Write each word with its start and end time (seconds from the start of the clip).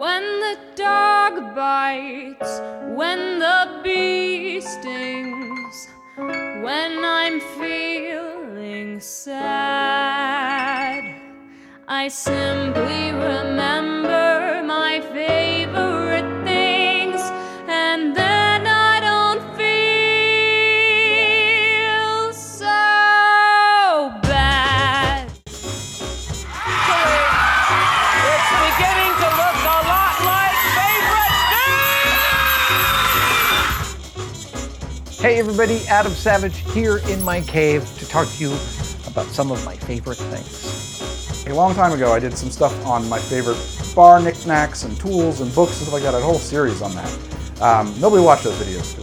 When 0.00 0.24
the 0.40 0.56
dog 0.76 1.54
bites, 1.54 2.58
when 2.96 3.38
the 3.38 3.80
bee 3.84 4.58
stings, 4.62 5.88
when 6.16 7.04
I'm 7.04 7.38
feeling 7.60 8.98
sad, 9.00 11.04
I 11.86 12.08
simply 12.08 13.12
remember 13.12 14.39
everybody, 35.60 35.86
Adam 35.88 36.14
Savage 36.14 36.56
here 36.72 37.02
in 37.10 37.22
my 37.22 37.42
cave 37.42 37.84
to 37.98 38.08
talk 38.08 38.26
to 38.26 38.44
you 38.44 38.50
about 39.06 39.26
some 39.26 39.52
of 39.52 39.62
my 39.62 39.76
favorite 39.76 40.14
things. 40.16 41.46
A 41.46 41.52
long 41.52 41.74
time 41.74 41.92
ago, 41.92 42.14
I 42.14 42.18
did 42.18 42.38
some 42.38 42.48
stuff 42.48 42.86
on 42.86 43.06
my 43.10 43.18
favorite 43.18 43.58
bar 43.94 44.22
knickknacks 44.22 44.84
and 44.84 44.98
tools 44.98 45.42
and 45.42 45.54
books 45.54 45.72
and 45.72 45.80
stuff 45.82 45.92
like 45.92 46.02
that. 46.04 46.14
I 46.14 46.18
had 46.18 46.22
a 46.22 46.24
whole 46.24 46.38
series 46.38 46.80
on 46.80 46.94
that. 46.94 47.60
Um, 47.60 47.94
nobody 48.00 48.22
watched 48.22 48.44
those 48.44 48.54
videos. 48.54 48.96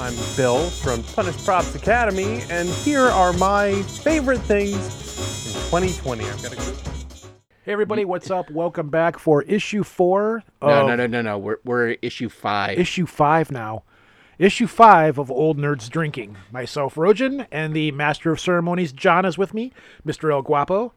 I'm 0.00 0.14
Bill 0.36 0.68
from 0.68 1.04
Punished 1.14 1.44
Props 1.44 1.76
Academy, 1.76 2.42
and 2.50 2.68
here 2.68 3.06
are 3.06 3.32
my 3.34 3.82
favorite 3.82 4.40
things 4.40 4.74
in 4.74 5.52
2020. 5.70 6.24
I've 6.24 6.42
got 6.42 6.54
a 6.54 6.56
good. 6.56 6.74
Hey 7.62 7.72
everybody, 7.72 8.04
what's 8.04 8.32
up? 8.32 8.50
Welcome 8.50 8.88
back 8.88 9.20
for 9.20 9.42
issue 9.42 9.84
four. 9.84 10.42
No, 10.60 10.88
no, 10.88 10.96
no, 10.96 11.06
no, 11.06 11.22
no. 11.22 11.38
We're, 11.38 11.58
we're 11.64 11.90
issue 12.02 12.28
five. 12.28 12.80
Issue 12.80 13.06
five 13.06 13.52
now. 13.52 13.84
Issue 14.38 14.66
five 14.66 15.18
of 15.18 15.30
Old 15.30 15.58
Nerds 15.58 15.88
Drinking. 15.88 16.36
Myself, 16.50 16.96
Rojan, 16.96 17.46
and 17.52 17.74
the 17.74 17.92
Master 17.92 18.32
of 18.32 18.40
Ceremonies, 18.40 18.92
John, 18.92 19.24
is 19.24 19.38
with 19.38 19.54
me. 19.54 19.72
Mr. 20.06 20.32
El 20.32 20.42
Guapo. 20.42 20.92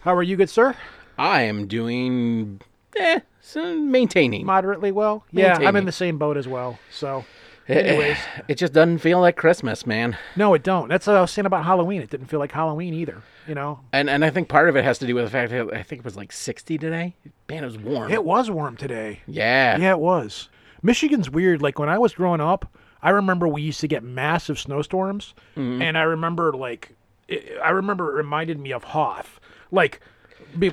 How 0.00 0.14
are 0.16 0.22
you, 0.22 0.36
good 0.36 0.50
sir? 0.50 0.74
I 1.16 1.42
am 1.42 1.66
doing, 1.68 2.60
eh, 2.96 3.20
so 3.40 3.78
maintaining. 3.80 4.44
Moderately 4.44 4.90
well. 4.90 5.24
Yeah, 5.30 5.58
I'm 5.60 5.76
in 5.76 5.84
the 5.84 5.92
same 5.92 6.18
boat 6.18 6.36
as 6.36 6.48
well. 6.48 6.78
So, 6.90 7.24
anyways, 7.68 8.16
It 8.48 8.56
just 8.56 8.72
doesn't 8.72 8.98
feel 8.98 9.20
like 9.20 9.36
Christmas, 9.36 9.86
man. 9.86 10.16
no, 10.34 10.52
it 10.54 10.64
don't. 10.64 10.88
That's 10.88 11.06
what 11.06 11.14
I 11.16 11.20
was 11.20 11.30
saying 11.30 11.46
about 11.46 11.64
Halloween. 11.64 12.02
It 12.02 12.10
didn't 12.10 12.26
feel 12.26 12.40
like 12.40 12.50
Halloween 12.52 12.94
either. 12.94 13.22
You 13.46 13.54
know, 13.54 13.80
And 13.92 14.08
and 14.10 14.24
I 14.24 14.30
think 14.30 14.48
part 14.48 14.68
of 14.68 14.76
it 14.76 14.84
has 14.84 14.98
to 15.00 15.06
do 15.06 15.14
with 15.16 15.24
the 15.24 15.30
fact 15.30 15.50
that 15.52 15.72
I 15.72 15.82
think 15.82 16.00
it 16.00 16.04
was 16.04 16.16
like 16.16 16.32
60 16.32 16.78
today. 16.78 17.14
Man, 17.48 17.62
it 17.62 17.66
was 17.66 17.78
warm. 17.78 18.10
it 18.10 18.24
was 18.24 18.50
warm 18.50 18.76
today. 18.76 19.20
yeah. 19.26 19.76
Yeah, 19.78 19.90
it 19.92 19.98
was. 20.00 20.48
Michigan's 20.82 21.30
weird. 21.30 21.62
Like 21.62 21.78
when 21.78 21.88
I 21.88 21.98
was 21.98 22.14
growing 22.14 22.40
up, 22.40 22.76
I 23.02 23.10
remember 23.10 23.48
we 23.48 23.62
used 23.62 23.80
to 23.80 23.88
get 23.88 24.02
massive 24.02 24.58
snowstorms, 24.58 25.34
mm-hmm. 25.56 25.82
and 25.82 25.96
I 25.96 26.02
remember 26.02 26.52
like 26.52 26.94
it, 27.28 27.58
I 27.62 27.70
remember 27.70 28.10
it 28.10 28.14
reminded 28.16 28.58
me 28.58 28.72
of 28.72 28.84
Hoth. 28.84 29.40
Like 29.70 30.00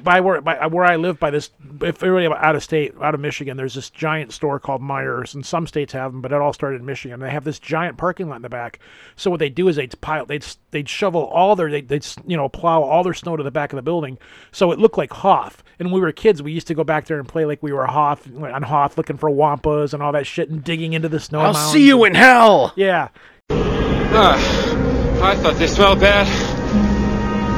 by 0.04 0.20
where 0.20 0.42
by 0.42 0.58
uh, 0.58 0.70
where 0.70 0.86
I 0.86 0.96
live, 0.96 1.20
by 1.20 1.32
this 1.32 1.50
if 1.82 2.04
everybody 2.04 2.28
out 2.28 2.56
of 2.56 2.64
state, 2.64 2.94
out 3.02 3.14
of 3.14 3.20
Michigan, 3.20 3.58
there's 3.58 3.74
this 3.74 3.90
giant 3.90 4.34
store 4.34 4.60
called 4.60 4.82
Meijers, 4.82 5.34
and 5.34 5.46
some 5.46 5.68
states 5.68 5.94
have 5.94 6.12
them, 6.12 6.22
but 6.22 6.32
it 6.32 6.42
all 6.42 6.54
started 6.54 6.80
in 6.80 6.86
Michigan. 6.86 7.20
They 7.20 7.30
have 7.30 7.44
this 7.44 7.60
giant 7.60 7.98
parking 7.98 8.30
lot 8.30 8.38
in 8.38 8.42
the 8.42 8.50
back. 8.50 8.80
So 9.16 9.32
what 9.32 9.40
they 9.40 9.50
do 9.50 9.68
is 9.68 9.76
they'd 9.76 10.00
pile, 10.02 10.26
they'd 10.26 10.46
they'd 10.72 10.90
shovel 10.90 11.26
all 11.26 11.56
their, 11.56 11.72
they'd, 11.72 11.88
they'd 11.88 12.06
you 12.26 12.38
know 12.38 12.50
plow 12.50 12.82
all 12.84 13.04
their 13.04 13.14
snow 13.14 13.38
to 13.38 13.44
the 13.44 13.52
back 13.52 13.72
of 13.72 13.78
the 13.78 13.82
building, 13.82 14.18
so 14.52 14.72
it 14.72 14.80
looked 14.80 14.98
like 14.98 15.12
Hoth. 15.12 15.64
And 15.80 15.88
when 15.88 15.96
we 15.96 16.02
were 16.02 16.12
kids, 16.12 16.44
we 16.44 16.52
used 16.52 16.68
to 16.68 16.76
go 16.76 16.84
back 16.84 17.06
there 17.06 17.20
and 17.20 17.28
play 17.28 17.46
like 17.46 17.64
we 17.64 17.72
were 17.72 17.86
Hoth 17.86 18.28
on 18.36 18.64
Hoth, 18.64 18.98
looking 18.98 19.18
for 19.18 19.30
wampas 19.30 19.94
and 19.94 20.04
all 20.04 20.12
that 20.12 20.28
shit, 20.28 20.50
and 20.50 20.64
digging 20.64 20.94
into 20.94 21.10
the 21.10 21.20
snow. 21.20 21.40
I'll 21.40 21.54
mounds. 21.54 21.72
see 21.72 21.86
you 21.88 22.04
in 22.06 22.16
hell. 22.16 22.74
Yeah, 22.76 23.10
ah, 23.50 25.22
I 25.24 25.36
thought 25.36 25.56
they 25.56 25.68
smelled 25.68 26.00
bad 26.00 26.28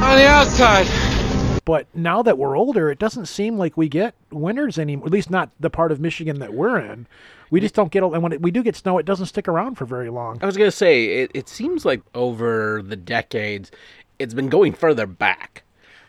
on 0.02 0.18
the 0.18 0.26
outside. 0.26 1.11
But 1.64 1.86
now 1.94 2.22
that 2.22 2.38
we're 2.38 2.56
older, 2.56 2.90
it 2.90 2.98
doesn't 2.98 3.26
seem 3.26 3.56
like 3.56 3.76
we 3.76 3.88
get 3.88 4.14
winters 4.30 4.78
anymore. 4.78 5.06
At 5.06 5.12
least 5.12 5.30
not 5.30 5.50
the 5.60 5.70
part 5.70 5.92
of 5.92 6.00
Michigan 6.00 6.38
that 6.40 6.54
we're 6.54 6.78
in. 6.78 7.06
We 7.50 7.60
just 7.60 7.74
don't 7.74 7.92
get, 7.92 8.02
and 8.02 8.22
when 8.22 8.32
it, 8.32 8.42
we 8.42 8.50
do 8.50 8.62
get 8.62 8.76
snow, 8.76 8.98
it 8.98 9.06
doesn't 9.06 9.26
stick 9.26 9.46
around 9.46 9.76
for 9.76 9.84
very 9.84 10.08
long. 10.08 10.38
I 10.42 10.46
was 10.46 10.56
going 10.56 10.70
to 10.70 10.76
say, 10.76 11.22
it, 11.22 11.30
it 11.34 11.48
seems 11.48 11.84
like 11.84 12.00
over 12.14 12.82
the 12.82 12.96
decades, 12.96 13.70
it's 14.18 14.34
been 14.34 14.48
going 14.48 14.72
further 14.72 15.06
back. 15.06 15.62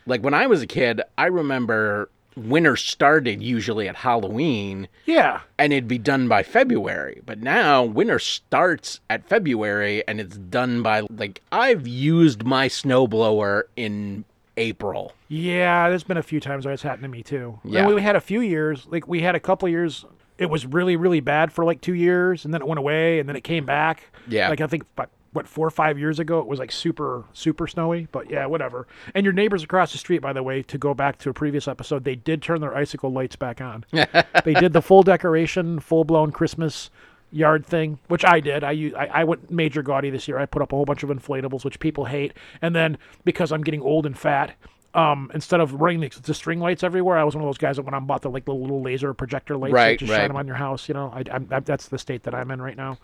Like 0.06 0.24
when 0.24 0.34
I 0.34 0.48
was 0.48 0.62
a 0.62 0.68
kid, 0.68 1.02
I 1.18 1.26
remember 1.26 2.10
winter 2.36 2.76
started 2.76 3.42
usually 3.42 3.88
at 3.88 3.96
Halloween. 3.96 4.88
Yeah, 5.06 5.42
and 5.58 5.72
it'd 5.72 5.88
be 5.88 5.98
done 5.98 6.28
by 6.28 6.44
February. 6.44 7.22
But 7.26 7.42
now 7.42 7.84
winter 7.84 8.20
starts 8.20 9.00
at 9.10 9.28
February 9.28 10.06
and 10.08 10.20
it's 10.20 10.38
done 10.38 10.82
by 10.82 11.02
like 11.10 11.42
I've 11.52 11.88
used 11.88 12.44
my 12.44 12.68
snowblower 12.68 13.64
in 13.76 14.26
April. 14.58 15.14
Yeah, 15.28 15.90
there's 15.90 16.04
been 16.04 16.18
a 16.18 16.24
few 16.24 16.40
times 16.40 16.66
where 16.66 16.74
it's 16.74 16.84
happened 16.84 17.04
to 17.04 17.10
me 17.10 17.24
too. 17.24 17.60
Yeah. 17.64 17.86
And 17.86 17.96
we 17.96 18.02
had 18.02 18.16
a 18.16 18.22
few 18.22 18.42
years, 18.42 18.86
like 18.90 19.08
we 19.08 19.22
had 19.22 19.36
a 19.36 19.40
couple 19.40 19.68
years. 19.70 20.06
It 20.38 20.48
was 20.48 20.66
really, 20.66 20.96
really 20.96 21.20
bad 21.20 21.52
for 21.52 21.64
like 21.64 21.82
two 21.82 21.94
years, 21.94 22.46
and 22.46 22.54
then 22.54 22.62
it 22.62 22.68
went 22.68 22.80
away, 22.80 23.20
and 23.20 23.30
then 23.30 23.36
it 23.36 23.44
came 23.44 23.66
back. 23.66 24.04
Yeah. 24.28 24.50
Like 24.50 24.62
I 24.62 24.68
think, 24.68 24.84
but 24.96 25.10
what 25.32 25.48
four 25.48 25.66
or 25.66 25.72
five 25.72 25.98
years 25.98 26.20
ago, 26.20 26.40
it 26.40 26.48
was 26.48 26.60
like 26.60 26.72
super, 26.72 27.26
super 27.34 27.68
snowy. 27.68 28.08
But 28.12 28.30
yeah, 28.30 28.46
whatever. 28.46 28.88
And 29.14 29.24
your 29.24 29.34
neighbors 29.34 29.64
across 29.64 29.92
the 29.92 29.98
street, 29.98 30.20
by 30.20 30.34
the 30.34 30.44
way, 30.44 30.62
to 30.64 30.78
go 30.78 30.94
back 30.94 31.18
to 31.20 31.30
a 31.30 31.34
previous 31.34 31.68
episode, 31.68 32.04
they 32.04 32.16
did 32.16 32.42
turn 32.42 32.62
their 32.62 32.76
icicle 32.76 33.12
lights 33.12 33.36
back 33.36 33.62
on. 33.62 33.86
they 33.92 34.54
did 34.54 34.74
the 34.74 34.82
full 34.82 35.04
decoration, 35.04 35.80
full 35.80 36.04
blown 36.04 36.32
Christmas 36.32 36.90
yard 37.34 37.66
thing, 37.66 38.00
which 38.08 38.24
I 38.24 38.40
did. 38.40 38.64
I 38.64 38.92
I 38.96 39.24
went 39.24 39.52
major 39.52 39.82
gaudy 39.82 40.10
this 40.10 40.28
year. 40.28 40.38
I 40.38 40.46
put 40.46 40.62
up 40.62 40.72
a 40.72 40.76
whole 40.76 40.86
bunch 40.86 41.04
of 41.04 41.10
inflatables, 41.10 41.66
which 41.66 41.80
people 41.80 42.06
hate. 42.06 42.34
And 42.62 42.76
then 42.76 42.98
because 43.26 43.52
I'm 43.52 43.64
getting 43.64 43.82
old 43.82 44.06
and 44.06 44.18
fat, 44.18 44.56
um, 44.94 45.32
instead 45.34 45.60
of 45.60 45.74
running 45.82 46.02
the, 46.02 46.10
the 46.22 46.34
string 46.34 46.60
lights 46.60 46.84
everywhere, 46.84 47.18
I 47.18 47.24
was 47.24 47.36
one 47.36 47.44
of 47.44 47.48
those 47.48 47.58
guys 47.58 47.78
that 47.78 47.82
went 47.82 47.96
out 47.96 48.00
and 48.00 48.08
bought 48.08 48.22
the 48.22 48.30
like 48.30 48.46
the 48.46 48.54
little 48.54 48.82
laser 48.82 49.14
projector 49.14 49.58
lights, 49.58 49.72
that 49.74 49.76
Right, 49.76 50.00
just 50.00 50.12
right. 50.12 50.18
shine 50.20 50.28
them 50.30 50.38
on 50.38 50.48
your 50.48 50.56
house. 50.56 50.88
You 50.88 50.94
know, 50.94 51.12
I, 51.14 51.24
I, 51.32 51.60
that's 51.60 51.88
the 51.88 51.98
state 51.98 52.24
that 52.24 52.36
I'm 52.36 52.52
in 52.52 52.62
right 52.62 52.78
now, 52.78 53.00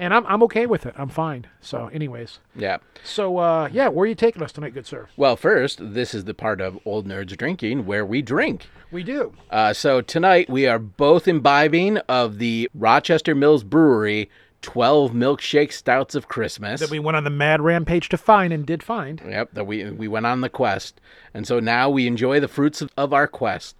and 0.00 0.12
I'm 0.12 0.26
I'm 0.26 0.42
okay 0.44 0.66
with 0.66 0.86
it. 0.86 0.94
I'm 0.98 1.08
fine. 1.10 1.46
So, 1.60 1.86
anyways, 1.88 2.40
Yeah. 2.56 2.78
so 3.04 3.36
uh, 3.38 3.68
yeah, 3.70 3.86
where 3.88 4.04
are 4.04 4.08
you 4.08 4.14
taking 4.16 4.42
us 4.42 4.50
tonight, 4.50 4.74
good 4.74 4.86
sir? 4.86 5.06
Well, 5.16 5.36
first, 5.36 5.78
this 5.80 6.14
is 6.14 6.24
the 6.24 6.34
part 6.34 6.60
of 6.60 6.78
Old 6.84 7.06
Nerds 7.06 7.36
Drinking 7.36 7.86
where 7.86 8.04
we 8.04 8.22
drink. 8.22 8.66
We 8.90 9.04
do. 9.04 9.34
Uh, 9.50 9.72
so 9.72 10.00
tonight 10.00 10.50
we 10.50 10.66
are 10.66 10.80
both 10.80 11.28
imbibing 11.28 11.98
of 12.08 12.38
the 12.38 12.68
Rochester 12.74 13.34
Mills 13.36 13.62
Brewery 13.62 14.28
12 14.62 15.12
milkshake 15.12 15.72
stouts 15.72 16.14
of 16.14 16.28
Christmas. 16.28 16.80
That 16.80 16.90
we 16.90 16.98
went 16.98 17.16
on 17.16 17.24
the 17.24 17.30
mad 17.30 17.60
rampage 17.60 18.08
to 18.10 18.18
find 18.18 18.52
and 18.52 18.66
did 18.66 18.82
find. 18.82 19.22
Yep, 19.24 19.50
that 19.52 19.64
we 19.66 19.90
we 19.90 20.08
went 20.08 20.26
on 20.26 20.40
the 20.40 20.48
quest, 20.50 21.00
and 21.32 21.46
so 21.46 21.60
now 21.60 21.88
we 21.88 22.06
enjoy 22.06 22.40
the 22.40 22.48
fruits 22.48 22.82
of, 22.82 22.90
of 22.96 23.12
our 23.12 23.26
quest. 23.28 23.76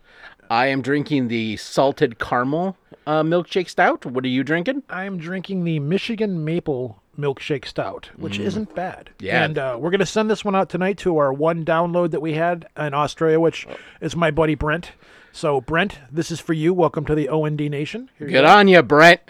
I 0.50 0.66
am 0.66 0.82
drinking 0.82 1.28
the 1.28 1.56
salted 1.58 2.18
caramel 2.18 2.76
uh, 3.06 3.22
milkshake 3.22 3.68
stout. 3.68 4.04
What 4.04 4.24
are 4.24 4.28
you 4.28 4.42
drinking? 4.42 4.82
I'm 4.90 5.16
drinking 5.16 5.62
the 5.62 5.78
Michigan 5.78 6.44
Maple 6.44 7.00
Milkshake 7.16 7.66
Stout, 7.66 8.10
which 8.16 8.38
isn't 8.38 8.74
bad. 8.74 9.10
Yeah. 9.20 9.44
And 9.44 9.58
uh, 9.58 9.76
we're 9.78 9.90
going 9.90 10.00
to 10.00 10.06
send 10.06 10.28
this 10.28 10.44
one 10.44 10.56
out 10.56 10.68
tonight 10.68 10.98
to 10.98 11.18
our 11.18 11.32
one 11.32 11.64
download 11.64 12.10
that 12.10 12.20
we 12.20 12.32
had 12.34 12.66
in 12.76 12.94
Australia, 12.94 13.38
which 13.38 13.66
is 14.00 14.16
my 14.16 14.30
buddy 14.32 14.54
Brent. 14.56 14.90
So, 15.32 15.60
Brent, 15.60 15.98
this 16.10 16.32
is 16.32 16.40
for 16.40 16.52
you. 16.52 16.74
Welcome 16.74 17.04
to 17.04 17.14
the 17.14 17.28
OND 17.28 17.60
Nation. 17.60 18.10
Here 18.18 18.26
Good 18.26 18.42
go. 18.42 18.48
on 18.48 18.66
you, 18.66 18.82
Brent. 18.82 19.20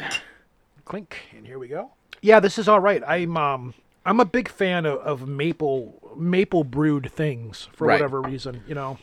Clink, 0.86 1.18
and 1.36 1.46
here 1.46 1.58
we 1.58 1.68
go. 1.68 1.90
Yeah, 2.22 2.40
this 2.40 2.58
is 2.58 2.66
all 2.68 2.80
right. 2.80 3.02
I'm 3.06 3.36
um 3.36 3.74
I'm 4.06 4.20
a 4.20 4.24
big 4.24 4.48
fan 4.48 4.86
of, 4.86 4.98
of 5.00 5.28
maple 5.28 6.14
maple 6.16 6.64
brewed 6.64 7.12
things 7.12 7.68
for 7.74 7.86
Right. 7.86 7.94
whatever 7.96 8.22
reason. 8.22 8.62
You 8.66 8.74
know. 8.74 8.98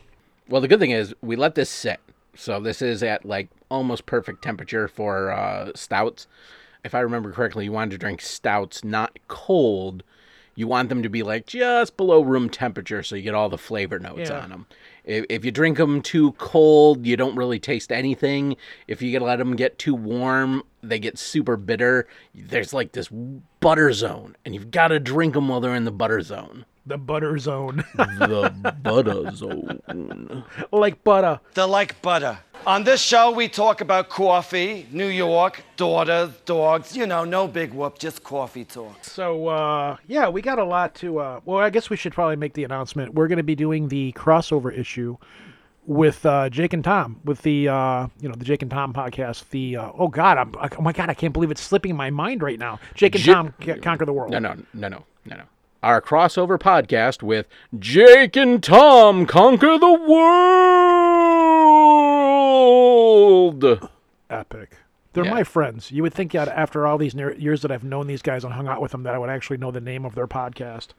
Well, 0.49 0.61
the 0.61 0.67
good 0.67 0.79
thing 0.79 0.91
is 0.91 1.13
we 1.21 1.35
let 1.35 1.55
this 1.55 1.69
sit, 1.69 1.99
so 2.37 2.59
this 2.59 2.81
is 2.81 3.03
at 3.03 3.25
like 3.25 3.49
almost 3.69 4.05
perfect 4.05 4.41
temperature 4.43 4.87
for 4.87 5.31
uh, 5.31 5.71
stouts. 5.75 6.27
If 6.83 6.95
I 6.95 6.99
remember 6.99 7.31
correctly, 7.31 7.65
you 7.65 7.71
wanted 7.71 7.91
to 7.91 7.97
drink 7.97 8.21
stouts 8.21 8.83
not 8.83 9.17
cold. 9.27 10.03
You 10.55 10.67
want 10.67 10.89
them 10.89 11.03
to 11.03 11.09
be 11.09 11.21
like 11.21 11.45
just 11.45 11.97
below 11.97 12.21
room 12.21 12.49
temperature, 12.49 13.03
so 13.03 13.15
you 13.15 13.21
get 13.21 13.35
all 13.35 13.49
the 13.49 13.57
flavor 13.59 13.99
notes 13.99 14.29
Yeah. 14.29 14.39
on 14.39 14.49
them. 14.49 14.65
If, 15.03 15.25
if 15.29 15.45
you 15.45 15.51
drink 15.51 15.77
them 15.77 16.01
too 16.01 16.31
cold, 16.33 17.05
you 17.05 17.15
don't 17.15 17.35
really 17.35 17.59
taste 17.59 17.91
anything. 17.91 18.55
If 18.87 19.01
you 19.01 19.19
let 19.19 19.37
them 19.37 19.55
get 19.55 19.77
too 19.77 19.93
warm, 19.93 20.63
they 20.81 20.97
get 20.97 21.17
super 21.19 21.57
bitter. 21.57 22.07
There's 22.33 22.73
like 22.73 22.93
this 22.93 23.09
butter 23.59 23.93
zone, 23.93 24.35
and 24.45 24.55
you've 24.55 24.71
got 24.71 24.87
to 24.87 24.99
drink 24.99 25.33
them 25.35 25.47
while 25.47 25.59
they're 25.59 25.75
in 25.75 25.85
the 25.85 25.91
butter 25.91 26.21
zone. 26.21 26.65
The 26.87 26.97
butter 26.97 27.37
zone, 27.37 27.83
The 27.95 28.73
butter 28.81 29.29
zone. 29.35 30.43
like 30.71 31.03
butter. 31.03 31.39
They're 31.53 31.65
like 31.67 32.01
butter. 32.01 32.39
On 32.65 32.83
this 32.83 33.01
show, 33.01 33.31
we 33.31 33.47
talk 33.49 33.81
about 33.81 34.09
coffee, 34.09 34.87
New 34.91 35.07
York, 35.07 35.61
daughters, 35.75 36.31
dogs. 36.45 36.95
You 36.95 37.05
know, 37.05 37.23
no 37.25 37.47
big 37.47 37.73
whoop, 37.73 37.99
just 37.99 38.23
coffee 38.23 38.63
talk. 38.65 39.03
So 39.03 39.47
uh, 39.47 39.97
yeah, 40.07 40.29
we 40.29 40.41
got 40.41 40.59
a 40.59 40.63
lot 40.63 40.95
to. 40.95 41.19
Uh, 41.19 41.39
well, 41.45 41.59
I 41.59 41.69
guess 41.69 41.89
we 41.89 41.97
should 41.97 42.13
probably 42.13 42.37
make 42.37 42.53
the 42.53 42.63
announcement. 42.63 43.13
We're 43.13 43.27
going 43.27 43.37
to 43.37 43.43
be 43.43 43.55
doing 43.55 43.89
the 43.89 44.13
crossover 44.13 44.75
issue 44.75 45.17
with 45.85 46.25
uh, 46.25 46.49
Jake 46.49 46.73
and 46.73 46.83
Tom, 46.83 47.19
with 47.25 47.41
the 47.41 47.67
uh, 47.67 48.07
you 48.21 48.29
know 48.29 48.35
the 48.35 48.45
Jake 48.45 48.61
and 48.61 48.71
Tom 48.71 48.93
podcast. 48.93 49.49
The 49.49 49.75
uh, 49.77 49.91
oh 49.97 50.07
god, 50.07 50.37
I'm 50.37 50.53
oh 50.77 50.81
my 50.81 50.93
god, 50.93 51.09
I 51.09 51.13
can't 51.13 51.33
believe 51.33 51.51
it's 51.51 51.61
slipping 51.61 51.95
my 51.97 52.09
mind 52.11 52.41
right 52.41 52.59
now. 52.59 52.79
Jake 52.95 53.15
and 53.15 53.25
Ja- 53.25 53.33
Tom 53.33 53.53
ca- 53.61 53.77
conquer 53.79 54.05
the 54.05 54.13
world. 54.13 54.31
No, 54.31 54.39
no, 54.39 54.55
no, 54.73 54.87
no, 54.87 55.03
no, 55.25 55.35
no. 55.35 55.43
Our 55.83 56.01
crossover 56.01 56.57
podcast 56.59 57.21
with 57.21 57.47
Jake 57.77 58.35
and 58.35 58.61
Tom 58.63 59.25
conquer 59.27 59.77
the 59.77 59.93
world. 62.57 63.89
Epic. 64.29 64.77
They're 65.13 65.23
Yeah. 65.25 65.31
my 65.31 65.43
friends. 65.43 65.91
You 65.91 66.03
would 66.03 66.13
think 66.13 66.31
that 66.33 66.47
after 66.47 66.85
all 66.85 66.97
these 66.97 67.13
years 67.15 67.61
that 67.61 67.71
I've 67.71 67.83
known 67.83 68.07
these 68.07 68.21
guys 68.21 68.43
and 68.43 68.53
hung 68.53 68.67
out 68.67 68.81
with 68.81 68.91
them, 68.91 69.03
that 69.03 69.13
I 69.13 69.17
would 69.17 69.29
actually 69.29 69.57
know 69.57 69.71
the 69.71 69.79
name 69.81 70.03
of 70.05 70.15
their 70.15 70.27
podcast. 70.27 70.89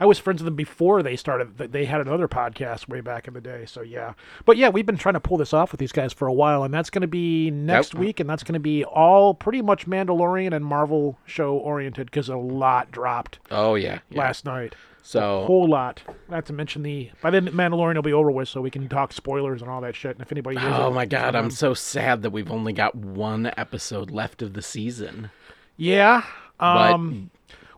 I 0.00 0.06
was 0.06 0.18
friends 0.18 0.40
with 0.42 0.44
them 0.46 0.54
before 0.56 1.02
they 1.02 1.16
started. 1.16 1.58
They 1.58 1.84
had 1.84 2.00
another 2.00 2.28
podcast 2.28 2.88
way 2.88 3.00
back 3.00 3.26
in 3.26 3.34
the 3.34 3.40
day. 3.40 3.64
So 3.66 3.82
yeah, 3.82 4.14
but 4.44 4.56
yeah, 4.56 4.68
we've 4.68 4.86
been 4.86 4.96
trying 4.96 5.14
to 5.14 5.20
pull 5.20 5.36
this 5.38 5.52
off 5.52 5.72
with 5.72 5.80
these 5.80 5.92
guys 5.92 6.12
for 6.12 6.28
a 6.28 6.32
while, 6.32 6.62
and 6.64 6.72
that's 6.72 6.90
going 6.90 7.02
to 7.02 7.08
be 7.08 7.50
next 7.50 7.94
Yep. 7.94 8.00
week, 8.00 8.20
and 8.20 8.28
that's 8.30 8.42
going 8.44 8.54
to 8.54 8.60
be 8.60 8.84
all 8.84 9.34
pretty 9.34 9.62
much 9.62 9.86
Mandalorian 9.86 10.54
and 10.54 10.64
Marvel 10.64 11.18
show 11.26 11.56
oriented 11.56 12.06
because 12.06 12.28
a 12.28 12.36
lot 12.36 12.90
dropped 12.92 13.38
Oh 13.50 13.74
yeah, 13.74 13.98
yeah. 14.10 14.18
last 14.20 14.44
night. 14.44 14.74
So 15.02 15.40
a 15.42 15.46
Whole 15.46 15.66
lot. 15.68 16.02
Not 16.28 16.44
to 16.46 16.52
mention 16.52 16.82
the 16.82 17.10
by 17.22 17.30
then 17.30 17.46
Mandalorian 17.48 17.94
will 17.94 18.02
be 18.02 18.12
over 18.12 18.30
with, 18.30 18.48
so 18.48 18.60
we 18.60 18.70
can 18.70 18.88
talk 18.88 19.12
spoilers 19.12 19.62
and 19.62 19.70
all 19.70 19.80
that 19.80 19.96
shit. 19.96 20.12
And 20.12 20.20
if 20.20 20.30
anybody, 20.30 20.58
Oh 20.60 20.88
it, 20.88 20.90
my 20.94 21.06
god, 21.06 21.34
I'm 21.34 21.46
on. 21.46 21.50
so 21.50 21.72
sad 21.72 22.20
that 22.22 22.30
we've 22.30 22.50
only 22.50 22.72
got 22.74 22.94
one 22.94 23.50
episode 23.56 24.10
left 24.10 24.42
of 24.42 24.52
the 24.52 24.60
season. 24.62 25.30
Yeah. 25.78 26.24
But 26.58 26.92
Um. 26.92 27.30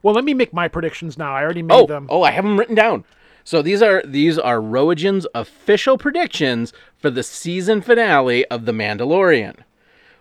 Well, 0.03 0.15
let 0.15 0.25
me 0.25 0.35
make 0.35 0.53
my 0.53 0.69
predictions 0.69 1.19
now. 1.19 1.35
I 1.35 1.43
already 1.43 1.63
made 1.63 1.75
oh, 1.75 1.87
them. 1.87 2.07
oh, 2.11 2.23
I 2.23 2.31
have 2.31 2.45
them 2.45 2.59
written 2.59 2.75
down. 2.75 3.05
So 3.45 3.63
these 3.63 3.83
are 3.83 4.03
these 4.05 4.39
are 4.39 4.59
Roagen's 4.59 5.27
official 5.35 5.99
predictions 5.99 6.73
for 6.99 7.11
the 7.11 7.23
season 7.23 7.81
finale 7.81 8.45
of 8.47 8.67
The 8.67 8.73
Mandalorian. 8.73 9.57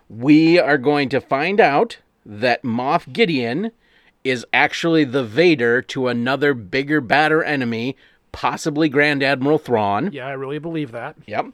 We 0.08 0.58
are 0.58 0.78
going 0.78 1.08
to 1.10 1.20
find 1.20 1.60
out 1.60 1.98
that 2.24 2.62
Moff 2.62 3.12
Gideon 3.12 3.72
is 4.24 4.44
actually 4.52 5.04
the 5.04 5.24
Vader 5.24 5.80
to 5.82 6.08
another 6.08 6.54
bigger, 6.54 7.00
badder 7.00 7.42
enemy, 7.42 7.96
possibly 8.32 8.88
Grand 8.88 9.22
Admiral 9.22 9.58
Thrawn. 9.58 10.10
Yeah, 10.12 10.26
I 10.26 10.32
really 10.32 10.58
believe 10.58 10.92
that. 10.92 11.16
Yep. 11.26 11.46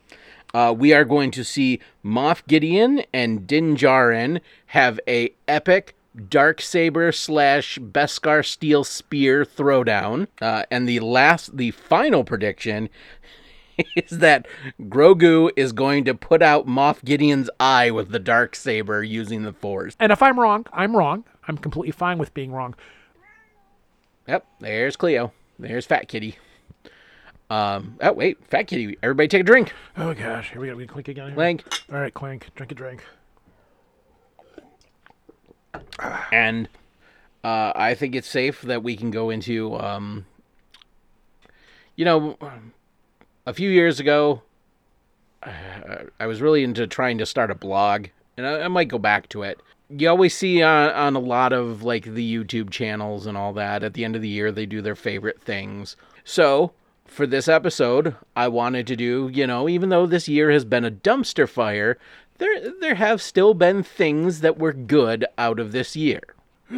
Uh, 0.55 0.72
we 0.76 0.93
are 0.93 1.05
going 1.05 1.31
to 1.32 1.44
see 1.44 1.81
Moff 2.05 2.46
Gideon 2.46 3.02
and 3.12 3.46
Din 3.46 3.76
Djarin 3.76 4.40
have 4.67 4.99
a 5.06 5.34
epic 5.46 5.95
dark 6.16 6.60
saber 6.60 7.12
slash 7.12 7.78
Beskar 7.78 8.44
steel 8.44 8.84
spear 8.84 9.44
throwdown. 9.44 10.28
Uh, 10.40 10.64
and 10.70 10.88
the 10.88 11.00
last, 11.00 11.56
the 11.56 11.70
final 11.70 12.24
prediction 12.24 12.88
is 13.96 14.18
that 14.18 14.46
Grogu 14.82 15.50
is 15.56 15.72
going 15.72 16.04
to 16.04 16.14
put 16.14 16.42
out 16.42 16.66
Moff 16.66 17.04
Gideon's 17.04 17.50
eye 17.60 17.90
with 17.90 18.10
the 18.10 18.18
dark 18.18 18.56
saber 18.56 19.02
using 19.02 19.42
the 19.42 19.52
Force. 19.52 19.96
And 20.00 20.12
if 20.12 20.22
I'm 20.22 20.38
wrong, 20.38 20.66
I'm 20.72 20.96
wrong. 20.96 21.24
I'm 21.48 21.58
completely 21.58 21.92
fine 21.92 22.19
with 22.19 22.34
being 22.34 22.52
wrong. 22.52 22.74
Yep. 24.26 24.46
There's 24.60 24.96
Cleo. 24.96 25.32
There's 25.58 25.86
Fat 25.86 26.08
Kitty. 26.08 26.36
Um. 27.48 27.96
Oh 28.00 28.12
wait, 28.12 28.44
Fat 28.48 28.64
Kitty. 28.64 28.98
Everybody 29.04 29.28
take 29.28 29.42
a 29.42 29.44
drink. 29.44 29.72
Oh 29.96 30.14
gosh, 30.14 30.50
here 30.50 30.60
we 30.60 30.66
go. 30.66 30.74
We 30.74 30.86
clink 30.86 31.06
again. 31.06 31.28
here? 31.28 31.36
Link. 31.36 31.64
All 31.92 32.00
right, 32.00 32.12
clink. 32.12 32.48
Drink 32.56 32.72
a 32.72 32.74
drink. 32.74 33.04
and 36.32 36.69
uh, 37.44 37.73
I 37.75 37.94
think 37.94 38.14
it's 38.14 38.28
safe 38.28 38.62
that 38.62 38.82
we 38.82 38.96
can 38.96 39.11
go 39.11 39.31
into, 39.31 39.78
um, 39.78 40.26
you 41.94 42.05
know, 42.05 42.37
a 43.46 43.55
few 43.55 43.70
years 43.70 44.00
ago, 44.00 44.43
I 46.19 46.26
was 46.26 46.40
really 46.40 46.64
into 46.64 46.87
trying 46.87 47.19
to 47.19 47.26
start 47.26 47.50
a 47.50 47.55
blog, 47.55 48.06
and 48.37 48.46
I, 48.46 48.62
I 48.62 48.69
might 48.69 48.88
go 48.88 48.99
back 48.99 49.28
to 49.31 49.43
it. 49.43 49.61
You 49.88 50.08
always 50.08 50.37
see 50.37 50.62
on, 50.62 50.90
on 50.90 51.14
a 51.14 51.20
lot 51.20 51.52
of 51.52 51.84
like 51.84 52.05
the 52.05 52.34
YouTube 52.34 52.70
channels 52.70 53.26
and 53.26 53.37
all 53.37 53.52
that 53.52 53.84
at 53.84 53.94
the 53.94 54.05
end 54.05 54.17
of 54.17 54.22
the 54.22 54.29
year, 54.29 54.50
they 54.50 54.67
do 54.67 54.82
their 54.82 54.96
favorite 54.96 55.40
things. 55.40 55.96
So 56.25 56.72
for 57.06 57.26
this 57.26 57.46
episode, 57.46 58.17
I 58.34 58.49
wanted 58.49 58.88
to 58.88 58.96
do, 58.96 59.31
you 59.32 59.46
know, 59.46 59.69
even 59.69 59.90
though 59.90 60.06
this 60.06 60.29
year 60.29 60.50
has 60.50 60.64
been 60.64 60.84
a 60.84 60.90
dumpster 60.90 61.49
fire, 61.49 61.99
there 62.38 62.72
there 62.80 62.94
have 62.96 63.20
still 63.20 63.54
been 63.54 63.82
things 63.82 64.40
that 64.40 64.58
were 64.58 64.72
good 64.72 65.24
out 65.38 65.58
of 65.58 65.72
this 65.72 65.96
year. 65.96 66.20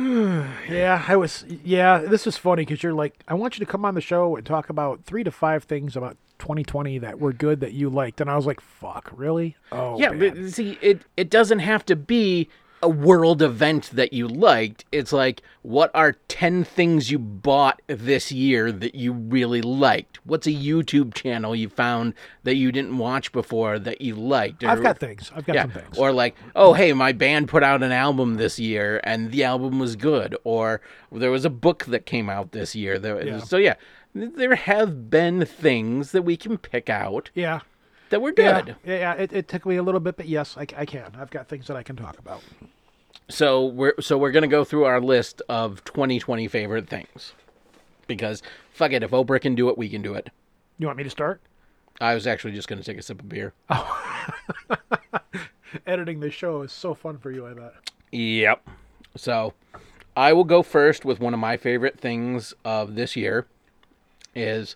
Yeah, 0.69 1.02
I 1.08 1.16
was. 1.16 1.44
Yeah, 1.64 1.99
this 1.99 2.26
is 2.26 2.37
funny 2.37 2.62
because 2.64 2.82
you're 2.82 2.93
like, 2.93 3.14
I 3.26 3.34
want 3.34 3.58
you 3.58 3.64
to 3.64 3.70
come 3.70 3.87
on 3.87 3.94
the 3.94 4.02
show 4.02 4.37
and 4.37 4.44
talk 4.44 4.69
about 4.69 5.05
three 5.05 5.25
to 5.25 5.31
five 5.31 5.64
things 5.64 5.96
about 5.96 6.19
2020 6.40 6.99
that 6.99 7.19
were 7.19 7.32
good 7.32 7.60
that 7.60 7.72
you 7.72 7.88
liked, 7.88 8.20
and 8.20 8.31
I 8.31 8.37
was 8.37 8.44
like, 8.44 8.60
fuck, 8.60 9.10
really? 9.14 9.56
Oh, 9.72 9.99
yeah, 9.99 10.10
man. 10.10 10.43
but 10.43 10.52
see, 10.52 10.78
it 10.82 11.02
it 11.16 11.31
doesn't 11.31 11.60
have 11.60 11.87
to 11.87 11.96
be 11.96 12.49
a 12.83 12.89
world 12.89 13.43
event 13.43 13.91
that 13.93 14.13
you 14.13 14.29
liked. 14.29 14.85
It's 14.93 15.13
like, 15.13 15.43
what 15.63 15.91
are 15.95 16.13
10 16.29 16.65
things 16.65 17.11
you 17.11 17.19
bought 17.19 17.83
this 17.87 18.31
year 18.31 18.71
that 18.71 18.95
you 18.95 19.13
really 19.13 19.63
liked? 19.63 20.19
What's 20.25 20.47
a 20.47 20.53
YouTube 20.53 21.15
channel 21.15 21.57
you 21.57 21.69
found 21.69 22.15
that 22.45 22.55
you 22.55 22.71
didn't 22.73 22.97
watch 22.99 23.33
before 23.33 23.79
that 23.81 24.01
you 24.01 24.15
liked? 24.15 24.63
I've 24.65 24.79
Or- 24.79 24.83
got 24.83 24.99
things. 24.99 25.33
I've 25.35 25.45
got 25.45 25.55
yeah. 25.57 25.63
some 25.63 25.71
things. 25.73 25.99
Or 25.99 26.13
like, 26.13 26.37
oh 26.55 26.73
hey, 26.73 26.93
my 26.93 27.13
band 27.13 27.49
put 27.49 27.63
out 27.63 27.83
an 27.83 27.93
album 27.93 28.35
this 28.37 28.59
year 28.59 29.01
and 29.05 29.33
the 29.33 29.45
album 29.45 29.79
was 29.79 29.97
good. 29.97 30.37
Or 30.45 30.81
there 31.11 31.31
was 31.31 31.45
a 31.45 31.51
book 31.51 31.85
that 31.87 32.07
came 32.07 32.29
out 32.31 32.53
this 32.53 32.75
year. 32.75 32.99
There, 32.99 33.25
Yeah. 33.27 33.39
So 33.41 33.57
yeah, 33.57 33.75
there 34.15 34.55
have 34.55 35.11
been 35.11 35.45
things 35.45 36.13
that 36.13 36.23
we 36.23 36.37
can 36.37 36.59
pick 36.59 36.89
out 36.89 37.31
yeah. 37.35 37.61
That 38.10 38.20
we're 38.22 38.32
good. 38.32 38.76
yeah, 38.84 38.99
yeah. 38.99 39.12
It, 39.14 39.32
it 39.32 39.49
took 39.49 39.66
me 39.66 39.76
a 39.76 39.82
little 39.82 40.00
bit, 40.00 40.16
but 40.16 40.26
yes, 40.26 40.56
I, 40.56 40.66
I 40.76 40.84
can. 40.87 41.16
I've 41.19 41.31
got 41.31 41.49
things 41.49 41.66
that 41.66 41.76
I 41.76 41.82
can 41.82 41.96
talk 41.96 42.19
about. 42.19 42.43
So 43.28 43.66
we're 43.66 43.94
so 44.00 44.16
we're 44.16 44.31
gonna 44.31 44.46
go 44.46 44.64
through 44.64 44.84
our 44.84 45.00
list 45.00 45.43
of 45.49 45.84
2020 45.84 46.49
favorite 46.49 46.88
things, 46.88 47.34
because 48.06 48.43
fuck 48.72 48.93
it, 48.93 49.02
if 49.02 49.10
Oprah 49.10 49.40
can 49.40 49.55
do 49.55 49.69
it, 49.69 49.76
we 49.76 49.88
can 49.88 50.00
do 50.02 50.14
it. 50.14 50.31
You 50.78 50.87
want 50.87 50.96
me 50.96 51.05
to 51.05 51.10
start? 51.10 51.40
I 52.00 52.14
was 52.14 52.26
actually 52.26 52.52
just 52.52 52.69
gonna 52.69 52.82
take 52.82 52.99
a 52.99 53.02
sip 53.02 53.20
of 53.20 53.28
beer. 53.28 53.52
Oh. 53.69 54.34
Editing 55.87 56.20
this 56.20 56.32
show 56.32 56.62
is 56.62 56.72
so 56.72 56.94
fun 56.94 57.19
for 57.19 57.31
you, 57.31 57.46
I 57.46 57.52
bet. 57.52 57.75
Yep. 58.12 58.66
So 59.16 59.52
I 60.16 60.32
will 60.32 60.44
go 60.44 60.62
first 60.62 61.05
with 61.05 61.20
one 61.20 61.34
of 61.34 61.40
my 61.40 61.56
favorite 61.56 61.99
things 62.00 62.55
of 62.64 62.94
this 62.94 63.16
year 63.16 63.46
is 64.34 64.75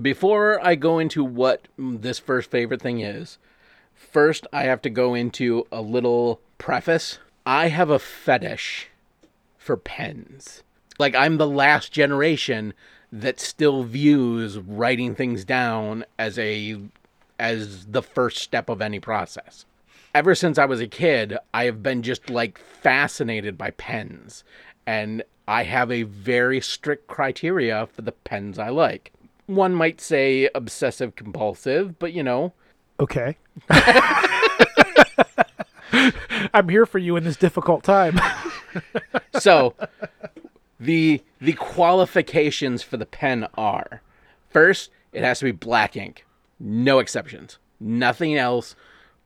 before 0.00 0.64
I 0.64 0.74
go 0.74 0.98
into 0.98 1.24
what 1.24 1.68
this 1.76 2.18
first 2.18 2.50
favorite 2.50 2.80
thing 2.80 3.00
is, 3.00 3.38
first 3.94 4.46
I 4.52 4.64
have 4.64 4.80
to 4.82 4.90
go 4.90 5.14
into 5.14 5.66
a 5.70 5.82
little 5.82 6.40
preface. 6.58 7.18
I 7.44 7.68
have 7.68 7.90
a 7.90 7.98
fetish 7.98 8.88
for 9.58 9.76
pens. 9.76 10.62
Like 10.98 11.14
I'm 11.14 11.36
the 11.36 11.48
last 11.48 11.92
generation 11.92 12.74
that 13.10 13.40
still 13.40 13.82
views 13.82 14.58
writing 14.58 15.14
things 15.14 15.44
down 15.44 16.04
as 16.18 16.38
a 16.38 16.80
as 17.38 17.86
the 17.86 18.02
first 18.02 18.38
step 18.38 18.68
of 18.68 18.80
any 18.80 19.00
process. 19.00 19.66
Ever 20.14 20.34
since 20.34 20.58
I 20.58 20.64
was 20.64 20.80
a 20.80 20.86
kid, 20.86 21.36
I 21.52 21.64
have 21.64 21.82
been 21.82 22.02
just 22.02 22.30
like 22.30 22.58
fascinated 22.58 23.58
by 23.58 23.70
pens 23.72 24.44
and 24.86 25.22
I 25.46 25.64
have 25.64 25.90
a 25.90 26.04
very 26.04 26.60
strict 26.60 27.08
criteria 27.08 27.86
for 27.86 28.02
the 28.02 28.12
pens 28.12 28.58
I 28.58 28.68
like. 28.68 29.12
One 29.54 29.74
might 29.74 30.00
say 30.00 30.48
obsessive 30.54 31.14
compulsive, 31.16 31.98
but 31.98 32.12
you 32.12 32.22
know, 32.22 32.52
Okay. 33.00 33.36
I'm 36.54 36.68
here 36.68 36.86
for 36.86 36.98
you 36.98 37.16
in 37.16 37.24
this 37.24 37.36
difficult 37.36 37.82
time. 37.82 38.20
so 39.38 39.74
the 40.80 41.22
the 41.40 41.52
qualifications 41.54 42.82
for 42.82 42.96
the 42.96 43.06
pen 43.06 43.46
are 43.54 44.02
first 44.50 44.90
it 45.12 45.22
has 45.22 45.38
to 45.40 45.44
be 45.44 45.52
black 45.52 45.96
ink 45.96 46.24
no 46.58 46.98
exceptions 46.98 47.58
nothing 47.78 48.36
else 48.36 48.74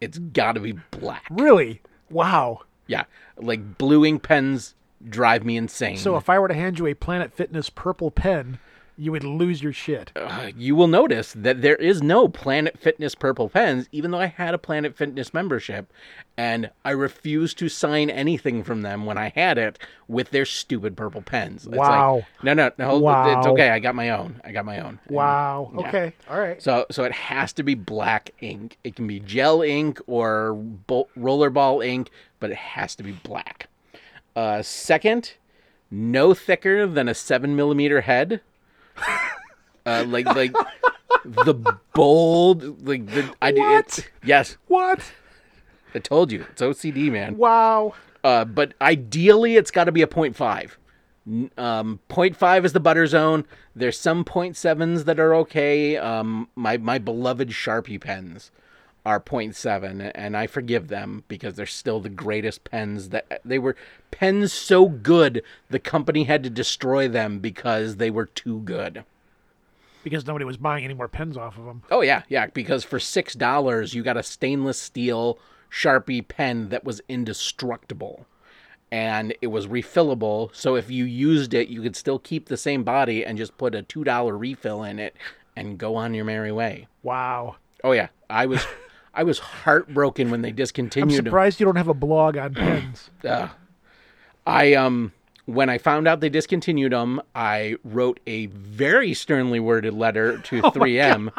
it's 0.00 0.18
got 0.18 0.52
to 0.52 0.60
be 0.60 0.72
black 0.90 1.24
really? 1.30 1.80
Wow. 2.10 2.60
yeah 2.86 3.04
like 3.36 3.78
blue 3.78 4.04
ink 4.04 4.22
pens 4.22 4.74
drive 5.08 5.44
me 5.44 5.56
insane 5.56 5.96
So 5.96 6.16
if 6.16 6.28
I 6.28 6.38
were 6.38 6.48
to 6.48 6.54
hand 6.54 6.78
you 6.78 6.86
a 6.86 6.94
Planet 6.94 7.32
Fitness 7.32 7.70
purple 7.70 8.10
pen, 8.10 8.58
you 8.98 9.12
would 9.12 9.24
lose 9.24 9.62
your 9.62 9.72
shit. 9.72 10.10
Uh, 10.16 10.50
you 10.56 10.74
will 10.74 10.86
notice 10.88 11.32
that 11.36 11.60
there 11.62 11.76
is 11.76 12.02
no 12.02 12.28
Planet 12.28 12.78
Fitness 12.78 13.14
purple 13.14 13.48
pens, 13.48 13.88
even 13.92 14.10
though 14.10 14.18
I 14.20 14.26
had 14.26 14.54
a 14.54 14.58
Planet 14.58 14.96
Fitness 14.96 15.34
membership, 15.34 15.92
and 16.36 16.70
I 16.84 16.90
refused 16.92 17.58
to 17.58 17.68
sign 17.68 18.08
anything 18.08 18.62
from 18.64 18.82
them 18.82 19.04
when 19.04 19.18
I 19.18 19.32
had 19.34 19.58
it 19.58 19.78
with 20.08 20.30
their 20.30 20.44
stupid 20.46 20.96
purple 20.96 21.20
pens. 21.22 21.66
It's 21.66 21.76
like, 21.76 21.80
Wow. 21.90 22.24
no, 22.42 22.54
no, 22.54 22.70
no. 22.78 22.96
It's 22.96 23.02
Wow. 23.02 23.42
okay. 23.48 23.68
I 23.70 23.78
got 23.80 23.94
my 23.94 24.10
own. 24.10 24.40
I 24.44 24.52
got 24.52 24.64
my 24.64 24.78
own. 24.80 24.98
And 25.06 25.16
Wow. 25.16 25.72
Yeah. 25.78 25.88
Okay. 25.88 26.12
All 26.30 26.38
right. 26.40 26.62
So, 26.62 26.86
so 26.90 27.04
it 27.04 27.12
has 27.12 27.52
to 27.54 27.62
be 27.62 27.74
black 27.74 28.30
ink. 28.40 28.78
It 28.82 28.96
can 28.96 29.06
be 29.06 29.20
gel 29.20 29.60
ink 29.62 30.00
or 30.06 30.54
bo- 30.54 31.08
rollerball 31.18 31.84
ink, 31.84 32.10
but 32.40 32.50
it 32.50 32.56
has 32.56 32.94
to 32.96 33.02
be 33.02 33.12
black. 33.12 33.68
Uh, 34.34 34.62
second, 34.62 35.34
no 35.90 36.34
thicker 36.34 36.86
than 36.86 37.08
a 37.08 37.14
seven 37.14 37.54
millimeter 37.56 38.02
head. 38.02 38.40
Uh, 39.84 40.04
like 40.08 40.26
like 40.26 40.52
the 41.24 41.54
bold, 41.94 42.86
like 42.86 43.06
the 43.06 43.32
I 43.40 43.52
What? 43.52 43.98
it- 43.98 44.10
yes, 44.24 44.56
What? 44.66 45.00
I 45.94 45.98
told 46.00 46.30
you 46.32 46.44
it's 46.50 46.60
OCD, 46.60 47.10
man. 47.10 47.36
Wow. 47.36 47.94
Uh, 48.24 48.44
but 48.44 48.74
ideally, 48.80 49.56
it's 49.56 49.70
got 49.70 49.84
to 49.84 49.92
be 49.92 50.02
a 50.02 50.06
0.5. 50.06 50.76
N- 51.26 51.50
Um, 51.56 52.00
0.5 52.08 52.64
is 52.64 52.72
the 52.72 52.80
butter 52.80 53.06
zone. 53.06 53.44
There's 53.74 53.98
some 53.98 54.24
0.7s 54.24 55.04
that 55.04 55.18
are 55.20 55.34
okay. 55.36 55.96
Um, 55.96 56.48
my 56.56 56.76
my 56.76 56.98
beloved 56.98 57.50
Sharpie 57.50 58.00
pens 58.00 58.50
are 59.06 59.20
0.7, 59.20 60.10
and 60.16 60.36
I 60.36 60.48
forgive 60.48 60.88
them 60.88 61.22
because 61.28 61.54
they're 61.54 61.64
still 61.64 62.00
the 62.00 62.08
greatest 62.08 62.64
pens. 62.64 63.10
That 63.10 63.40
they 63.44 63.60
were 63.60 63.76
pens 64.10 64.52
so 64.52 64.88
good, 64.88 65.44
the 65.70 65.78
company 65.78 66.24
had 66.24 66.42
to 66.42 66.50
destroy 66.50 67.06
them 67.06 67.38
because 67.38 67.96
they 67.96 68.10
were 68.10 68.26
too 68.26 68.62
good. 68.62 69.04
Because 70.02 70.26
nobody 70.26 70.44
was 70.44 70.56
buying 70.56 70.84
any 70.84 70.94
more 70.94 71.06
pens 71.06 71.36
off 71.36 71.56
of 71.56 71.66
them. 71.66 71.84
Oh 71.88 72.00
yeah, 72.00 72.22
yeah. 72.28 72.48
Because 72.48 72.82
for 72.82 72.98
six 72.98 73.34
dollars, 73.34 73.94
you 73.94 74.02
got 74.02 74.16
a 74.16 74.24
stainless 74.24 74.78
steel 74.78 75.38
Sharpie 75.70 76.26
pen 76.26 76.70
that 76.70 76.82
was 76.82 77.00
indestructible, 77.08 78.26
and 78.90 79.34
it 79.40 79.48
was 79.48 79.68
refillable. 79.68 80.52
So 80.52 80.74
if 80.74 80.90
you 80.90 81.04
used 81.04 81.54
it, 81.54 81.68
you 81.68 81.80
could 81.80 81.94
still 81.94 82.18
keep 82.18 82.48
the 82.48 82.56
same 82.56 82.82
body 82.82 83.24
and 83.24 83.38
just 83.38 83.56
put 83.56 83.76
a 83.76 83.82
two 83.82 84.02
dollar 84.02 84.36
refill 84.36 84.82
in 84.82 84.98
it 84.98 85.14
and 85.54 85.78
go 85.78 85.94
on 85.94 86.12
your 86.12 86.24
merry 86.24 86.50
way. 86.50 86.88
Wow. 87.04 87.54
Oh 87.84 87.92
yeah, 87.92 88.08
I 88.28 88.46
was, 88.46 88.66
I 89.16 89.24
was 89.24 89.38
heartbroken 89.38 90.30
when 90.30 90.42
they 90.42 90.52
discontinued. 90.52 91.04
I'm 91.04 91.08
discontinued 91.08 91.24
them. 91.24 91.30
surprised 91.30 91.60
you 91.60 91.66
don't 91.66 91.76
have 91.76 91.88
a 91.88 91.94
blog 91.94 92.36
on 92.36 92.54
pens. 92.54 93.10
Ugh. 93.24 93.50
I 94.46 94.74
um 94.74 95.12
when 95.46 95.70
I 95.70 95.78
found 95.78 96.06
out 96.06 96.20
they 96.20 96.28
discontinued 96.28 96.92
them, 96.92 97.20
I 97.34 97.76
wrote 97.84 98.20
a 98.26 98.46
very 98.46 99.14
sternly 99.14 99.60
worded 99.60 99.94
letter 99.94 100.38
to 100.38 100.62
3M. 100.62 101.32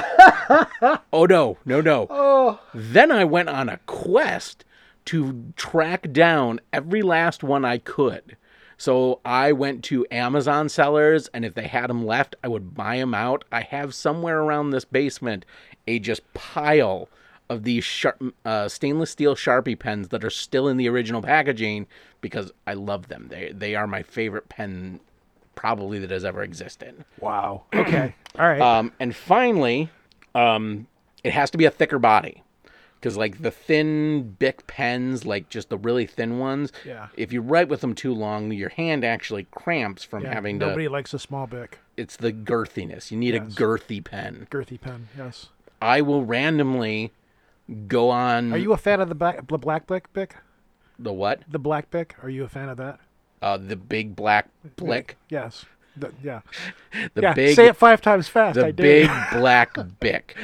oh 1.12 1.26
no, 1.26 1.58
no, 1.64 1.80
no. 1.80 2.58
Then 2.72 3.10
I 3.12 3.24
went 3.24 3.48
on 3.48 3.68
a 3.68 3.78
quest 3.86 4.64
to 5.06 5.52
track 5.56 6.12
down 6.12 6.60
every 6.72 7.02
last 7.02 7.42
one 7.42 7.64
I 7.64 7.78
could. 7.78 8.36
So 8.76 9.20
I 9.24 9.52
went 9.52 9.84
to 9.84 10.04
Amazon 10.10 10.68
sellers, 10.68 11.28
and 11.28 11.44
if 11.44 11.54
they 11.54 11.68
had 11.68 11.88
them 11.88 12.04
left, 12.04 12.34
I 12.42 12.48
would 12.48 12.74
buy 12.74 12.96
them 12.98 13.14
out. 13.14 13.44
I 13.52 13.60
have 13.60 13.94
somewhere 13.94 14.40
around 14.40 14.70
this 14.70 14.84
basement 14.84 15.44
a 15.86 15.98
just 15.98 16.32
pile 16.34 17.08
of 17.50 17.64
these 17.64 17.84
sharp, 17.84 18.22
uh, 18.44 18.68
stainless 18.68 19.10
steel 19.10 19.34
Sharpie 19.34 19.78
pens 19.78 20.08
that 20.08 20.24
are 20.24 20.30
still 20.30 20.68
in 20.68 20.76
the 20.76 20.88
original 20.88 21.20
packaging 21.22 21.86
because 22.20 22.52
I 22.66 22.74
love 22.74 23.08
them. 23.08 23.28
They 23.30 23.52
they 23.52 23.74
are 23.74 23.86
my 23.86 24.02
favorite 24.02 24.48
pen, 24.48 25.00
probably 25.54 25.98
that 25.98 26.10
has 26.10 26.24
ever 26.24 26.42
existed. 26.42 27.04
Wow. 27.20 27.64
Okay. 27.74 28.14
All 28.38 28.48
right. 28.48 28.60
Um, 28.60 28.92
and 28.98 29.14
finally, 29.14 29.90
um, 30.34 30.86
it 31.24 31.32
has 31.32 31.50
to 31.50 31.58
be 31.58 31.64
a 31.64 31.70
thicker 31.70 31.98
body. 31.98 32.42
Because, 32.98 33.16
like, 33.16 33.42
the 33.42 33.50
thin 33.50 34.36
Bic 34.38 34.64
pens, 34.68 35.26
like 35.26 35.48
just 35.48 35.70
the 35.70 35.76
really 35.76 36.06
thin 36.06 36.38
ones, 36.38 36.72
Yeah. 36.86 37.08
if 37.16 37.32
you 37.32 37.40
write 37.40 37.68
with 37.68 37.80
them 37.80 37.96
too 37.96 38.14
long, 38.14 38.52
your 38.52 38.68
hand 38.68 39.04
actually 39.04 39.48
cramps 39.50 40.04
from 40.04 40.22
Yeah, 40.22 40.32
having 40.32 40.56
nobody 40.56 40.68
to. 40.68 40.70
Nobody 40.84 40.88
likes 40.88 41.12
a 41.12 41.18
small 41.18 41.48
bic. 41.48 41.80
It's 41.96 42.16
the 42.16 42.32
girthiness. 42.32 43.10
You 43.10 43.18
need 43.18 43.34
a 43.34 43.40
girthy 43.40 44.04
pen. 44.04 44.46
Girthy 44.52 44.80
pen. 44.80 45.08
Yes. 45.18 45.48
I 45.82 46.00
will 46.00 46.24
randomly 46.24 47.12
go 47.88 48.10
on. 48.10 48.52
Are 48.52 48.58
you 48.58 48.72
a 48.72 48.76
fan 48.76 49.00
of 49.00 49.08
the 49.08 49.14
black, 49.14 49.46
the 49.46 49.58
black 49.58 49.86
bic 49.86 50.12
bic? 50.12 50.36
the 50.98 51.12
what? 51.12 51.40
The 51.50 51.58
black 51.58 51.90
bic? 51.90 52.14
Are 52.22 52.30
you 52.30 52.44
a 52.44 52.48
fan 52.48 52.68
of 52.68 52.76
that? 52.76 53.00
Uh, 53.40 53.56
the 53.56 53.76
big 53.76 54.14
black 54.14 54.48
blick. 54.76 55.16
Yes. 55.28 55.64
The, 55.96 56.12
yeah. 56.22 56.40
The 57.14 57.22
yeah. 57.22 57.34
big. 57.34 57.56
Say 57.56 57.66
it 57.66 57.76
five 57.76 58.00
times 58.00 58.28
fast. 58.28 58.58
the 58.58 58.72
big 58.72 59.10
black 59.32 59.76
bic. 60.00 60.36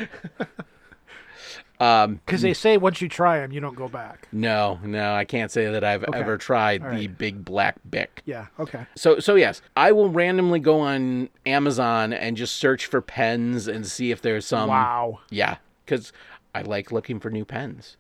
Um, 1.80 2.20
Because 2.26 2.42
they 2.42 2.54
say 2.54 2.76
once 2.76 3.00
you 3.00 3.08
try 3.08 3.38
them, 3.38 3.52
you 3.52 3.61
don't 3.61 3.76
go 3.76 3.87
back. 3.88 4.26
no, 4.32 4.80
no, 4.82 5.14
I 5.14 5.25
can't 5.25 5.50
say 5.50 5.70
that 5.70 5.85
I've 5.85 6.04
ever 6.12 6.37
tried 6.37 6.82
the 6.99 7.06
big 7.06 7.44
black 7.44 7.76
bic. 7.88 8.23
Yeah. 8.25 8.47
Okay. 8.58 8.85
So 8.97 9.20
so 9.20 9.37
yes, 9.37 9.62
I 9.76 9.92
will 9.92 10.08
randomly 10.11 10.58
go 10.58 10.80
on 10.80 11.28
Amazon 11.47 12.12
and 12.12 12.37
just 12.37 12.56
search 12.56 12.87
for 12.87 13.00
pens 13.00 13.68
and 13.68 13.87
see 13.87 14.11
if 14.11 14.20
there's 14.20 14.44
some. 14.44 14.68
wow. 14.68 15.20
Yeah, 15.30 15.58
because 15.85 16.12
I 16.54 16.62
like 16.62 16.90
looking 16.90 17.20
for 17.20 17.30
new 17.30 17.44
pens. 17.44 17.97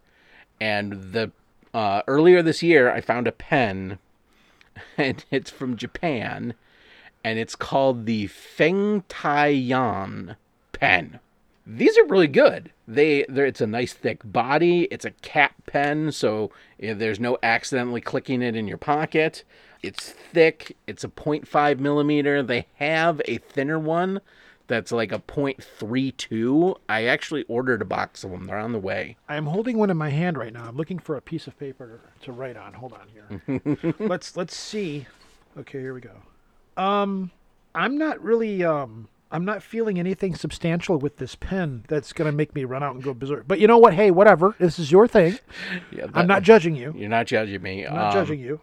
And 0.60 1.12
the 1.12 1.30
uh, 1.72 2.02
earlier 2.08 2.42
this 2.42 2.62
year, 2.64 2.90
I 2.90 3.00
found 3.00 3.28
a 3.28 3.32
pen, 3.32 4.00
and 4.96 5.24
it's 5.30 5.50
from 5.50 5.76
Japan, 5.76 6.54
and 7.22 7.38
it's 7.38 7.54
called 7.54 8.06
the 8.06 8.26
Feng 8.26 9.04
Tai 9.08 9.46
Yan 9.48 10.34
pen. 10.72 11.20
These 11.70 11.98
are 11.98 12.06
really 12.06 12.28
good. 12.28 12.72
They, 12.86 13.26
it's 13.28 13.60
a 13.60 13.66
nice 13.66 13.92
thick 13.92 14.22
body. 14.24 14.88
It's 14.90 15.04
a 15.04 15.10
cap 15.10 15.52
pen, 15.66 16.12
so 16.12 16.50
eh, 16.80 16.94
there's 16.94 17.20
no 17.20 17.36
accidentally 17.42 18.00
clicking 18.00 18.40
it 18.40 18.56
in 18.56 18.66
your 18.66 18.78
pocket. 18.78 19.44
It's 19.82 20.10
thick. 20.10 20.78
It's 20.86 21.04
a 21.04 21.08
0.5 21.08 21.78
millimeter. 21.78 22.42
They 22.42 22.68
have 22.76 23.20
a 23.26 23.36
thinner 23.36 23.78
one 23.78 24.22
that's 24.66 24.92
like 24.92 25.12
a 25.12 25.18
0.32. 25.18 26.78
I 26.88 27.04
actually 27.04 27.42
ordered 27.44 27.82
a 27.82 27.86
box 27.86 28.24
of 28.24 28.30
them. 28.30 28.46
They're 28.46 28.58
on 28.58 28.72
the 28.72 28.78
way. 28.78 29.18
I 29.28 29.36
am 29.36 29.44
holding 29.44 29.76
one 29.76 29.90
in 29.90 29.96
my 29.98 30.08
hand 30.08 30.38
right 30.38 30.52
now. 30.52 30.64
I'm 30.64 30.76
looking 30.76 30.98
for 30.98 31.16
a 31.16 31.22
piece 31.22 31.46
of 31.46 31.58
paper 31.58 32.00
to, 32.20 32.26
to 32.26 32.32
write 32.32 32.56
on. 32.56 32.72
Hold 32.72 32.94
on 32.94 33.08
here. 33.08 33.94
let's 33.98 34.38
let's 34.38 34.56
see. 34.56 35.06
Okay, 35.58 35.80
here 35.80 35.92
we 35.92 36.00
go. 36.00 36.82
Um, 36.82 37.30
I'm 37.74 37.98
not 37.98 38.22
really 38.22 38.64
um. 38.64 39.08
I'm 39.30 39.44
not 39.44 39.62
feeling 39.62 39.98
anything 39.98 40.34
substantial 40.34 40.96
with 40.96 41.18
this 41.18 41.34
pen 41.34 41.84
that's 41.88 42.12
gonna 42.12 42.32
make 42.32 42.54
me 42.54 42.64
run 42.64 42.82
out 42.82 42.94
and 42.94 43.02
go 43.04 43.12
berserk. 43.14 43.46
But 43.46 43.60
you 43.60 43.66
know 43.66 43.78
what? 43.78 43.94
Hey, 43.94 44.10
whatever. 44.10 44.54
This 44.58 44.78
is 44.78 44.90
your 44.90 45.06
thing. 45.06 45.38
Yeah, 45.92 46.06
I'm 46.14 46.26
not 46.26 46.42
judging 46.42 46.74
you. 46.76 46.94
You're 46.96 47.08
not 47.08 47.26
judging 47.26 47.60
me. 47.62 47.84
I'm 47.84 47.94
not 47.94 48.14
Um, 48.16 48.24
judging 48.24 48.40
you. 48.40 48.60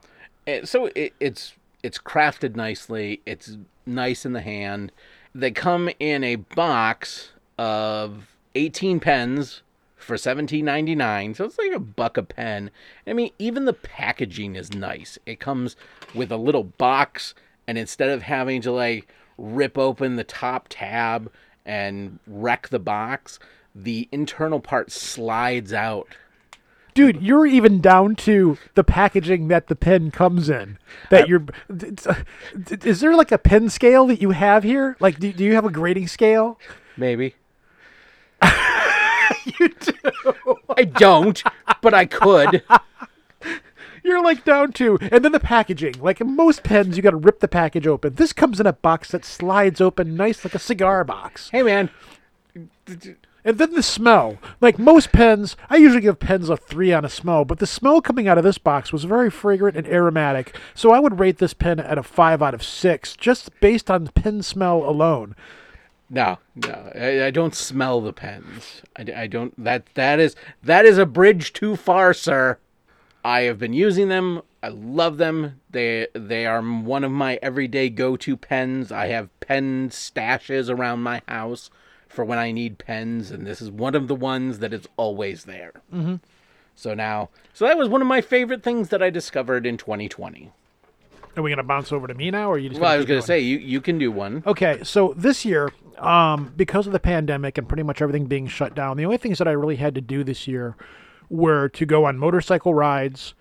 so 0.64 0.90
it, 0.96 1.14
it's 1.20 1.54
it's 1.84 1.98
crafted 2.00 2.56
nicely. 2.56 3.22
It's 3.26 3.58
nice 3.86 4.26
in 4.26 4.34
the 4.34 4.42
hand. 4.42 4.92
They 5.34 5.52
come 5.52 5.90
in 6.00 6.24
a 6.24 6.36
box 6.38 7.32
of 7.60 8.28
18 8.56 9.00
pens 9.00 9.62
for 9.96 10.16
17.99. 10.16 11.36
So 11.36 11.46
it's 11.46 11.58
like 11.58 11.72
a 11.74 11.80
buck 11.80 12.18
a 12.18 12.24
pen. 12.24 12.72
I 13.06 13.14
mean, 13.14 13.32
even 13.40 13.66
the 13.66 13.74
packaging 13.74 14.56
is 14.56 14.74
nice. 14.74 15.18
It 15.26 15.40
comes 15.40 15.76
with 16.14 16.32
a 16.32 16.38
little 16.38 16.64
box, 16.64 17.34
and 17.68 17.78
instead 17.78 18.10
of 18.10 18.22
having 18.24 18.62
to 18.62 18.72
like 18.72 19.08
rip 19.38 19.78
open 19.78 20.16
the 20.16 20.24
top 20.24 20.68
tab 20.70 21.32
and 21.66 22.20
wreck 22.28 22.70
the 22.70 22.80
box, 22.80 23.40
the 23.74 24.08
internal 24.12 24.60
part 24.60 24.92
slides 24.92 25.74
out 25.74 26.08
Dude, 26.96 27.22
you're 27.22 27.46
even 27.46 27.82
down 27.82 28.16
to 28.16 28.58
the 28.74 28.84
packaging 28.84 29.50
that 29.50 29.68
the 29.68 29.76
pen 29.76 30.12
comes 30.12 30.50
in. 30.50 30.78
That 31.10 31.28
you're. 31.28 31.44
it's, 31.70 32.08
uh, 32.08 32.24
Is 32.86 33.02
there 33.02 33.14
like 33.14 33.34
a 33.34 33.38
pen 33.38 33.70
scale 33.70 34.08
that 34.08 34.22
you 34.22 34.32
have 34.32 34.64
here? 34.64 34.96
Like, 35.02 35.20
do, 35.20 35.34
do 35.34 35.44
you 35.44 35.56
have 35.56 35.66
a 35.66 35.70
grading 35.70 36.08
scale? 36.08 36.58
Maybe. 36.98 37.36
You 39.60 39.70
do. 39.70 39.94
I 40.78 40.84
don't, 40.86 41.42
but 41.82 41.94
I 41.94 42.06
could. 42.06 42.64
You're 44.06 44.22
like 44.22 44.46
down 44.46 44.72
to, 44.74 45.00
and 45.02 45.26
then 45.26 45.32
the 45.32 45.40
packaging. 45.40 45.96
Like 46.00 46.24
most 46.24 46.62
pens, 46.62 46.96
you 46.96 47.02
got 47.02 47.10
to 47.10 47.18
rip 47.18 47.40
the 47.40 47.48
package 47.48 47.88
open. 47.88 48.14
This 48.14 48.34
comes 48.34 48.60
in 48.60 48.68
a 48.68 48.74
box 48.74 49.10
that 49.10 49.26
slides 49.26 49.82
open 49.82 50.16
nice 50.16 50.46
like 50.46 50.54
a 50.54 50.60
cigar 50.60 51.04
box. 51.04 51.50
Hey, 51.50 51.64
man. 51.64 51.90
And 53.44 53.58
then 53.58 53.74
the 53.74 53.82
smell. 53.82 54.38
Like 54.62 54.78
most 54.78 55.12
pens, 55.12 55.58
I 55.72 55.78
usually 55.78 56.02
give 56.02 56.20
pens 56.20 56.50
a 56.50 56.58
three 56.58 56.94
on 56.94 57.04
a 57.04 57.10
smell, 57.10 57.46
but 57.46 57.58
the 57.58 57.66
smell 57.66 58.00
coming 58.00 58.28
out 58.28 58.38
of 58.38 58.44
this 58.44 58.60
box 58.60 58.94
was 58.94 59.06
very 59.06 59.32
fragrant 59.32 59.76
and 59.76 59.88
aromatic. 59.88 60.56
So 60.76 60.92
I 60.92 61.00
would 61.00 61.18
rate 61.18 61.40
this 61.40 61.56
pen 61.56 61.80
at 61.80 61.98
a 61.98 62.04
five 62.04 62.44
out 62.44 62.54
of 62.54 62.62
six, 62.62 63.16
just 63.16 63.50
based 63.60 63.90
on 63.90 64.04
the 64.04 64.12
pen 64.12 64.44
smell 64.44 64.88
alone. 64.88 65.36
No, 66.12 66.38
no, 66.56 66.92
I, 66.94 67.26
I 67.26 67.32
don't 67.32 67.56
smell 67.56 68.02
the 68.02 68.14
pens. 68.14 68.84
I, 68.96 69.24
I 69.24 69.28
don't. 69.28 69.52
That 69.64 69.88
that 69.96 70.20
is 70.20 70.36
that 70.62 70.86
is 70.86 71.00
a 71.00 71.08
bridge 71.08 71.54
too 71.54 71.76
far, 71.76 72.14
sir. 72.14 72.60
I 73.26 73.42
have 73.42 73.58
been 73.58 73.74
using 73.74 74.10
them. 74.10 74.44
I 74.62 74.68
love 74.68 75.18
them. 75.18 75.60
They 75.72 76.08
they 76.14 76.46
are 76.46 76.62
one 76.62 77.04
of 77.04 77.12
my 77.12 77.40
everyday 77.42 77.90
go-to 77.90 78.38
pens. 78.38 78.92
I 78.92 79.08
have 79.08 79.40
pen 79.40 79.90
stashes 79.90 80.70
around 80.70 81.02
my 81.02 81.24
house 81.28 81.72
for 82.08 82.24
when 82.24 82.38
I 82.38 82.52
need 82.52 82.78
pens, 82.78 83.32
and 83.32 83.48
this 83.48 83.64
is 83.64 83.72
one 83.72 83.96
of 83.96 84.08
the 84.08 84.14
ones 84.14 84.60
that 84.60 84.74
is 84.74 84.88
always 84.96 85.46
there. 85.46 85.74
Mm-hmm. 85.92 86.18
So 86.76 86.94
now, 86.94 87.30
so 87.52 87.66
that 87.66 87.80
was 87.80 87.90
one 87.90 88.00
of 88.00 88.08
my 88.08 88.22
favorite 88.22 88.62
things 88.62 88.90
that 88.90 89.02
I 89.02 89.10
discovered 89.10 89.66
in 89.66 89.78
2020. 89.78 90.52
Are 91.36 91.42
we 91.42 91.50
gonna 91.50 91.64
bounce 91.64 91.92
over 91.92 92.06
to 92.06 92.14
me 92.14 92.30
now, 92.30 92.52
or 92.52 92.56
are 92.56 92.58
you 92.60 92.70
just? 92.70 92.80
Well, 92.80 92.92
I 92.92 92.98
was 92.98 93.06
keep 93.06 93.10
going 93.10 93.22
say 93.24 93.40
you 93.40 93.58
you 93.58 93.82
can 93.82 93.98
do 93.98 94.12
one. 94.12 94.44
Okay, 94.46 94.84
so 94.84 95.16
this 95.18 95.44
year, 95.44 95.74
um, 95.98 96.54
because 96.56 96.86
of 96.86 96.94
the 96.94 97.00
pandemic 97.00 97.58
and 97.58 97.68
pretty 97.68 97.82
much 97.82 98.04
everything 98.04 98.28
being 98.28 98.46
shut 98.46 98.76
down, 98.76 98.98
the 98.98 99.06
only 99.06 99.18
things 99.18 99.40
that 99.40 99.48
I 99.48 99.52
really 99.52 99.78
had 99.78 99.96
to 99.96 100.02
do 100.02 100.24
this 100.24 100.48
year 100.48 100.76
were 101.30 101.70
to 101.70 101.86
go 101.86 102.06
on 102.06 102.18
motorcycle 102.18 102.74
rides 102.74 103.34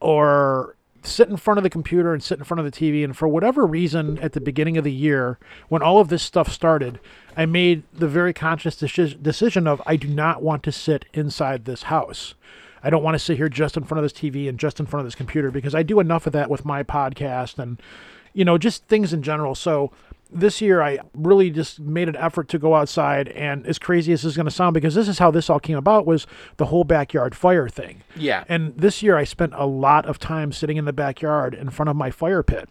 or 0.00 0.76
sit 1.04 1.28
in 1.28 1.36
front 1.36 1.58
of 1.58 1.64
the 1.64 1.70
computer 1.70 2.12
and 2.12 2.22
sit 2.22 2.38
in 2.38 2.44
front 2.44 2.60
of 2.60 2.64
the 2.64 2.70
TV. 2.72 3.04
And 3.04 3.16
for 3.16 3.26
whatever 3.26 3.66
reason, 3.66 4.18
at 4.18 4.32
the 4.32 4.40
beginning 4.40 4.76
of 4.76 4.84
the 4.84 4.92
year, 4.92 5.38
when 5.68 5.82
all 5.82 5.98
of 5.98 6.08
this 6.08 6.22
stuff 6.22 6.50
started, 6.52 7.00
I 7.36 7.46
made 7.46 7.82
the 7.92 8.08
very 8.08 8.32
conscious 8.32 8.76
deci- 8.76 9.20
decision 9.20 9.66
of 9.66 9.82
I 9.86 9.96
do 9.96 10.08
not 10.08 10.42
want 10.42 10.62
to 10.64 10.72
sit 10.72 11.06
inside 11.12 11.64
this 11.64 11.84
house. 11.84 12.34
I 12.82 12.90
don't 12.90 13.02
want 13.02 13.14
to 13.14 13.20
sit 13.20 13.36
here 13.36 13.48
just 13.48 13.76
in 13.76 13.84
front 13.84 14.04
of 14.04 14.04
this 14.04 14.12
TV 14.12 14.48
and 14.48 14.58
just 14.58 14.80
in 14.80 14.86
front 14.86 15.02
of 15.02 15.06
this 15.06 15.14
computer 15.14 15.50
because 15.50 15.74
I 15.74 15.82
do 15.82 16.00
enough 16.00 16.26
of 16.26 16.32
that 16.32 16.50
with 16.50 16.64
my 16.64 16.82
podcast 16.82 17.58
and, 17.58 17.80
you 18.32 18.44
know, 18.44 18.58
just 18.58 18.86
things 18.86 19.12
in 19.12 19.22
general. 19.22 19.54
So 19.54 19.92
this 20.32 20.60
year 20.60 20.82
I 20.82 20.98
really 21.14 21.50
just 21.50 21.80
made 21.80 22.08
an 22.08 22.16
effort 22.16 22.48
to 22.48 22.58
go 22.58 22.74
outside 22.74 23.28
and 23.28 23.66
as 23.66 23.78
crazy 23.78 24.12
as 24.12 24.22
this 24.22 24.32
is 24.32 24.36
going 24.36 24.46
to 24.46 24.52
sound 24.52 24.74
because 24.74 24.94
this 24.94 25.08
is 25.08 25.18
how 25.18 25.30
this 25.30 25.50
all 25.50 25.60
came 25.60 25.76
about 25.76 26.06
was 26.06 26.26
the 26.56 26.66
whole 26.66 26.84
backyard 26.84 27.34
fire 27.34 27.68
thing. 27.68 28.02
Yeah. 28.16 28.44
And 28.48 28.76
this 28.76 29.02
year 29.02 29.16
I 29.16 29.24
spent 29.24 29.52
a 29.54 29.66
lot 29.66 30.06
of 30.06 30.18
time 30.18 30.52
sitting 30.52 30.76
in 30.76 30.84
the 30.84 30.92
backyard 30.92 31.54
in 31.54 31.70
front 31.70 31.90
of 31.90 31.96
my 31.96 32.10
fire 32.10 32.42
pit. 32.42 32.68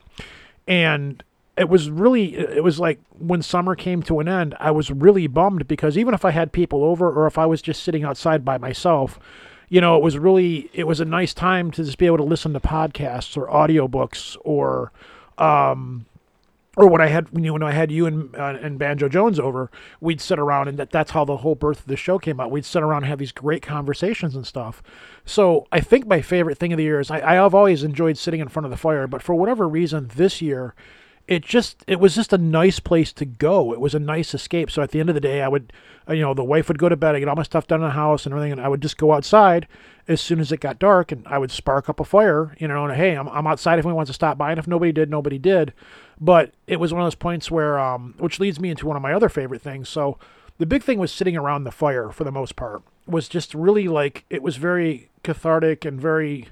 And 0.68 1.24
it 1.58 1.70
was 1.70 1.90
really 1.90 2.36
it 2.36 2.64
was 2.64 2.80
like 2.80 3.00
when 3.18 3.42
summer 3.42 3.76
came 3.76 4.02
to 4.04 4.20
an 4.20 4.28
end, 4.28 4.56
I 4.60 4.72
was 4.72 4.90
really 4.90 5.28
bummed 5.28 5.68
because 5.68 5.98
even 5.98 6.14
if 6.14 6.26
I 6.26 6.32
had 6.32 6.52
people 6.52 6.84
over 6.84 7.12
or 7.12 7.28
if 7.28 7.38
I 7.38 7.46
was 7.46 7.62
just 7.62 7.84
sitting 7.84 8.04
outside 8.04 8.44
by 8.44 8.58
myself, 8.58 9.20
you 9.70 9.80
know, 9.82 9.96
it 9.96 10.04
was 10.04 10.18
really 10.18 10.70
it 10.74 10.86
was 10.86 11.00
a 11.00 11.06
nice 11.06 11.34
time 11.34 11.72
to 11.72 11.84
just 11.84 11.98
be 11.98 12.06
able 12.06 12.18
to 12.18 12.24
listen 12.24 12.54
to 12.54 12.60
podcasts 12.60 13.38
or 13.38 13.48
audiobooks 13.48 14.38
or 14.44 14.92
um 15.38 16.06
or 16.78 16.88
when 16.88 17.02
I 17.02 17.08
had 17.08 17.28
you 17.34 17.42
know, 17.42 17.54
when 17.54 17.64
I 17.64 17.72
had 17.72 17.92
you 17.92 18.06
and 18.06 18.34
uh, 18.36 18.58
and 18.62 18.80
Banjo 18.80 19.10
Jones 19.10 19.40
over, 19.40 19.70
we'd 20.00 20.22
sit 20.22 20.40
around 20.40 20.70
and 20.70 20.80
that, 20.80 20.92
that's 20.92 21.12
how 21.12 21.26
the 21.26 21.38
whole 21.38 21.56
birth 21.56 21.82
of 21.82 21.88
the 21.88 21.98
show 21.98 22.18
came 22.18 22.40
out. 22.40 22.52
We'd 22.52 22.66
sit 22.66 22.82
around 22.82 23.04
and 23.04 23.08
have 23.08 23.20
these 23.20 23.34
great 23.34 23.62
conversations 23.62 24.36
and 24.36 24.48
stuff. 24.48 24.82
So 25.26 25.68
I 25.72 25.82
think 25.82 26.08
my 26.08 26.22
favorite 26.22 26.58
thing 26.58 26.72
of 26.72 26.78
the 26.78 26.84
year 26.84 27.00
is 27.00 27.12
I, 27.12 27.20
I 27.20 27.34
have 27.36 27.54
always 27.54 27.84
enjoyed 27.84 28.18
sitting 28.18 28.40
in 28.40 28.48
front 28.48 28.66
of 28.66 28.72
the 28.72 28.78
fire, 28.78 29.06
but 29.08 29.22
for 29.22 29.36
whatever 29.36 29.68
reason 29.68 30.10
this 30.16 30.42
year, 30.42 30.74
it 31.28 31.44
just 31.44 31.84
it 31.88 32.00
was 32.00 32.16
just 32.16 32.34
a 32.34 32.38
nice 32.38 32.80
place 32.80 33.14
to 33.14 33.26
go. 33.26 33.74
It 33.74 33.80
was 33.80 33.96
a 33.96 34.00
nice 34.00 34.34
escape. 34.34 34.72
So 34.72 34.82
at 34.82 34.92
the 34.92 35.00
end 35.00 35.10
of 35.10 35.16
the 35.16 35.22
day, 35.22 35.42
I 35.42 35.48
would, 35.48 35.72
uh, 36.10 36.14
you 36.14 36.22
know, 36.22 36.34
the 36.34 36.44
wife 36.44 36.68
would 36.68 36.80
go 36.80 36.90
to 36.90 36.98
bed. 36.98 37.16
I 37.16 37.20
get 37.20 37.28
all 37.28 37.36
my 37.36 37.44
stuff 37.44 37.68
done 37.68 37.82
in 37.82 37.88
the 37.88 37.94
house 37.94 38.26
and 38.26 38.34
everything, 38.34 38.52
and 38.54 38.62
I 38.62 38.68
would 38.68 38.82
just 38.82 38.98
go 38.98 39.14
outside 39.14 39.68
as 40.08 40.20
soon 40.20 40.40
as 40.40 40.52
it 40.52 40.60
got 40.60 40.80
dark, 40.80 41.12
and 41.12 41.26
I 41.28 41.38
would 41.38 41.52
spark 41.52 41.88
up 41.90 42.00
a 42.00 42.04
fire. 42.04 42.56
You 42.60 42.68
know, 42.68 42.86
and 42.86 42.96
hey, 42.96 43.16
I'm 43.16 43.30
I'm 43.30 43.48
outside 43.48 43.80
if 43.80 43.86
anyone 43.86 43.98
wants 43.98 44.10
to 44.10 44.14
stop 44.14 44.38
by, 44.38 44.52
and 44.52 44.60
if 44.60 44.68
nobody 44.68 44.92
did, 44.92 45.10
nobody 45.10 45.38
did. 45.38 45.74
But 46.22 46.54
it 46.68 46.80
was 46.80 46.94
one 46.94 47.02
of 47.02 47.08
those 47.08 47.16
points 47.16 47.50
where, 47.50 47.80
um, 47.80 48.14
which 48.20 48.40
leads 48.40 48.60
me 48.60 48.70
into 48.70 48.86
one 48.86 48.96
of 48.96 49.02
my 49.02 49.12
other 49.12 49.28
favorite 49.28 49.62
things. 49.62 49.90
So 49.90 50.20
the 50.60 50.68
big 50.68 50.84
thing 50.84 51.00
was 51.00 51.12
sitting 51.12 51.36
around 51.36 51.64
the 51.64 51.72
fire 51.72 52.12
for 52.12 52.24
the 52.24 52.32
most 52.32 52.56
part 52.56 52.84
was 53.08 53.28
just 53.28 53.56
really 53.56 53.88
like 53.88 54.26
it 54.30 54.44
was 54.44 54.58
very 54.58 55.10
cathartic 55.24 55.84
and 55.84 56.00
very 56.00 56.50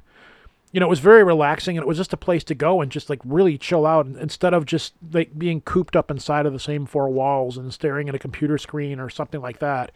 you 0.71 0.79
know, 0.79 0.85
it 0.85 0.89
was 0.89 0.99
very 0.99 1.23
relaxing 1.23 1.77
and 1.77 1.83
it 1.83 1.88
was 1.88 1.97
just 1.97 2.13
a 2.13 2.17
place 2.17 2.43
to 2.43 2.53
go 2.53 2.81
and 2.81 2.91
just 2.91 3.09
like 3.09 3.19
really 3.25 3.57
chill 3.57 3.85
out 3.85 4.05
instead 4.05 4.53
of 4.53 4.65
just 4.65 4.93
like 5.11 5.38
being 5.38 5.61
cooped 5.61 5.95
up 5.95 6.11
inside 6.11 6.45
of 6.45 6.53
the 6.53 6.59
same 6.59 6.85
four 6.85 7.09
walls 7.09 7.57
and 7.57 7.73
staring 7.73 8.07
at 8.07 8.15
a 8.15 8.19
computer 8.19 8.57
screen 8.57 8.99
or 8.99 9.09
something 9.09 9.41
like 9.41 9.59
that. 9.59 9.91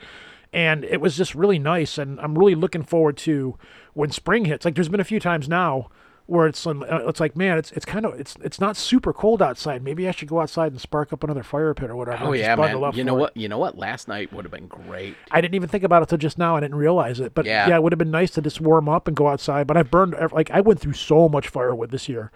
And 0.51 0.83
it 0.83 0.99
was 0.99 1.15
just 1.15 1.35
really 1.35 1.59
nice. 1.59 1.97
And 1.97 2.19
I'm 2.19 2.37
really 2.37 2.55
looking 2.55 2.83
forward 2.83 3.17
to 3.17 3.57
when 3.93 4.09
spring 4.09 4.45
hits. 4.45 4.65
Like 4.65 4.73
there's 4.73 4.89
been 4.89 4.99
a 4.99 5.03
few 5.05 5.19
times 5.19 5.47
now 5.47 5.89
where 6.25 6.47
it's 6.47 6.65
uh, 6.65 6.73
it's 7.07 7.19
like 7.19 7.35
man 7.35 7.57
it's 7.57 7.71
it's 7.73 7.85
kind 7.85 8.05
of 8.05 8.17
it's 8.19 8.35
it's 8.41 8.59
not 8.59 8.77
super 8.77 9.11
cold 9.11 9.41
outside 9.41 9.83
maybe 9.83 10.07
i 10.07 10.11
should 10.11 10.27
go 10.29 10.39
outside 10.39 10.71
and 10.71 10.79
spark 10.79 11.11
up 11.11 11.21
another 11.23 11.43
fire 11.43 11.73
pit 11.73 11.89
or 11.89 11.95
whatever 11.97 12.23
Oh 12.25 12.31
yeah, 12.31 12.55
man. 12.55 12.69
You 12.93 13.03
know 13.03 13.17
it. 13.17 13.19
what? 13.19 13.37
You 13.37 13.49
know 13.49 13.57
what? 13.57 13.77
Last 13.77 14.07
night 14.07 14.31
would 14.31 14.45
have 14.45 14.51
been 14.51 14.67
great. 14.67 15.15
I 15.31 15.41
didn't 15.41 15.55
even 15.55 15.67
think 15.67 15.83
about 15.83 16.01
it 16.01 16.07
till 16.09 16.17
just 16.17 16.37
now. 16.37 16.55
I 16.55 16.61
didn't 16.61 16.77
realize 16.77 17.19
it, 17.19 17.33
but 17.33 17.45
Yeah. 17.45 17.67
yeah, 17.67 17.75
it 17.75 17.83
would 17.83 17.91
have 17.91 17.99
been 17.99 18.11
nice 18.11 18.31
to 18.31 18.41
just 18.41 18.61
warm 18.61 18.87
up 18.87 19.07
and 19.07 19.17
go 19.17 19.27
outside. 19.27 19.67
But 19.67 19.75
i've 19.75 19.91
burned 19.91 20.15
like 20.31 20.49
I 20.51 20.61
went 20.61 20.79
through 20.79 20.93
so 20.93 21.27
much 21.27 21.49
firewood 21.49 21.91
this 21.91 22.07
year, 22.07 22.31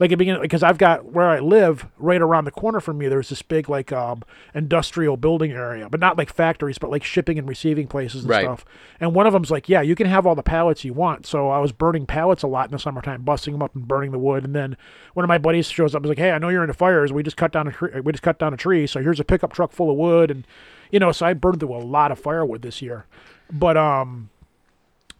like 0.00 0.10
the 0.10 0.16
beginning 0.16 0.40
because 0.42 0.62
I've 0.62 0.78
got 0.78 1.12
where 1.12 1.28
I 1.28 1.38
live 1.38 1.86
right 1.98 2.20
around 2.20 2.46
the 2.46 2.50
corner 2.50 2.80
from 2.80 2.98
me. 2.98 3.06
There's 3.06 3.28
this 3.28 3.42
big 3.42 3.68
like 3.68 3.92
um 3.92 4.22
industrial 4.54 5.16
building 5.16 5.52
area, 5.52 5.88
but 5.88 6.00
not 6.00 6.18
like 6.18 6.32
factories, 6.32 6.78
but 6.78 6.90
like 6.90 7.04
shipping 7.04 7.38
and 7.38 7.46
receiving 7.48 7.86
places 7.86 8.22
and 8.22 8.30
Right. 8.30 8.44
stuff. 8.44 8.64
And 8.98 9.14
one 9.14 9.26
of 9.26 9.32
them's 9.34 9.50
like, 9.50 9.68
yeah, 9.68 9.82
you 9.82 9.94
can 9.94 10.06
have 10.06 10.26
all 10.26 10.34
the 10.34 10.42
pallets 10.42 10.84
you 10.84 10.92
want. 10.94 11.26
So 11.26 11.50
I 11.50 11.58
was 11.58 11.70
burning 11.70 12.06
pallets 12.06 12.42
a 12.42 12.46
lot 12.48 12.64
in 12.64 12.72
the 12.72 12.78
summertime, 12.78 13.22
busting 13.22 13.52
them 13.52 13.62
up 13.62 13.74
and 13.74 13.86
burning 13.86 14.10
the 14.10 14.18
wood. 14.18 14.42
And 14.44 14.54
then 14.56 14.76
one 15.14 15.22
of 15.22 15.28
my 15.28 15.38
buddies 15.38 15.70
shows 15.70 15.94
up 15.94 15.98
and 15.98 16.06
is 16.06 16.08
like, 16.10 16.18
hey, 16.18 16.30
I 16.30 16.38
know 16.38 16.48
you're 16.48 16.62
into 16.62 16.74
fires. 16.74 17.12
We 17.12 17.22
just 17.22 17.36
cut 17.36 17.52
down 17.52 17.68
a 17.68 17.72
tree. 17.72 18.00
We 18.00 18.10
just 18.12 18.22
cut 18.24 18.38
down 18.38 18.54
a 18.54 18.56
tree. 18.56 18.86
So 18.86 19.02
here's 19.02 19.20
a 19.20 19.24
pickup 19.24 19.52
truck 19.52 19.70
full 19.72 19.90
of 19.90 19.96
wood 19.96 20.30
and 20.30 20.46
you 20.90 20.98
know, 20.98 21.12
so 21.12 21.26
I 21.26 21.34
burned 21.34 21.60
through 21.60 21.74
a 21.74 21.78
lot 21.78 22.10
of 22.10 22.18
firewood 22.18 22.62
this 22.62 22.80
year. 22.82 23.04
But 23.52 23.76
um 23.76 24.30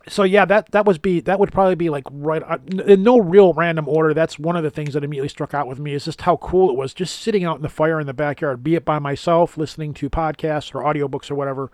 so 0.08 0.22
yeah, 0.22 0.44
that 0.46 0.70
that 0.72 0.86
was 0.86 0.98
be 0.98 1.20
that 1.20 1.38
would 1.38 1.52
probably 1.52 1.74
be 1.74 1.90
like 1.90 2.04
right 2.10 2.42
uh, 2.42 2.58
in 2.86 3.02
no 3.02 3.18
real 3.18 3.52
random 3.52 3.86
order. 3.88 4.14
That's 4.14 4.38
one 4.38 4.56
of 4.56 4.62
the 4.62 4.70
things 4.70 4.94
that 4.94 5.04
immediately 5.04 5.28
struck 5.28 5.54
out 5.54 5.66
with 5.68 5.78
me 5.78 5.92
is 5.94 6.04
just 6.06 6.22
how 6.22 6.36
cool 6.38 6.70
it 6.70 6.76
was 6.76 6.94
just 6.94 7.20
sitting 7.20 7.44
out 7.44 7.56
in 7.56 7.62
the 7.62 7.68
fire 7.68 8.00
in 8.00 8.06
the 8.06 8.14
backyard, 8.14 8.62
be 8.64 8.74
it 8.74 8.84
by 8.84 8.98
myself, 8.98 9.56
listening 9.58 9.92
to 9.94 10.08
podcasts 10.10 10.74
or 10.74 10.82
audiobooks 10.82 11.30
or 11.30 11.34
whatever, 11.34 11.70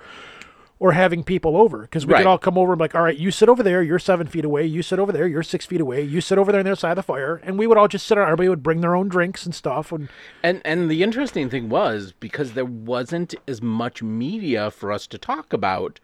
or 0.78 0.92
having 0.92 1.24
people 1.24 1.56
over 1.56 1.82
because 1.82 2.04
we 2.04 2.12
Right. 2.12 2.20
could 2.20 2.26
all 2.26 2.36
come 2.36 2.58
over 2.58 2.72
and 2.72 2.78
be 2.78 2.82
like, 2.84 2.94
all 2.94 3.02
right, 3.02 3.16
you 3.16 3.30
sit 3.30 3.48
over 3.48 3.62
there, 3.62 3.82
you're 3.82 3.98
seven 3.98 4.26
feet 4.26 4.44
away, 4.44 4.66
you 4.66 4.82
sit 4.82 4.98
over 4.98 5.12
there, 5.12 5.26
you're 5.26 5.42
six 5.42 5.64
feet 5.64 5.80
away, 5.80 6.02
you 6.02 6.20
sit 6.20 6.36
over 6.36 6.52
there 6.52 6.58
on 6.58 6.64
the 6.64 6.72
other 6.72 6.78
side 6.78 6.90
of 6.90 6.96
the 6.96 7.02
fire, 7.04 7.36
and 7.44 7.58
we 7.58 7.66
would 7.66 7.78
all 7.78 7.88
just 7.88 8.06
sit 8.06 8.18
around. 8.18 8.26
Everybody 8.28 8.48
would 8.50 8.62
bring 8.62 8.80
their 8.82 8.94
own 8.96 9.08
drinks 9.08 9.46
and 9.46 9.54
stuff, 9.54 9.92
and 9.92 10.08
And 10.42 10.60
and 10.64 10.90
the 10.90 11.02
interesting 11.02 11.48
thing 11.48 11.68
was 11.68 12.12
because 12.12 12.52
there 12.52 12.64
wasn't 12.66 13.34
as 13.48 13.62
much 13.62 14.02
media 14.02 14.70
for 14.70 14.92
us 14.92 15.06
to 15.06 15.16
talk 15.16 15.52
about, 15.54 15.98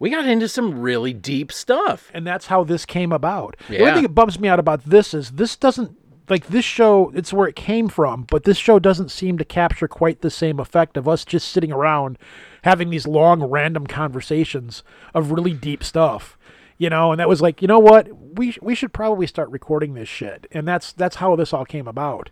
we 0.00 0.10
got 0.10 0.26
into 0.26 0.48
some 0.48 0.80
really 0.80 1.12
deep 1.12 1.52
stuff. 1.52 2.10
and 2.12 2.26
that's 2.26 2.46
how 2.46 2.64
this 2.64 2.84
came 2.84 3.12
about. 3.12 3.56
The 3.68 3.78
only 3.78 3.92
thing 3.94 4.02
that 4.02 4.14
bums 4.14 4.40
me 4.40 4.48
out 4.48 4.58
about 4.58 4.84
this 4.84 5.14
is 5.14 5.30
this 5.32 5.54
doesn't 5.56 5.96
like 6.28 6.46
this 6.48 6.64
show. 6.64 7.10
It's 7.14 7.32
where 7.32 7.46
it 7.48 7.56
came 7.56 7.88
from, 7.88 8.22
but 8.24 8.44
this 8.44 8.56
show 8.56 8.78
doesn't 8.78 9.10
seem 9.10 9.36
to 9.38 9.44
capture 9.44 9.86
quite 9.88 10.20
the 10.20 10.30
same 10.30 10.58
effect 10.58 10.96
of 10.96 11.06
us 11.08 11.24
just 11.24 11.48
sitting 11.48 11.70
around 11.72 12.18
having 12.62 12.90
these 12.90 13.06
long, 13.06 13.42
random 13.44 13.86
conversations 13.86 14.82
of 15.14 15.32
really 15.32 15.52
deep 15.52 15.84
stuff. 15.84 16.36
You 16.78 16.88
know, 16.88 17.12
and 17.12 17.20
that 17.20 17.28
was 17.28 17.42
like, 17.42 17.60
you 17.60 17.68
know 17.68 17.78
what, 17.78 18.08
we 18.38 18.52
sh- 18.52 18.58
we 18.62 18.74
should 18.74 18.94
probably 18.94 19.26
start 19.26 19.50
recording 19.50 19.92
this 19.92 20.08
shit, 20.08 20.46
and 20.50 20.66
that's 20.66 20.92
that's 20.92 21.16
how 21.16 21.36
this 21.36 21.52
all 21.52 21.66
came 21.66 21.86
about. 21.86 22.30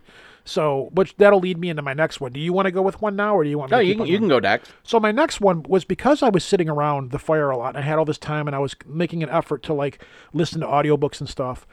So, 0.49 0.89
which 0.93 1.15
that'll 1.17 1.39
lead 1.39 1.59
me 1.59 1.69
into 1.69 1.83
my 1.83 1.93
next 1.93 2.19
one. 2.19 2.31
Do 2.31 2.39
you 2.39 2.51
want 2.51 2.65
to 2.65 2.71
go 2.71 2.81
with 2.81 3.01
one 3.01 3.15
now, 3.15 3.35
or 3.35 3.43
do 3.43 3.49
you 3.51 3.59
want? 3.59 3.69
Me 3.71 3.77
No, 3.77 3.81
to 3.81 3.87
you 3.87 3.95
can, 3.95 4.05
you 4.07 4.17
can 4.17 4.27
go 4.27 4.39
next. 4.39 4.71
So 4.83 4.99
my 4.99 5.11
next 5.11 5.39
one 5.39 5.63
was 5.63 5.85
because 5.85 6.23
I 6.23 6.29
was 6.29 6.43
sitting 6.43 6.67
around 6.67 7.11
the 7.11 7.19
fire 7.19 7.51
a 7.51 7.57
lot 7.57 7.69
and 7.69 7.77
I 7.77 7.81
had 7.81 7.99
all 7.99 8.05
this 8.05 8.17
time 8.17 8.47
and 8.47 8.55
I 8.55 8.59
was 8.59 8.75
making 8.87 9.21
an 9.21 9.29
effort 9.29 9.61
to 9.63 9.73
like 9.73 10.03
listen 10.33 10.61
to 10.61 10.67
audiobooks 10.67 11.19
and 11.19 11.29
stuff. 11.29 11.67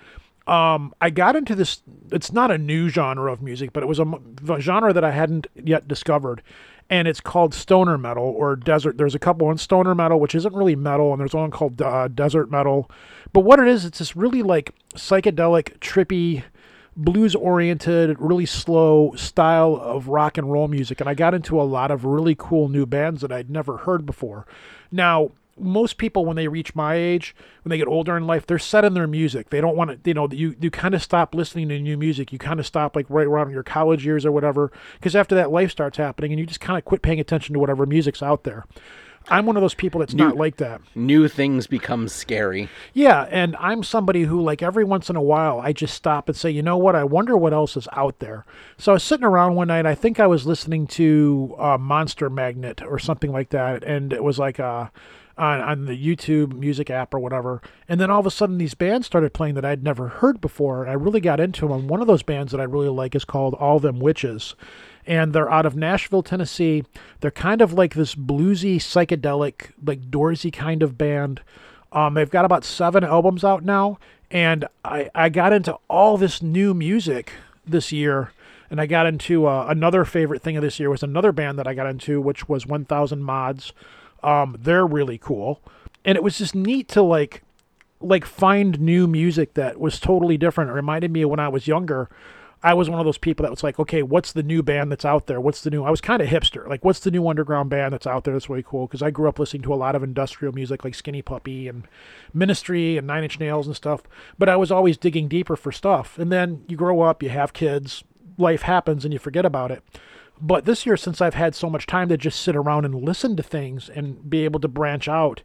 Um, 0.46 0.94
I 1.00 1.10
got 1.10 1.34
into 1.34 1.54
this. 1.54 1.82
It's 2.12 2.32
not 2.32 2.50
a 2.50 2.58
new 2.58 2.88
genre 2.88 3.32
of 3.32 3.42
music, 3.42 3.72
but 3.72 3.82
it 3.82 3.86
was 3.86 3.98
a 3.98 4.60
genre 4.60 4.92
that 4.92 5.02
I 5.04 5.10
hadn't 5.10 5.48
yet 5.56 5.88
discovered, 5.88 6.40
and 6.88 7.08
it's 7.08 7.20
called 7.20 7.52
stoner 7.52 7.98
metal 7.98 8.24
or 8.24 8.54
desert. 8.54 8.96
There's 8.96 9.14
a 9.14 9.18
couple 9.18 9.48
on 9.48 9.58
stoner 9.58 9.94
metal, 9.94 10.20
which 10.20 10.36
isn't 10.36 10.54
really 10.54 10.76
metal, 10.76 11.12
and 11.12 11.20
there's 11.20 11.34
one 11.34 11.50
called 11.50 11.82
uh, 11.82 12.08
desert 12.08 12.50
metal. 12.50 12.88
But 13.32 13.40
what 13.40 13.58
it 13.58 13.66
is, 13.66 13.84
it's 13.84 13.98
this 13.98 14.14
really 14.14 14.42
like 14.42 14.72
psychedelic, 14.94 15.78
trippy, 15.80 16.44
blues 16.96 17.34
oriented, 17.34 18.16
really 18.18 18.46
slow 18.46 19.12
style 19.16 19.76
of 19.76 20.08
rock 20.08 20.38
and 20.38 20.50
roll 20.50 20.66
music. 20.66 21.00
And 21.00 21.08
I 21.08 21.14
got 21.14 21.34
into 21.34 21.60
a 21.60 21.64
lot 21.64 21.90
of 21.90 22.04
really 22.04 22.34
cool 22.36 22.68
new 22.68 22.86
bands 22.86 23.20
that 23.20 23.30
I'd 23.30 23.50
never 23.50 23.78
heard 23.78 24.06
before. 24.06 24.46
Now, 24.90 25.32
most 25.58 25.96
people, 25.96 26.24
when 26.24 26.36
they 26.36 26.48
reach 26.48 26.74
my 26.74 26.94
age, 26.94 27.34
when 27.62 27.70
they 27.70 27.78
get 27.78 27.88
older 27.88 28.16
in 28.16 28.26
life, 28.26 28.46
they're 28.46 28.58
set 28.58 28.84
in 28.84 28.94
their 28.94 29.06
music. 29.06 29.50
They 29.50 29.60
don't 29.60 29.76
want 29.76 29.90
to, 29.90 30.08
you 30.08 30.14
know, 30.14 30.28
you, 30.30 30.54
you 30.60 30.70
kind 30.70 30.94
of 30.94 31.02
stop 31.02 31.34
listening 31.34 31.68
to 31.70 31.78
new 31.78 31.96
music. 31.96 32.32
You 32.32 32.38
kind 32.38 32.60
of 32.60 32.66
stop 32.66 32.94
like 32.94 33.06
right 33.08 33.26
around 33.26 33.50
your 33.50 33.62
college 33.62 34.04
years 34.04 34.26
or 34.26 34.32
whatever. 34.32 34.70
Because 34.94 35.16
after 35.16 35.34
that, 35.34 35.50
life 35.50 35.70
starts 35.70 35.96
happening 35.96 36.32
and 36.32 36.38
you 36.38 36.46
just 36.46 36.60
kind 36.60 36.78
of 36.78 36.84
quit 36.84 37.02
paying 37.02 37.20
attention 37.20 37.54
to 37.54 37.58
whatever 37.58 37.86
music's 37.86 38.22
out 38.22 38.44
there. 38.44 38.64
I'm 39.28 39.46
one 39.46 39.56
of 39.56 39.62
those 39.62 39.74
people 39.74 40.00
that's 40.00 40.14
not 40.14 40.36
like 40.36 40.56
that. 40.56 40.80
New 40.94 41.28
things 41.28 41.66
become 41.66 42.08
scary. 42.08 42.68
Yeah, 42.92 43.26
and 43.30 43.56
I'm 43.56 43.82
somebody 43.82 44.22
who, 44.22 44.40
like, 44.40 44.62
every 44.62 44.84
once 44.84 45.10
in 45.10 45.16
a 45.16 45.22
while, 45.22 45.60
I 45.60 45.72
just 45.72 45.94
stop 45.94 46.28
and 46.28 46.36
say, 46.36 46.50
you 46.50 46.62
know 46.62 46.76
what? 46.76 46.94
I 46.94 47.04
wonder 47.04 47.36
what 47.36 47.52
else 47.52 47.76
is 47.76 47.88
out 47.92 48.20
there. 48.20 48.44
So 48.78 48.92
I 48.92 48.94
was 48.94 49.02
sitting 49.02 49.26
around 49.26 49.54
one 49.54 49.68
night. 49.68 49.86
I 49.86 49.94
think 49.94 50.20
I 50.20 50.26
was 50.26 50.46
listening 50.46 50.86
to 50.88 51.54
uh, 51.58 51.78
Monster 51.78 52.30
Magnet 52.30 52.82
or 52.82 52.98
something 52.98 53.32
like 53.32 53.50
that, 53.50 53.82
and 53.82 54.12
it 54.12 54.22
was 54.22 54.38
like 54.38 54.60
uh, 54.60 54.88
on 55.38 55.60
on 55.60 55.84
the 55.86 56.06
YouTube 56.06 56.54
music 56.54 56.90
app 56.90 57.12
or 57.12 57.18
whatever. 57.18 57.60
And 57.88 58.00
then 58.00 58.10
all 58.10 58.20
of 58.20 58.26
a 58.26 58.30
sudden, 58.30 58.58
these 58.58 58.74
bands 58.74 59.06
started 59.06 59.32
playing 59.32 59.54
that 59.54 59.64
I'd 59.64 59.82
never 59.82 60.08
heard 60.08 60.40
before, 60.40 60.82
and 60.82 60.90
I 60.90 60.94
really 60.94 61.20
got 61.20 61.40
into 61.40 61.68
them. 61.68 61.80
And 61.80 61.90
one 61.90 62.00
of 62.00 62.06
those 62.06 62.22
bands 62.22 62.52
that 62.52 62.60
I 62.60 62.64
really 62.64 62.88
like 62.88 63.14
is 63.14 63.24
called 63.24 63.54
All 63.54 63.80
Them 63.80 63.98
Witches 63.98 64.54
and 65.06 65.32
they're 65.32 65.50
out 65.50 65.66
of 65.66 65.76
Nashville, 65.76 66.22
Tennessee. 66.22 66.84
They're 67.20 67.30
kind 67.30 67.60
of 67.60 67.72
like 67.72 67.94
this 67.94 68.14
bluesy, 68.14 68.76
psychedelic, 68.76 69.70
like 69.84 70.10
Doorsy 70.10 70.52
kind 70.52 70.82
of 70.82 70.98
band. 70.98 71.42
Um, 71.92 72.14
they've 72.14 72.30
got 72.30 72.44
about 72.44 72.64
seven 72.64 73.04
albums 73.04 73.44
out 73.44 73.64
now, 73.64 73.98
and 74.30 74.66
I, 74.84 75.10
I 75.14 75.28
got 75.28 75.52
into 75.52 75.78
all 75.88 76.16
this 76.16 76.42
new 76.42 76.74
music 76.74 77.32
this 77.66 77.92
year. 77.92 78.32
And 78.68 78.80
I 78.80 78.86
got 78.86 79.06
into 79.06 79.46
uh, 79.46 79.66
another 79.68 80.04
favorite 80.04 80.42
thing 80.42 80.56
of 80.56 80.62
this 80.62 80.80
year 80.80 80.90
was 80.90 81.04
another 81.04 81.30
band 81.30 81.56
that 81.58 81.68
I 81.68 81.74
got 81.74 81.86
into, 81.86 82.20
which 82.20 82.48
was 82.48 82.66
1000 82.66 83.22
Mods. 83.22 83.72
Um, 84.24 84.56
they're 84.58 84.86
really 84.86 85.18
cool, 85.18 85.60
and 86.04 86.16
it 86.16 86.22
was 86.22 86.38
just 86.38 86.54
neat 86.54 86.88
to 86.88 87.02
like 87.02 87.42
like 88.00 88.24
find 88.24 88.80
new 88.80 89.06
music 89.06 89.54
that 89.54 89.80
was 89.80 90.00
totally 90.00 90.36
different. 90.36 90.70
It 90.70 90.74
reminded 90.74 91.10
me 91.10 91.22
of 91.22 91.30
when 91.30 91.40
I 91.40 91.48
was 91.48 91.66
younger. 91.66 92.08
I 92.62 92.74
was 92.74 92.88
one 92.88 92.98
of 92.98 93.04
those 93.04 93.18
people 93.18 93.44
that 93.44 93.50
was 93.50 93.62
like, 93.62 93.78
okay, 93.78 94.02
what's 94.02 94.32
the 94.32 94.42
new 94.42 94.62
band 94.62 94.90
that's 94.90 95.04
out 95.04 95.26
there? 95.26 95.40
What's 95.40 95.60
the 95.62 95.70
new? 95.70 95.84
I 95.84 95.90
was 95.90 96.00
kind 96.00 96.22
of 96.22 96.28
hipster. 96.28 96.66
Like, 96.66 96.84
what's 96.84 97.00
the 97.00 97.10
new 97.10 97.28
underground 97.28 97.70
band 97.70 97.92
that's 97.92 98.06
out 98.06 98.24
there 98.24 98.34
that's 98.34 98.48
really 98.48 98.64
cool? 98.66 98.86
Because 98.86 99.02
I 99.02 99.10
grew 99.10 99.28
up 99.28 99.38
listening 99.38 99.62
to 99.62 99.74
a 99.74 99.76
lot 99.76 99.94
of 99.94 100.02
industrial 100.02 100.54
music 100.54 100.82
like 100.82 100.94
Skinny 100.94 101.22
Puppy 101.22 101.68
and 101.68 101.86
Ministry 102.32 102.96
and 102.96 103.06
Nine 103.06 103.24
Inch 103.24 103.38
Nails 103.38 103.66
and 103.66 103.76
stuff. 103.76 104.02
But 104.38 104.48
I 104.48 104.56
was 104.56 104.70
always 104.70 104.96
digging 104.96 105.28
deeper 105.28 105.54
for 105.54 105.70
stuff. 105.70 106.18
And 106.18 106.32
then 106.32 106.64
you 106.66 106.76
grow 106.76 107.02
up, 107.02 107.22
you 107.22 107.28
have 107.28 107.52
kids, 107.52 108.04
life 108.38 108.62
happens, 108.62 109.04
and 109.04 109.12
you 109.12 109.18
forget 109.18 109.44
about 109.44 109.70
it. 109.70 109.82
But 110.40 110.64
this 110.64 110.86
year, 110.86 110.96
since 110.96 111.20
I've 111.20 111.34
had 111.34 111.54
so 111.54 111.70
much 111.70 111.86
time 111.86 112.08
to 112.08 112.16
just 112.16 112.40
sit 112.40 112.56
around 112.56 112.84
and 112.84 112.94
listen 112.94 113.36
to 113.36 113.42
things 113.42 113.88
and 113.88 114.28
be 114.28 114.44
able 114.44 114.60
to 114.60 114.68
branch 114.68 115.08
out 115.08 115.42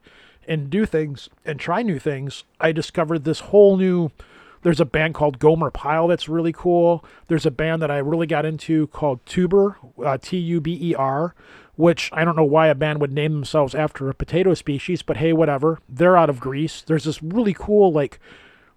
and 0.48 0.70
do 0.70 0.86
things 0.86 1.30
and 1.46 1.60
try 1.60 1.82
new 1.82 2.00
things, 2.00 2.46
I 2.60 2.72
discovered 2.72 3.26
this 3.26 3.42
whole 3.42 3.78
new. 3.78 4.12
There's 4.64 4.80
a 4.80 4.86
band 4.86 5.16
called 5.16 5.40
Gomer 5.40 5.72
Pyle 5.72 6.08
that's 6.08 6.30
really 6.30 6.54
cool. 6.54 7.04
There's 7.28 7.46
a 7.46 7.52
band 7.52 7.82
that 7.82 7.92
I 7.92 7.98
really 7.98 8.28
got 8.28 8.46
into 8.46 8.88
called 8.88 9.26
Tuber, 9.26 9.78
uh, 10.04 10.18
T 10.22 10.38
U 10.38 10.62
B 10.62 10.78
E 10.82 10.96
R, 10.96 11.34
which 11.76 12.10
I 12.14 12.24
don't 12.24 12.36
know 12.36 12.44
why 12.44 12.68
a 12.68 12.76
band 12.76 13.02
would 13.02 13.12
name 13.12 13.34
themselves 13.34 13.74
after 13.74 14.10
a 14.10 14.14
potato 14.14 14.54
species, 14.54 15.02
but 15.02 15.18
hey, 15.18 15.34
whatever. 15.34 15.80
They're 15.90 16.18
out 16.18 16.30
of 16.30 16.40
Greece. 16.40 16.84
There's 16.86 17.06
this 17.06 17.24
really 17.24 17.54
cool, 17.54 17.92
like, 17.92 18.20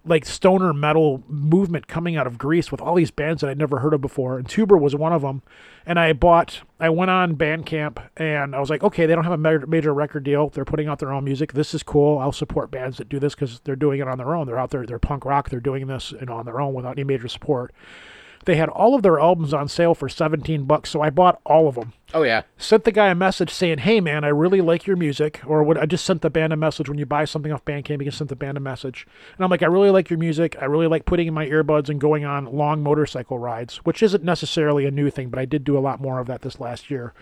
like 0.05 0.25
stoner 0.25 0.71
metal 0.73 1.23
movement 1.27 1.87
coming 1.87 2.15
out 2.15 2.27
of 2.27 2.37
Greece 2.37 2.71
with 2.71 2.79
all 2.79 2.95
these 2.95 3.11
bands 3.11 3.41
that 3.41 3.49
I'd 3.49 3.57
never 3.57 3.79
heard 3.79 3.93
of 3.93 4.01
before, 4.01 4.37
and 4.37 4.47
Tuber 4.47 4.77
was 4.77 4.95
one 4.95 5.11
of 5.11 5.21
them. 5.21 5.41
And 5.85 5.99
I 5.99 6.13
bought, 6.13 6.61
I 6.79 6.89
went 6.89 7.11
on 7.11 7.35
Bandcamp, 7.35 8.03
and 8.17 8.55
I 8.55 8.59
was 8.59 8.69
like, 8.69 8.83
okay, 8.83 9.05
they 9.05 9.13
don't 9.13 9.23
have 9.23 9.33
a 9.33 9.65
major, 9.67 9.93
record 9.93 10.23
deal. 10.23 10.49
They're 10.49 10.65
putting 10.65 10.87
out 10.87 10.99
their 10.99 11.11
own 11.11 11.23
music. 11.23 11.53
This 11.53 11.73
is 11.73 11.83
cool. 11.83 12.17
I'll 12.19 12.31
support 12.31 12.71
bands 12.71 12.97
that 12.97 13.09
do 13.09 13.19
this 13.19 13.35
because 13.35 13.59
they're 13.63 13.75
doing 13.75 13.99
it 13.99 14.07
on 14.07 14.17
their 14.17 14.35
own. 14.35 14.47
They're 14.47 14.59
out 14.59 14.71
there, 14.71 14.85
they're 14.85 14.99
punk 14.99 15.25
rock. 15.25 15.49
They're 15.49 15.59
doing 15.59 15.87
this 15.87 16.11
and 16.11 16.29
on 16.29 16.45
their 16.45 16.59
own 16.59 16.73
without 16.73 16.93
any 16.93 17.03
major 17.03 17.27
support. 17.27 17.73
They 18.45 18.55
had 18.55 18.69
all 18.69 18.95
of 18.95 19.01
their 19.01 19.19
albums 19.19 19.53
on 19.53 19.67
sale 19.67 19.93
for 19.95 20.07
17 20.07 20.63
bucks, 20.65 20.91
so 20.91 21.01
I 21.01 21.09
bought 21.09 21.39
all 21.45 21.67
of 21.67 21.75
them 21.75 21.93
Oh 22.13 22.23
yeah. 22.23 22.43
sent 22.57 22.83
the 22.83 22.91
guy 22.91 23.07
a 23.07 23.15
message 23.15 23.49
saying, 23.49 23.79
"Hey 23.79 23.99
man, 23.99 24.23
I 24.23 24.27
really 24.29 24.61
like 24.61 24.87
your 24.87 24.95
music," 24.95 25.41
or 25.45 25.63
what? 25.63 25.77
I 25.77 25.85
just 25.85 26.05
sent 26.05 26.21
the 26.21 26.29
band 26.29 26.53
a 26.53 26.57
message 26.57 26.87
when 26.87 26.97
you 26.97 27.05
buy 27.05 27.25
something 27.25 27.51
off 27.51 27.65
Bandcamp, 27.65 27.99
you 27.99 28.05
can 28.05 28.11
send 28.11 28.29
the 28.29 28.35
band 28.35 28.57
a 28.57 28.61
message, 28.61 29.07
and 29.35 29.43
I'm 29.43 29.49
like, 29.51 29.63
"I 29.63 29.67
really 29.67 29.89
like 29.89 30.09
your 30.09 30.19
music. 30.19 30.55
I 30.61 30.65
really 30.65 30.87
like 30.87 31.05
putting 31.05 31.27
in 31.27 31.33
my 31.33 31.47
earbuds 31.47 31.89
and 31.89 31.99
going 31.99 32.23
on 32.23 32.45
long 32.45 32.81
motorcycle 32.83 33.39
rides, 33.39 33.77
which 33.77 34.01
isn't 34.03 34.23
necessarily 34.23 34.85
a 34.85 34.91
new 34.91 35.09
thing, 35.09 35.29
but 35.29 35.39
I 35.39 35.45
did 35.45 35.63
do 35.63 35.77
a 35.77 35.79
lot 35.79 35.99
more 35.99 36.19
of 36.19 36.27
that 36.27 36.41
this 36.41 36.59
last 36.59 36.89
year." 36.91 37.13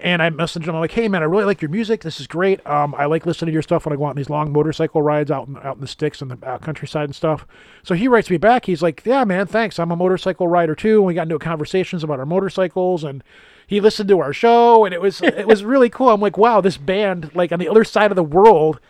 And 0.00 0.22
I 0.22 0.30
messaged 0.30 0.62
him. 0.62 0.74
I'm 0.74 0.80
like, 0.80 0.92
"Hey 0.92 1.08
man, 1.08 1.22
I 1.22 1.26
really 1.26 1.44
like 1.44 1.60
your 1.60 1.70
music. 1.70 2.02
This 2.02 2.20
is 2.20 2.28
great. 2.28 2.64
Um, 2.66 2.94
I 2.96 3.06
like 3.06 3.26
listening 3.26 3.48
to 3.48 3.52
your 3.52 3.62
stuff 3.62 3.84
when 3.84 3.92
I 3.92 3.96
go 3.96 4.04
on 4.04 4.14
these 4.14 4.30
long 4.30 4.52
motorcycle 4.52 5.02
rides 5.02 5.30
out 5.30 5.48
in, 5.48 5.56
out 5.58 5.74
in 5.74 5.80
the 5.80 5.88
sticks 5.88 6.22
and 6.22 6.30
the 6.30 6.46
uh, 6.46 6.58
countryside 6.58 7.04
and 7.04 7.14
stuff." 7.14 7.46
So 7.82 7.94
he 7.94 8.06
writes 8.06 8.30
me 8.30 8.36
back. 8.36 8.66
He's 8.66 8.80
like, 8.80 9.02
"Yeah, 9.04 9.24
man, 9.24 9.46
thanks. 9.46 9.78
I'm 9.78 9.90
a 9.90 9.96
motorcycle 9.96 10.46
rider 10.46 10.76
too." 10.76 10.98
And 10.98 11.06
we 11.06 11.14
got 11.14 11.22
into 11.22 11.38
conversations 11.40 12.04
about 12.04 12.20
our 12.20 12.26
motorcycles, 12.26 13.02
and 13.02 13.24
he 13.66 13.80
listened 13.80 14.08
to 14.10 14.20
our 14.20 14.32
show, 14.32 14.84
and 14.84 14.94
it 14.94 15.00
was 15.00 15.20
it 15.22 15.48
was 15.48 15.64
really 15.64 15.90
cool. 15.90 16.10
I'm 16.10 16.20
like, 16.20 16.38
"Wow, 16.38 16.60
this 16.60 16.76
band 16.76 17.34
like 17.34 17.50
on 17.50 17.58
the 17.58 17.68
other 17.68 17.84
side 17.84 18.12
of 18.12 18.16
the 18.16 18.22
world." 18.22 18.80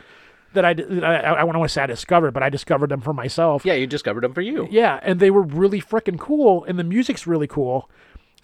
That 0.55 0.65
I, 0.65 0.71
I, 0.71 1.33
I 1.33 1.39
don't 1.41 1.49
want 1.49 1.65
to 1.65 1.73
say 1.73 1.83
I 1.83 1.87
discovered, 1.87 2.33
but 2.33 2.43
I 2.43 2.49
discovered 2.49 2.89
them 2.89 3.03
for 3.03 3.13
myself. 3.13 3.67
Yeah, 3.67 3.75
you 3.75 3.87
discovered 3.87 4.25
them 4.25 4.33
for 4.33 4.41
you. 4.41 4.67
Yeah, 4.71 4.99
and 5.03 5.21
they 5.21 5.31
were 5.31 5.43
really 5.43 5.81
freaking 5.81 6.19
cool, 6.19 6.65
and 6.65 6.79
the 6.79 6.85
music's 6.85 7.27
really 7.27 7.47
cool. 7.47 7.91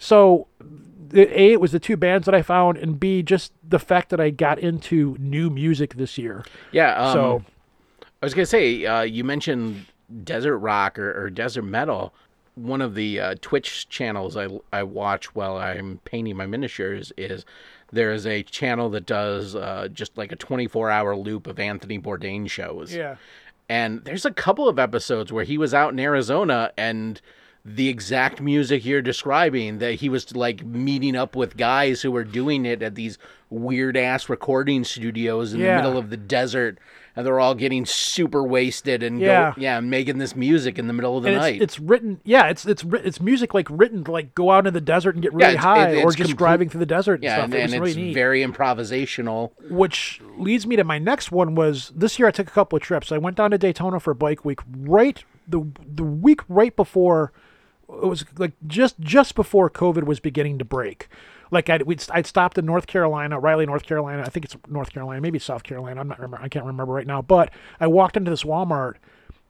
So, 0.05 0.47
the, 0.59 1.23
a 1.39 1.53
it 1.53 1.61
was 1.61 1.71
the 1.71 1.79
two 1.79 1.97
bands 1.97 2.25
that 2.25 2.35
I 2.35 2.41
found, 2.41 2.77
and 2.77 2.99
b 2.99 3.23
just 3.23 3.53
the 3.67 3.79
fact 3.79 4.09
that 4.09 4.19
I 4.19 4.29
got 4.29 4.59
into 4.59 5.15
new 5.19 5.49
music 5.49 5.95
this 5.95 6.17
year. 6.17 6.45
Yeah. 6.71 6.93
Um, 6.95 7.13
so 7.13 7.43
I 8.21 8.25
was 8.25 8.33
gonna 8.33 8.45
say, 8.45 8.85
uh, 8.85 9.01
you 9.01 9.23
mentioned 9.23 9.85
desert 10.23 10.59
rock 10.59 10.99
or, 10.99 11.23
or 11.25 11.29
desert 11.29 11.63
metal. 11.63 12.13
One 12.55 12.81
of 12.81 12.95
the 12.95 13.19
uh, 13.19 13.35
Twitch 13.41 13.89
channels 13.89 14.37
I, 14.37 14.47
I 14.71 14.83
watch 14.83 15.35
while 15.35 15.57
I'm 15.57 15.99
painting 16.05 16.37
my 16.37 16.45
miniatures 16.45 17.11
is 17.17 17.43
there 17.91 18.13
is 18.13 18.25
a 18.25 18.43
channel 18.43 18.89
that 18.91 19.05
does 19.05 19.55
uh, 19.55 19.89
just 19.91 20.17
like 20.17 20.31
a 20.31 20.35
24 20.37 20.89
hour 20.89 21.15
loop 21.17 21.47
of 21.47 21.59
Anthony 21.59 21.99
Bourdain 21.99 22.49
shows. 22.49 22.93
yeah, 22.93 23.17
And 23.67 24.05
there's 24.05 24.25
a 24.25 24.31
couple 24.31 24.69
of 24.69 24.79
episodes 24.79 25.33
where 25.33 25.43
he 25.43 25.57
was 25.57 25.73
out 25.73 25.91
in 25.91 25.99
Arizona 25.99 26.71
and 26.77 27.19
the 27.67 27.89
exact 27.89 28.39
music 28.41 28.85
you're 28.85 29.01
describing 29.01 29.79
that 29.79 29.95
he 29.95 30.07
was 30.07 30.35
like 30.35 30.63
meeting 30.63 31.15
up 31.15 31.35
with 31.35 31.57
guys 31.57 32.03
who 32.03 32.11
were 32.11 32.23
doing 32.23 32.63
it 32.63 32.83
at 32.83 32.93
these 32.93 33.17
weird 33.49 33.97
ass 33.97 34.29
recording 34.29 34.83
studios 34.83 35.51
in 35.53 35.59
Yeah. 35.61 35.77
the 35.77 35.83
middle 35.83 35.97
of 35.97 36.11
the 36.11 36.17
desert 36.17 36.77
and 37.15 37.25
they're 37.25 37.39
all 37.39 37.55
getting 37.55 37.85
super 37.85 38.43
wasted 38.43 39.01
and 39.01 39.19
Yeah. 39.19 39.53
go, 39.55 39.61
yeah 39.61 39.79
making 39.79 40.19
this 40.19 40.35
music 40.35 40.77
in 40.77 40.85
the 40.85 40.93
middle 40.93 41.17
of 41.17 41.23
the 41.23 41.29
and 41.29 41.37
night 41.39 41.55
it's, 41.55 41.63
it's 41.75 41.79
written. 41.79 42.19
Yeah, 42.23 42.49
it's 42.49 42.65
it's 42.67 42.83
it's 43.03 43.19
music 43.19 43.55
like 43.55 43.67
written 43.71 44.03
to 44.03 44.11
like 44.11 44.35
go 44.35 44.51
out 44.51 44.67
in 44.67 44.73
the 44.75 44.81
desert 44.81 45.15
and 45.15 45.23
get 45.23 45.33
really 45.33 45.53
it's- 45.53 45.63
high, 45.63 45.89
it- 45.89 45.97
or 46.03 46.09
just 46.11 46.17
complete- 46.17 46.37
driving 46.37 46.69
through 46.69 46.81
the 46.81 46.85
desert 46.85 47.15
and 47.15 47.23
yeah 47.23 47.35
stuff. 47.37 47.45
and, 47.45 47.53
it 47.55 47.61
and 47.73 47.73
really 47.83 48.09
it's 48.09 48.13
very 48.13 48.43
improvisational 48.45 49.51
which 49.69 50.21
leads 50.37 50.67
me 50.67 50.75
to 50.75 50.83
my 50.83 50.99
next 50.99 51.31
one 51.31 51.55
was 51.55 51.91
this 51.95 52.19
year 52.19 52.27
I 52.27 52.31
took 52.31 52.47
a 52.47 52.51
couple 52.51 52.77
of 52.77 52.83
trips. 52.83 53.11
I 53.11 53.17
went 53.17 53.37
down 53.37 53.51
to 53.51 53.57
Daytona 53.57 53.99
for 53.99 54.13
Bike 54.13 54.45
Week 54.45 54.59
right 54.77 55.23
the 55.47 55.65
the 55.87 56.03
week 56.03 56.41
right 56.49 56.75
before 56.75 57.31
it 57.89 58.07
was 58.07 58.25
like 58.37 58.53
just 58.67 58.99
just 58.99 59.35
before 59.35 59.69
COVID 59.69 60.03
was 60.03 60.19
beginning 60.19 60.59
to 60.59 60.65
break. 60.65 61.07
Like 61.51 61.69
I'd 61.69 61.83
we'd, 61.83 62.03
I'd 62.11 62.25
stopped 62.25 62.57
in 62.57 62.65
North 62.65 62.87
Carolina, 62.87 63.39
Raleigh, 63.39 63.65
North 63.65 63.83
Carolina. 63.83 64.23
I 64.23 64.29
think 64.29 64.45
it's 64.45 64.55
North 64.67 64.91
Carolina, 64.91 65.21
maybe 65.21 65.39
South 65.39 65.63
Carolina. 65.63 66.01
I'm 66.01 66.07
not 66.07 66.19
remember. 66.19 66.43
I 66.43 66.49
can't 66.49 66.65
remember 66.65 66.93
right 66.93 67.07
now. 67.07 67.21
But 67.21 67.51
I 67.79 67.87
walked 67.87 68.17
into 68.17 68.31
this 68.31 68.43
Walmart 68.43 68.95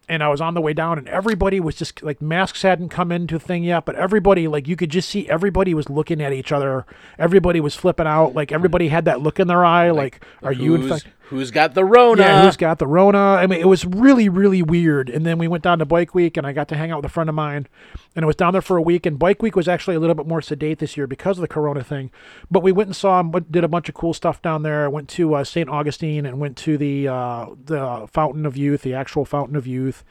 and 0.07 0.23
I 0.23 0.29
was 0.29 0.41
on 0.41 0.53
the 0.53 0.61
way 0.61 0.73
down, 0.73 0.97
and 0.97 1.07
everybody 1.07 1.59
was 1.59 1.75
just 1.75 2.03
like 2.03 2.21
masks 2.21 2.61
hadn't 2.61 2.89
come 2.89 3.11
into 3.11 3.39
thing 3.39 3.63
yet, 3.63 3.85
but 3.85 3.95
everybody 3.95 4.47
like 4.47 4.67
you 4.67 4.75
could 4.75 4.91
just 4.91 5.09
see 5.09 5.27
everybody 5.29 5.73
was 5.73 5.89
looking 5.89 6.21
at 6.21 6.33
each 6.33 6.51
other. 6.51 6.85
Everybody 7.17 7.59
was 7.59 7.75
flipping 7.75 8.07
out. 8.07 8.33
Like 8.35 8.51
everybody 8.51 8.89
had 8.89 9.05
that 9.05 9.21
look 9.21 9.39
in 9.39 9.47
their 9.47 9.65
eye. 9.65 9.91
Like, 9.91 10.23
are 10.43 10.53
you 10.53 10.75
infected? 10.75 11.11
Who's 11.29 11.51
got 11.51 11.73
the 11.73 11.83
rona 11.83 12.21
Yeah, 12.21 12.45
who's 12.45 12.57
got 12.57 12.79
the 12.79 12.87
Rona? 12.87 13.17
I 13.17 13.47
mean, 13.47 13.59
it 13.59 13.67
was 13.67 13.85
really, 13.85 14.29
really 14.29 14.61
weird. 14.61 15.09
And 15.09 15.25
then 15.25 15.37
we 15.37 15.47
went 15.47 15.63
down 15.63 15.79
to 15.79 15.85
Bike 15.85 16.13
Week, 16.13 16.37
and 16.37 16.45
I 16.45 16.53
got 16.53 16.67
to 16.69 16.77
hang 16.77 16.91
out 16.91 16.97
with 16.97 17.05
a 17.05 17.13
friend 17.13 17.29
of 17.29 17.35
mine, 17.35 17.67
and 18.15 18.23
I 18.23 18.27
was 18.27 18.35
down 18.35 18.53
there 18.53 18.61
for 18.61 18.77
a 18.77 18.81
week. 18.81 19.05
And 19.05 19.17
Bike 19.17 19.41
Week 19.41 19.55
was 19.55 19.67
actually 19.67 19.95
a 19.95 19.99
little 19.99 20.15
bit 20.15 20.27
more 20.27 20.41
sedate 20.41 20.79
this 20.79 20.97
year 20.97 21.07
because 21.07 21.37
of 21.37 21.41
the 21.41 21.47
Corona 21.47 21.83
thing. 21.83 22.11
But 22.49 22.63
we 22.63 22.71
went 22.71 22.87
and 22.87 22.95
saw 22.95 23.19
him, 23.19 23.31
did 23.49 23.63
a 23.63 23.67
bunch 23.67 23.89
of 23.89 23.95
cool 23.95 24.13
stuff 24.13 24.41
down 24.41 24.63
there. 24.63 24.89
Went 24.89 25.09
to 25.09 25.35
uh, 25.35 25.43
St. 25.43 25.69
Augustine 25.69 26.25
and 26.25 26.39
went 26.39 26.57
to 26.57 26.77
the 26.77 27.07
uh, 27.07 27.47
the 27.63 28.07
Fountain 28.11 28.45
of 28.45 28.57
Youth, 28.57 28.81
the 28.81 28.93
actual 28.93 29.25
Fountain 29.25 29.55
of 29.55 29.67
Youth, 29.67 30.03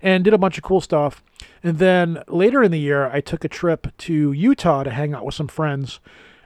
and 0.00 0.24
did 0.24 0.34
a 0.34 0.38
bunch 0.38 0.56
of 0.56 0.64
cool 0.64 0.80
stuff. 0.80 1.22
And 1.62 1.78
then 1.78 2.22
later 2.28 2.62
in 2.62 2.70
the 2.70 2.80
year, 2.80 3.08
I 3.08 3.20
took 3.20 3.44
a 3.44 3.48
trip 3.48 3.88
to 3.98 4.32
Utah 4.32 4.82
to 4.84 4.90
hang 4.90 5.14
out 5.14 5.24
with 5.24 5.34
some 5.34 5.48
friends. 5.48 6.00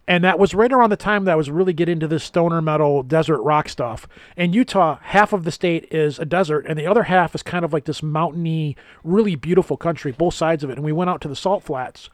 And 0.07 0.23
that 0.23 0.39
was 0.39 0.55
right 0.55 0.73
around 0.73 0.91
the 0.91 0.97
time 0.97 1.25
that 1.25 1.33
I 1.33 1.37
was 1.37 1.51
really 1.51 1.73
getting 1.73 1.95
into 1.95 2.09
this 2.09 2.25
stoner 2.25 2.61
metal 2.61 3.03
desert 3.03 3.41
rock 3.41 3.69
stuff. 3.69 4.07
And 4.37 4.55
Utah, 4.55 4.99
half 5.01 5.33
of 5.33 5.45
the 5.45 5.51
state 5.51 5.91
is 5.91 6.19
a 6.19 6.27
desert, 6.27 6.67
and 6.69 6.79
the 6.79 6.87
other 6.87 7.05
half 7.05 7.35
is 7.35 7.43
kind 7.43 7.65
of 7.65 7.73
like 7.73 7.87
this 7.87 8.03
mountainy, 8.03 8.77
really 9.03 9.35
beautiful 9.35 9.77
country, 9.77 10.13
both 10.13 10.35
sides 10.35 10.63
of 10.63 10.71
it. 10.71 10.77
And 10.77 10.85
we 10.85 10.93
went 10.93 11.11
out 11.11 11.21
to 11.23 11.29
the 11.29 11.37
salt 11.37 11.63
flats. 11.63 12.11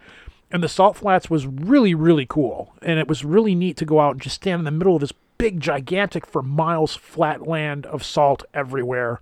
And 0.52 0.62
the 0.62 0.68
salt 0.68 0.96
flats 0.96 1.28
was 1.30 1.46
really, 1.46 1.94
really 1.94 2.26
cool. 2.26 2.74
And 2.82 2.98
it 2.98 3.08
was 3.08 3.24
really 3.24 3.54
neat 3.54 3.76
to 3.78 3.84
go 3.84 4.00
out 4.00 4.12
and 4.12 4.20
just 4.20 4.36
stand 4.36 4.60
in 4.60 4.64
the 4.64 4.70
middle 4.70 4.94
of 4.94 5.00
this 5.00 5.12
big, 5.38 5.60
gigantic, 5.60 6.26
for 6.26 6.42
miles 6.42 6.94
flat 6.94 7.46
land 7.46 7.86
of 7.86 8.04
salt 8.04 8.44
everywhere 8.54 9.20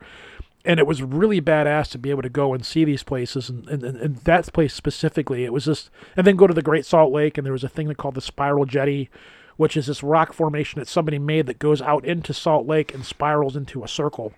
and 0.68 0.78
it 0.78 0.86
was 0.86 1.02
really 1.02 1.40
badass 1.40 1.90
to 1.90 1.98
be 1.98 2.10
able 2.10 2.20
to 2.20 2.28
go 2.28 2.52
and 2.52 2.64
see 2.64 2.84
these 2.84 3.02
places 3.02 3.48
and, 3.48 3.66
and, 3.68 3.82
and, 3.82 4.16
that 4.18 4.52
place 4.52 4.74
specifically 4.74 5.44
it 5.44 5.52
was 5.52 5.64
just 5.64 5.90
and 6.16 6.26
then 6.26 6.36
go 6.36 6.46
to 6.46 6.54
the 6.54 6.62
great 6.62 6.84
salt 6.84 7.10
lake 7.10 7.36
and 7.36 7.44
there 7.44 7.52
was 7.52 7.64
a 7.64 7.68
thing 7.68 7.92
called 7.94 8.14
the 8.14 8.20
spiral 8.20 8.66
jetty 8.66 9.08
which 9.56 9.76
is 9.76 9.86
this 9.86 10.02
rock 10.02 10.32
formation 10.32 10.78
that 10.78 10.86
somebody 10.86 11.18
made 11.18 11.46
that 11.46 11.58
goes 11.58 11.82
out 11.82 12.04
into 12.04 12.32
salt 12.32 12.66
lake 12.66 12.94
and 12.94 13.04
spirals 13.04 13.56
into 13.56 13.82
a 13.82 13.88
circle 13.88 14.34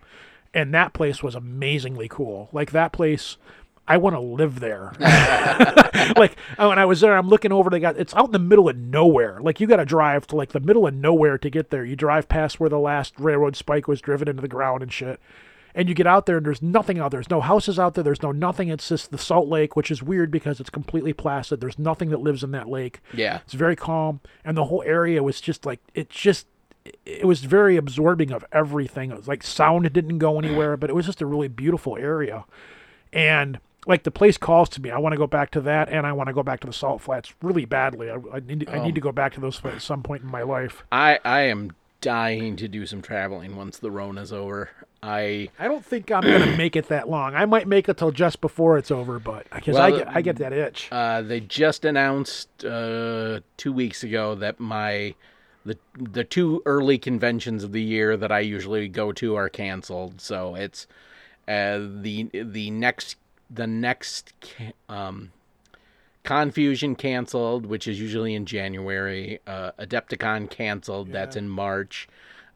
and 0.55 0.73
that 0.73 0.95
place 0.95 1.23
was 1.23 1.35
amazingly 1.35 2.09
cool 2.09 2.49
like 2.53 2.71
that 2.71 2.93
place 2.93 3.37
I 3.89 3.97
want 3.97 4.15
to 4.15 4.21
live 4.21 4.61
there. 4.61 4.93
like 6.17 6.39
when 6.57 6.79
I 6.79 6.85
was 6.85 7.01
there, 7.01 7.17
I'm 7.17 7.29
looking 7.29 7.51
over. 7.51 7.71
They 7.71 7.81
got 7.81 7.97
it's 7.97 8.15
out 8.15 8.27
in 8.27 8.31
the 8.31 8.39
middle 8.39 8.69
of 8.69 8.77
nowhere. 8.77 9.41
Like 9.41 9.59
you 9.59 9.67
got 9.67 9.79
to 9.79 9.85
drive 9.85 10.29
to 10.29 10.37
like 10.37 10.51
the 10.51 10.61
middle 10.61 10.87
of 10.87 10.95
nowhere 10.95 11.39
to 11.39 11.51
get 11.51 11.71
there. 11.71 11.85
You 11.85 11.97
drive 11.97 12.29
past 12.29 12.61
where 12.61 12.71
the 12.71 12.79
last 12.79 13.15
railroad 13.19 13.57
spike 13.57 13.89
was 13.89 14.01
driven 14.01 14.29
into 14.29 14.43
the 14.43 14.49
ground 14.49 14.85
and 14.85 14.93
shit. 14.93 15.19
And 15.75 15.89
you 15.89 15.95
get 15.95 16.07
out 16.07 16.27
there 16.27 16.39
and 16.39 16.47
there's 16.47 16.63
nothing 16.63 16.99
out 16.99 17.11
there. 17.11 17.19
There's 17.19 17.31
no 17.31 17.41
houses 17.41 17.79
out 17.79 17.95
there. 17.95 18.05
There's 18.05 18.23
no 18.23 18.33
nothing. 18.33 18.69
It's 18.69 18.89
just 18.89 19.11
the 19.11 19.19
salt 19.19 19.49
lake, 19.49 19.77
which 19.77 19.91
is 19.91 20.03
weird 20.03 20.31
because 20.31 20.61
it's 20.61 20.71
completely 20.71 21.13
placid. 21.13 21.61
There's 21.61 21.79
nothing 21.79 22.11
that 22.11 22.21
lives 22.21 22.43
in 22.43 22.51
that 22.53 22.69
lake. 22.69 23.01
Yeah. 23.13 23.41
It's 23.45 23.55
very 23.55 23.77
calm, 23.77 24.21
and 24.45 24.57
the 24.57 24.65
whole 24.65 24.83
area 24.85 25.23
was 25.23 25.41
just 25.41 25.65
like 25.65 25.81
it 25.95 26.11
just 26.11 26.47
it 27.05 27.27
was 27.27 27.45
very 27.45 27.77
absorbing 27.77 28.33
of 28.33 28.45
everything. 28.53 29.11
It 29.11 29.17
was 29.17 29.29
like 29.29 29.43
sound 29.43 29.93
didn't 29.93 30.19
go 30.19 30.39
anywhere, 30.39 30.77
but 30.77 30.91
it 30.91 30.95
was 30.95 31.07
just 31.07 31.23
a 31.23 31.27
really 31.27 31.49
beautiful 31.49 31.97
area. 31.97 32.45
And 33.13 33.59
like 33.87 34.03
the 34.03 34.11
place 34.11 34.37
calls 34.37 34.69
to 34.71 34.83
me. 34.83 34.91
I 34.91 34.99
want 34.99 35.13
to 35.13 35.19
go 35.19 35.27
back 35.27 35.51
to 35.53 35.61
that, 35.63 35.89
and 35.89 36.07
I 36.07 36.13
want 36.13 36.29
to 36.29 36.33
go 36.33 36.43
back 36.43 36.61
to 36.61 36.67
the 36.67 36.73
salt 36.73 37.01
flats 37.01 37.35
really 37.43 37.65
badly. 37.65 38.11
I, 38.11 38.17
I 38.33 38.41
need 38.41 38.69
I 38.69 38.83
need 38.85 38.93
oh. 38.93 38.95
to 38.95 39.01
go 39.01 39.13
back 39.13 39.35
to 39.35 39.41
those 39.41 39.65
at 39.65 39.83
some 39.83 40.03
point 40.03 40.23
in 40.23 40.31
my 40.31 40.43
life. 40.43 40.85
I, 40.93 41.19
I 41.25 41.43
am 41.43 41.73
dying 42.01 42.57
to 42.57 42.69
do 42.69 42.87
some 42.87 43.03
traveling 43.03 43.57
once 43.57 43.79
the 43.79 43.91
Rona's 43.91 44.33
over. 44.33 44.71
I 45.03 45.49
I 45.59 45.67
don't 45.67 45.85
think 45.85 46.11
I'm 46.13 46.23
gonna 46.23 46.57
make 46.59 46.77
it 46.77 46.89
that 46.89 47.09
long. 47.09 47.35
I 47.35 47.47
might 47.47 47.67
make 47.67 47.89
it 47.89 47.97
till 47.97 48.11
just 48.11 48.41
before 48.41 48.77
it's 48.77 48.91
over, 48.91 49.19
but 49.19 49.47
because 49.55 49.77
I 49.77 49.91
get 49.91 50.09
I 50.17 50.21
get 50.23 50.37
that 50.37 50.53
itch. 50.53 50.89
uh, 50.93 51.23
they 51.23 51.41
just 51.41 51.85
announced 51.85 52.65
uh, 52.65 53.41
two 53.57 53.73
weeks 53.73 54.03
ago 54.05 54.35
that 54.35 54.61
my 54.61 55.15
the 55.65 55.79
the 55.99 56.25
two 56.25 56.63
early 56.67 56.99
conventions 56.99 57.65
of 57.65 57.73
the 57.73 57.83
year 57.83 58.17
that 58.17 58.31
I 58.33 58.41
usually 58.41 58.89
go 58.89 59.13
to 59.13 59.35
are 59.37 59.49
canceled. 59.49 60.21
So 60.21 60.55
it's 60.55 60.87
uh, 61.49 61.79
the 61.81 62.29
the 62.33 62.71
next 62.71 63.17
the 63.49 63.67
next 63.67 64.35
um, 64.89 65.33
Confusion 66.23 66.95
canceled, 66.97 67.65
which 67.65 67.89
is 67.89 67.99
usually 67.99 68.35
in 68.35 68.45
January. 68.45 69.41
Uh, 69.47 69.73
Adepticon 69.79 70.51
canceled. 70.51 71.11
That's 71.11 71.35
in 71.37 71.49
March. 71.49 72.09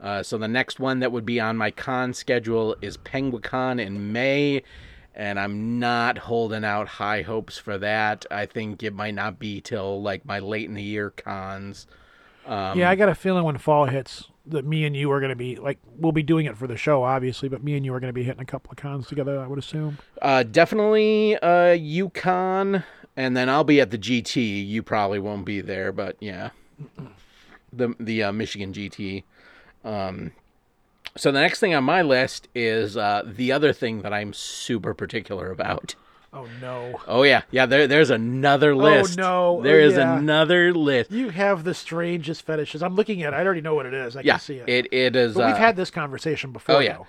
Uh, 0.05 0.23
so 0.23 0.37
the 0.37 0.47
next 0.47 0.79
one 0.79 1.01
that 1.01 1.11
would 1.11 1.25
be 1.25 1.41
on 1.41 1.57
my 1.57 1.71
con 1.71 2.13
schedule 2.13 2.77
is 2.83 2.99
Penguicon 2.99 3.81
in 3.81 4.13
May, 4.13 4.63
and 5.15 5.41
I'm 5.41 5.79
not 5.79 6.19
holding 6.19 6.63
out 6.63 6.87
high 6.87 7.23
hopes 7.23 7.57
for 7.57 7.79
that. 7.79 8.27
I 8.31 8.45
think 8.45 8.83
it 8.83 8.93
might 8.93 9.15
not 9.15 9.39
be 9.39 9.63
till 9.63 10.03
like 10.03 10.27
my 10.27 10.41
late 10.41 10.69
in 10.69 10.75
the 10.75 10.83
year 10.83 11.09
cons. 11.09 11.87
Um, 12.45 12.79
yeah, 12.79 12.91
I 12.91 12.97
got 12.97 13.09
a 13.09 13.15
feeling 13.15 13.45
when 13.45 13.57
fall 13.57 13.87
hits 13.87 14.29
that 14.45 14.67
me 14.67 14.85
and 14.85 14.95
you 14.95 15.11
are 15.11 15.23
gonna 15.23 15.35
be 15.35 15.57
like 15.57 15.79
we'll 15.97 16.13
be 16.13 16.23
doing 16.23 16.45
it 16.45 16.59
for 16.59 16.67
the 16.67 16.77
show, 16.77 17.03
obviously, 17.03 17.49
but 17.49 17.65
me 17.65 17.75
and 17.75 17.87
you 17.87 17.95
are 17.95 18.01
gonna 18.01 18.13
be 18.13 18.25
hitting 18.25 18.43
a 18.43 18.45
couple 18.45 18.73
of 18.73 18.77
cons 18.77 19.07
together. 19.07 19.41
I 19.41 19.47
would 19.47 19.59
assume. 19.59 19.97
Uh, 20.21 20.43
definitely 20.43 21.39
uh, 21.39 21.73
U-Con, 21.73 22.85
and 23.17 23.35
then 23.35 23.49
I'll 23.49 23.65
be 23.65 23.81
at 23.81 23.91
the 23.91 23.97
GT. 23.97 24.69
You 24.69 24.83
probably 24.83 25.19
won't 25.19 25.47
be 25.47 25.63
there, 25.63 25.93
but 25.93 26.19
yeah, 26.21 26.51
the 27.73 27.95
the 27.99 28.25
uh, 28.25 28.33
Michigan 28.33 28.75
GT. 28.75 29.25
Um, 29.85 30.33
so 31.17 31.31
the 31.31 31.41
next 31.41 31.61
thing 31.61 31.75
on 31.75 31.85
my 31.85 32.03
list 32.03 32.49
is 32.55 32.97
uh, 32.97 33.23
the 33.25 33.53
other 33.53 33.73
thing 33.73 34.03
that 34.03 34.13
I'm 34.13 34.33
super 34.33 34.95
particular 34.95 35.51
about. 35.51 35.95
Oh 36.33 36.49
no. 36.61 36.99
Oh 37.07 37.23
yeah, 37.23 37.43
yeah. 37.53 37.65
There, 37.67 37.87
there's 37.87 38.11
another 38.11 38.75
list. 38.75 39.21
Oh 39.21 39.23
no. 39.23 39.59
Oh, 39.59 39.63
There 39.63 39.79
is 39.81 39.95
yeah. 39.95 40.19
another 40.19 40.73
list. 40.75 41.13
You 41.13 41.29
have 41.29 41.63
the 41.63 41.75
strangest 41.75 42.43
fetishes. 42.45 42.83
I'm 42.83 42.97
looking 42.97 43.23
at. 43.23 43.33
it. 43.33 43.37
I 43.37 43.45
already 43.45 43.61
know 43.61 43.77
what 43.77 43.87
it 43.87 43.95
is. 43.95 44.17
I 44.17 44.23
Yeah, 44.23 44.33
can 44.35 44.41
see 44.41 44.57
it. 44.57 44.69
it 44.69 44.93
it 44.93 45.15
is. 45.17 45.35
but 45.35 45.47
we've 45.47 45.55
uh, 45.55 45.59
had 45.59 45.77
this 45.77 45.93
conversation 45.93 46.51
before. 46.51 46.75
Oh 46.77 46.79
yeah, 46.81 46.95
though. 46.95 47.07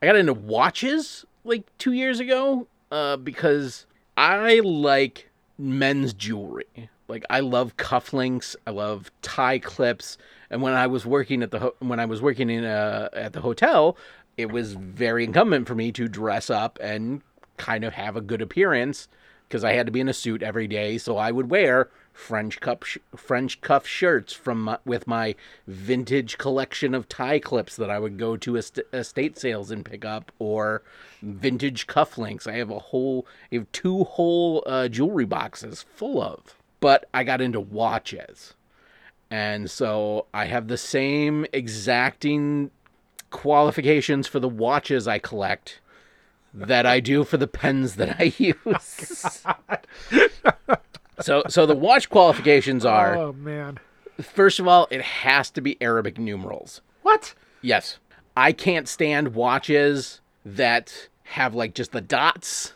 I 0.00 0.06
got 0.06 0.16
into 0.16 0.32
watches 0.32 1.26
like 1.44 1.64
two 1.76 1.92
years 1.92 2.18
ago 2.18 2.66
uh, 2.90 3.18
because 3.18 3.84
I 4.16 4.60
like 4.60 5.28
men's 5.58 6.14
jewelry. 6.14 6.88
Like 7.08 7.26
I 7.28 7.40
love 7.40 7.76
cufflinks, 7.76 8.56
I 8.66 8.70
love 8.70 9.10
tie 9.20 9.58
clips, 9.58 10.16
and 10.52 10.62
when 10.62 10.74
I 10.74 10.86
was 10.86 11.04
working 11.04 11.42
at 11.42 11.50
the 11.50 11.58
ho- 11.58 11.74
when 11.80 11.98
I 11.98 12.04
was 12.04 12.22
working 12.22 12.50
in 12.50 12.64
uh, 12.64 13.08
at 13.14 13.32
the 13.32 13.40
hotel, 13.40 13.96
it 14.36 14.52
was 14.52 14.74
very 14.74 15.24
incumbent 15.24 15.66
for 15.66 15.74
me 15.74 15.90
to 15.92 16.06
dress 16.06 16.50
up 16.50 16.78
and 16.80 17.22
kind 17.56 17.84
of 17.84 17.94
have 17.94 18.16
a 18.16 18.20
good 18.20 18.42
appearance 18.42 19.08
because 19.48 19.64
I 19.64 19.72
had 19.72 19.86
to 19.86 19.92
be 19.92 20.00
in 20.00 20.08
a 20.08 20.14
suit 20.14 20.42
every 20.42 20.66
day. 20.66 20.98
So 20.98 21.16
I 21.16 21.30
would 21.30 21.50
wear 21.50 21.88
French 22.12 22.60
cuff 22.60 22.84
sh- 22.84 22.98
French 23.16 23.62
cuff 23.62 23.86
shirts 23.86 24.34
from 24.34 24.62
my, 24.64 24.78
with 24.84 25.06
my 25.06 25.34
vintage 25.66 26.36
collection 26.36 26.94
of 26.94 27.08
tie 27.08 27.38
clips 27.38 27.74
that 27.76 27.90
I 27.90 27.98
would 27.98 28.18
go 28.18 28.36
to 28.36 28.56
est- 28.56 28.80
estate 28.92 29.38
sales 29.38 29.70
and 29.70 29.84
pick 29.84 30.04
up, 30.04 30.32
or 30.38 30.82
vintage 31.22 31.86
cufflinks. 31.86 32.46
I 32.46 32.56
have 32.56 32.70
a 32.70 32.78
whole, 32.78 33.26
I 33.50 33.56
have 33.56 33.72
two 33.72 34.04
whole 34.04 34.62
uh, 34.66 34.88
jewelry 34.88 35.24
boxes 35.24 35.82
full 35.94 36.20
of. 36.20 36.56
But 36.80 37.08
I 37.14 37.24
got 37.24 37.40
into 37.40 37.60
watches, 37.60 38.54
and 39.32 39.70
so 39.70 40.26
I 40.34 40.44
have 40.44 40.68
the 40.68 40.76
same 40.76 41.46
exacting 41.52 42.70
qualifications 43.30 44.26
for 44.28 44.38
the 44.40 44.48
watches 44.48 45.08
I 45.08 45.18
collect 45.18 45.80
that 46.52 46.84
I 46.84 47.00
do 47.00 47.24
for 47.24 47.38
the 47.38 47.46
pens 47.46 47.96
that 47.96 48.16
I 48.20 48.24
use. 48.36 49.42
so 51.20 51.42
so 51.48 51.66
the 51.66 51.74
watch 51.74 52.10
qualifications 52.10 52.84
are 52.84 53.16
Oh 53.16 53.32
man. 53.32 53.78
first 54.20 54.60
of 54.60 54.68
all, 54.68 54.86
it 54.90 55.00
has 55.00 55.50
to 55.50 55.60
be 55.60 55.80
Arabic 55.80 56.18
numerals. 56.18 56.80
What? 57.02 57.34
Yes. 57.62 57.98
I 58.36 58.52
can't 58.52 58.88
stand 58.88 59.34
watches 59.34 60.20
that 60.44 61.08
have 61.24 61.54
like 61.54 61.74
just 61.74 61.92
the 61.92 62.00
dots 62.00 62.72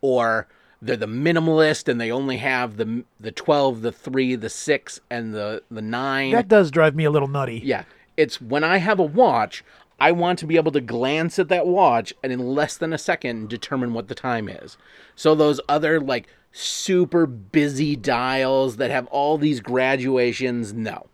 or 0.00 0.46
they're 0.82 0.96
the 0.96 1.06
minimalist 1.06 1.88
and 1.88 2.00
they 2.00 2.10
only 2.10 2.38
have 2.38 2.76
the 2.76 3.04
the 3.18 3.32
12, 3.32 3.82
the 3.82 3.92
3, 3.92 4.34
the 4.36 4.48
6 4.48 5.00
and 5.10 5.34
the 5.34 5.62
the 5.70 5.82
9. 5.82 6.32
That 6.32 6.48
does 6.48 6.70
drive 6.70 6.94
me 6.94 7.04
a 7.04 7.10
little 7.10 7.28
nutty. 7.28 7.60
Yeah. 7.64 7.84
It's 8.16 8.40
when 8.40 8.64
I 8.64 8.78
have 8.78 8.98
a 8.98 9.04
watch, 9.04 9.64
I 9.98 10.12
want 10.12 10.38
to 10.38 10.46
be 10.46 10.56
able 10.56 10.72
to 10.72 10.80
glance 10.80 11.38
at 11.38 11.48
that 11.48 11.66
watch 11.66 12.14
and 12.22 12.32
in 12.32 12.38
less 12.38 12.76
than 12.76 12.92
a 12.92 12.98
second 12.98 13.48
determine 13.48 13.92
what 13.92 14.08
the 14.08 14.14
time 14.14 14.48
is. 14.48 14.78
So 15.14 15.34
those 15.34 15.60
other 15.68 16.00
like 16.00 16.28
super 16.52 17.26
busy 17.26 17.94
dials 17.96 18.76
that 18.76 18.90
have 18.90 19.06
all 19.08 19.38
these 19.38 19.60
graduations, 19.60 20.72
no. 20.72 21.06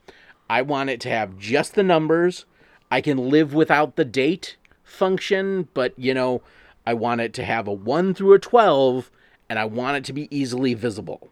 I 0.49 0.63
want 0.63 0.91
it 0.91 1.01
to 1.03 1.11
have 1.11 1.39
just 1.39 1.75
the 1.75 1.83
numbers. 1.83 2.45
I 2.91 3.01
can 3.01 3.31
live 3.31 3.53
without 3.53 3.97
the 3.97 4.05
date 4.05 4.57
function, 4.85 5.69
but 5.75 5.93
you 5.99 6.15
know, 6.15 6.43
I 6.87 6.95
want 6.95 7.21
it 7.21 7.33
to 7.35 7.45
have 7.45 7.67
a 7.67 7.73
1 7.73 8.15
through 8.15 8.35
a 8.35 8.39
12 8.39 9.11
and 9.49 9.59
I 9.59 9.65
want 9.65 9.99
it 9.99 10.05
to 10.05 10.13
be 10.13 10.29
easily 10.37 10.75
visible 10.75 11.31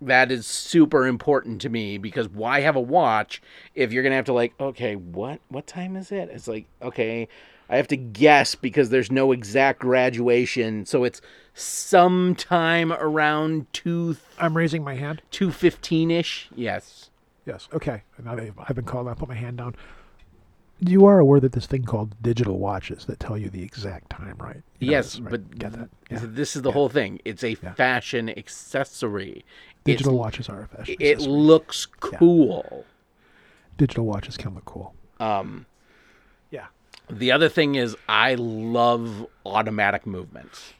that 0.00 0.32
is 0.32 0.46
super 0.46 1.06
important 1.06 1.60
to 1.60 1.68
me 1.68 1.96
because 1.96 2.28
why 2.28 2.60
have 2.60 2.74
a 2.74 2.80
watch 2.80 3.40
if 3.76 3.92
you're 3.92 4.02
gonna 4.02 4.16
have 4.16 4.24
to 4.24 4.32
like 4.32 4.52
okay 4.58 4.96
what 4.96 5.38
what 5.48 5.64
time 5.64 5.94
is 5.94 6.10
it 6.10 6.28
it's 6.32 6.48
like 6.48 6.66
okay 6.82 7.28
i 7.68 7.76
have 7.76 7.86
to 7.86 7.96
guess 7.96 8.56
because 8.56 8.90
there's 8.90 9.12
no 9.12 9.30
exact 9.30 9.78
graduation 9.78 10.84
so 10.84 11.04
it's 11.04 11.20
sometime 11.54 12.92
around 12.92 13.72
2 13.74 14.16
I'm 14.40 14.56
raising 14.56 14.82
my 14.82 14.96
hand. 14.96 15.22
215ish 15.30 16.46
yes 16.56 17.10
Yes. 17.44 17.68
Okay. 17.72 18.02
I've 18.24 18.76
been 18.76 18.84
called. 18.84 19.08
I 19.08 19.14
put 19.14 19.28
my 19.28 19.34
hand 19.34 19.58
down. 19.58 19.74
You 20.84 21.06
are 21.06 21.18
aware 21.20 21.38
that 21.40 21.52
this 21.52 21.66
thing 21.66 21.84
called 21.84 22.14
digital 22.22 22.58
watches 22.58 23.04
that 23.06 23.20
tell 23.20 23.38
you 23.38 23.48
the 23.48 23.62
exact 23.62 24.10
time, 24.10 24.34
right? 24.40 24.62
You 24.80 24.90
yes 24.90 25.12
this, 25.12 25.20
right? 25.20 25.30
but 25.30 25.58
get 25.58 25.72
that. 25.72 25.88
this- 26.08 26.22
Yeah. 26.22 26.28
this 26.30 26.56
is 26.56 26.62
the 26.62 26.72
whole 26.72 26.88
thing 26.88 27.20
it's 27.24 27.44
a 27.44 27.54
fashion 27.54 28.28
accessory 28.28 29.44
Digital 29.84 30.12
It's- 30.14 30.20
watches 30.24 30.48
are 30.48 30.62
a 30.62 30.66
fashion. 30.68 30.96
it 30.98 31.12
accessory. 31.12 31.32
looks 31.32 31.86
cool 32.00 32.84
digital 33.78 34.04
watches 34.06 34.36
can 34.36 34.54
look 34.54 34.64
cool. 34.64 34.94
um 35.20 35.66
Yeah. 36.50 36.66
The 37.10 37.30
other 37.32 37.48
thing 37.48 37.74
is 37.76 37.96
I 38.08 38.34
love 38.36 39.26
automatic 39.46 40.04
movements. 40.06 40.74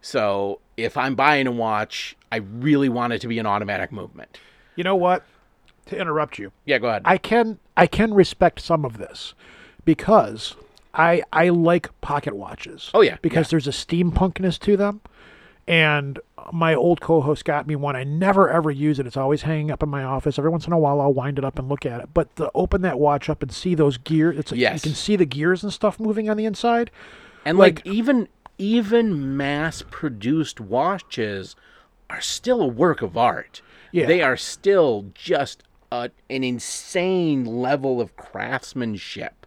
So 0.00 0.60
if 0.76 0.96
I'm 0.96 1.14
buying 1.14 1.46
a 1.46 1.52
watch, 1.52 2.16
I 2.32 2.36
really 2.36 2.88
want 2.88 3.12
it 3.12 3.20
to 3.22 3.28
be 3.28 3.38
an 3.38 3.46
automatic 3.46 3.92
movement. 3.92 4.38
You 4.76 4.84
know 4.84 4.96
what? 4.96 5.22
To 5.86 5.98
interrupt 5.98 6.38
you, 6.38 6.50
Yeah, 6.64 6.78
go 6.78 6.88
ahead. 6.88 7.02
I 7.04 7.18
can 7.18 7.58
I 7.76 7.86
can 7.86 8.14
respect 8.14 8.60
some 8.60 8.84
of 8.84 8.98
this 8.98 9.34
because 9.84 10.54
I 10.94 11.22
I 11.32 11.48
like 11.48 11.98
pocket 12.00 12.36
watches. 12.36 12.90
Oh, 12.94 13.00
yeah, 13.00 13.16
because 13.22 13.50
there's 13.50 13.66
a 13.66 13.70
steampunkness 13.72 14.58
to 14.60 14.76
them. 14.76 15.00
And 15.66 16.18
my 16.52 16.74
old 16.74 17.00
co-host 17.00 17.46
got 17.46 17.66
me 17.66 17.74
one. 17.74 17.96
I 17.96 18.04
never 18.04 18.50
ever 18.50 18.70
use 18.70 18.98
it. 18.98 19.06
It's 19.06 19.16
always 19.16 19.42
hanging 19.42 19.70
up 19.70 19.82
in 19.82 19.88
my 19.88 20.04
office. 20.04 20.38
Every 20.38 20.50
once 20.50 20.66
in 20.66 20.74
a 20.74 20.78
while, 20.78 21.00
I'll 21.00 21.14
wind 21.14 21.38
it 21.38 21.44
up 21.44 21.58
and 21.58 21.70
look 21.70 21.86
at 21.86 22.00
it. 22.02 22.10
But 22.12 22.34
to 22.36 22.50
open 22.54 22.82
that 22.82 22.98
watch 22.98 23.30
up 23.30 23.42
and 23.42 23.50
see 23.50 23.74
those 23.74 23.96
gears, 23.96 24.38
it's 24.38 24.50
like 24.52 24.60
Yes. 24.60 24.84
you 24.84 24.90
can 24.90 24.94
see 24.96 25.16
the 25.16 25.24
gears 25.24 25.62
and 25.62 25.72
stuff 25.72 25.98
moving 25.98 26.28
on 26.28 26.36
the 26.36 26.44
inside. 26.44 26.90
and 27.46 27.56
like, 27.58 27.84
even 27.86 28.28
even 28.58 29.36
mass 29.36 29.82
produced 29.90 30.60
watches 30.60 31.56
are 32.10 32.20
still 32.20 32.60
a 32.60 32.66
work 32.68 33.00
of 33.02 33.16
art. 33.16 33.62
Yeah. 33.90 34.06
They 34.06 34.20
are 34.20 34.36
still 34.36 35.06
just 35.14 35.62
a, 36.02 36.10
an 36.30 36.42
insane 36.44 37.44
level 37.44 38.00
of 38.00 38.16
craftsmanship 38.16 39.46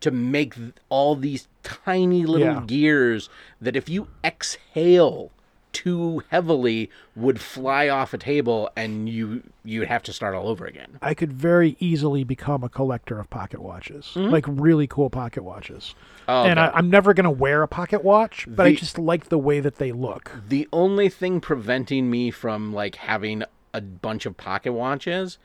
to 0.00 0.10
make 0.10 0.54
all 0.88 1.14
these 1.14 1.48
tiny 1.62 2.26
little 2.26 2.46
Yeah. 2.46 2.64
gears 2.66 3.28
that 3.60 3.76
if 3.76 3.88
you 3.88 4.08
exhale 4.24 5.30
too 5.72 6.22
heavily 6.28 6.90
would 7.16 7.40
fly 7.40 7.88
off 7.88 8.12
a 8.12 8.18
table 8.18 8.68
and 8.76 9.08
you 9.08 9.42
you'd 9.64 9.88
have 9.88 10.02
to 10.02 10.12
start 10.12 10.34
all 10.34 10.48
over 10.48 10.66
again. 10.66 10.98
I 11.00 11.14
could 11.14 11.32
very 11.32 11.76
easily 11.80 12.24
become 12.24 12.62
a 12.62 12.68
collector 12.68 13.18
of 13.18 13.30
pocket 13.30 13.62
watches, 13.62 14.12
like 14.14 14.44
really 14.46 14.86
cool 14.86 15.08
pocket 15.08 15.42
watches. 15.44 15.94
Mm-hmm. 15.94 16.30
Oh, 16.30 16.44
and 16.44 16.60
I. 16.60 16.70
I'm 16.74 16.90
never 16.90 17.14
gonna 17.14 17.30
wear 17.30 17.62
a 17.62 17.68
pocket 17.68 18.04
watch, 18.04 18.46
but 18.50 18.66
I 18.66 18.74
just 18.74 18.98
like 18.98 19.30
the 19.30 19.38
way 19.38 19.60
that 19.60 19.76
they 19.76 19.92
look. 19.92 20.30
The 20.46 20.68
only 20.74 21.08
thing 21.08 21.40
preventing 21.40 22.10
me 22.10 22.30
from 22.30 22.74
like 22.74 22.96
having 22.96 23.42
a 23.74 23.80
bunch 23.80 24.26
of 24.26 24.36
pocket 24.36 24.72
watches 24.72 25.38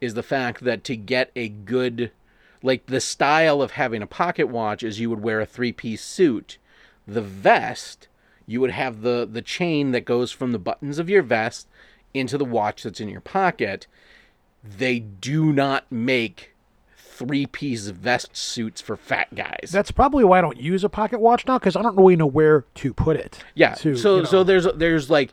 is 0.00 0.14
the 0.14 0.22
fact 0.22 0.64
that 0.64 0.84
to 0.84 0.96
get 0.96 1.30
a 1.36 1.48
good 1.48 2.10
like 2.62 2.86
the 2.86 3.00
style 3.00 3.62
of 3.62 3.72
having 3.72 4.02
a 4.02 4.06
pocket 4.06 4.48
watch 4.48 4.82
is 4.82 5.00
you 5.00 5.08
would 5.10 5.22
wear 5.22 5.40
a 5.40 5.46
three-piece 5.46 6.02
suit. 6.02 6.58
The 7.06 7.22
vest, 7.22 8.08
you 8.46 8.60
would 8.60 8.70
have 8.70 9.02
the 9.02 9.28
the 9.30 9.42
chain 9.42 9.92
that 9.92 10.04
goes 10.04 10.30
from 10.30 10.52
the 10.52 10.58
buttons 10.58 10.98
of 10.98 11.08
your 11.08 11.22
vest 11.22 11.68
into 12.12 12.36
the 12.36 12.44
watch 12.44 12.82
that's 12.82 13.00
in 13.00 13.08
your 13.08 13.20
pocket. 13.20 13.86
They 14.62 14.98
do 14.98 15.52
not 15.52 15.90
make 15.90 16.54
three-piece 16.98 17.88
vest 17.88 18.36
suits 18.36 18.80
for 18.80 18.96
fat 18.96 19.34
guys. 19.34 19.70
That's 19.70 19.90
probably 19.90 20.24
why 20.24 20.38
I 20.38 20.40
don't 20.40 20.58
use 20.60 20.84
a 20.84 20.88
pocket 20.88 21.20
watch 21.20 21.46
now 21.46 21.58
because 21.58 21.76
I 21.76 21.82
don't 21.82 21.96
really 21.96 22.16
know 22.16 22.26
where 22.26 22.64
to 22.76 22.94
put 22.94 23.16
it. 23.16 23.42
Yeah. 23.54 23.74
to, 23.76 23.96
so 23.96 24.16
you 24.16 24.22
know. 24.22 24.28
so 24.28 24.44
there's 24.44 24.66
there's 24.74 25.08
like 25.08 25.32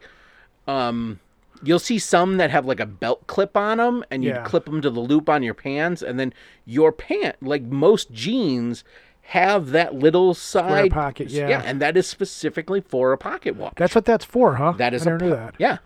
um 0.67 1.19
you'll 1.63 1.79
see 1.79 1.99
some 1.99 2.37
that 2.37 2.51
have 2.51 2.65
like 2.65 2.79
a 2.79 2.85
belt 2.85 3.25
clip 3.27 3.55
on 3.57 3.77
them 3.77 4.03
and 4.11 4.23
you 4.23 4.29
Yeah. 4.31 4.43
clip 4.43 4.65
them 4.65 4.81
to 4.81 4.89
the 4.89 4.99
loop 4.99 5.29
on 5.29 5.43
your 5.43 5.53
pants 5.53 6.01
and 6.01 6.19
then 6.19 6.33
your 6.65 6.91
pant 6.91 7.35
like 7.41 7.63
most 7.63 8.11
jeans 8.11 8.83
have 9.21 9.71
that 9.71 9.93
little 9.93 10.33
side 10.33 10.89
pocket, 10.91 11.29
yeah. 11.29 11.61
and 11.65 11.81
that 11.81 11.97
is 11.97 12.07
specifically 12.07 12.79
for 12.79 13.11
a 13.11 13.17
pocket 13.17 13.57
watch. 13.57 13.73
that's 13.75 13.93
what 13.93 14.05
that's 14.05 14.23
for, 14.23 14.55
huh? 14.55 14.71
that 14.77 14.93
is 14.93 15.05
I 15.05 15.11
a 15.11 15.17
that. 15.17 15.55
Yeah. 15.57 15.79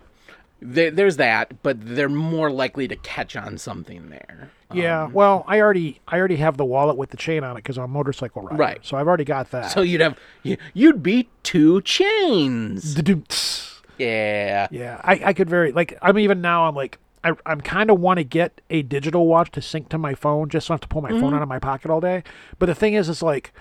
There, 0.63 0.91
there's 0.91 1.17
that, 1.17 1.63
but 1.63 1.77
they're 1.81 2.07
more 2.07 2.51
likely 2.51 2.87
to 2.87 2.95
catch 2.97 3.35
on 3.35 3.57
something 3.57 4.11
there. 4.11 4.51
Yeah, 4.71 5.05
um, 5.05 5.13
well, 5.13 5.43
I 5.47 5.59
already 5.59 5.99
I 6.07 6.19
already 6.19 6.35
have 6.35 6.57
the 6.57 6.65
wallet 6.65 6.97
with 6.97 7.09
the 7.09 7.17
chain 7.17 7.43
on 7.43 7.53
it 7.57 7.63
because 7.63 7.79
I'm 7.79 7.85
a 7.85 7.87
motorcycle 7.87 8.43
rider. 8.43 8.57
Right. 8.57 8.79
So 8.83 8.95
I've 8.95 9.07
already 9.07 9.23
got 9.25 9.49
that. 9.51 9.71
So 9.71 9.81
you'd 9.81 10.01
have 10.01 10.19
you- 10.43 10.57
you'd 10.75 11.01
be 11.01 11.29
two 11.41 11.81
chains. 11.81 12.93
Yeah. 14.05 14.69
Yeah, 14.69 15.01
I, 15.03 15.21
I 15.25 15.33
could 15.33 15.49
very 15.49 15.71
like 15.71 15.97
I'm 16.01 16.17
even 16.17 16.41
now 16.41 16.67
I'm 16.67 16.75
like 16.75 16.97
I 17.23 17.33
I'm 17.45 17.59
kind 17.61 17.89
of 17.89 17.99
want 17.99 18.17
to 18.19 18.23
get 18.23 18.61
a 18.69 18.81
digital 18.83 19.27
watch 19.27 19.51
to 19.51 19.61
sync 19.61 19.89
to 19.89 19.97
my 19.97 20.13
phone 20.15 20.49
just 20.49 20.67
so 20.67 20.73
I 20.73 20.75
have 20.75 20.81
to 20.81 20.87
pull 20.87 21.01
my 21.01 21.11
Mm-hmm. 21.11 21.13
phone 21.13 21.33
out 21.33 21.41
of 21.41 21.49
my 21.49 21.59
pocket 21.59 21.91
all 21.91 21.99
day. 22.01 22.23
But 22.57 22.67
the 22.67 22.75
thing 22.75 22.93
is, 22.93 23.09
it's 23.09 23.21
like, 23.21 23.51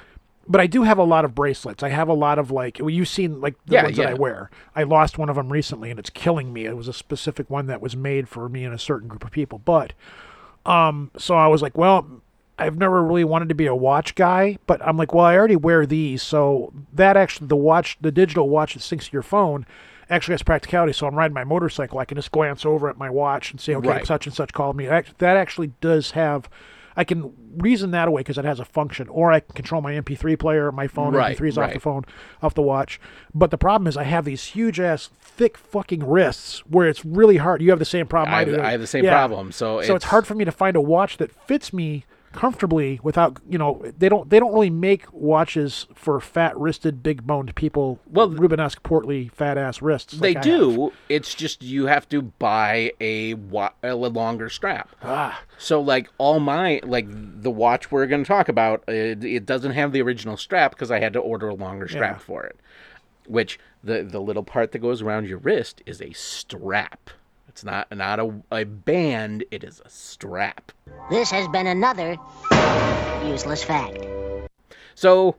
but 0.46 0.60
I 0.60 0.66
do 0.68 0.84
have 0.84 0.98
a 0.98 1.04
lot 1.04 1.24
of 1.24 1.34
bracelets. 1.34 1.82
I 1.82 1.88
have 1.88 2.08
a 2.08 2.14
lot 2.14 2.38
of 2.38 2.50
like 2.52 2.78
well, 2.80 2.90
you've 2.90 3.08
seen 3.08 3.40
like 3.40 3.56
the 3.66 3.74
Yeah, 3.74 3.78
ones 3.78 3.96
that 3.96 4.06
I 4.06 4.14
wear. 4.14 4.50
I 4.76 4.84
lost 4.84 5.18
one 5.18 5.28
of 5.28 5.36
them 5.36 5.50
recently 5.52 5.90
and 5.90 5.98
it's 5.98 6.10
killing 6.10 6.52
me. 6.52 6.66
It 6.66 6.76
was 6.76 6.88
a 6.88 6.92
specific 6.92 7.50
one 7.50 7.66
that 7.66 7.82
was 7.82 7.96
made 7.96 8.28
for 8.28 8.48
me 8.48 8.64
and 8.64 8.74
a 8.74 8.78
certain 8.78 9.08
group 9.08 9.24
of 9.24 9.32
people. 9.32 9.58
But 9.58 9.92
um, 10.66 11.10
so 11.16 11.34
I 11.36 11.46
was 11.48 11.62
like, 11.62 11.76
well. 11.76 12.06
I've 12.58 12.76
never 12.76 13.02
really 13.02 13.24
wanted 13.24 13.48
to 13.48 13.54
be 13.54 13.64
a 13.64 13.74
watch 13.74 14.14
guy, 14.14 14.58
but 14.66 14.86
I'm 14.86 14.98
like, 14.98 15.14
well, 15.14 15.24
I 15.24 15.34
already 15.34 15.56
wear 15.56 15.86
these, 15.86 16.22
so 16.22 16.74
that 16.92 17.16
actually 17.16 17.46
the 17.46 17.56
watch, 17.56 17.96
the 18.02 18.12
digital 18.12 18.50
watch 18.50 18.74
that 18.74 18.80
syncs 18.80 19.06
to 19.06 19.12
your 19.14 19.22
phone, 19.22 19.64
actually 20.10 20.34
has 20.34 20.42
practicality. 20.42 20.92
So 20.92 21.06
I'm 21.06 21.14
riding 21.14 21.34
my 21.34 21.44
motorcycle, 21.44 21.98
I 21.98 22.04
can 22.04 22.16
just 22.16 22.30
glance 22.32 22.66
over 22.66 22.88
at 22.90 22.98
my 22.98 23.08
watch 23.08 23.50
and 23.52 23.60
say, 23.60 23.74
okay, 23.76 23.88
Right. 23.88 24.06
such 24.06 24.26
and 24.26 24.34
such 24.34 24.52
called 24.52 24.76
me. 24.76 24.86
That 24.86 25.06
actually 25.36 25.68
does 25.80 26.10
have, 26.12 26.50
I 26.96 27.04
can 27.04 27.32
reason 27.56 27.92
that 27.92 28.08
away 28.08 28.20
because 28.20 28.36
it 28.36 28.44
has 28.44 28.58
a 28.60 28.64
function, 28.64 29.08
or 29.08 29.32
I 29.32 29.40
can 29.40 29.54
control 29.54 29.80
my 29.80 29.92
MP3 29.94 30.36
player, 30.38 30.70
my 30.72 30.86
phone 30.88 31.14
Right, 31.14 31.36
MP3s 31.36 31.56
off 31.56 31.72
the 31.72 31.80
phone, 31.80 32.04
off 32.42 32.54
the 32.54 32.62
watch. 32.62 33.00
But 33.32 33.50
the 33.52 33.58
problem 33.58 33.86
is, 33.86 33.96
I 33.96 34.04
have 34.04 34.24
these 34.24 34.44
huge 34.46 34.80
ass, 34.80 35.10
thick 35.20 35.56
fucking 35.56 36.06
wrists 36.06 36.58
where 36.66 36.88
it's 36.88 37.04
really 37.04 37.36
hard. 37.38 37.62
You 37.62 37.70
have 37.70 37.78
the 37.78 37.84
same 37.84 38.06
problem 38.06 38.34
I, 38.34 38.40
I, 38.40 38.44
do. 38.44 38.60
I 38.60 38.72
have 38.72 38.80
the 38.80 38.86
same 38.86 39.04
Yeah. 39.04 39.12
problem. 39.12 39.52
So, 39.52 39.80
So 39.82 39.94
it's 39.94 40.06
hard 40.06 40.26
for 40.26 40.34
me 40.34 40.44
to 40.44 40.52
find 40.52 40.76
a 40.76 40.80
watch 40.80 41.16
that 41.18 41.30
fits 41.32 41.72
me 41.72 42.04
comfortably 42.32 43.00
without 43.02 43.38
you 43.48 43.58
know 43.58 43.82
they 43.98 44.08
don't 44.08 44.30
they 44.30 44.38
don't 44.38 44.52
really 44.52 44.70
make 44.70 45.04
watches 45.12 45.86
for 45.94 46.20
fat 46.20 46.56
wristed 46.56 47.02
big 47.02 47.26
boned 47.26 47.52
people 47.56 47.98
Well, 48.06 48.28
rubenesque 48.30 48.82
portly 48.84 49.28
fat 49.34 49.58
ass 49.58 49.82
wrists 49.82 50.14
They 50.18 50.34
like 50.34 50.42
do. 50.42 50.92
It's 51.08 51.34
just 51.34 51.62
you 51.62 51.86
have 51.86 52.08
to 52.10 52.22
buy 52.22 52.92
a, 53.00 53.34
wa- 53.34 53.72
a 53.82 53.94
longer 53.94 54.48
strap. 54.48 54.90
Ah. 55.02 55.42
So 55.58 55.80
like 55.80 56.08
all 56.18 56.38
my 56.40 56.80
like 56.84 57.06
the 57.10 57.50
watch 57.50 57.90
we're 57.90 58.06
going 58.06 58.22
to 58.22 58.28
talk 58.28 58.48
about, 58.48 58.84
it, 58.88 59.24
it 59.24 59.44
doesn't 59.46 59.72
have 59.72 59.92
the 59.92 60.02
original 60.02 60.36
strap 60.36 60.70
because 60.70 60.90
I 60.90 61.00
had 61.00 61.12
to 61.14 61.18
order 61.18 61.48
a 61.48 61.54
longer 61.54 61.88
strap 61.88 62.16
Yeah. 62.16 62.24
for 62.24 62.44
it. 62.44 62.58
Which 63.26 63.58
the 63.82 64.02
the 64.02 64.20
little 64.20 64.42
part 64.44 64.72
that 64.72 64.78
goes 64.78 65.02
around 65.02 65.28
your 65.28 65.38
wrist 65.38 65.82
is 65.86 66.00
a 66.00 66.12
strap. 66.12 67.10
It's 67.50 67.64
not 67.64 67.90
not 67.90 68.20
a, 68.20 68.32
a 68.52 68.62
band. 68.64 69.44
It 69.50 69.64
is 69.64 69.82
a 69.84 69.90
strap. 69.90 70.70
This 71.10 71.32
has 71.32 71.48
been 71.48 71.66
another 71.66 72.16
useless 73.24 73.64
fact. 73.64 73.98
So 74.94 75.34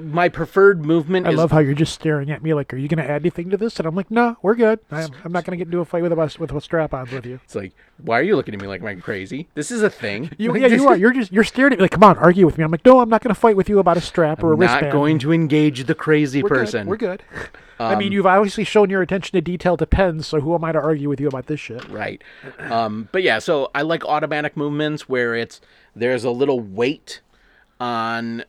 my 0.00 0.28
preferred 0.28 0.84
movement 0.84 1.26
I 1.26 1.30
is 1.30 1.36
love 1.36 1.50
how 1.50 1.58
you're 1.58 1.74
just 1.74 1.94
staring 1.94 2.30
at 2.30 2.42
me 2.42 2.54
like, 2.54 2.72
"Are 2.72 2.76
you 2.76 2.86
going 2.86 3.04
to 3.04 3.10
add 3.10 3.22
anything 3.22 3.50
to 3.50 3.56
this?" 3.56 3.78
And 3.78 3.86
I'm 3.86 3.94
like, 3.94 4.10
"No, 4.10 4.36
we're 4.40 4.54
good. 4.54 4.78
I'm, 4.90 5.10
I'm 5.24 5.32
not 5.32 5.44
going 5.44 5.58
to 5.58 5.64
get 5.64 5.66
into 5.66 5.80
a 5.80 5.84
fight 5.84 6.02
with 6.02 6.12
a 6.12 6.16
bus, 6.16 6.38
with 6.38 6.52
a 6.52 6.60
strap-ons 6.60 7.10
with 7.10 7.26
you." 7.26 7.40
it's 7.42 7.54
like 7.54 7.72
why 7.98 8.18
are 8.18 8.22
you 8.22 8.36
looking 8.36 8.54
at 8.54 8.60
me 8.60 8.66
like 8.66 8.82
I'm 8.82 9.00
crazy? 9.00 9.48
This 9.54 9.70
is 9.70 9.82
a 9.82 9.90
thing. 9.90 10.30
You, 10.38 10.52
like, 10.52 10.62
yeah, 10.62 10.66
you 10.68 10.88
are. 10.88 10.96
You're 10.96 11.12
just 11.12 11.32
you're 11.32 11.44
staring 11.44 11.72
at 11.72 11.78
me 11.78 11.84
like, 11.84 11.92
"Come 11.92 12.04
on, 12.04 12.18
argue 12.18 12.44
with 12.46 12.58
me." 12.58 12.64
I'm 12.64 12.70
like, 12.70 12.84
"No, 12.84 13.00
I'm 13.00 13.08
not 13.08 13.22
going 13.22 13.34
to 13.34 13.40
fight 13.40 13.56
with 13.56 13.68
you 13.68 13.78
about 13.78 13.96
a 13.96 14.00
strap 14.00 14.42
or 14.42 14.50
a 14.50 14.54
I'm 14.54 14.60
wristband." 14.60 14.86
not 14.86 14.92
going 14.92 15.18
to 15.20 15.32
engage 15.32 15.84
the 15.84 15.94
crazy 15.94 16.42
We're 16.42 16.48
good. 16.48 16.54
person. 16.54 16.86
We're 16.86 16.96
good. 16.96 17.22
I 17.78 17.96
mean, 17.96 18.12
you've 18.12 18.26
obviously 18.26 18.64
shown 18.64 18.90
your 18.90 19.02
attention 19.02 19.32
to 19.32 19.40
detail 19.40 19.76
to 19.76 19.86
pens, 19.86 20.26
so 20.26 20.40
who 20.40 20.54
am 20.54 20.64
I 20.64 20.72
to 20.72 20.78
argue 20.78 21.08
with 21.08 21.20
you 21.20 21.28
about 21.28 21.46
this 21.46 21.58
shit? 21.60 21.86
Right. 21.88 22.22
Um, 22.58 23.08
but 23.10 23.22
yeah, 23.22 23.38
so 23.40 23.70
I 23.74 23.82
like 23.82 24.04
automatic 24.04 24.56
movements 24.56 25.08
where 25.08 25.34
it's 25.34 25.60
there's 25.94 26.24
a 26.24 26.30
little 26.30 26.60
weight 26.60 27.20
on 27.80 28.44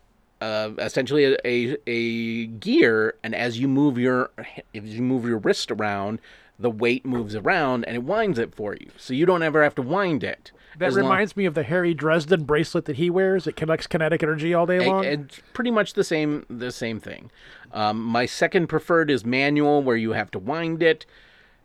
uh, 0.46 0.72
essentially 0.80 1.24
a, 1.26 1.38
a, 1.46 1.78
a 1.88 2.46
gear, 2.48 3.16
and 3.24 3.34
as 3.36 3.60
you 3.60 3.68
move 3.68 3.98
your 3.98 4.30
if 4.74 4.84
you 4.86 5.02
move 5.02 5.26
your 5.26 5.40
wrist 5.40 5.72
around, 5.72 6.20
the 6.60 6.70
weight 6.70 7.06
moves 7.06 7.36
around 7.36 7.84
and 7.86 7.96
it 7.96 8.04
winds 8.04 8.38
it 8.40 8.54
for 8.56 8.76
you, 8.76 8.90
so 8.98 9.14
you 9.14 9.26
don't 9.26 9.44
ever 9.44 9.64
have 9.64 9.76
to 9.76 9.82
wind 9.82 10.24
it. 10.24 10.52
That 10.78 10.88
As 10.88 10.96
long- 10.98 11.06
reminds 11.06 11.38
me 11.38 11.46
of 11.46 11.54
the 11.54 11.64
Harry 11.64 11.94
Dresden 11.94 12.44
bracelet 12.44 12.84
that 12.86 12.98
he 12.98 13.10
wears. 13.10 13.48
It 13.48 13.56
collects 13.56 13.88
kinetic 13.88 14.22
energy 14.24 14.54
all 14.54 14.66
day 14.66 14.86
long. 14.86 15.06
it's 15.06 15.40
pretty 15.54 15.72
much 15.72 15.94
the 15.94 16.04
same 16.04 16.46
the 16.50 16.72
same 16.72 17.00
thing. 17.00 17.32
Um, 17.72 18.02
my 18.04 18.26
second 18.26 18.68
preferred 18.68 19.10
is 19.10 19.26
manual, 19.26 19.82
where 19.84 19.98
you 19.98 20.12
have 20.14 20.32
to 20.32 20.40
wind 20.40 20.84
it. 20.84 21.06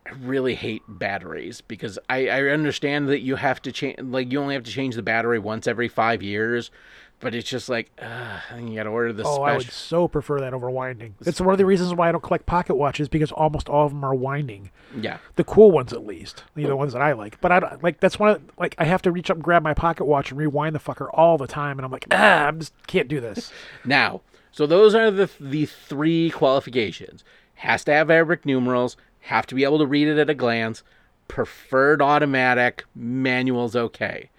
I 0.07 0.12
really 0.23 0.55
hate 0.55 0.83
batteries 0.88 1.61
because 1.61 1.99
I, 2.09 2.29
I 2.29 2.40
understand 2.49 3.09
that 3.11 3.21
you 3.21 3.37
have 3.37 3.61
to 3.62 3.71
change 3.73 4.01
like 4.01 4.33
you 4.33 4.40
only 4.40 4.55
have 4.55 4.64
to 4.64 4.71
change 4.73 4.95
the 4.95 5.03
battery 5.03 5.38
once 5.38 5.66
every 5.66 5.88
five 5.88 6.23
years, 6.23 6.71
but 7.21 7.35
it's 7.35 7.49
just 7.49 7.69
like 7.69 7.91
uh, 8.01 8.41
you 8.59 8.75
got 8.75 8.85
to 8.85 8.89
order 8.91 9.13
the 9.13 9.25
oh, 9.25 9.43
I 9.43 9.57
would 9.57 9.71
so 9.71 10.09
prefer 10.09 10.41
that 10.41 10.55
over 10.55 10.71
winding. 10.71 11.15
It's 11.21 11.41
one 11.41 11.53
of 11.53 11.59
the 11.59 11.67
reasons 11.67 11.95
why 11.95 12.09
I 12.09 12.13
don't 12.13 12.23
collect 12.23 12.47
pocket 12.47 12.75
watches 12.75 13.09
because 13.09 13.31
almost 13.31 13.69
all 13.69 13.87
of 13.87 13.93
them 13.93 14.05
are 14.05 14.15
winding. 14.15 14.71
Yeah, 14.99 15.19
The 15.37 15.45
cool 15.45 15.71
ones, 15.71 15.93
at 15.93 16.05
least, 16.05 16.45
you 16.57 16.65
know, 16.65 16.71
the 16.71 16.77
ones 16.77 16.95
that 16.95 17.03
I 17.03 17.13
like. 17.13 17.41
But 17.41 17.53
I 17.53 17.61
don't, 17.61 17.83
like 17.83 18.01
that's 18.01 18.19
one 18.19 18.31
of 18.31 18.43
like 18.59 18.75
I 18.79 18.85
have 18.85 19.03
to 19.03 19.13
reach 19.13 19.31
up 19.31 19.37
and 19.37 19.45
grab 19.45 19.63
my 19.63 19.75
pocket 19.75 20.07
watch 20.07 20.31
and 20.31 20.39
rewind 20.39 20.75
the 20.75 20.81
fucker 20.81 21.09
all 21.13 21.39
the 21.39 21.47
time, 21.47 21.79
and 21.79 21.85
I'm 21.85 21.93
like, 21.93 22.07
ah, 22.11 22.49
I 22.49 22.51
just 22.53 22.73
can't 22.87 23.09
do 23.09 23.21
this. 23.21 23.53
Now, 23.85 24.23
so 24.51 24.67
those 24.67 24.95
are 24.95 25.11
the 25.11 25.31
the 25.39 25.67
three 25.67 26.31
qualifications. 26.31 27.23
Has 27.57 27.85
to 27.85 27.93
have 27.93 28.11
Arabic 28.11 28.47
numerals, 28.47 28.97
have 29.21 29.47
to 29.47 29.55
be 29.55 29.65
able 29.65 29.79
to 29.79 29.87
read 29.87 30.09
it 30.09 30.19
at 30.19 30.31
a 30.31 30.35
glance, 30.35 30.83
preferred 31.29 32.01
automatic, 32.01 32.85
manual's 32.95 33.77
okay. 33.77 34.31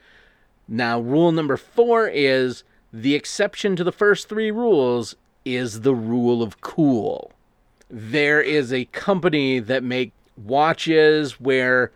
Now, 0.67 0.99
rule 0.99 1.31
number 1.31 1.57
4 1.57 2.07
is 2.07 2.63
the 2.93 3.15
exception 3.15 3.75
to 3.75 3.83
the 3.83 3.91
first 3.91 4.27
3 4.29 4.51
rules 4.51 5.15
is 5.45 5.81
the 5.81 5.95
rule 5.95 6.43
of 6.43 6.61
cool. 6.61 7.31
There 7.89 8.41
is 8.41 8.71
a 8.71 8.85
company 8.85 9.59
that 9.59 9.83
make 9.83 10.13
watches 10.37 11.39
where 11.39 11.91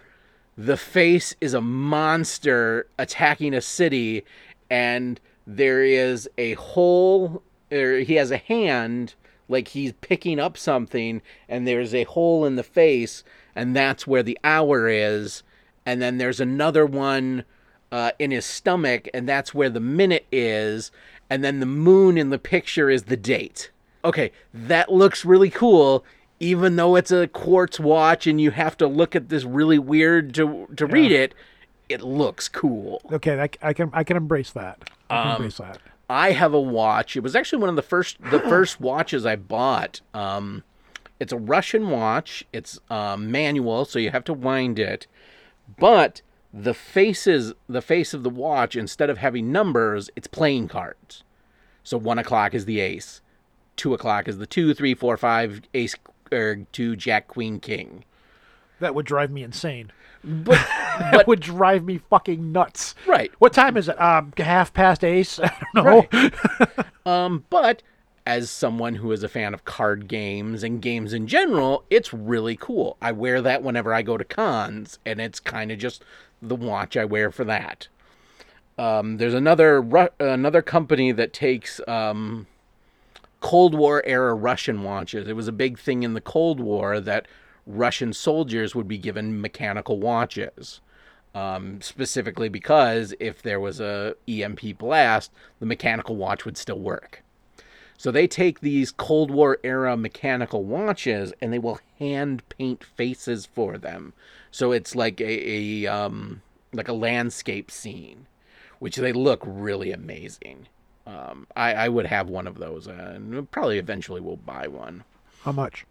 the 0.58 0.78
face 0.78 1.36
is 1.42 1.54
a 1.54 1.62
monster 1.62 2.88
attacking 2.98 3.54
a 3.54 3.62
city 3.62 4.24
and 4.70 5.20
there 5.46 5.84
is 5.84 6.30
a 6.38 6.54
hole 6.54 7.44
or 7.72 8.00
he 8.00 8.16
has 8.16 8.32
a 8.32 8.38
hand 8.38 9.14
like 9.48 9.70
he's 9.70 9.94
picking 10.02 10.40
up 10.40 10.58
something 10.58 11.22
and 11.50 11.68
there's 11.68 11.94
a 11.94 12.04
hole 12.06 12.46
in 12.46 12.56
the 12.56 12.64
face 12.64 13.24
and 13.56 13.76
that's 13.76 14.08
where 14.08 14.24
the 14.24 14.40
hour 14.44 14.88
is 14.88 15.44
and 15.86 16.02
then 16.02 16.18
there's 16.18 16.40
another 16.40 16.86
one 16.86 17.44
uh, 17.96 18.12
in 18.20 18.30
his 18.32 18.46
stomach 18.46 19.08
and 19.14 19.24
that's 19.30 19.54
where 19.54 19.70
the 19.70 19.80
minute 19.80 20.26
is 20.32 20.92
and 21.30 21.44
then 21.44 21.60
the 21.60 21.66
moon 21.66 22.18
in 22.18 22.30
the 22.30 22.40
picture 22.40 22.90
is 22.90 23.04
the 23.04 23.18
date 23.18 23.72
okay 24.04 24.30
that 24.54 24.92
looks 24.92 25.24
really 25.24 25.50
cool 25.50 26.04
even 26.40 26.76
though 26.76 26.96
it's 26.98 27.12
a 27.12 27.28
quartz 27.28 27.80
watch 27.80 28.28
and 28.28 28.42
you 28.42 28.52
have 28.52 28.76
to 28.76 28.88
look 28.88 29.16
at 29.16 29.30
this 29.30 29.44
really 29.46 29.80
weird 29.80 30.34
to 30.34 30.68
to 30.76 30.86
read 30.86 31.12
it 31.12 31.34
it 31.88 32.02
looks 32.02 32.50
cool 32.50 33.02
Okay, 33.12 33.36
I, 33.40 33.70
I 33.70 33.74
can 33.74 33.90
I 33.94 34.04
can 34.04 34.18
embrace 34.18 34.52
that. 34.52 34.78
I 35.10 35.22
Um, 35.22 35.36
embrace 35.36 35.58
that. 35.60 35.78
I 36.10 36.32
have 36.32 36.54
a 36.54 36.60
watch. 36.62 37.16
It 37.16 37.22
was 37.22 37.36
actually 37.36 37.60
one 37.60 37.70
of 37.70 37.76
the 37.76 37.88
first 37.94 38.18
the 38.32 38.40
first 38.54 38.82
watches 38.82 39.24
I 39.26 39.36
bought. 39.36 40.02
Um, 40.14 40.64
it's 41.20 41.32
a 41.32 41.38
Russian 41.38 41.90
watch. 41.92 42.44
It's 42.52 42.80
um, 42.90 43.32
manual, 43.32 43.86
so 43.86 44.00
you 44.00 44.10
have 44.10 44.24
to 44.26 44.34
wind 44.34 44.80
it. 44.80 45.06
But 45.78 46.22
the 46.58 46.74
faces, 46.74 47.54
the 47.68 47.82
face 47.82 48.14
of 48.14 48.24
the 48.24 48.30
watch, 48.30 48.78
instead 48.78 49.10
of 49.10 49.18
having 49.18 49.52
numbers, 49.52 50.10
it's 50.16 50.28
playing 50.28 50.70
cards. 50.70 51.24
So 51.84 51.98
one 51.98 52.18
o'clock 52.18 52.54
is 52.54 52.64
the 52.64 52.80
ace, 52.80 53.22
two 53.76 53.94
o'clock 53.94 54.30
is 54.30 54.38
the 54.38 54.48
two, 54.48 54.74
three, 54.74 54.96
four, 54.96 55.18
five, 55.18 55.62
ace, 55.74 55.96
or 56.32 56.66
two, 56.72 56.96
jack, 56.96 57.28
queen, 57.28 57.60
king. 57.60 58.06
That 58.80 58.96
would 58.96 59.06
drive 59.06 59.32
me 59.32 59.44
insane. 59.44 59.92
But 60.24 60.66
That 61.00 61.28
would 61.28 61.42
drive 61.42 61.84
me 61.84 61.98
fucking 61.98 62.54
nuts. 62.54 62.96
Right. 63.06 63.32
What 63.40 63.52
time 63.52 63.76
is 63.76 63.90
it? 63.90 64.00
Um, 64.02 64.34
half 64.38 64.74
past 64.74 65.04
ace. 65.04 65.40
I 65.44 65.52
don't 65.74 65.86
know. 65.86 66.08
Right. 66.12 66.86
um, 67.06 67.44
but 67.50 67.84
as 68.26 68.50
someone 68.50 68.96
who 68.96 69.12
is 69.12 69.24
a 69.24 69.28
fan 69.28 69.54
of 69.54 69.66
card 69.66 70.08
games 70.08 70.64
and 70.64 70.82
games 70.82 71.14
in 71.14 71.28
general, 71.28 71.84
it's 71.90 72.14
really 72.14 72.56
cool. 72.56 72.98
I 73.02 73.12
wear 73.12 73.42
that 73.42 73.62
whenever 73.62 73.94
I 73.94 74.02
go 74.02 74.18
to 74.18 74.24
cons, 74.24 75.00
and 75.06 75.20
it's 75.20 75.40
kind 75.40 75.72
of 75.72 75.78
just 75.78 76.04
the 76.50 76.56
watch 76.56 76.96
I 76.98 77.06
wear 77.06 77.32
for 77.32 77.44
that. 77.46 77.88
um, 78.78 79.18
there's 79.18 79.34
another 79.34 79.82
Ru- 79.82 80.10
another 80.20 80.62
company 80.62 81.12
that 81.12 81.34
takes 81.34 81.80
um, 81.88 82.48
Cold 83.40 83.76
War 83.76 84.04
era 84.06 84.34
Russian 84.34 84.84
watches. 84.84 85.28
It 85.28 85.36
was 85.36 85.48
a 85.48 85.52
big 85.54 85.78
thing 85.80 86.04
in 86.04 86.14
the 86.14 86.22
Cold 86.22 86.60
War 86.60 87.00
that 87.00 87.28
Russian 87.66 88.14
soldiers 88.14 88.76
would 88.76 88.88
be 88.88 88.98
given 88.98 89.42
mechanical 89.42 90.00
watches. 90.00 90.82
Um, 91.34 91.82
specifically 91.82 92.48
because 92.48 93.14
if 93.20 93.42
there 93.42 93.60
was 93.60 93.82
a 93.82 94.16
EMP 94.26 94.78
blast, 94.78 95.32
the 95.60 95.66
mechanical 95.66 96.16
watch 96.16 96.46
would 96.46 96.56
still 96.56 96.80
work. 96.80 97.24
So 97.98 98.12
they 98.12 98.28
take 98.28 98.60
these 98.60 98.92
Cold 98.92 99.32
War 99.32 99.58
era 99.64 99.96
mechanical 99.96 100.64
watches 100.64 101.34
and 101.42 101.52
they 101.54 101.60
will 101.60 101.80
hand 102.00 102.48
paint 102.50 102.84
faces 102.84 103.46
for 103.46 103.78
them. 103.78 104.14
So 104.52 104.72
it's 104.72 104.96
like 104.96 105.20
a, 105.22 105.86
a 105.86 105.88
um, 105.88 106.42
like 106.74 106.88
a 106.88 106.94
landscape 106.94 107.72
scene, 107.72 108.28
which 108.80 108.96
they 108.98 109.14
look 109.14 109.42
really 109.46 109.92
amazing. 109.92 110.68
Um, 111.08 111.48
I, 111.56 111.74
I 111.74 111.90
would 111.90 112.08
have 112.08 112.30
one 112.30 112.48
of 112.48 112.58
those, 112.58 112.88
uh, 112.88 113.14
and 113.16 113.50
probably 113.52 113.78
eventually 113.78 114.22
will 114.22 114.38
buy 114.38 114.68
one. 114.68 115.04
How 115.42 115.52
much? 115.52 115.86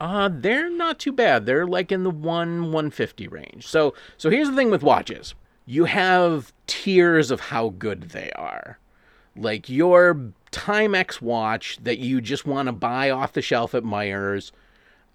Uh, 0.00 0.30
they're 0.32 0.70
not 0.70 0.98
too 0.98 1.12
bad. 1.12 1.46
They're 1.46 1.66
like 1.66 1.90
in 1.92 2.02
the 2.04 2.10
one 2.10 2.64
150 2.64 3.28
range. 3.28 3.66
So 3.66 3.94
so 4.16 4.30
here's 4.30 4.48
the 4.50 4.56
thing 4.56 4.70
with 4.70 4.82
watches. 4.82 5.34
You 5.64 5.84
have 5.86 6.52
tiers 6.66 7.30
of 7.30 7.40
how 7.40 7.70
good 7.70 8.10
they 8.10 8.30
are. 8.32 8.78
Like 9.34 9.68
your 9.68 10.32
Timex 10.56 11.20
watch 11.20 11.78
that 11.82 11.98
you 11.98 12.22
just 12.22 12.46
want 12.46 12.66
to 12.66 12.72
buy 12.72 13.10
off 13.10 13.34
the 13.34 13.42
shelf 13.42 13.74
at 13.74 13.82
Meijers. 13.82 14.52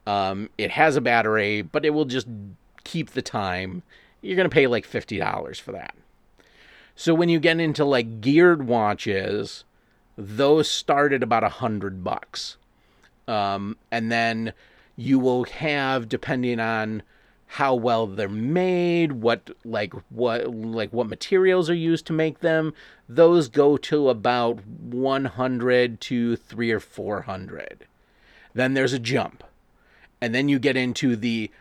Um, 0.05 0.51
it 0.57 0.69
has 0.69 0.95
a 0.95 1.01
battery, 1.01 1.63
but 1.63 1.83
it 1.83 1.89
will 1.89 2.05
just 2.05 2.27
keep 2.83 3.09
the 3.09 3.23
time. 3.23 3.81
You're 4.21 4.37
gonna 4.37 4.49
pay 4.49 4.67
like 4.67 4.85
fifty 4.85 5.17
dollars 5.17 5.57
for 5.57 5.71
that. 5.71 5.95
So 6.95 7.15
when 7.15 7.27
you 7.27 7.39
get 7.39 7.59
into 7.59 7.83
like 7.83 8.21
geared 8.21 8.67
watches, 8.67 9.63
those 10.15 10.69
start 10.69 11.11
at 11.11 11.23
about 11.23 11.43
a 11.43 11.49
hundred 11.49 12.03
bucks. 12.03 12.57
Um, 13.27 13.77
and 13.89 14.11
then 14.11 14.53
you 14.95 15.17
will 15.17 15.45
have, 15.45 16.07
depending 16.07 16.59
on 16.59 17.01
how 17.55 17.75
well 17.75 18.07
they're 18.07 18.29
made, 18.29 19.11
what 19.11 19.49
like 19.65 19.93
what 20.07 20.55
like 20.55 20.93
what 20.93 21.07
materials 21.07 21.69
are 21.69 21.75
used 21.75 22.05
to 22.05 22.13
make 22.13 22.39
them, 22.39 22.73
those 23.09 23.49
go 23.49 23.75
to 23.75 24.07
about 24.07 24.65
100 24.65 25.99
to 25.99 26.35
3 26.37 26.71
or 26.71 26.79
400. 26.79 27.87
Then 28.53 28.73
there's 28.73 28.93
a 28.93 28.99
jump. 28.99 29.43
And 30.21 30.33
then 30.33 30.47
you 30.47 30.59
get 30.59 30.77
into 30.77 31.17
the 31.17 31.51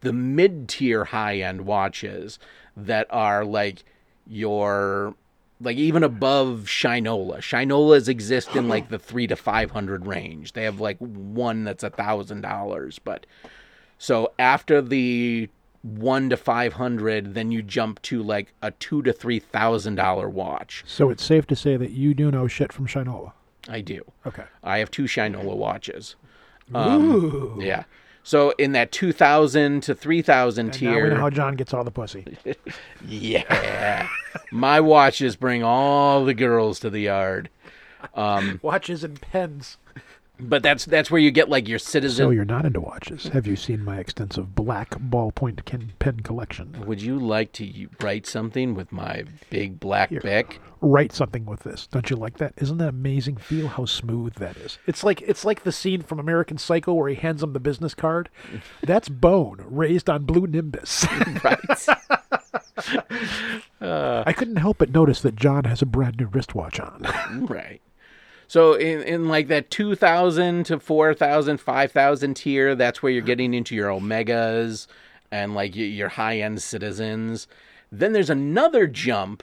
the 0.00 0.12
mid-tier 0.12 1.04
high-end 1.04 1.60
watches 1.64 2.40
that 2.76 3.06
are 3.10 3.44
like 3.44 3.84
your 4.26 5.14
like 5.60 5.76
even 5.76 6.02
above 6.02 6.64
Shinola. 6.66 7.38
Shinolas 7.38 8.08
exist 8.08 8.56
in 8.56 8.68
like 8.68 8.88
the 8.88 8.98
three 8.98 9.28
to 9.28 9.36
five 9.36 9.70
hundred 9.70 10.06
range. 10.06 10.54
They 10.54 10.64
have 10.64 10.80
like 10.80 10.98
one 10.98 11.62
that's 11.62 11.84
a 11.84 11.90
thousand 11.90 12.40
dollars, 12.40 12.98
but 12.98 13.26
so 14.04 14.34
after 14.38 14.82
the 14.82 15.48
one 15.80 16.28
to 16.28 16.36
five 16.36 16.74
hundred, 16.74 17.32
then 17.32 17.50
you 17.50 17.62
jump 17.62 18.02
to 18.02 18.22
like 18.22 18.52
a 18.60 18.70
two 18.72 19.00
to 19.00 19.14
three 19.14 19.38
thousand 19.38 19.94
dollar 19.94 20.28
watch. 20.28 20.84
So 20.86 21.08
it's 21.08 21.24
safe 21.24 21.46
to 21.46 21.56
say 21.56 21.78
that 21.78 21.90
you 21.92 22.12
do 22.12 22.30
know 22.30 22.46
shit 22.46 22.70
from 22.70 22.86
Shinola. 22.86 23.32
I 23.66 23.80
do. 23.80 24.04
Okay. 24.26 24.44
I 24.62 24.76
have 24.80 24.90
two 24.90 25.04
Shinola 25.04 25.56
watches. 25.56 26.16
Um, 26.74 27.58
Yeah. 27.58 27.84
So 28.22 28.50
in 28.58 28.72
that 28.72 28.92
two 28.92 29.10
thousand 29.10 29.82
to 29.84 29.94
three 29.94 30.20
thousand 30.20 30.72
tier, 30.72 30.90
now 30.90 31.02
we 31.04 31.08
know 31.14 31.20
how 31.20 31.30
John 31.30 31.56
gets 31.56 31.72
all 31.72 31.82
the 31.82 31.90
pussy. 31.90 32.26
yeah, 33.08 34.06
my 34.52 34.80
watches 34.80 35.34
bring 35.34 35.62
all 35.62 36.26
the 36.26 36.34
girls 36.34 36.78
to 36.80 36.90
the 36.90 37.00
yard. 37.00 37.48
Um, 38.14 38.60
Watches 38.62 39.02
and 39.02 39.18
pens. 39.18 39.78
But 40.40 40.62
that's 40.62 40.84
that's 40.84 41.10
where 41.10 41.20
you 41.20 41.30
get 41.30 41.48
like 41.48 41.68
your 41.68 41.78
citizen. 41.78 42.26
So 42.26 42.30
you're 42.30 42.44
not 42.44 42.64
into 42.64 42.80
watches. 42.80 43.24
Have 43.28 43.46
you 43.46 43.56
seen 43.56 43.84
my 43.84 43.98
extensive 43.98 44.54
black 44.54 44.90
ballpoint 44.90 45.64
pen 45.98 46.20
collection? 46.20 46.84
Would 46.86 47.00
you 47.00 47.18
like 47.18 47.52
to 47.52 47.88
write 48.02 48.26
something 48.26 48.74
with 48.74 48.90
my 48.90 49.24
big 49.50 49.78
black 49.78 50.10
bic? 50.10 50.60
Write 50.80 51.12
something 51.12 51.46
with 51.46 51.60
this. 51.60 51.86
Don't 51.86 52.10
you 52.10 52.16
like 52.16 52.38
that? 52.38 52.52
Isn't 52.58 52.78
that 52.78 52.88
amazing? 52.88 53.36
Feel 53.36 53.68
how 53.68 53.84
smooth 53.84 54.34
that 54.34 54.56
is. 54.56 54.78
It's 54.86 55.04
like 55.04 55.22
it's 55.22 55.44
like 55.44 55.62
the 55.62 55.72
scene 55.72 56.02
from 56.02 56.18
American 56.18 56.58
Psycho 56.58 56.94
where 56.94 57.08
he 57.08 57.14
hands 57.14 57.42
him 57.42 57.52
the 57.52 57.60
business 57.60 57.94
card. 57.94 58.28
That's 58.82 59.08
bone 59.08 59.64
raised 59.66 60.10
on 60.10 60.24
blue 60.24 60.46
nimbus. 60.46 61.06
Right. 61.42 61.58
I 63.80 64.32
couldn't 64.32 64.56
help 64.56 64.78
but 64.78 64.90
notice 64.90 65.20
that 65.22 65.36
John 65.36 65.64
has 65.64 65.82
a 65.82 65.86
brand 65.86 66.18
new 66.18 66.26
wristwatch 66.26 66.80
on. 66.80 67.06
Right. 67.48 67.80
So 68.54 68.74
in, 68.74 69.02
in 69.02 69.26
like 69.26 69.48
that 69.48 69.72
2000 69.72 70.66
to 70.66 70.78
4000, 70.78 71.58
5000 71.58 72.34
tier, 72.34 72.76
that's 72.76 73.02
where 73.02 73.10
you're 73.10 73.20
getting 73.20 73.52
into 73.52 73.74
your 73.74 73.88
Omegas 73.88 74.86
and 75.32 75.56
like 75.56 75.74
your 75.74 76.10
high-end 76.10 76.62
citizens. 76.62 77.48
Then 77.90 78.12
there's 78.12 78.30
another 78.30 78.86
jump 78.86 79.42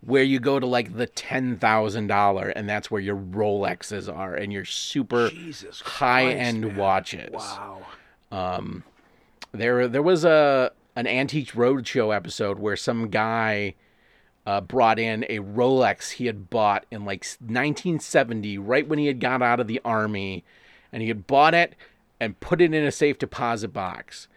where 0.00 0.24
you 0.24 0.40
go 0.40 0.58
to 0.58 0.66
like 0.66 0.96
the 0.96 1.06
$10,000 1.06 2.52
and 2.56 2.68
that's 2.68 2.90
where 2.90 3.00
your 3.00 3.14
Rolexes 3.14 4.12
are 4.12 4.34
and 4.34 4.52
your 4.52 4.64
super 4.64 5.28
Jesus 5.28 5.80
high-end 5.82 6.64
Christ, 6.64 6.76
watches. 6.76 7.32
Wow. 7.32 7.86
Um, 8.32 8.82
there 9.52 9.86
there 9.86 10.02
was 10.02 10.24
a 10.24 10.72
an 10.96 11.06
Antiques 11.06 11.52
Roadshow 11.52 12.12
episode 12.12 12.58
where 12.58 12.74
some 12.74 13.10
guy 13.10 13.76
uh, 14.46 14.60
brought 14.60 14.98
in 14.98 15.24
a 15.28 15.38
Rolex 15.38 16.12
he 16.12 16.26
had 16.26 16.50
bought 16.50 16.86
in 16.90 17.04
like 17.04 17.24
1970, 17.40 18.58
right 18.58 18.86
when 18.86 18.98
he 18.98 19.06
had 19.06 19.20
got 19.20 19.42
out 19.42 19.60
of 19.60 19.66
the 19.66 19.80
army, 19.84 20.44
and 20.92 21.02
he 21.02 21.08
had 21.08 21.26
bought 21.26 21.54
it 21.54 21.74
and 22.18 22.40
put 22.40 22.60
it 22.60 22.74
in 22.74 22.84
a 22.84 22.92
safe 22.92 23.18
deposit 23.18 23.72
box. 23.72 24.28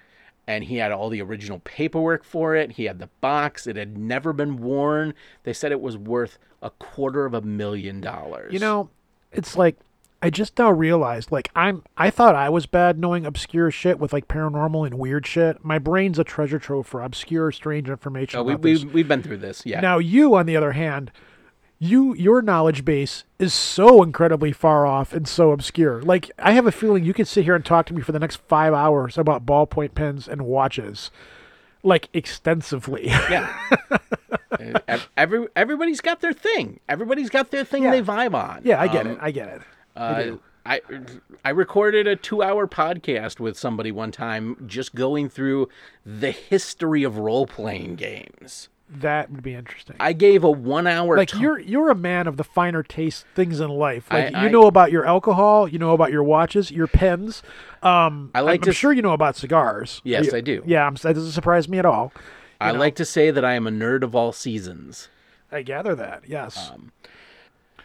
And 0.45 0.65
he 0.65 0.77
had 0.77 0.91
all 0.91 1.09
the 1.09 1.21
original 1.21 1.59
paperwork 1.63 2.25
for 2.25 2.53
it. 2.55 2.73
He 2.73 2.83
had 2.83 2.99
the 2.99 3.09
box. 3.21 3.65
It 3.65 3.77
had 3.77 3.97
never 3.97 4.33
been 4.33 4.57
worn. 4.57 5.13
They 5.43 5.53
said 5.53 5.71
it 5.71 5.79
was 5.79 5.97
worth 5.97 6.37
a 6.61 6.69
quarter 6.69 7.25
of 7.25 7.33
a 7.33 7.41
million 7.41 8.01
dollars. 8.01 8.51
You 8.51 8.59
know, 8.59 8.89
it's 9.31 9.55
like 9.55 9.77
I 10.23 10.29
just 10.29 10.57
now 10.57 10.71
realized 10.71 11.31
like 11.33 11.49
I'm 11.53 11.83
I 11.97 12.09
thought 12.09 12.33
I 12.33 12.47
was 12.49 12.65
bad 12.65 12.97
knowing 12.97 13.25
obscure 13.25 13.69
shit 13.69 13.99
with 13.99 14.13
like 14.13 14.29
paranormal 14.29 14.85
and 14.85 14.97
weird 14.97 15.27
shit. 15.27 15.63
My 15.65 15.77
brain's 15.79 16.17
a 16.17 16.23
treasure 16.23 16.59
trove 16.59 16.87
for 16.87 17.01
obscure, 17.01 17.51
strange 17.51 17.89
information. 17.89 18.39
Oh, 18.39 18.43
we, 18.43 18.55
we, 18.55 18.85
we've 18.85 19.07
been 19.07 19.21
through 19.21 19.37
this. 19.37 19.63
Yeah. 19.65 19.81
Now 19.81 19.97
you, 19.97 20.33
on 20.35 20.45
the 20.45 20.55
other 20.55 20.71
hand, 20.71 21.11
you 21.77 22.13
your 22.15 22.41
knowledge 22.41 22.85
base 22.85 23.25
is 23.37 23.53
so 23.53 24.01
incredibly 24.01 24.53
far 24.53 24.85
off 24.85 25.11
and 25.11 25.27
so 25.27 25.51
obscure. 25.51 26.01
Like 26.01 26.31
I 26.39 26.53
have 26.53 26.65
a 26.65 26.71
feeling 26.71 27.03
you 27.03 27.13
could 27.13 27.27
sit 27.27 27.43
here 27.43 27.55
and 27.55 27.65
talk 27.65 27.85
to 27.87 27.93
me 27.93 28.01
for 28.01 28.13
the 28.13 28.19
next 28.19 28.37
five 28.47 28.73
hours 28.73 29.17
about 29.17 29.45
ballpoint 29.45 29.93
pens 29.93 30.29
and 30.29 30.43
watches, 30.43 31.11
like 31.83 32.07
extensively. 32.13 33.07
Yeah. 33.07 33.53
Every 35.17 35.47
everybody's 35.55 35.99
got 35.99 36.21
their 36.21 36.31
thing. 36.31 36.79
Everybody's 36.87 37.29
got 37.29 37.51
their 37.51 37.65
thing 37.65 37.83
Yeah. 37.83 37.91
they 37.91 38.01
vibe 38.01 38.33
on. 38.33 38.61
yeah, 38.63 38.79
I 38.79 38.87
get 38.87 39.05
Um, 39.05 39.13
it. 39.13 39.17
I 39.21 39.31
get 39.31 39.49
it. 39.49 39.61
Uh, 39.95 40.37
I 40.65 40.81
I 41.43 41.49
recorded 41.49 42.07
a 42.07 42.15
two 42.15 42.41
hour 42.41 42.67
podcast 42.67 43.39
with 43.39 43.57
somebody 43.57 43.91
one 43.91 44.11
time, 44.11 44.55
just 44.65 44.95
going 44.95 45.29
through 45.29 45.69
the 46.05 46.31
history 46.31 47.03
of 47.03 47.17
role 47.17 47.45
playing 47.45 47.95
games. 47.95 48.69
That 48.89 49.31
would 49.31 49.41
be 49.43 49.55
interesting. 49.55 49.95
I 49.99 50.13
gave 50.13 50.43
a 50.43 50.51
one 50.51 50.85
hour 50.87 51.17
like 51.17 51.29
ta- 51.29 51.39
you're 51.39 51.59
you're 51.59 51.89
a 51.89 51.95
man 51.95 52.27
of 52.27 52.37
the 52.37 52.43
finer 52.43 52.83
taste 52.83 53.25
things 53.35 53.59
in 53.59 53.69
life. 53.71 54.05
Like 54.11 54.35
I- 54.35 54.41
you 54.43 54.47
I- 54.47 54.51
know 54.51 54.67
about 54.67 54.91
your 54.91 55.05
alcohol, 55.05 55.67
you 55.67 55.79
know 55.79 55.91
about 55.93 56.11
your 56.11 56.23
watches, 56.23 56.71
your 56.71 56.87
pens. 56.87 57.41
Um, 57.81 58.31
I 58.35 58.41
like 58.41 58.59
I'm, 58.59 58.63
to 58.65 58.69
I'm 58.69 58.73
sure 58.73 58.93
you 58.93 59.01
know 59.01 59.13
about 59.13 59.35
cigars. 59.35 59.99
Yes, 60.03 60.27
You- 60.27 60.37
I 60.37 60.41
do. 60.41 60.63
Yeah, 60.65 60.85
I'm, 60.85 60.95
that 60.95 61.13
doesn't 61.13 61.31
surprise 61.31 61.67
me 61.67 61.79
at 61.79 61.85
all. 61.85 62.13
I 62.61 62.71
like 62.71 62.95
to 62.95 63.05
say 63.05 63.31
that 63.31 63.43
I 63.43 63.53
am 63.55 63.67
a 63.67 63.71
nerd 63.71 64.03
of 64.03 64.15
all 64.15 64.31
seasons. 64.31 65.09
I 65.51 65.63
gather 65.63 65.95
that. 65.95 66.23
Yes. 66.27 66.71
Um, 66.71 66.91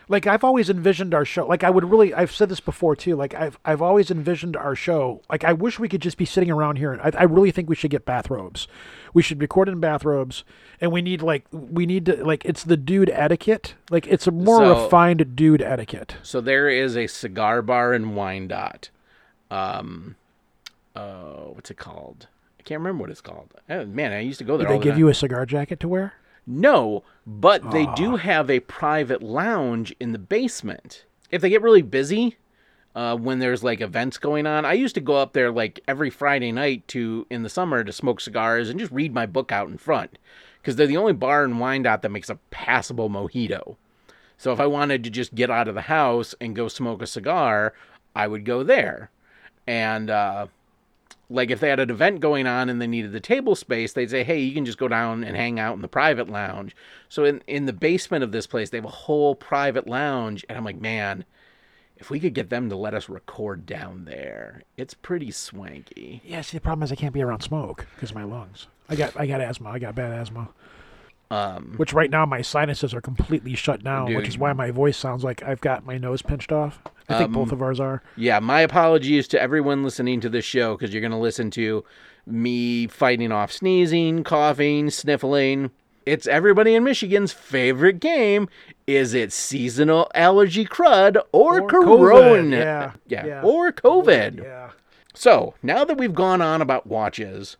like 0.08 0.26
I've 0.26 0.42
always 0.44 0.70
envisioned 0.70 1.14
our 1.14 1.24
show. 1.24 1.46
Like 1.46 1.62
I 1.64 1.70
would 1.70 1.84
really. 1.90 2.12
I've 2.14 2.32
said 2.32 2.48
this 2.48 2.60
before 2.60 2.96
too. 2.96 3.14
Like 3.16 3.34
I've 3.34 3.58
I've 3.64 3.82
always 3.82 4.10
envisioned 4.10 4.56
our 4.56 4.74
show. 4.74 5.22
Like 5.30 5.44
I 5.44 5.52
wish 5.52 5.78
we 5.78 5.88
could 5.88 6.02
just 6.02 6.16
be 6.16 6.24
sitting 6.24 6.50
around 6.50 6.76
here. 6.76 6.92
And 6.92 7.00
I, 7.02 7.20
I 7.20 7.24
really 7.24 7.50
think 7.50 7.68
we 7.68 7.74
should 7.76 7.90
get 7.90 8.04
bathrobes. 8.04 8.66
We 9.14 9.22
should 9.22 9.40
record 9.40 9.68
in 9.68 9.80
bathrobes, 9.80 10.44
and 10.80 10.92
we 10.92 11.02
need 11.02 11.22
like 11.22 11.44
we 11.52 11.86
need 11.86 12.06
to 12.06 12.24
like 12.24 12.44
it's 12.44 12.64
the 12.64 12.76
dude 12.76 13.10
etiquette. 13.10 13.74
Like 13.90 14.06
it's 14.06 14.26
a 14.26 14.30
more 14.30 14.58
So- 14.58 14.84
refined 14.84 15.36
dude 15.36 15.62
etiquette. 15.62 16.16
So 16.22 16.40
there 16.40 16.68
is 16.68 16.96
a 16.96 17.06
cigar 17.06 17.62
bar 17.62 17.94
in 17.94 18.14
Wyandotte. 18.14 18.90
Um, 19.50 20.16
uh, 20.94 21.44
what's 21.54 21.70
it 21.70 21.76
called? 21.78 22.26
I 22.58 22.62
can't 22.62 22.80
remember 22.80 23.02
what 23.02 23.10
it's 23.10 23.20
called. 23.20 23.54
Oh, 23.70 23.86
man, 23.86 24.12
I 24.12 24.20
used 24.20 24.38
to 24.38 24.44
go 24.44 24.56
there. 24.58 24.66
Did 24.66 24.74
they 24.74 24.78
the 24.78 24.84
give 24.84 24.98
you 24.98 25.08
a 25.08 25.14
cigar 25.14 25.46
jacket 25.46 25.80
to 25.80 25.88
wear? 25.88 26.12
No, 26.50 27.04
but 27.26 27.72
they 27.72 27.86
do 27.94 28.16
have 28.16 28.48
a 28.48 28.60
private 28.60 29.22
lounge 29.22 29.94
in 30.00 30.12
the 30.12 30.18
basement. 30.18 31.04
If 31.30 31.42
they 31.42 31.50
get 31.50 31.60
really 31.60 31.82
busy, 31.82 32.38
uh, 32.94 33.16
when 33.16 33.38
there's 33.38 33.62
like 33.62 33.82
events 33.82 34.16
going 34.16 34.46
on, 34.46 34.64
I 34.64 34.72
used 34.72 34.94
to 34.94 35.02
go 35.02 35.16
up 35.16 35.34
there 35.34 35.52
like 35.52 35.80
every 35.86 36.08
Friday 36.08 36.50
night 36.50 36.88
to 36.88 37.26
in 37.28 37.42
the 37.42 37.50
summer 37.50 37.84
to 37.84 37.92
smoke 37.92 38.18
cigars 38.18 38.70
and 38.70 38.80
just 38.80 38.90
read 38.90 39.12
my 39.12 39.26
book 39.26 39.52
out 39.52 39.68
in 39.68 39.76
front 39.76 40.18
because 40.60 40.76
they're 40.76 40.86
the 40.86 40.96
only 40.96 41.12
bar 41.12 41.44
in 41.44 41.58
Wyandotte 41.58 42.00
that 42.00 42.10
makes 42.10 42.30
a 42.30 42.38
passable 42.50 43.10
mojito. 43.10 43.76
So 44.38 44.50
if 44.50 44.58
I 44.58 44.66
wanted 44.66 45.04
to 45.04 45.10
just 45.10 45.34
get 45.34 45.50
out 45.50 45.68
of 45.68 45.74
the 45.74 45.82
house 45.82 46.34
and 46.40 46.56
go 46.56 46.66
smoke 46.68 47.02
a 47.02 47.06
cigar, 47.06 47.74
I 48.16 48.26
would 48.26 48.46
go 48.46 48.62
there. 48.62 49.10
And 49.66 50.08
uh, 50.08 50.46
like 51.30 51.50
if 51.50 51.60
they 51.60 51.68
had 51.68 51.80
an 51.80 51.90
event 51.90 52.20
going 52.20 52.46
on 52.46 52.68
and 52.68 52.80
they 52.80 52.86
needed 52.86 53.12
the 53.12 53.20
table 53.20 53.54
space, 53.54 53.92
they'd 53.92 54.10
say, 54.10 54.24
"Hey, 54.24 54.40
you 54.40 54.54
can 54.54 54.64
just 54.64 54.78
go 54.78 54.88
down 54.88 55.24
and 55.24 55.36
hang 55.36 55.58
out 55.58 55.76
in 55.76 55.82
the 55.82 55.88
private 55.88 56.28
lounge." 56.28 56.74
So 57.08 57.24
in 57.24 57.42
in 57.46 57.66
the 57.66 57.72
basement 57.72 58.24
of 58.24 58.32
this 58.32 58.46
place, 58.46 58.70
they 58.70 58.78
have 58.78 58.84
a 58.84 58.88
whole 58.88 59.34
private 59.34 59.86
lounge, 59.86 60.44
and 60.48 60.56
I'm 60.56 60.64
like, 60.64 60.80
man, 60.80 61.24
if 61.98 62.10
we 62.10 62.20
could 62.20 62.34
get 62.34 62.50
them 62.50 62.68
to 62.70 62.76
let 62.76 62.94
us 62.94 63.08
record 63.08 63.66
down 63.66 64.04
there, 64.04 64.62
it's 64.76 64.94
pretty 64.94 65.30
swanky. 65.30 66.22
Yeah, 66.24 66.40
see, 66.40 66.56
the 66.56 66.62
problem 66.62 66.84
is 66.84 66.92
I 66.92 66.96
can't 66.96 67.14
be 67.14 67.22
around 67.22 67.42
smoke 67.42 67.86
because 67.94 68.14
my 68.14 68.24
lungs. 68.24 68.68
I 68.88 68.96
got 68.96 69.18
I 69.18 69.26
got 69.26 69.40
asthma. 69.40 69.70
I 69.70 69.78
got 69.78 69.94
bad 69.94 70.12
asthma. 70.12 70.48
Um, 71.30 71.74
Which 71.76 71.92
right 71.92 72.10
now 72.10 72.24
my 72.24 72.40
sinuses 72.40 72.94
are 72.94 73.02
completely 73.02 73.54
shut 73.54 73.84
down, 73.84 74.14
which 74.14 74.28
is 74.28 74.38
why 74.38 74.54
my 74.54 74.70
voice 74.70 74.96
sounds 74.96 75.24
like 75.24 75.42
I've 75.42 75.60
got 75.60 75.84
my 75.84 75.98
nose 75.98 76.22
pinched 76.22 76.52
off. 76.52 76.80
I 77.08 77.18
think 77.18 77.32
both 77.32 77.52
of 77.52 77.60
ours 77.60 77.80
are. 77.80 78.02
Yeah, 78.16 78.38
my 78.38 78.60
apologies 78.62 79.28
to 79.28 79.40
everyone 79.40 79.82
listening 79.82 80.20
to 80.20 80.28
this 80.30 80.44
show 80.46 80.74
because 80.76 80.92
you're 80.94 81.02
going 81.02 81.10
to 81.10 81.18
listen 81.18 81.50
to 81.52 81.84
me 82.26 82.86
fighting 82.86 83.30
off 83.32 83.52
sneezing, 83.52 84.24
coughing, 84.24 84.88
sniffling. 84.90 85.70
It's 86.06 86.26
everybody 86.26 86.74
in 86.74 86.84
Michigan's 86.84 87.32
favorite 87.32 88.00
game. 88.00 88.48
Is 88.86 89.12
it 89.12 89.30
seasonal 89.30 90.10
allergy 90.14 90.64
crud 90.64 91.16
or, 91.32 91.60
Or 91.60 91.68
corona? 91.68 92.56
Yeah, 92.56 92.92
yeah, 93.06 93.26
yeah. 93.26 93.42
or 93.42 93.70
COVID. 93.72 94.42
Yeah. 94.42 94.70
So 95.14 95.54
now 95.62 95.84
that 95.84 95.98
we've 95.98 96.14
gone 96.14 96.40
on 96.40 96.62
about 96.62 96.86
watches, 96.86 97.58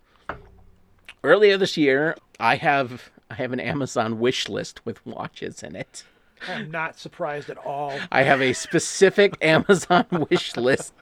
earlier 1.23 1.57
this 1.59 1.77
year 1.77 2.17
I 2.41 2.57
have 2.57 3.11
I 3.31 3.35
have 3.35 3.53
an 3.53 3.61
Amazon 3.61 4.19
wish 4.19 4.49
list 4.49 4.85
with 4.87 5.05
watches 5.05 5.63
in 5.63 5.77
it. 5.77 6.05
I'm 6.47 6.71
not 6.71 6.99
surprised 6.99 7.51
at 7.51 7.59
all. 7.59 7.99
I 8.13 8.23
have 8.23 8.41
a 8.41 8.53
specific 8.53 9.37
Amazon 9.43 10.07
wish 10.31 10.57
list 10.57 10.95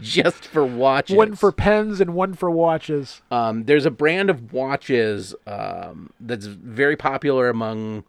just 0.00 0.46
for 0.46 0.64
watches. 0.64 1.16
One 1.16 1.34
for 1.34 1.52
pens 1.52 2.00
and 2.00 2.14
one 2.14 2.34
for 2.34 2.50
watches. 2.50 3.20
Um, 3.30 3.64
there's 3.64 3.86
a 3.86 3.90
brand 3.90 4.30
of 4.30 4.52
watches 4.52 5.34
um, 5.46 6.10
that's 6.20 6.46
very 6.46 6.96
popular 6.96 7.48
among 7.48 8.04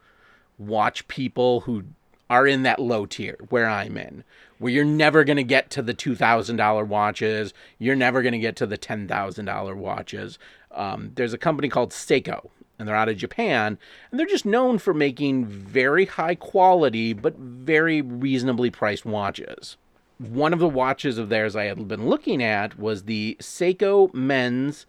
watch 0.58 1.08
people 1.08 1.62
who 1.62 1.84
are 2.30 2.48
in 2.48 2.64
that 2.64 2.80
low 2.80 3.06
tier 3.06 3.38
where 3.50 3.68
I'm 3.68 3.98
in, 3.98 4.24
where 4.58 4.72
you're 4.72 4.86
never 4.86 5.24
going 5.24 5.38
to 5.38 5.44
get 5.44 5.70
to 5.72 5.82
the 5.82 5.94
$2,000 5.94 6.88
watches. 6.88 7.54
You're 7.78 7.96
never 7.96 8.22
going 8.22 8.34
to 8.34 8.40
get 8.40 8.56
to 8.58 8.66
the 8.66 8.78
$10,000 8.78 9.76
watches. 9.76 10.40
Um, 10.72 11.12
there's 11.16 11.34
a 11.34 11.38
company 11.38 11.70
called 11.70 11.92
Seiko, 11.92 12.50
and 12.78 12.88
they're 12.88 12.96
out 12.96 13.10
of 13.10 13.18
Japan, 13.18 13.78
and 14.10 14.20
they're 14.20 14.28
just 14.28 14.46
known 14.46 14.78
for 14.78 14.94
making 14.94 15.46
very 15.46 16.06
high 16.06 16.36
quality 16.36 17.14
but 17.14 17.38
very 17.38 18.02
reasonably 18.02 18.70
priced 18.70 19.06
watches 19.06 19.78
one 20.18 20.54
of 20.54 20.60
the 20.60 20.70
watches 20.70 21.18
of 21.18 21.30
theirs 21.30 21.56
I 21.56 21.66
had 21.66 21.88
been 21.88 22.08
looking 22.08 22.42
at 22.42 22.80
was 22.80 23.04
the 23.04 23.38
Seiko 23.40 24.14
Men's 24.14 24.86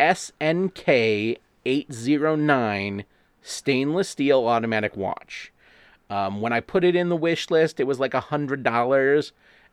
SNK 0.00 1.38
809 1.64 3.04
stainless 3.42 4.08
steel 4.08 4.46
automatic 4.46 4.96
watch. 4.96 5.52
Um, 6.10 6.40
when 6.40 6.52
I 6.52 6.60
put 6.60 6.84
it 6.84 6.94
in 6.94 7.08
the 7.08 7.16
wish 7.16 7.50
list, 7.50 7.80
it 7.80 7.84
was 7.84 8.00
like 8.00 8.14
a 8.14 8.20
hundred 8.20 8.62
dollars, 8.62 9.32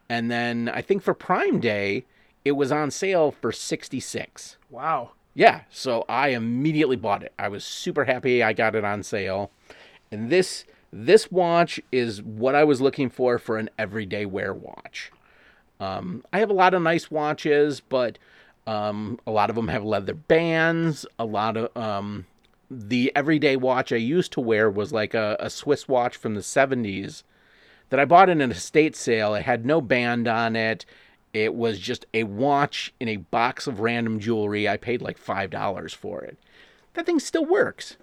and 0.09 0.31
then 0.31 0.69
I 0.69 0.81
think 0.81 1.03
for 1.03 1.13
Prime 1.13 1.59
Day, 1.59 2.05
it 2.43 2.53
was 2.53 2.71
on 2.71 2.89
sale 2.89 3.31
for 3.31 3.51
sixty 3.51 3.99
six. 3.99 4.57
Wow. 4.71 5.11
Yeah, 5.33 5.61
so 5.69 6.05
I 6.07 6.29
immediately 6.29 6.95
bought 6.95 7.23
it. 7.23 7.33
I 7.39 7.47
was 7.47 7.63
super 7.63 8.05
happy 8.05 8.43
I 8.43 8.53
got 8.53 8.75
it 8.75 8.83
on 8.83 9.03
sale. 9.03 9.51
And 10.11 10.29
this 10.29 10.65
this 10.91 11.31
watch 11.31 11.81
is 11.91 12.21
what 12.21 12.53
I 12.53 12.63
was 12.63 12.79
looking 12.79 13.09
for 13.09 13.39
for 13.39 13.57
an 13.57 13.69
everyday 13.79 14.27
wear 14.27 14.53
watch. 14.53 15.11
Um, 15.79 16.23
I 16.31 16.37
have 16.39 16.51
a 16.51 16.53
lot 16.53 16.75
of 16.75 16.83
nice 16.83 17.09
watches, 17.09 17.79
but 17.81 18.19
um, 18.67 19.19
a 19.25 19.31
lot 19.31 19.49
of 19.49 19.55
them 19.55 19.69
have 19.69 19.83
leather 19.83 20.13
bands. 20.13 21.05
A 21.17 21.25
lot 21.25 21.57
of 21.57 21.75
um, 21.75 22.27
the 22.69 23.11
everyday 23.15 23.55
watch 23.55 23.91
I 23.91 23.97
used 23.97 24.31
to 24.33 24.41
wear 24.41 24.69
was 24.69 24.93
like 24.93 25.15
a, 25.15 25.35
a 25.39 25.49
Swiss 25.49 25.87
watch 25.87 26.15
from 26.15 26.35
the 26.35 26.41
70s 26.41 27.23
that 27.89 27.99
I 27.99 28.05
bought 28.05 28.29
in 28.29 28.39
an 28.39 28.51
estate 28.51 28.95
sale. 28.95 29.33
It 29.33 29.43
had 29.43 29.65
no 29.65 29.81
band 29.81 30.27
on 30.27 30.55
it. 30.55 30.85
It 31.33 31.55
was 31.55 31.79
just 31.79 32.05
a 32.13 32.23
watch 32.23 32.93
in 32.99 33.07
a 33.07 33.17
box 33.17 33.65
of 33.65 33.79
random 33.79 34.19
jewelry. 34.19 34.69
I 34.69 34.77
paid 34.77 35.01
like 35.01 35.19
$5 35.19 35.95
for 35.95 36.21
it. 36.21 36.37
That 36.93 37.07
thing 37.07 37.19
still 37.19 37.45
works. 37.45 37.97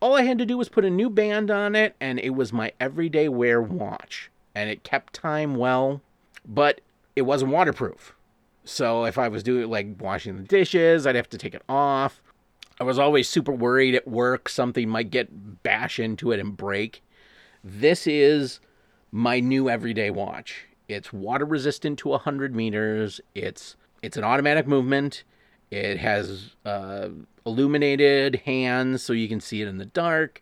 All 0.00 0.16
I 0.16 0.22
had 0.22 0.38
to 0.38 0.46
do 0.46 0.56
was 0.56 0.70
put 0.70 0.86
a 0.86 0.90
new 0.90 1.10
band 1.10 1.50
on 1.50 1.76
it, 1.76 1.94
and 2.00 2.18
it 2.18 2.30
was 2.30 2.54
my 2.54 2.72
everyday 2.80 3.28
wear 3.28 3.60
watch. 3.60 4.30
And 4.54 4.70
it 4.70 4.82
kept 4.82 5.12
time 5.12 5.56
well, 5.56 6.00
but 6.46 6.80
it 7.14 7.22
wasn't 7.22 7.52
waterproof. 7.52 8.14
So 8.64 9.04
if 9.04 9.18
I 9.18 9.28
was 9.28 9.42
doing 9.42 9.68
like 9.68 10.00
washing 10.00 10.36
the 10.36 10.42
dishes, 10.42 11.06
I'd 11.06 11.16
have 11.16 11.28
to 11.30 11.38
take 11.38 11.54
it 11.54 11.62
off. 11.68 12.22
I 12.80 12.84
was 12.84 12.98
always 12.98 13.28
super 13.28 13.52
worried 13.52 13.94
at 13.94 14.08
work 14.08 14.48
something 14.48 14.88
might 14.88 15.10
get 15.10 15.62
bash 15.62 15.98
into 15.98 16.32
it 16.32 16.40
and 16.40 16.56
break. 16.56 17.02
This 17.62 18.06
is 18.06 18.58
my 19.12 19.38
new 19.38 19.68
everyday 19.68 20.10
watch. 20.10 20.64
It's 20.90 21.12
water 21.12 21.44
resistant 21.44 21.98
to 22.00 22.08
100 22.08 22.54
meters. 22.54 23.20
It's 23.34 23.76
it's 24.02 24.16
an 24.16 24.24
automatic 24.24 24.66
movement. 24.66 25.24
It 25.70 25.98
has 25.98 26.56
uh, 26.64 27.08
illuminated 27.46 28.42
hands 28.44 29.02
so 29.02 29.12
you 29.12 29.28
can 29.28 29.40
see 29.40 29.62
it 29.62 29.68
in 29.68 29.78
the 29.78 29.86
dark. 29.86 30.40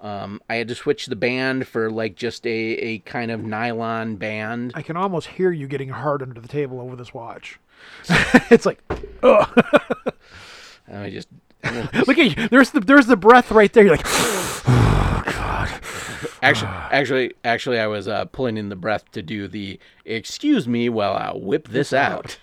Um, 0.00 0.40
I 0.48 0.54
had 0.54 0.68
to 0.68 0.74
switch 0.74 1.06
the 1.06 1.16
band 1.16 1.68
for 1.68 1.90
like 1.90 2.16
just 2.16 2.46
a, 2.46 2.50
a 2.50 2.98
kind 3.00 3.30
of 3.30 3.42
nylon 3.42 4.16
band. 4.16 4.72
I 4.74 4.82
can 4.82 4.96
almost 4.96 5.26
hear 5.26 5.52
you 5.52 5.66
getting 5.66 5.90
hard 5.90 6.22
under 6.22 6.40
the 6.40 6.48
table 6.48 6.80
over 6.80 6.96
this 6.96 7.12
watch. 7.12 7.60
it's 8.50 8.64
like, 8.64 8.80
ugh. 9.22 9.48
I 10.92 11.10
just 11.10 11.28
Look 11.62 12.18
at 12.18 12.36
you. 12.36 12.48
There's 12.48 12.70
the 12.70 12.80
there's 12.80 13.06
the 13.06 13.16
breath 13.16 13.50
right 13.50 13.72
there. 13.72 13.84
You're 13.84 13.96
like, 13.96 14.06
actually 16.42 16.70
actually 16.70 17.34
actually 17.44 17.78
I 17.78 17.86
was 17.86 18.08
uh, 18.08 18.24
pulling 18.26 18.56
in 18.56 18.68
the 18.68 18.76
breath 18.76 19.10
to 19.12 19.22
do 19.22 19.48
the 19.48 19.78
excuse 20.04 20.66
me 20.66 20.88
while 20.88 21.14
I 21.14 21.32
whip 21.34 21.68
this 21.68 21.92
out. 21.92 22.38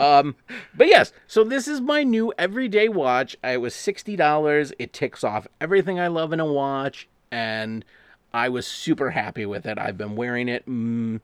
um, 0.00 0.36
but 0.74 0.86
yes, 0.86 1.12
so 1.26 1.44
this 1.44 1.68
is 1.68 1.80
my 1.80 2.02
new 2.02 2.32
everyday 2.38 2.88
watch. 2.88 3.36
It 3.42 3.60
was 3.60 3.74
sixty 3.74 4.16
dollars. 4.16 4.72
It 4.78 4.92
ticks 4.92 5.24
off 5.24 5.46
everything 5.60 6.00
I 6.00 6.08
love 6.08 6.32
in 6.32 6.40
a 6.40 6.46
watch, 6.46 7.08
and 7.30 7.84
I 8.32 8.48
was 8.48 8.66
super 8.66 9.10
happy 9.10 9.46
with 9.46 9.66
it. 9.66 9.78
I've 9.78 9.98
been 9.98 10.16
wearing 10.16 10.48
it 10.48 10.66
mm, 10.66 11.20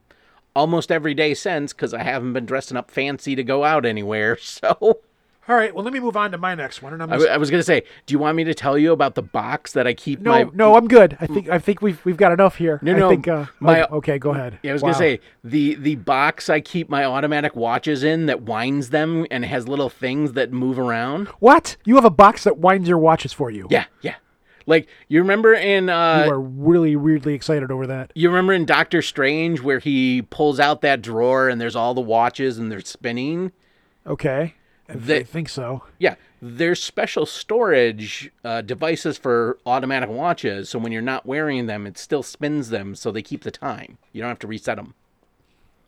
almost 0.55 0.93
every 0.93 1.14
day 1.14 1.34
since 1.34 1.72
because 1.72 1.95
I 1.95 2.03
haven't 2.03 2.32
been 2.32 2.47
dressing 2.47 2.76
up 2.76 2.91
fancy 2.91 3.34
to 3.34 3.43
go 3.43 3.64
out 3.64 3.84
anywhere. 3.84 4.38
So 4.51 5.01
all 5.51 5.57
right. 5.57 5.74
Well, 5.74 5.82
let 5.82 5.92
me 5.92 5.98
move 5.98 6.16
on 6.16 6.30
to 6.30 6.38
my 6.38 6.55
next 6.55 6.80
one. 6.80 6.92
And 6.92 7.03
I'm 7.03 7.12
I, 7.12 7.16
just, 7.16 7.28
I 7.28 7.36
was 7.36 7.51
gonna 7.51 7.64
say, 7.64 7.82
do 8.07 8.12
you 8.12 8.20
want 8.20 8.36
me 8.36 8.44
to 8.44 8.55
tell 8.55 8.78
you 8.78 8.92
about 8.92 9.16
the 9.16 9.22
box 9.22 9.72
that 9.72 9.84
I 9.86 9.94
keep 9.94 10.20
no, 10.20 10.30
my 10.30 10.51
no, 10.55 10.76
I'm 10.76 10.86
good. 10.86 11.16
I 11.20 11.26
think 11.26 11.48
I 11.48 11.59
think 11.59 11.82
we've 11.82 12.03
we've 12.05 12.16
got 12.16 12.30
enough 12.30 12.57
here. 12.57 12.78
No, 12.82 12.94
I 12.94 12.98
no, 12.98 13.09
think, 13.11 13.26
uh, 13.26 13.46
my- 13.59 13.82
okay, 13.86 14.18
go 14.18 14.30
ahead. 14.30 14.61
Yeah, 14.62 14.70
I 14.70 14.72
was 14.74 14.82
Wow. 14.82 14.90
gonna 14.92 14.98
say 14.98 15.20
the 15.42 15.74
the 15.74 15.96
box 15.96 16.48
I 16.48 16.61
keep 16.61 16.88
my 16.88 17.05
automatic 17.05 17.57
watches 17.57 18.05
in 18.05 18.26
that 18.26 18.42
winds 18.42 18.90
them 18.90 19.26
and 19.30 19.44
has 19.44 19.66
little 19.66 19.90
things 19.90 20.34
that 20.34 20.53
move 20.53 20.78
around. 20.78 21.26
what? 21.40 21.76
You 21.84 21.96
have 21.96 22.05
a 22.05 22.11
box 22.11 22.44
that 22.44 22.59
winds 22.59 22.88
your 22.88 22.98
watches 22.98 23.32
for 23.32 23.51
you. 23.51 23.66
Yeah, 23.70 23.86
yeah. 24.03 24.14
Like 24.66 24.86
you 25.09 25.20
remember 25.20 25.53
in 25.55 25.88
uh 25.88 26.24
You 26.26 26.32
are 26.32 26.40
really 26.40 26.94
weirdly 26.94 27.34
excited 27.34 27.72
over 27.72 27.88
that. 27.88 28.12
you 28.14 28.28
remember 28.28 28.53
in 28.53 28.66
Doctor 28.66 29.03
Strange 29.03 29.61
where 29.62 29.80
he 29.80 30.22
pulls 30.22 30.61
out 30.61 30.80
that 30.82 31.03
drawer 31.03 31.48
and 31.48 31.61
there's 31.61 31.74
all 31.74 31.92
the 31.94 32.01
watches 32.01 32.57
and 32.59 32.70
they're 32.70 32.80
spinning. 32.82 33.51
Okay. 34.07 34.55
I, 34.91 34.95
They- 34.95 35.20
I 35.20 35.22
think 35.22 35.49
so. 35.49 35.84
Yeah, 35.99 36.16
there's 36.43 36.82
special 36.82 37.26
storage 37.26 38.30
uh, 38.45 38.62
devices 38.62 39.16
for 39.18 39.59
automatic 39.66 40.09
watches, 40.11 40.68
so 40.68 40.78
when 40.78 40.93
you're 40.93 41.03
not 41.03 41.24
wearing 41.26 41.66
them, 41.66 41.86
it 41.86 41.97
still 41.99 42.22
spins 42.22 42.70
them, 42.70 42.95
so 42.95 43.11
they 43.12 43.22
keep 43.22 43.43
the 43.45 43.51
time. 43.51 43.99
You 44.12 44.20
don't 44.22 44.28
have 44.30 44.38
to 44.41 44.47
reset 44.47 44.76
them. 44.76 44.95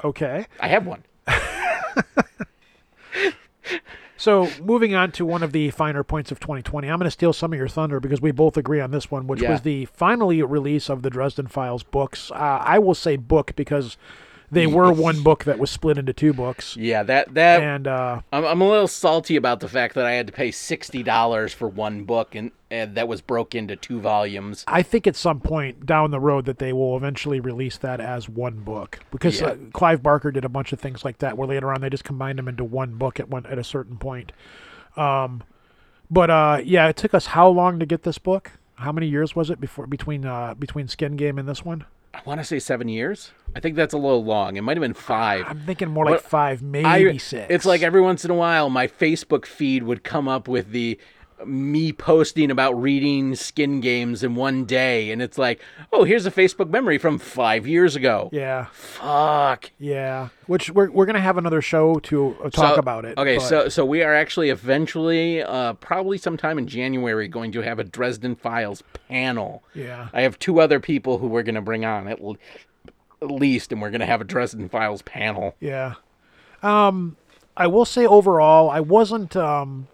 Okay. 0.05 0.47
I 0.61 0.69
have 0.69 0.87
one. 0.87 1.05
So 4.19 4.49
moving 4.63 4.95
on 4.95 5.11
to 5.13 5.27
one 5.27 5.43
of 5.43 5.51
the 5.51 5.71
finer 5.71 6.05
points 6.05 6.31
of 6.31 6.39
2020, 6.39 6.87
I'm 6.87 6.99
going 6.99 7.07
to 7.07 7.11
steal 7.11 7.33
some 7.33 7.53
of 7.53 7.59
your 7.59 7.67
thunder 7.67 7.99
because 7.99 8.21
we 8.21 8.31
both 8.31 8.57
agree 8.57 8.79
on 8.79 8.93
this 8.93 9.11
one, 9.11 9.27
which 9.27 9.43
Yeah. 9.43 9.51
was 9.51 9.63
the 9.63 9.87
finally 9.87 10.41
release 10.45 10.89
of 10.89 11.03
the 11.03 11.11
Dresden 11.11 11.49
Files 11.49 11.83
books. 11.83 12.31
Uh, 12.31 12.35
I 12.37 12.79
will 12.79 12.95
say 12.95 13.17
book 13.17 13.57
because 13.57 13.97
they 14.53 14.67
were 14.69 14.93
one 14.93 15.23
book 15.23 15.45
that 15.45 15.59
was 15.59 15.71
split 15.71 15.99
into 15.99 16.13
two 16.13 16.33
books, 16.33 16.77
Yeah, 16.77 17.03
that 17.03 17.35
that 17.35 17.63
and 17.63 17.89
uh, 17.89 18.21
I'm, 18.33 18.45
I'm 18.45 18.61
a 18.61 18.69
little 18.69 18.87
salty 18.87 19.35
about 19.37 19.61
the 19.61 19.69
fact 19.69 19.95
that 19.97 20.05
I 20.07 20.13
had 20.13 20.27
to 20.29 20.33
pay 20.33 20.51
sixty 20.51 21.03
dollars 21.03 21.53
for 21.53 21.69
one 21.69 22.05
book 22.05 22.35
and, 22.35 22.53
and 22.71 22.95
that 22.95 23.09
was 23.09 23.21
broke 23.21 23.55
into 23.55 23.75
two 23.77 24.01
volumes. 24.01 24.65
I 24.69 24.83
think 24.83 25.07
at 25.07 25.17
some 25.17 25.41
point 25.41 25.87
down 25.87 26.11
the 26.11 26.21
road 26.21 26.45
that 26.45 26.59
they 26.59 26.73
will 26.73 26.97
eventually 26.97 27.41
release 27.41 27.77
that 27.79 28.01
as 28.01 28.29
one 28.29 28.61
book 28.61 29.01
because 29.11 29.43
uh, 29.43 29.57
Clive 29.73 30.03
Barker 30.03 30.31
did 30.31 30.45
a 30.45 30.49
bunch 30.49 30.73
of 30.73 30.79
things 30.79 31.05
like 31.05 31.19
that 31.19 31.37
where 31.37 31.49
later 31.49 31.73
on 31.73 31.81
they 31.81 31.91
just 31.91 32.05
combined 32.05 32.39
them 32.39 32.49
into 32.49 32.65
one 32.65 32.95
book 32.95 33.19
at 33.19 33.29
one 33.29 33.47
at 33.47 33.59
a 33.59 33.65
certain 33.65 33.97
point. 33.97 34.31
Um, 34.97 35.43
But 36.11 36.29
uh, 36.31 36.61
yeah, 36.63 36.89
it 36.89 36.97
took 36.97 37.15
us 37.15 37.27
how 37.27 37.49
long 37.49 37.79
to 37.79 37.87
get 37.87 38.03
this 38.03 38.19
book? 38.19 38.53
How 38.75 38.93
many 38.93 39.07
years 39.07 39.35
was 39.35 39.49
it 39.49 39.61
before 39.61 39.87
between 39.87 40.27
uh, 40.27 40.55
between 40.55 40.89
Skin 40.89 41.17
Game 41.17 41.39
and 41.39 41.49
this 41.49 41.65
one? 41.65 41.87
I 42.15 42.21
want 42.25 42.41
to 42.41 42.45
say 42.45 42.59
seven 42.59 42.89
years. 42.89 43.33
I 43.55 43.61
think 43.61 43.77
that's 43.77 43.95
a 43.95 43.99
little 43.99 44.25
long. 44.25 44.57
It 44.57 44.63
might 44.63 44.77
have 44.77 44.83
been 44.83 44.95
five. 44.95 45.45
I'm 45.47 45.61
thinking 45.61 45.89
more 45.89 46.07
like 46.07 46.21
five, 46.21 46.63
maybe 46.63 46.87
I- 46.87 47.17
six. 47.19 47.47
It's 47.51 47.65
like 47.65 47.83
every 47.83 48.01
once 48.01 48.25
in 48.25 48.31
a 48.31 48.35
while, 48.35 48.71
my 48.71 48.87
Facebook 48.87 49.47
feed 49.47 49.83
would 49.83 50.05
come 50.05 50.29
up 50.29 50.47
with 50.49 50.71
the 50.71 50.99
me 51.47 51.93
posting 51.93 52.51
about 52.51 52.73
reading 52.81 53.35
skin 53.35 53.81
games 53.81 54.23
in 54.23 54.35
one 54.35 54.65
day, 54.65 55.11
and 55.11 55.21
it's 55.23 55.39
like, 55.39 55.61
oh, 55.93 56.05
here's 56.05 56.27
a 56.27 56.31
Facebook 56.31 56.69
memory 56.71 56.99
from 56.99 57.19
five 57.19 57.67
years 57.67 57.97
ago. 57.97 58.29
yeah, 58.33 58.67
Fuck. 58.73 59.71
yeah. 59.79 60.29
Which 60.47 60.71
we're 60.71 60.91
we're 60.91 61.07
gonna 61.07 61.21
have 61.21 61.39
another 61.39 61.63
show 61.63 61.99
to 62.01 62.37
uh, 62.45 62.51
talk 62.51 62.75
So- 62.75 62.81
about 62.81 63.05
it. 63.05 63.17
Okay, 63.19 63.37
but- 63.39 63.47
so 63.47 63.69
so 63.69 63.85
we 63.85 64.03
are 64.03 64.15
actually 64.15 64.51
eventually, 64.51 65.43
uh, 65.43 65.75
probably 65.75 66.19
sometime 66.19 66.59
in 66.59 66.67
January, 66.67 67.29
going 67.29 67.53
to 67.53 67.61
have 67.61 67.79
a 67.79 67.85
Dresden 67.85 68.35
Files 68.37 68.83
panel. 69.09 69.63
yeah, 69.75 70.09
I 70.13 70.23
have 70.23 70.39
two 70.39 70.61
other 70.61 70.81
people 70.81 71.19
who 71.19 71.27
we're 71.27 71.43
going 71.43 71.55
to 71.55 71.61
bring 71.63 71.85
on 71.85 72.09
at, 72.09 72.21
l- 72.21 72.37
at 73.21 73.31
least, 73.31 73.73
and 73.73 73.81
we're 73.81 73.91
going 73.91 74.01
to 74.01 74.07
have 74.07 74.21
a 74.21 74.25
Dresden 74.25 74.69
Files 74.69 75.03
panel. 75.03 75.55
Yeah. 75.61 75.95
Um, 76.63 77.17
I 77.57 77.67
will 77.67 77.85
say 77.85 78.07
overall, 78.07 78.71
I 78.71 78.81
wasn't 78.81 79.37
um, 79.37 79.89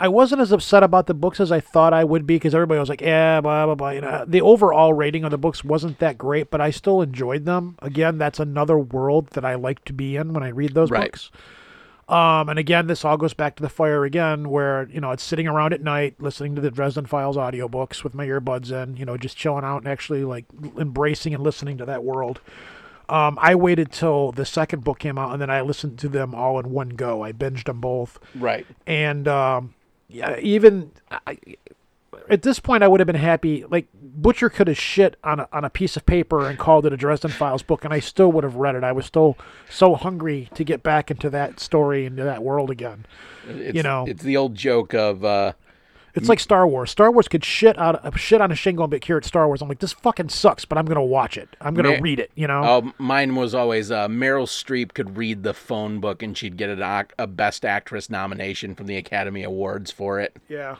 I 0.00 0.06
wasn't 0.08 0.40
as 0.40 0.52
upset 0.52 0.82
about 0.84 1.06
the 1.08 1.14
books 1.14 1.40
as 1.40 1.50
I 1.50 1.58
thought 1.60 1.92
I 1.92 2.04
would 2.04 2.26
be 2.26 2.36
because 2.36 2.54
everybody 2.54 2.78
was 2.78 2.88
like, 2.88 3.00
yeah, 3.00 3.40
blah 3.40 3.66
blah 3.66 3.74
blah. 3.74 3.90
You 3.90 4.00
know, 4.02 4.24
the 4.26 4.40
overall 4.40 4.92
rating 4.92 5.24
of 5.24 5.30
the 5.30 5.38
books 5.38 5.64
wasn't 5.64 5.98
that 5.98 6.16
great, 6.16 6.50
but 6.50 6.60
I 6.60 6.70
still 6.70 7.02
enjoyed 7.02 7.44
them. 7.46 7.76
Again, 7.82 8.16
that's 8.18 8.38
another 8.38 8.78
world 8.78 9.28
that 9.30 9.44
I 9.44 9.56
like 9.56 9.84
to 9.86 9.92
be 9.92 10.16
in 10.16 10.32
when 10.32 10.42
I 10.44 10.48
read 10.48 10.74
those 10.74 10.90
Right. 10.90 11.10
books. 11.10 11.30
Um, 12.08 12.48
and 12.48 12.58
again, 12.58 12.86
this 12.86 13.04
all 13.04 13.18
goes 13.18 13.34
back 13.34 13.56
to 13.56 13.62
the 13.62 13.68
fire 13.68 14.04
again, 14.04 14.48
where 14.48 14.88
you 14.90 15.00
know 15.00 15.10
it's 15.10 15.22
sitting 15.22 15.46
around 15.46 15.74
at 15.74 15.82
night 15.82 16.14
listening 16.18 16.54
to 16.54 16.60
the 16.62 16.70
Dresden 16.70 17.04
Files 17.04 17.36
audiobooks 17.36 18.02
with 18.02 18.14
my 18.14 18.24
earbuds 18.26 18.70
in, 18.72 18.96
you 18.96 19.04
know, 19.04 19.16
just 19.18 19.36
chilling 19.36 19.64
out 19.64 19.78
and 19.78 19.88
actually 19.88 20.24
like 20.24 20.46
embracing 20.78 21.34
and 21.34 21.42
listening 21.42 21.76
to 21.78 21.84
that 21.84 22.04
world. 22.04 22.40
Um, 23.10 23.38
I 23.42 23.54
waited 23.56 23.90
till 23.90 24.32
the 24.32 24.44
second 24.46 24.84
book 24.84 24.98
came 24.98 25.18
out 25.18 25.32
and 25.32 25.40
then 25.42 25.50
I 25.50 25.60
listened 25.62 25.98
to 25.98 26.08
them 26.08 26.34
all 26.34 26.58
in 26.60 26.70
one 26.70 26.90
go. 26.90 27.22
I 27.24 27.32
binged 27.32 27.64
them 27.64 27.80
both, 27.80 28.18
Right. 28.34 28.66
and 28.86 29.26
um, 29.28 29.74
yeah, 30.08 30.38
even 30.40 30.92
I, 31.10 31.38
at 32.30 32.42
this 32.42 32.60
point, 32.60 32.82
I 32.82 32.88
would 32.88 33.00
have 33.00 33.06
been 33.06 33.16
happy. 33.16 33.64
Like 33.68 33.88
Butcher 33.94 34.48
could 34.48 34.68
have 34.68 34.78
shit 34.78 35.16
on 35.22 35.40
a, 35.40 35.48
on 35.52 35.64
a 35.64 35.70
piece 35.70 35.96
of 35.96 36.06
paper 36.06 36.48
and 36.48 36.58
called 36.58 36.86
it 36.86 36.92
a 36.92 36.96
Dresden 36.96 37.30
Files 37.30 37.62
book, 37.62 37.84
and 37.84 37.92
I 37.92 38.00
still 38.00 38.32
would 38.32 38.44
have 38.44 38.56
read 38.56 38.74
it. 38.74 38.84
I 38.84 38.92
was 38.92 39.06
still 39.06 39.36
so 39.70 39.94
hungry 39.94 40.48
to 40.54 40.64
get 40.64 40.82
back 40.82 41.10
into 41.10 41.30
that 41.30 41.60
story 41.60 42.06
into 42.06 42.24
that 42.24 42.42
world 42.42 42.70
again. 42.70 43.06
It's, 43.48 43.82
know. 43.82 44.04
it's 44.06 44.22
the 44.22 44.36
old 44.36 44.54
joke 44.54 44.94
of, 44.94 45.24
uh, 45.24 45.52
It's 46.18 46.28
like 46.28 46.40
Star 46.40 46.66
Wars. 46.66 46.90
Star 46.90 47.10
Wars 47.10 47.28
could 47.28 47.44
shit 47.44 47.78
out 47.78 47.96
of, 48.04 48.18
shit 48.18 48.40
on 48.40 48.52
a 48.52 48.54
shingle 48.54 48.84
and 48.84 48.90
be 48.90 48.98
cured. 48.98 49.24
Star 49.24 49.46
Wars. 49.46 49.62
I'm 49.62 49.68
like, 49.68 49.78
this 49.78 49.92
fucking 49.92 50.28
sucks, 50.28 50.64
but 50.64 50.78
I'm 50.78 50.86
gonna 50.86 51.04
watch 51.04 51.36
it. 51.36 51.48
I'm 51.60 51.74
gonna 51.74 52.00
read 52.00 52.18
it. 52.20 52.30
You 52.34 52.46
know. 52.46 52.62
oh, 52.64 52.92
mine 52.98 53.34
was 53.34 53.54
always 53.54 53.90
uh, 53.90 54.08
Meryl 54.08 54.46
Streep 54.46 54.94
could 54.94 55.16
read 55.16 55.42
the 55.42 55.54
phone 55.54 56.00
book 56.00 56.22
and 56.22 56.36
she'd 56.36 56.56
get 56.56 56.70
an, 56.70 57.06
a 57.18 57.26
Best 57.26 57.64
Actress 57.64 58.10
nomination 58.10 58.74
from 58.74 58.86
the 58.86 58.96
Academy 58.96 59.42
Awards 59.42 59.90
for 59.90 60.20
it. 60.20 60.36
Yeah. 60.48 60.76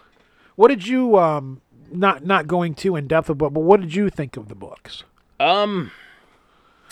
What 0.56 0.68
did 0.68 0.86
you 0.86 1.18
um 1.18 1.60
not 1.92 2.24
not 2.24 2.46
going 2.46 2.74
too 2.74 2.96
in 2.96 3.06
depth 3.06 3.30
about, 3.30 3.54
but 3.54 3.60
what 3.60 3.80
did 3.80 3.94
you 3.94 4.10
think 4.10 4.36
of 4.36 4.48
the 4.48 4.54
books? 4.54 5.04
Um, 5.40 5.92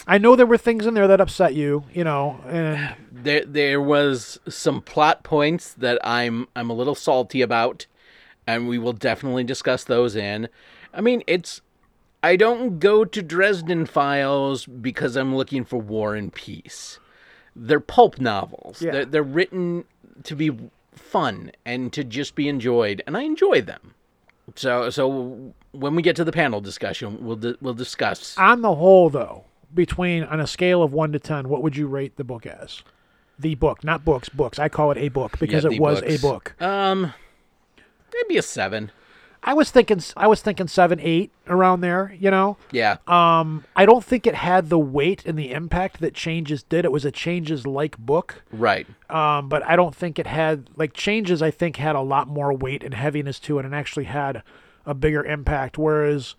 I 0.07 0.19
know 0.19 0.37
there 0.37 0.47
were 0.47 0.59
things 0.59 0.87
in 0.87 0.95
there 0.95 1.09
that 1.09 1.21
upset 1.21 1.55
you, 1.55 1.85
you 1.93 2.05
know, 2.05 2.41
and 2.47 2.95
there 3.13 3.45
there 3.45 3.81
was 3.81 4.39
some 4.49 4.81
plot 4.83 5.23
points 5.23 5.75
that 5.75 5.99
I'm 6.05 6.49
I'm 6.55 6.71
a 6.71 6.75
little 6.75 6.95
salty 6.95 7.43
about, 7.43 7.87
and 8.47 8.69
we 8.69 8.79
will 8.79 8.93
definitely 8.93 9.45
discuss 9.45 9.85
those 9.85 10.17
in. 10.17 10.49
I 10.95 11.01
mean, 11.01 11.23
it's 11.27 11.61
I 12.23 12.37
don't 12.37 12.79
go 12.79 13.05
to 13.05 13.23
Dresden 13.23 13.87
Files 13.87 14.67
because 14.67 15.17
I'm 15.17 15.35
looking 15.37 15.65
for 15.65 15.79
war 15.79 16.15
and 16.15 16.33
peace. 16.33 16.99
They're 17.55 17.81
pulp 17.81 18.21
novels. 18.21 18.83
Yeah. 18.83 18.93
They're, 18.93 19.05
they're 19.07 19.23
written 19.23 19.85
to 20.25 20.35
be 20.37 20.51
fun 20.93 21.53
and 21.65 21.93
to 21.93 22.05
just 22.05 22.35
be 22.35 22.49
enjoyed, 22.49 23.03
and 23.07 23.17
I 23.17 23.23
enjoy 23.23 23.61
them. 23.63 23.95
So 24.55 24.91
so 24.91 25.55
when 25.73 25.95
we 25.95 26.03
get 26.03 26.17
to 26.17 26.25
the 26.25 26.33
panel 26.33 26.61
discussion, 26.61 27.25
we'll 27.25 27.37
di- 27.37 27.57
we'll 27.61 27.75
discuss. 27.75 28.37
on 28.39 28.63
the 28.63 28.75
whole 28.77 29.11
though, 29.11 29.45
between 29.75 30.23
on 30.25 30.41
a 30.41 30.47
scale 30.47 30.83
of 30.83 30.93
1 30.93 31.13
to 31.13 31.19
10, 31.19 31.49
what 31.49 31.63
would 31.63 31.77
you 31.77 31.87
rate 31.89 32.17
the 32.17 32.25
book 32.25 32.47
as? 32.47 32.83
The 33.39 33.55
book, 33.57 33.85
not 33.85 34.05
books, 34.05 34.29
books. 34.31 34.59
I 34.59 34.69
call 34.71 34.91
it 34.93 34.99
a 34.99 35.09
book 35.09 35.39
because 35.39 35.65
Yeah, 35.65 35.73
it 35.73 35.81
was 35.81 36.01
books. 36.01 36.15
a 36.15 36.19
book. 36.21 36.63
Um, 36.63 37.13
maybe 38.13 38.37
a 38.39 38.43
seven. 38.43 38.91
I 39.43 39.55
was 39.55 39.71
thinking 39.71 40.01
I 40.17 40.27
was 40.27 40.43
thinking 40.43 40.67
7 40.67 40.99
8 41.01 41.31
around 41.47 41.81
there, 41.81 42.17
you 42.19 42.33
know. 42.33 42.57
Yeah. 42.73 42.97
Um 43.07 43.65
I 43.77 43.87
don't 43.87 44.05
think 44.05 44.27
it 44.27 44.35
had 44.35 44.71
the 44.71 44.79
weight 44.79 45.25
and 45.25 45.39
the 45.39 45.53
impact 45.53 46.01
that 46.01 46.15
Changes 46.15 46.65
did. 46.65 46.85
It 46.85 46.91
was 46.91 47.05
a 47.05 47.13
Changes 47.13 47.65
like 47.65 47.97
book. 47.97 48.43
right. 48.51 48.89
um, 49.09 49.49
but 49.49 49.63
I 49.65 49.77
don't 49.77 49.95
think 49.95 50.19
it 50.19 50.27
had 50.27 50.69
like 50.75 50.95
changes. 50.95 51.43
I 51.43 51.53
think 51.53 51.77
had 51.77 51.95
a 51.95 52.01
lot 52.01 52.27
more 52.27 52.53
weight 52.53 52.83
and 52.83 52.93
heaviness 52.95 53.39
to 53.41 53.61
it, 53.61 53.65
and 53.65 53.73
actually 53.75 54.05
had 54.07 54.43
a 54.85 54.95
bigger 54.95 55.25
impact. 55.25 55.79
Whereas 55.79 56.35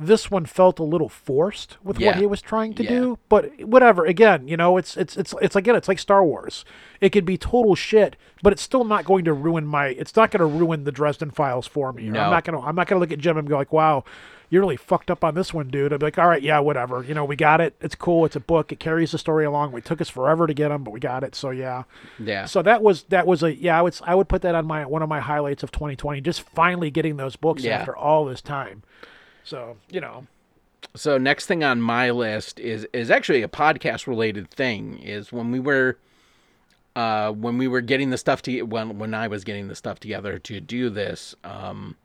this 0.00 0.30
one 0.30 0.46
felt 0.46 0.78
a 0.78 0.82
little 0.82 1.08
forced 1.08 1.76
with 1.84 2.00
what 2.00 2.16
he 2.16 2.26
was 2.26 2.40
trying 2.40 2.74
to 2.74 2.82
Yeah. 2.82 2.90
do. 2.90 3.18
But 3.28 3.60
whatever. 3.64 4.06
Again, 4.06 4.48
you 4.48 4.56
know, 4.56 4.76
it's 4.76 4.96
it's 4.96 5.16
it's 5.16 5.34
it's 5.42 5.54
again, 5.56 5.76
it's 5.76 5.88
like 5.88 5.98
Star 5.98 6.24
Wars. 6.24 6.64
It 7.00 7.10
could 7.10 7.24
be 7.24 7.36
total 7.38 7.74
shit, 7.74 8.16
but 8.42 8.52
it's 8.52 8.62
still 8.62 8.84
not 8.84 9.04
going 9.04 9.24
to 9.26 9.32
ruin 9.32 9.66
my. 9.66 9.88
It's 9.88 10.16
not 10.16 10.30
going 10.30 10.40
to 10.40 10.46
ruin 10.58 10.84
the 10.84 10.92
Dresden 10.92 11.30
Files 11.30 11.66
for 11.66 11.92
me. 11.92 12.08
No. 12.08 12.20
I'm 12.20 12.30
not 12.30 12.44
gonna. 12.44 12.60
I'm 12.60 12.74
not 12.74 12.86
gonna 12.86 13.00
look 13.00 13.12
at 13.12 13.18
Jim 13.18 13.36
and 13.36 13.48
go 13.48 13.56
like, 13.56 13.72
"Wow, 13.72 14.04
you're 14.50 14.60
really 14.62 14.76
fucked 14.76 15.10
up 15.10 15.22
on 15.24 15.34
this 15.34 15.54
one, 15.54 15.68
dude." 15.68 15.92
I'd 15.92 16.00
be 16.00 16.06
like, 16.06 16.18
"All 16.18 16.28
right, 16.28 16.42
yeah, 16.42 16.58
whatever. 16.58 17.02
You 17.02 17.14
know, 17.14 17.24
we 17.24 17.36
got 17.36 17.60
it. 17.60 17.74
It's 17.80 17.94
cool. 17.94 18.24
It's 18.26 18.36
a 18.36 18.40
book. 18.40 18.70
It 18.72 18.80
carries 18.80 19.12
the 19.12 19.18
story 19.18 19.44
along. 19.44 19.72
We 19.72 19.80
took 19.80 20.00
us 20.00 20.08
forever 20.10 20.46
to 20.46 20.52
get 20.54 20.68
them, 20.68 20.82
but 20.84 20.90
we 20.90 21.00
got 21.00 21.24
it. 21.24 21.34
So 21.34 21.50
yeah." 21.50 21.84
Yeah. 22.18 22.44
So 22.46 22.60
that 22.62 22.82
was 22.82 23.04
that 23.04 23.26
was 23.26 23.42
a 23.42 23.54
yeah 23.54 23.78
I 23.78 23.82
would 23.82 23.98
I 24.04 24.14
would 24.14 24.28
put 24.28 24.42
that 24.42 24.54
on 24.54 24.66
my 24.66 24.84
one 24.84 25.02
of 25.02 25.08
my 25.08 25.20
highlights 25.20 25.62
of 25.62 25.72
2020 25.72 26.20
just 26.20 26.42
finally 26.42 26.90
getting 26.90 27.16
those 27.16 27.36
books 27.36 27.62
Yeah. 27.64 27.78
after 27.78 27.96
all 27.96 28.24
this 28.26 28.40
time. 28.42 28.82
So 29.44 29.76
you 29.90 30.00
know 30.00 30.26
So 30.94 31.18
next 31.18 31.46
thing 31.46 31.64
on 31.64 31.80
my 31.80 32.10
list 32.10 32.60
is 32.60 32.86
is 32.92 33.10
actually 33.10 33.42
a 33.42 33.48
podcast 33.48 34.06
related 34.06 34.50
thing. 34.50 34.98
Is 34.98 35.32
when 35.32 35.50
we 35.50 35.60
were 35.60 35.98
uh, 36.96 37.32
when 37.32 37.58
we 37.58 37.68
were 37.68 37.80
getting 37.80 38.10
the 38.10 38.18
stuff 38.18 38.42
to 38.42 38.62
when 38.62 38.98
when 38.98 39.14
I 39.14 39.28
was 39.28 39.44
getting 39.44 39.68
the 39.68 39.74
stuff 39.74 40.00
together 40.00 40.38
to 40.38 40.60
do 40.60 40.90
this. 40.90 41.34
Um, 41.44 41.96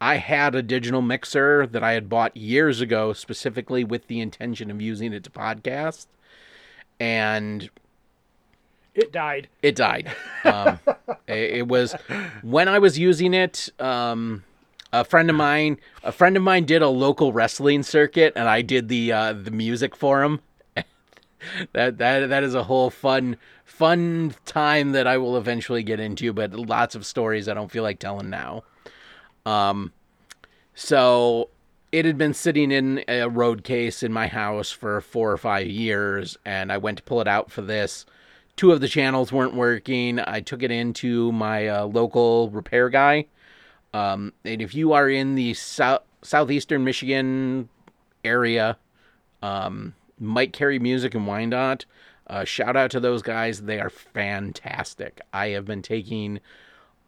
I 0.00 0.16
had 0.16 0.54
a 0.54 0.62
digital 0.62 1.02
mixer 1.02 1.66
that 1.66 1.82
I 1.82 1.92
had 1.92 2.08
bought 2.08 2.36
years 2.36 2.80
ago, 2.80 3.12
specifically 3.12 3.84
with 3.84 4.06
the 4.06 4.20
intention 4.20 4.70
of 4.70 4.82
using 4.82 5.12
it 5.12 5.24
to 5.24 5.30
podcast, 5.30 6.06
and 7.00 7.70
it 8.94 9.12
died. 9.12 9.48
it 9.62 9.74
died. 9.74 10.12
Um, 10.44 10.78
it, 11.26 11.58
it 11.58 11.68
was 11.68 11.94
when 12.42 12.68
I 12.68 12.78
was 12.78 12.98
using 12.98 13.34
it. 13.34 13.70
Um, 13.80 14.44
a 14.94 15.04
friend 15.04 15.28
of 15.28 15.34
mine, 15.34 15.78
a 16.04 16.12
friend 16.12 16.36
of 16.36 16.42
mine, 16.42 16.64
did 16.64 16.80
a 16.80 16.88
local 16.88 17.32
wrestling 17.32 17.82
circuit, 17.82 18.32
and 18.36 18.48
I 18.48 18.62
did 18.62 18.88
the 18.88 19.12
uh, 19.12 19.32
the 19.32 19.50
music 19.50 19.96
for 19.96 20.22
him. 20.22 20.40
that 21.72 21.98
that 21.98 22.28
that 22.28 22.42
is 22.44 22.54
a 22.54 22.62
whole 22.62 22.90
fun 22.90 23.36
fun 23.64 24.34
time 24.46 24.92
that 24.92 25.08
I 25.08 25.18
will 25.18 25.36
eventually 25.36 25.82
get 25.82 25.98
into, 25.98 26.32
but 26.32 26.54
lots 26.54 26.94
of 26.94 27.04
stories 27.04 27.48
I 27.48 27.54
don't 27.54 27.72
feel 27.72 27.82
like 27.82 27.98
telling 27.98 28.30
now. 28.30 28.62
Um, 29.44 29.92
so 30.74 31.50
it 31.90 32.04
had 32.04 32.16
been 32.16 32.34
sitting 32.34 32.70
in 32.70 33.04
a 33.08 33.28
road 33.28 33.64
case 33.64 34.02
in 34.04 34.12
my 34.12 34.28
house 34.28 34.70
for 34.70 35.00
four 35.00 35.32
or 35.32 35.36
five 35.36 35.66
years, 35.66 36.38
and 36.44 36.70
I 36.70 36.78
went 36.78 36.98
to 36.98 37.04
pull 37.04 37.20
it 37.20 37.28
out 37.28 37.50
for 37.50 37.62
this. 37.62 38.06
Two 38.56 38.70
of 38.70 38.80
the 38.80 38.88
channels 38.88 39.32
weren't 39.32 39.54
working. 39.54 40.20
I 40.20 40.40
took 40.40 40.62
it 40.62 40.70
into 40.70 41.32
my 41.32 41.66
uh, 41.66 41.86
local 41.86 42.48
repair 42.50 42.88
guy. 42.88 43.26
Um, 43.94 44.32
and 44.44 44.60
if 44.60 44.74
you 44.74 44.92
are 44.92 45.08
in 45.08 45.36
the 45.36 45.54
south 45.54 46.02
southeastern 46.22 46.84
Michigan 46.84 47.68
area, 48.24 48.76
um, 49.40 49.94
Mike 50.18 50.52
Carey 50.52 50.78
Music 50.78 51.14
and 51.14 51.26
Wyandotte, 51.26 51.86
uh, 52.26 52.44
shout 52.44 52.76
out 52.76 52.90
to 52.90 53.00
those 53.00 53.22
guys. 53.22 53.62
They 53.62 53.78
are 53.78 53.90
fantastic. 53.90 55.20
I 55.32 55.48
have 55.48 55.64
been 55.64 55.82
taking 55.82 56.40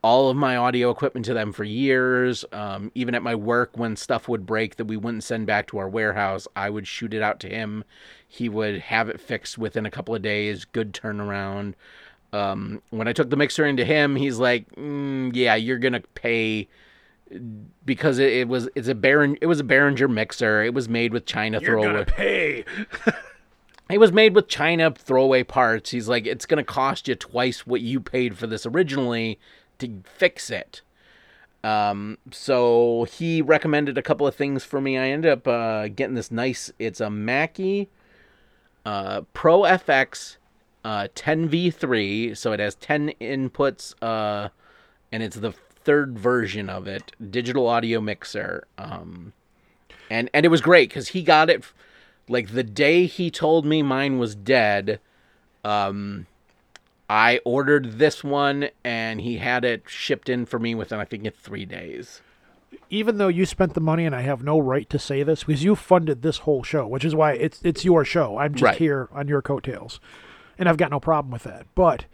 all 0.02 0.30
of 0.30 0.36
my 0.36 0.56
audio 0.56 0.90
equipment 0.90 1.26
to 1.26 1.34
them 1.34 1.52
for 1.52 1.64
years. 1.64 2.44
Um, 2.52 2.92
even 2.94 3.14
at 3.16 3.22
my 3.22 3.34
work, 3.34 3.72
when 3.74 3.96
stuff 3.96 4.28
would 4.28 4.46
break 4.46 4.76
that 4.76 4.84
we 4.84 4.96
wouldn't 4.96 5.24
send 5.24 5.46
back 5.46 5.66
to 5.68 5.78
our 5.78 5.88
warehouse, 5.88 6.46
I 6.54 6.70
would 6.70 6.86
shoot 6.86 7.12
it 7.12 7.22
out 7.22 7.40
to 7.40 7.48
him. 7.48 7.82
He 8.28 8.48
would 8.48 8.78
have 8.78 9.08
it 9.08 9.20
fixed 9.20 9.58
within 9.58 9.86
a 9.86 9.90
couple 9.90 10.14
of 10.14 10.22
days. 10.22 10.64
Good 10.64 10.92
turnaround. 10.92 11.74
Um, 12.32 12.82
when 12.90 13.08
I 13.08 13.12
took 13.12 13.30
the 13.30 13.36
mixer 13.36 13.64
into 13.64 13.84
him, 13.84 14.16
he's 14.16 14.38
like, 14.38 14.70
mm, 14.74 15.30
"Yeah, 15.34 15.54
you're 15.54 15.78
gonna 15.78 16.02
pay." 16.14 16.68
Because 17.84 18.18
it, 18.18 18.32
it 18.32 18.48
was 18.48 18.68
it's 18.74 18.88
a 18.88 18.94
Baron 18.94 19.36
it 19.40 19.46
was 19.46 19.58
a 19.60 19.64
Behringer 19.64 20.08
mixer. 20.08 20.62
It 20.62 20.74
was 20.74 20.88
made 20.88 21.12
with 21.12 21.26
China 21.26 21.58
You're 21.60 21.70
throwaway. 21.72 21.92
gonna 21.92 22.04
pay. 22.04 22.64
It 23.88 23.98
was 23.98 24.10
made 24.10 24.34
with 24.34 24.48
China 24.48 24.90
throwaway 24.90 25.44
parts. 25.44 25.90
He's 25.90 26.08
like, 26.08 26.26
it's 26.26 26.44
going 26.44 26.58
to 26.58 26.64
cost 26.64 27.06
you 27.06 27.14
twice 27.14 27.68
what 27.68 27.80
you 27.80 28.00
paid 28.00 28.36
for 28.36 28.48
this 28.48 28.66
originally 28.66 29.38
to 29.78 30.02
fix 30.04 30.50
it. 30.50 30.82
Um, 31.62 32.18
so 32.32 33.06
he 33.08 33.42
recommended 33.42 33.96
a 33.96 34.02
couple 34.02 34.26
of 34.26 34.34
things 34.34 34.64
for 34.64 34.80
me. 34.80 34.98
I 34.98 35.10
ended 35.10 35.30
up 35.30 35.46
uh, 35.46 35.86
getting 35.88 36.16
this 36.16 36.32
nice. 36.32 36.72
It's 36.80 37.00
a 37.00 37.10
Mackie 37.10 37.88
uh, 38.84 39.22
Pro 39.32 39.60
FX 39.60 40.36
uh, 40.86 41.08
10v3, 41.16 42.36
so 42.36 42.52
it 42.52 42.60
has 42.60 42.76
10 42.76 43.12
inputs, 43.20 43.94
uh, 44.00 44.48
and 45.10 45.22
it's 45.22 45.36
the 45.36 45.50
third 45.52 46.16
version 46.16 46.70
of 46.70 46.86
it, 46.86 47.10
digital 47.30 47.66
audio 47.66 48.00
mixer. 48.00 48.66
Um, 48.78 49.32
and 50.08 50.30
and 50.32 50.46
it 50.46 50.48
was 50.50 50.60
great 50.60 50.88
because 50.88 51.08
he 51.08 51.22
got 51.22 51.50
it 51.50 51.64
like 52.28 52.52
the 52.52 52.62
day 52.62 53.06
he 53.06 53.30
told 53.32 53.66
me 53.66 53.82
mine 53.82 54.18
was 54.20 54.36
dead. 54.36 55.00
Um, 55.64 56.26
I 57.10 57.40
ordered 57.44 57.98
this 57.98 58.22
one, 58.22 58.68
and 58.84 59.20
he 59.20 59.38
had 59.38 59.64
it 59.64 59.82
shipped 59.88 60.28
in 60.28 60.46
for 60.46 60.58
me 60.60 60.74
within 60.76 61.00
I 61.00 61.04
think 61.04 61.28
three 61.34 61.64
days. 61.64 62.20
even 62.90 63.18
though 63.18 63.28
you 63.28 63.44
spent 63.46 63.74
the 63.74 63.80
money 63.80 64.04
and 64.06 64.14
I 64.14 64.20
have 64.22 64.44
no 64.44 64.58
right 64.60 64.88
to 64.90 64.98
say 64.98 65.22
this 65.24 65.42
because 65.42 65.64
you 65.64 65.74
funded 65.74 66.22
this 66.22 66.38
whole 66.38 66.62
show, 66.62 66.86
which 66.86 67.04
is 67.04 67.14
why 67.14 67.32
it's 67.32 67.60
it's 67.64 67.84
your 67.84 68.04
show. 68.04 68.38
I'm 68.38 68.54
just 68.54 68.62
Right. 68.62 68.76
here 68.78 69.08
on 69.12 69.26
your 69.26 69.42
coattails. 69.42 69.98
And 70.58 70.68
I've 70.68 70.76
got 70.76 70.90
no 70.90 71.00
problem 71.00 71.30
with 71.32 71.42
that. 71.44 71.66
But 71.74 72.06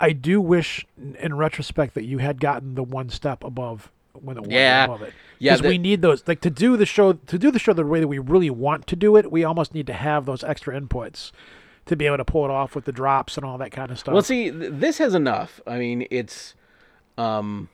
I 0.00 0.12
do 0.12 0.40
wish 0.40 0.86
in- 1.18 1.34
retrospect 1.34 1.94
that 1.94 2.04
you 2.04 2.18
had 2.18 2.40
gotten 2.40 2.74
the 2.74 2.82
one 2.82 3.08
step 3.10 3.42
above 3.44 3.90
when 4.14 4.36
it 4.36 4.40
was 4.42 4.50
Yeah. 4.50 4.84
above 4.84 5.02
it. 5.02 5.12
Yeah, 5.38 5.56
Because 5.56 5.70
we 5.70 5.78
need 5.78 6.02
those 6.02 6.26
like 6.28 6.40
to 6.42 6.50
do 6.50 6.76
the 6.76 6.86
show 6.86 7.14
to 7.14 7.38
do 7.38 7.50
the 7.50 7.58
show 7.58 7.72
the 7.72 7.84
way 7.86 8.00
that 8.00 8.08
we 8.08 8.18
really 8.18 8.50
want 8.50 8.86
to 8.88 8.96
do 8.96 9.16
it, 9.16 9.30
we 9.32 9.44
almost 9.44 9.74
need 9.74 9.86
to 9.86 9.92
have 9.94 10.26
those 10.26 10.44
extra 10.44 10.78
inputs 10.78 11.32
to 11.86 11.96
be 11.96 12.06
able 12.06 12.18
to 12.18 12.24
pull 12.24 12.44
it 12.44 12.50
off 12.50 12.74
with 12.74 12.84
the 12.84 12.92
drops 12.92 13.36
and 13.36 13.44
all 13.46 13.56
that 13.58 13.72
kind 13.72 13.90
of 13.90 13.98
stuff. 13.98 14.12
Well, 14.12 14.22
see, 14.22 14.50
th- 14.50 14.72
this 14.74 14.98
has 14.98 15.14
enough. 15.14 15.60
I 15.66 15.78
mean, 15.78 16.06
it's, 16.10 16.54
um, 17.18 17.68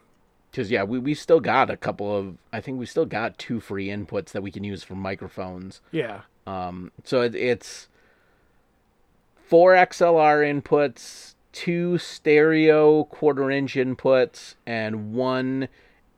because 0.51 0.71
yeah, 0.71 0.85
we 0.85 0.99
we 0.99 1.13
still 1.15 1.41
got 1.41 1.69
a 1.71 1.77
couple 1.77 2.17
of. 2.17 2.37
I 2.53 2.61
think 2.61 2.79
we 2.79 2.87
still 2.87 3.05
got 3.05 3.37
two 3.37 3.61
free 3.61 3.89
inputs 3.89 4.31
that 4.31 4.43
we 4.43 4.51
can 4.51 4.65
use 4.65 4.83
for 4.83 4.95
microphones. 4.95 5.81
yeah. 5.91 6.21
Um, 6.47 6.93
so 7.05 7.23
it, 7.23 7.35
it's 7.35 7.89
four 9.47 9.73
XLR 9.75 10.63
inputs, 10.63 11.35
two 11.53 11.99
stereo 11.99 13.05
quarter 13.05 13.51
inch 13.51 13.75
inputs, 13.75 14.55
and 14.67 15.13
one 15.15 15.69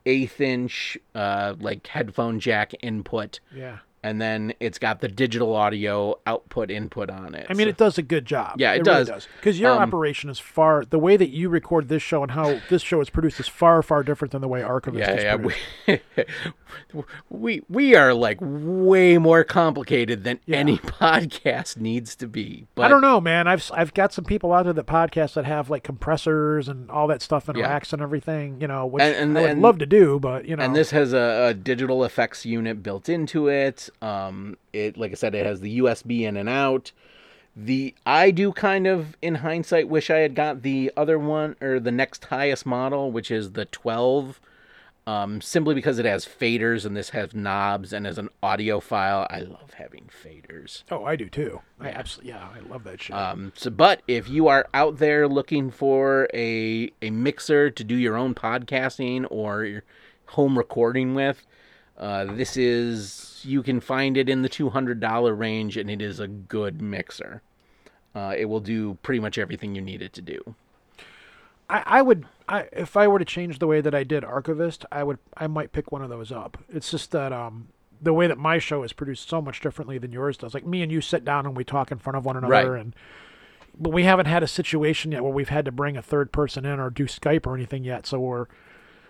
eighth 0.05 0.39
inch 0.39 0.97
uh 1.13 1.53
like 1.59 1.85
headphone 1.87 2.39
jack 2.39 2.73
input. 2.81 3.39
Yeah. 3.53 3.79
And 4.01 4.21
then 4.21 4.53
it's 4.61 4.79
got 4.79 5.01
the 5.01 5.09
digital 5.09 5.53
audio 5.55 6.17
output 6.25 6.71
input 6.71 7.09
on 7.09 7.35
it. 7.35 7.45
I 7.49 7.53
mean, 7.53 7.65
So- 7.65 7.69
it 7.69 7.77
does 7.77 7.97
a 7.97 8.01
good 8.01 8.25
job. 8.25 8.53
Yeah, 8.57 8.71
it 8.71 8.75
really 8.75 8.83
does. 8.85 9.07
does. 9.09 9.27
Because 9.37 9.59
your 9.59 9.71
Um, 9.71 9.79
operation 9.79 10.29
is 10.29 10.39
far 10.39 10.85
the 10.85 10.99
way 10.99 11.17
that 11.17 11.29
you 11.29 11.49
record 11.49 11.89
this 11.89 12.01
show 12.01 12.21
and 12.23 12.31
how 12.31 12.59
this 12.69 12.81
show 12.81 13.01
is 13.01 13.09
produced 13.09 13.39
is 13.41 13.49
far, 13.49 13.81
far 13.83 14.03
different 14.03 14.31
than 14.31 14.39
the 14.41 14.47
way 14.47 14.63
Archivist 14.63 15.09
is 15.09 15.23
yeah, 15.23 15.35
produced. 15.35 15.57
yeah. 15.85 15.97
We, 16.93 17.03
we 17.29 17.61
we 17.69 17.95
are 17.95 18.13
like 18.13 18.37
way 18.41 19.17
more 19.17 19.43
complicated 19.43 20.23
than 20.23 20.39
Yeah. 20.45 20.57
any 20.57 20.77
podcast 20.77 21.77
needs 21.77 22.15
to 22.17 22.27
be. 22.27 22.67
But 22.75 22.83
I 22.83 22.87
don't 22.89 23.01
know, 23.01 23.19
man. 23.19 23.47
I've 23.47 23.69
I've 23.73 23.93
got 23.93 24.13
some 24.13 24.23
people 24.25 24.53
out 24.53 24.63
there 24.63 24.73
that 24.73 24.85
podcast 24.85 25.33
that 25.33 25.45
have 25.45 25.69
like 25.69 25.83
compressors 25.83 26.67
and 26.67 26.89
all 26.89 27.07
that 27.07 27.21
stuff 27.21 27.49
and 27.49 27.57
Yeah. 27.57 27.67
racks 27.67 27.91
and 27.93 28.01
everything. 28.01 28.61
You 28.61 28.67
know, 28.67 28.85
which 28.85 29.03
And- 29.03 29.15
and- 29.15 29.37
I 29.37 29.41
would 29.41 29.49
and- 29.51 29.61
love 29.61 29.77
to 29.79 29.85
do, 29.85 30.19
but 30.19 30.45
you 30.45 30.55
know, 30.55 30.63
And 30.63 30.75
this 30.75 30.91
has 30.91 31.13
a, 31.13 31.47
a 31.49 31.53
digital 31.53 32.03
effects 32.03 32.45
unit 32.45 32.81
built 32.83 33.09
into 33.09 33.47
it. 33.47 33.88
Um, 34.01 34.57
it 34.73 34.97
like 34.97 35.11
I 35.11 35.15
said, 35.15 35.35
it 35.35 35.45
has 35.45 35.61
the 35.61 35.79
USB 35.79 36.21
in 36.21 36.37
and 36.37 36.49
out. 36.49 36.91
The 37.55 37.93
I 38.05 38.31
do 38.31 38.51
kind 38.51 38.87
of 38.87 39.17
in 39.21 39.35
hindsight 39.35 39.89
wish 39.89 40.09
I 40.09 40.19
had 40.19 40.35
got 40.35 40.61
the 40.61 40.91
other 40.95 41.19
one 41.19 41.55
or 41.61 41.79
the 41.79 41.91
next 41.91 42.25
highest 42.25 42.65
model, 42.65 43.11
which 43.11 43.31
is 43.31 43.51
the 43.53 43.65
12. 43.65 44.39
Um, 45.07 45.41
simply 45.41 45.73
because 45.73 45.97
it 45.97 46.05
has 46.05 46.23
faders 46.23 46.85
and 46.85 46.95
this 46.95 47.09
has 47.09 47.33
knobs 47.33 47.93
and 47.93 48.05
as 48.05 48.19
an 48.19 48.29
audiophile, 48.43 49.25
I 49.31 49.39
love 49.39 49.73
having 49.73 50.07
faders. 50.23 50.83
oh, 50.91 51.03
I 51.03 51.15
do 51.15 51.27
too. 51.27 51.61
I 51.79 51.89
absolutely, 51.89 52.31
yeah, 52.31 52.47
I 52.55 52.59
love 52.59 52.83
that 52.83 53.01
shit. 53.01 53.15
Um, 53.15 53.51
so, 53.55 53.71
but 53.71 54.03
if 54.07 54.29
you 54.29 54.47
are 54.49 54.67
out 54.71 54.97
there 54.99 55.27
looking 55.27 55.71
for 55.71 56.27
a 56.31 56.91
a 57.01 57.09
mixer 57.09 57.71
to 57.71 57.83
do 57.83 57.95
your 57.95 58.15
own 58.17 58.35
podcasting 58.35 59.25
or 59.31 59.65
your 59.65 59.83
home 60.27 60.55
recording 60.55 61.15
with, 61.15 61.43
uh, 61.99 62.25
this 62.25 62.55
is 62.57 63.41
you 63.43 63.61
can 63.63 63.79
find 63.79 64.17
it 64.17 64.29
in 64.29 64.41
the 64.41 64.49
two 64.49 64.69
hundred 64.69 64.99
dollar 64.99 65.33
range, 65.33 65.77
and 65.77 65.89
it 65.89 66.01
is 66.01 66.19
a 66.19 66.27
good 66.27 66.81
mixer. 66.81 67.41
Uh, 68.15 68.33
it 68.37 68.45
will 68.45 68.59
do 68.59 68.97
pretty 69.03 69.19
much 69.19 69.37
everything 69.37 69.75
you 69.75 69.81
need 69.81 70.01
it 70.01 70.13
to 70.13 70.21
do. 70.21 70.55
I, 71.69 71.83
I 71.85 72.01
would, 72.01 72.25
I 72.47 72.61
if 72.71 72.97
I 72.97 73.07
were 73.07 73.19
to 73.19 73.25
change 73.25 73.59
the 73.59 73.67
way 73.67 73.81
that 73.81 73.93
I 73.93 74.03
did 74.03 74.23
Archivist, 74.23 74.85
I 74.91 75.03
would, 75.03 75.19
I 75.37 75.47
might 75.47 75.71
pick 75.71 75.91
one 75.91 76.01
of 76.01 76.09
those 76.09 76.31
up. 76.31 76.57
It's 76.69 76.89
just 76.89 77.11
that 77.11 77.31
um, 77.31 77.67
the 78.01 78.13
way 78.13 78.25
that 78.27 78.37
my 78.37 78.57
show 78.57 78.81
is 78.83 78.93
produced 78.93 79.29
so 79.29 79.41
much 79.41 79.61
differently 79.61 79.97
than 79.99 80.11
yours 80.11 80.37
does. 80.37 80.53
Like 80.55 80.65
me 80.65 80.81
and 80.81 80.91
you 80.91 81.01
sit 81.01 81.23
down 81.23 81.45
and 81.45 81.55
we 81.55 81.63
talk 81.63 81.91
in 81.91 81.99
front 81.99 82.17
of 82.17 82.25
one 82.25 82.37
another, 82.37 82.71
Right. 82.71 82.81
and 82.81 82.95
but 83.77 83.91
we 83.91 84.03
haven't 84.03 84.25
had 84.25 84.41
a 84.43 84.47
situation 84.47 85.11
yet 85.11 85.23
where 85.23 85.31
we've 85.31 85.49
had 85.49 85.65
to 85.65 85.71
bring 85.71 85.95
a 85.95 86.01
third 86.01 86.31
person 86.31 86.65
in 86.65 86.79
or 86.79 86.89
do 86.89 87.05
Skype 87.05 87.45
or 87.45 87.55
anything 87.55 87.83
yet. 87.83 88.07
So 88.07 88.19
we're 88.19 88.47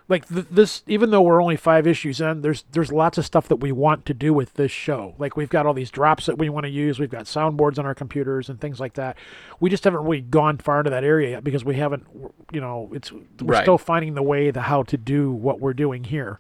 like 0.10 0.28
th- 0.28 0.48
this, 0.52 0.84
even 0.88 1.12
though 1.12 1.22
we're 1.22 1.42
only 1.42 1.56
five 1.56 1.86
issues 1.88 2.20
in, 2.20 2.42
there's 2.42 2.66
there's 2.72 2.92
lots 2.92 3.18
of 3.18 3.26
stuff 3.26 3.48
that 3.48 3.58
we 3.58 3.72
want 3.72 4.06
to 4.08 4.14
do 4.14 4.34
with 4.34 4.56
this 4.56 4.72
show. 4.72 5.14
Like 5.18 5.38
we've 5.38 5.50
got 5.50 5.66
all 5.66 5.74
these 5.74 5.92
drops 5.92 6.26
that 6.26 6.38
we 6.38 6.50
want 6.50 6.66
to 6.66 6.70
use. 6.70 7.00
We've 7.00 7.10
got 7.10 7.26
soundboards 7.26 7.80
on 7.80 7.86
our 7.86 7.96
computers 7.96 8.50
and 8.50 8.60
things 8.60 8.80
like 8.80 8.96
that. 8.96 9.16
We 9.60 9.70
just 9.70 9.84
haven't 9.86 10.02
really 10.04 10.22
gone 10.22 10.58
far 10.58 10.80
into 10.80 10.90
that 10.90 11.04
area 11.04 11.30
yet 11.32 11.44
because 11.44 11.64
we 11.64 11.76
haven't, 11.76 12.06
you 12.52 12.60
know, 12.60 12.90
it's 12.92 13.12
we're 13.12 13.22
Right. 13.44 13.62
still 13.64 13.78
finding 13.78 14.16
the 14.16 14.24
way 14.24 14.52
the 14.52 14.62
how 14.62 14.84
to 14.84 14.98
do 14.98 15.32
what 15.32 15.60
we're 15.62 15.74
doing 15.74 16.04
here. 16.04 16.40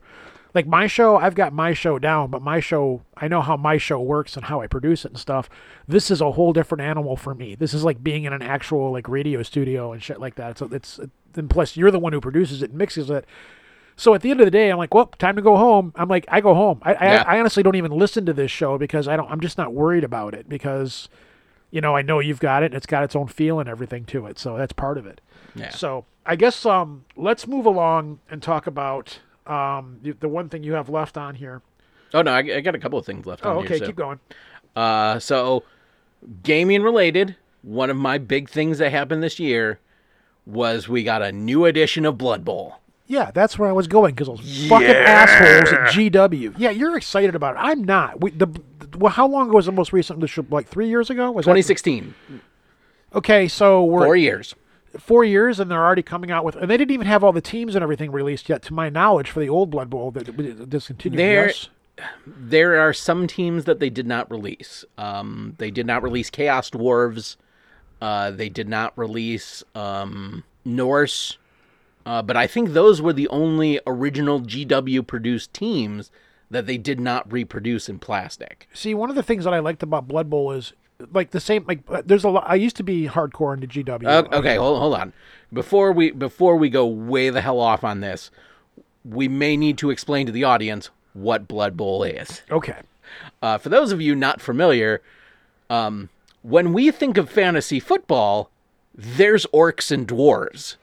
Like 0.55 0.65
my 0.65 0.87
show, 0.87 1.15
I've 1.17 1.35
got 1.35 1.53
my 1.53 1.73
show 1.73 1.99
down, 1.99 2.31
but 2.31 2.41
my 2.41 2.59
show, 2.59 3.03
I 3.15 3.27
know 3.27 3.41
how 3.41 3.55
my 3.55 3.77
show 3.77 4.01
works 4.01 4.35
and 4.35 4.45
how 4.45 4.61
I 4.61 4.65
produce 4.67 5.05
it 5.05 5.11
and 5.11 5.19
stuff. 5.19 5.47
This 5.87 6.09
is 6.09 6.21
a 6.21 6.31
whole 6.31 6.53
different 6.53 6.81
animal 6.81 7.15
for 7.15 7.35
me. 7.35 7.53
This 7.53 7.75
is 7.75 7.83
like 7.83 8.03
being 8.03 8.23
in 8.23 8.33
an 8.33 8.41
actual 8.41 8.91
like 8.91 9.07
radio 9.07 9.43
studio 9.43 9.91
and 9.91 10.01
shit 10.01 10.19
like 10.19 10.33
that. 10.35 10.57
So 10.57 10.67
it's 10.71 10.99
and 11.35 11.51
plus 11.51 11.77
you're 11.77 11.91
the 11.91 11.99
one 11.99 12.13
who 12.13 12.19
produces 12.19 12.63
it 12.63 12.71
and 12.71 12.79
mixes 12.79 13.11
it. 13.11 13.25
So 13.99 14.13
at 14.13 14.21
the 14.21 14.31
end 14.31 14.39
of 14.39 14.45
the 14.47 14.51
day, 14.51 14.69
I'm 14.71 14.77
like, 14.77 14.93
well, 14.93 15.07
time 15.07 15.35
to 15.35 15.41
go 15.41 15.57
home. 15.57 15.91
I'm 15.95 16.07
like, 16.07 16.25
I 16.29 16.39
go 16.39 16.53
home. 16.53 16.79
I, 16.83 16.91
Yeah. 16.93 17.23
I, 17.27 17.35
I 17.35 17.39
honestly 17.39 17.63
don't 17.63 17.75
even 17.75 17.91
listen 17.91 18.25
to 18.27 18.33
this 18.33 18.49
show 18.49 18.77
because 18.77 19.09
I 19.09 19.17
don't. 19.17 19.29
I'm 19.29 19.41
just 19.41 19.57
not 19.57 19.73
worried 19.73 20.05
about 20.05 20.33
it 20.33 20.47
because, 20.47 21.09
you 21.69 21.81
know, 21.81 21.97
I 21.97 22.01
know 22.01 22.19
you've 22.19 22.39
got 22.39 22.63
it. 22.63 22.67
and 22.67 22.75
It's 22.75 22.85
got 22.85 23.03
its 23.03 23.13
own 23.13 23.27
feel 23.27 23.59
and 23.59 23.67
everything 23.67 24.05
to 24.05 24.25
it. 24.27 24.39
So 24.39 24.55
that's 24.55 24.71
part 24.71 24.97
of 24.97 25.05
it. 25.05 25.19
Yeah. 25.53 25.71
So 25.71 26.05
I 26.25 26.37
guess 26.37 26.65
um, 26.65 27.03
let's 27.17 27.45
move 27.45 27.65
along 27.65 28.19
and 28.29 28.41
talk 28.41 28.67
about 28.67 29.19
um, 29.45 29.99
the, 30.01 30.11
the 30.11 30.29
one 30.29 30.47
thing 30.47 30.63
you 30.63 30.73
have 30.73 30.87
left 30.87 31.17
on 31.17 31.35
here. 31.35 31.61
Oh 32.13 32.21
no, 32.21 32.31
I, 32.31 32.37
I 32.37 32.61
got 32.61 32.75
a 32.75 32.79
couple 32.79 32.97
of 32.97 33.05
things 33.05 33.25
left. 33.25 33.45
Oh, 33.45 33.51
on 33.51 33.57
okay, 33.57 33.67
here, 33.67 33.77
so. 33.79 33.85
keep 33.87 33.95
going. 33.97 34.19
Uh, 34.77 35.19
so 35.19 35.63
gaming 36.43 36.83
related, 36.83 37.35
one 37.63 37.89
of 37.89 37.97
my 37.97 38.17
big 38.17 38.49
things 38.49 38.77
that 38.77 38.91
happened 38.91 39.21
this 39.21 39.39
year 39.39 39.79
was 40.45 40.87
we 40.87 41.03
got 41.03 41.21
a 41.21 41.33
new 41.33 41.65
edition 41.65 42.05
of 42.05 42.17
Blood 42.17 42.45
Bowl. 42.45 42.75
Yeah, 43.09 43.31
that's 43.31 43.57
where 43.57 43.67
I 43.67 43.71
was 43.71 43.87
going 43.87 44.13
because 44.13 44.27
those 44.27 44.67
fucking 44.69 44.87
assholes 44.87 45.73
at 45.73 45.79
GW. 45.89 46.53
Yeah, 46.59 46.69
you're 46.69 46.95
excited 46.95 47.33
about 47.33 47.55
it. 47.55 47.59
I'm 47.59 47.83
not. 47.83 48.21
We, 48.21 48.29
the, 48.29 48.45
the 48.45 48.97
well, 48.99 49.11
how 49.11 49.27
long 49.27 49.47
ago 49.47 49.55
was 49.55 49.65
the 49.65 49.71
most 49.71 49.91
recent? 49.91 50.19
This 50.21 50.29
should- 50.29 50.51
Like 50.51 50.67
three 50.67 50.87
years 50.87 51.09
ago? 51.09 51.31
Was 51.31 51.45
that- 51.45 51.51
2016, 51.51 52.13
Okay, 53.15 53.47
so 53.47 53.83
we're 53.83 54.05
four 54.05 54.15
years. 54.15 54.53
four 54.99 55.23
years, 55.25 55.59
and 55.59 55.71
they're 55.71 55.83
already 55.83 56.03
coming 56.03 56.29
out 56.29 56.45
with, 56.45 56.55
and 56.55 56.69
they 56.69 56.77
didn't 56.77 56.91
even 56.93 57.07
have 57.07 57.23
all 57.23 57.33
the 57.33 57.41
teams 57.41 57.73
and 57.73 57.81
everything 57.81 58.11
released 58.11 58.47
yet, 58.47 58.61
to 58.63 58.73
my 58.75 58.89
knowledge, 58.89 59.31
for 59.31 59.39
the 59.39 59.49
old 59.49 59.71
Blood 59.71 59.89
Bowl 59.89 60.11
that 60.11 60.25
that 60.27 60.69
discontinued. 60.69 61.17
There- 61.19 61.47
yes? 61.47 61.69
There 62.27 62.79
are 62.79 62.93
some 62.93 63.25
teams 63.27 63.65
that 63.65 63.79
they 63.79 63.89
did 63.89 64.05
not 64.07 64.29
release. 64.31 64.85
Um, 64.99 65.55
they 65.57 65.71
did 65.71 65.85
not 65.85 66.01
release 66.03 66.29
Chaos 66.29 66.69
Dwarves. 66.69 67.35
Uh, 67.99 68.31
they 68.31 68.47
did 68.47 68.69
not 68.69 68.97
release 68.97 69.63
um, 69.75 70.43
Norse. 70.63 71.37
Uh, 72.09 72.21
but 72.23 72.35
I 72.35 72.47
think 72.47 72.69
those 72.73 73.01
were 73.03 73.13
the 73.13 73.27
only 73.27 73.79
original 73.85 74.41
GW 74.41 75.05
produced 75.05 75.53
teams 75.53 76.09
that 76.49 76.65
they 76.65 76.77
did 76.77 76.99
not 76.99 77.31
reproduce 77.31 77.87
in 77.87 77.99
plastic. 77.99 78.67
See, 78.73 78.95
one 78.95 79.11
of 79.11 79.15
the 79.15 79.21
things 79.21 79.43
that 79.43 79.53
I 79.53 79.59
liked 79.59 79.83
about 79.83 80.07
Blood 80.07 80.27
Bowl 80.27 80.51
is 80.51 80.73
like 81.13 81.29
the 81.29 81.39
same. 81.39 81.65
Like, 81.67 81.81
uh, 81.87 82.01
there's 82.03 82.23
a 82.23 82.29
lot. 82.29 82.45
I 82.47 82.55
used 82.55 82.75
to 82.77 82.83
be 82.83 83.07
hardcore 83.07 83.53
into 83.53 83.67
GW. 83.67 84.05
O- 84.07 84.37
Okay, 84.39 84.55
hold, 84.55 84.79
hold 84.79 84.95
on. 84.95 85.13
Before 85.53 85.91
we 85.91 86.09
before 86.09 86.55
we 86.55 86.69
go 86.69 86.87
way 86.87 87.29
the 87.29 87.41
hell 87.41 87.59
off 87.59 87.83
on 87.83 87.99
this, 87.99 88.31
we 89.05 89.27
may 89.27 89.55
need 89.55 89.77
to 89.77 89.91
explain 89.91 90.25
to 90.25 90.31
the 90.31 90.43
audience 90.43 90.89
what 91.13 91.47
Blood 91.47 91.77
Bowl 91.77 92.03
is. 92.03 92.41
Okay. 92.49 92.77
Uh, 93.41 93.59
for 93.59 93.69
those 93.69 93.91
of 93.91 94.01
you 94.01 94.15
not 94.15 94.41
familiar, 94.41 95.01
um, 95.69 96.09
when 96.41 96.73
we 96.73 96.89
think 96.89 97.17
of 97.17 97.29
fantasy 97.29 97.79
football, 97.79 98.49
there's 98.95 99.45
orcs 99.53 99.91
and 99.91 100.07
dwarves. 100.07 100.75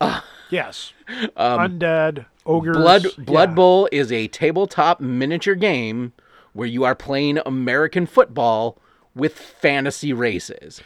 Yes. 0.50 0.92
Undead 1.36 2.26
ogres. 2.46 2.76
Um, 2.76 2.82
Blood 2.82 3.06
Blood 3.18 3.50
yeah. 3.50 3.54
Bowl 3.54 3.88
is 3.92 4.12
a 4.12 4.28
tabletop 4.28 5.00
miniature 5.00 5.54
game 5.54 6.12
where 6.52 6.68
you 6.68 6.84
are 6.84 6.94
playing 6.94 7.38
American 7.44 8.06
football 8.06 8.78
with 9.14 9.38
fantasy 9.38 10.12
races. 10.12 10.80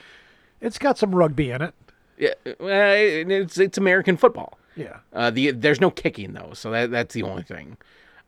It's 0.61 0.79
got 0.79 0.99
some 0.99 1.15
rugby 1.15 1.51
in 1.51 1.63
it. 1.63 1.75
Yeah, 2.19 2.35
it's 2.45 3.59
it's 3.59 3.79
American 3.79 4.17
football. 4.17 4.59
Yeah. 4.77 4.99
Uh, 5.13 5.31
the 5.31 5.53
there's 5.53 5.81
no 5.81 5.91
kicking 5.91 6.33
though, 6.33 6.53
so 6.55 6.71
that 6.71 6.91
that's 6.91 7.15
the 7.15 7.23
only 7.23 7.43
thing. 7.43 7.77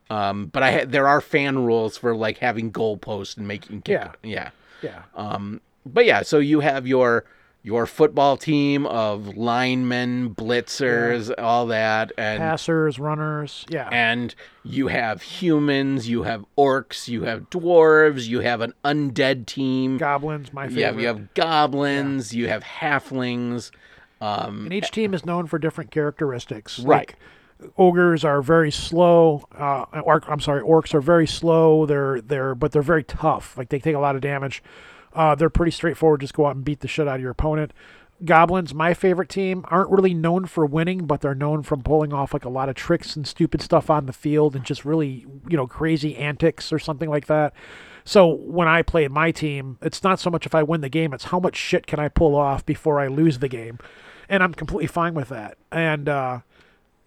Um, 0.09 0.47
but 0.47 0.63
I 0.63 0.85
there 0.85 1.07
are 1.07 1.21
fan 1.21 1.65
rules 1.65 1.97
for 1.97 2.15
like 2.15 2.37
having 2.37 2.71
goalposts 2.71 3.37
and 3.37 3.47
making 3.47 3.81
kick. 3.81 3.93
Yeah. 3.93 4.11
Yeah. 4.23 4.49
Yeah. 4.81 5.03
Um, 5.15 5.61
but 5.85 6.05
yeah, 6.05 6.21
so 6.21 6.39
you 6.39 6.59
have 6.59 6.85
your 6.87 7.25
your 7.63 7.85
football 7.85 8.37
team 8.37 8.87
of 8.87 9.37
linemen, 9.37 10.33
blitzers, 10.33 11.31
all 11.37 11.67
that, 11.67 12.11
and 12.17 12.39
Passers, 12.39 12.97
runners. 12.97 13.65
Yeah. 13.69 13.87
and 13.91 14.33
you 14.63 14.87
have 14.87 15.21
humans, 15.21 16.09
you 16.09 16.23
have 16.23 16.43
orcs, 16.57 17.07
you 17.07 17.23
have 17.23 17.49
dwarves, 17.49 18.27
you 18.27 18.39
have 18.39 18.61
an 18.61 18.73
undead 18.83 19.45
team. 19.45 19.97
Goblins, 19.97 20.51
my 20.51 20.67
favorite. 20.67 20.79
You 20.79 20.85
have 20.85 20.99
you 20.99 21.07
have 21.07 21.33
goblins, 21.35 22.33
you 22.33 22.47
have 22.47 22.63
halflings. 22.63 23.71
Um, 24.19 24.65
and 24.65 24.73
each 24.73 24.91
team 24.91 25.13
is 25.13 25.25
known 25.25 25.47
for 25.47 25.59
different 25.59 25.91
characteristics. 25.91 26.79
Right. 26.79 27.09
Like, 27.09 27.17
ogres 27.77 28.23
are 28.25 28.41
very 28.41 28.71
slow. 28.71 29.47
Uh, 29.55 29.85
orc, 30.03 30.27
I'm 30.27 30.39
sorry, 30.39 30.61
orcs 30.61 30.93
are 30.93 31.01
very 31.01 31.27
slow. 31.27 31.85
They're 31.85 32.21
they're 32.21 32.55
but 32.55 32.71
they're 32.71 32.81
very 32.81 33.03
tough. 33.03 33.57
Like 33.57 33.69
they 33.69 33.79
take 33.79 33.95
a 33.95 33.99
lot 33.99 34.15
of 34.15 34.21
damage. 34.21 34.63
Uh, 35.13 35.35
they're 35.35 35.49
pretty 35.49 35.71
straightforward. 35.71 36.21
Just 36.21 36.33
go 36.33 36.45
out 36.45 36.55
and 36.55 36.65
beat 36.65 36.79
the 36.79 36.87
shit 36.87 37.07
out 37.07 37.15
of 37.15 37.21
your 37.21 37.31
opponent. 37.31 37.73
Goblins, 38.23 38.73
my 38.73 38.93
favorite 38.93 39.29
team, 39.29 39.65
aren't 39.69 39.89
really 39.89 40.13
known 40.13 40.45
for 40.45 40.65
winning, 40.65 41.05
but 41.05 41.21
they're 41.21 41.33
known 41.33 41.63
from 41.63 41.81
pulling 41.81 42.13
off 42.13 42.33
like 42.33 42.45
a 42.45 42.49
lot 42.49 42.69
of 42.69 42.75
tricks 42.75 43.15
and 43.15 43.25
stupid 43.25 43.61
stuff 43.61 43.89
on 43.89 44.05
the 44.05 44.13
field 44.13 44.55
and 44.55 44.63
just 44.63 44.85
really, 44.85 45.25
you 45.49 45.57
know, 45.57 45.65
crazy 45.65 46.15
antics 46.17 46.71
or 46.71 46.77
something 46.77 47.09
like 47.09 47.25
that. 47.25 47.53
So 48.03 48.27
when 48.27 48.67
I 48.67 48.83
play 48.83 49.07
my 49.07 49.31
team, 49.31 49.77
it's 49.81 50.03
not 50.03 50.19
so 50.19 50.29
much 50.29 50.45
if 50.45 50.53
I 50.53 50.63
win 50.63 50.81
the 50.81 50.89
game, 50.89 51.13
it's 51.13 51.25
how 51.25 51.39
much 51.39 51.55
shit 51.55 51.87
can 51.87 51.99
I 51.99 52.09
pull 52.09 52.35
off 52.35 52.65
before 52.65 52.99
I 52.99 53.07
lose 53.07 53.39
the 53.39 53.47
game. 53.47 53.79
And 54.29 54.43
I'm 54.43 54.53
completely 54.53 54.87
fine 54.87 55.13
with 55.13 55.29
that. 55.29 55.57
And 55.71 56.07
uh, 56.07 56.39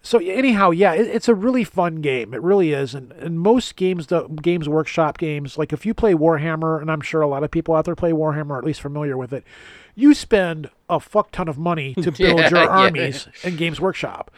so 0.05 0.19
anyhow, 0.19 0.69
yeah, 0.69 0.93
it, 0.93 1.07
it's 1.07 1.27
a 1.27 1.33
really 1.35 1.63
fun 1.63 1.95
game. 1.95 2.33
It 2.33 2.41
really 2.41 2.71
is. 2.73 2.93
And, 2.93 3.11
and 3.13 3.39
most 3.39 3.75
games, 3.75 4.07
the 4.07 4.27
Games 4.27 4.69
Workshop 4.69 5.17
games, 5.17 5.57
like 5.57 5.73
if 5.73 5.85
you 5.85 5.93
play 5.93 6.13
Warhammer, 6.13 6.79
and 6.79 6.91
I'm 6.91 7.01
sure 7.01 7.21
a 7.21 7.27
lot 7.27 7.43
of 7.43 7.49
people 7.49 7.75
out 7.75 7.85
there 7.85 7.95
play 7.95 8.11
Warhammer, 8.11 8.51
or 8.51 8.57
at 8.59 8.63
least 8.63 8.81
familiar 8.81 9.17
with 9.17 9.33
it, 9.33 9.43
you 9.95 10.13
spend 10.13 10.69
a 10.89 10.99
fuck 10.99 11.31
ton 11.31 11.47
of 11.47 11.57
money 11.57 11.95
to 11.95 12.11
build 12.11 12.39
Yeah, 12.39 12.49
your 12.49 12.59
yeah. 12.63 12.67
armies 12.67 13.27
in 13.43 13.55
Games 13.55 13.81
Workshop. 13.81 14.29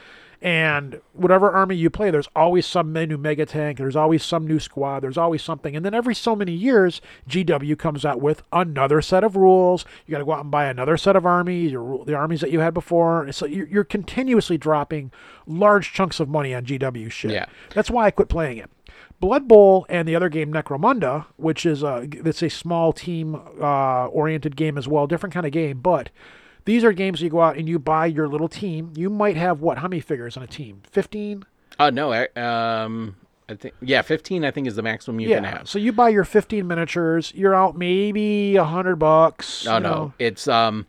And 0.42 1.02
whatever 1.14 1.50
army 1.50 1.76
you 1.76 1.90
play, 1.90 2.12
there's 2.12 2.30
always 2.36 2.66
some 2.66 2.94
new 2.94 3.18
mega 3.18 3.46
tank. 3.46 3.80
There's 3.80 3.96
always 3.96 4.24
some 4.24 4.46
new 4.46 4.60
squad. 4.60 5.02
There's 5.02 5.18
always 5.18 5.42
something. 5.42 5.76
And 5.76 5.84
then 5.84 5.96
every 5.96 6.14
so 6.14 6.36
many 6.36 6.52
years, 6.52 7.02
GW 7.28 7.78
comes 7.80 8.06
out 8.06 8.22
with 8.22 8.44
another 8.52 9.02
set 9.02 9.24
of 9.24 9.36
rules. 9.36 9.84
You 10.06 10.12
got 10.12 10.20
to 10.20 10.26
go 10.26 10.34
out 10.34 10.42
and 10.42 10.52
buy 10.52 10.66
another 10.66 10.96
set 10.96 11.16
of 11.16 11.26
armies, 11.26 11.72
your, 11.72 12.06
the 12.06 12.14
armies 12.14 12.42
that 12.42 12.52
you 12.52 12.60
had 12.60 12.76
before. 12.76 13.32
So 13.32 13.48
you're, 13.48 13.68
you're 13.68 13.84
continuously 13.84 14.60
dropping 14.60 15.12
large 15.48 15.92
chunks 15.92 16.20
of 16.20 16.30
money 16.30 16.54
on 16.54 16.66
GW 16.66 17.12
shit. 17.12 17.32
Yeah. 17.32 17.46
That's 17.74 17.90
why 17.90 18.06
I 18.06 18.12
quit 18.12 18.30
playing 18.30 18.60
it. 18.60 18.70
Blood 19.20 19.48
Bowl 19.48 19.86
and 19.90 20.08
the 20.08 20.16
other 20.16 20.30
game 20.30 20.54
Necromunda, 20.54 21.26
which 21.38 21.66
is 21.66 21.82
a 21.82 22.08
it's 22.12 22.44
a 22.44 22.50
small 22.50 22.94
team 22.94 23.42
uh, 23.60 24.06
oriented 24.08 24.56
game 24.56 24.78
as 24.78 24.88
well, 24.88 25.08
different 25.08 25.34
kind 25.34 25.46
of 25.46 25.52
game, 25.52 25.80
but 25.80 26.12
these 26.68 26.84
are 26.84 26.92
games 26.92 27.22
you 27.22 27.30
go 27.30 27.42
out 27.42 27.58
and 27.58 27.68
you 27.68 27.80
buy 27.80 28.06
your 28.06 28.28
little 28.28 28.50
team. 28.50 28.92
You 28.96 29.10
might 29.10 29.38
have 29.38 29.62
what? 29.62 29.78
How 29.78 29.88
many 29.88 30.02
figures 30.02 30.36
on 30.36 30.44
a 30.44 30.48
team? 30.48 30.82
Fifteen. 30.92 31.46
oh 31.80 31.90
no, 31.90 32.12
I- 32.12 32.28
um, 32.36 33.16
I 33.50 33.56
think 33.56 33.74
yeah, 33.82 34.02
fifteen. 34.02 34.44
I 34.44 34.52
think 34.52 34.68
is 34.68 34.76
the 34.76 34.82
maximum 34.82 35.22
you 35.22 35.30
can 35.30 35.44
yeah. 35.44 35.58
have. 35.60 35.70
So 35.70 35.80
you 35.80 35.94
buy 35.94 36.10
your 36.10 36.26
fifteen 36.26 36.68
miniatures. 36.68 37.32
You're 37.34 37.56
out 37.56 37.78
maybe 37.78 38.58
a 38.58 38.66
hundred 38.66 38.98
bucks. 38.98 39.66
No, 39.66 39.76
you 39.76 39.80
no, 39.80 39.90
know. 39.90 40.14
it's 40.20 40.50
um, 40.50 40.86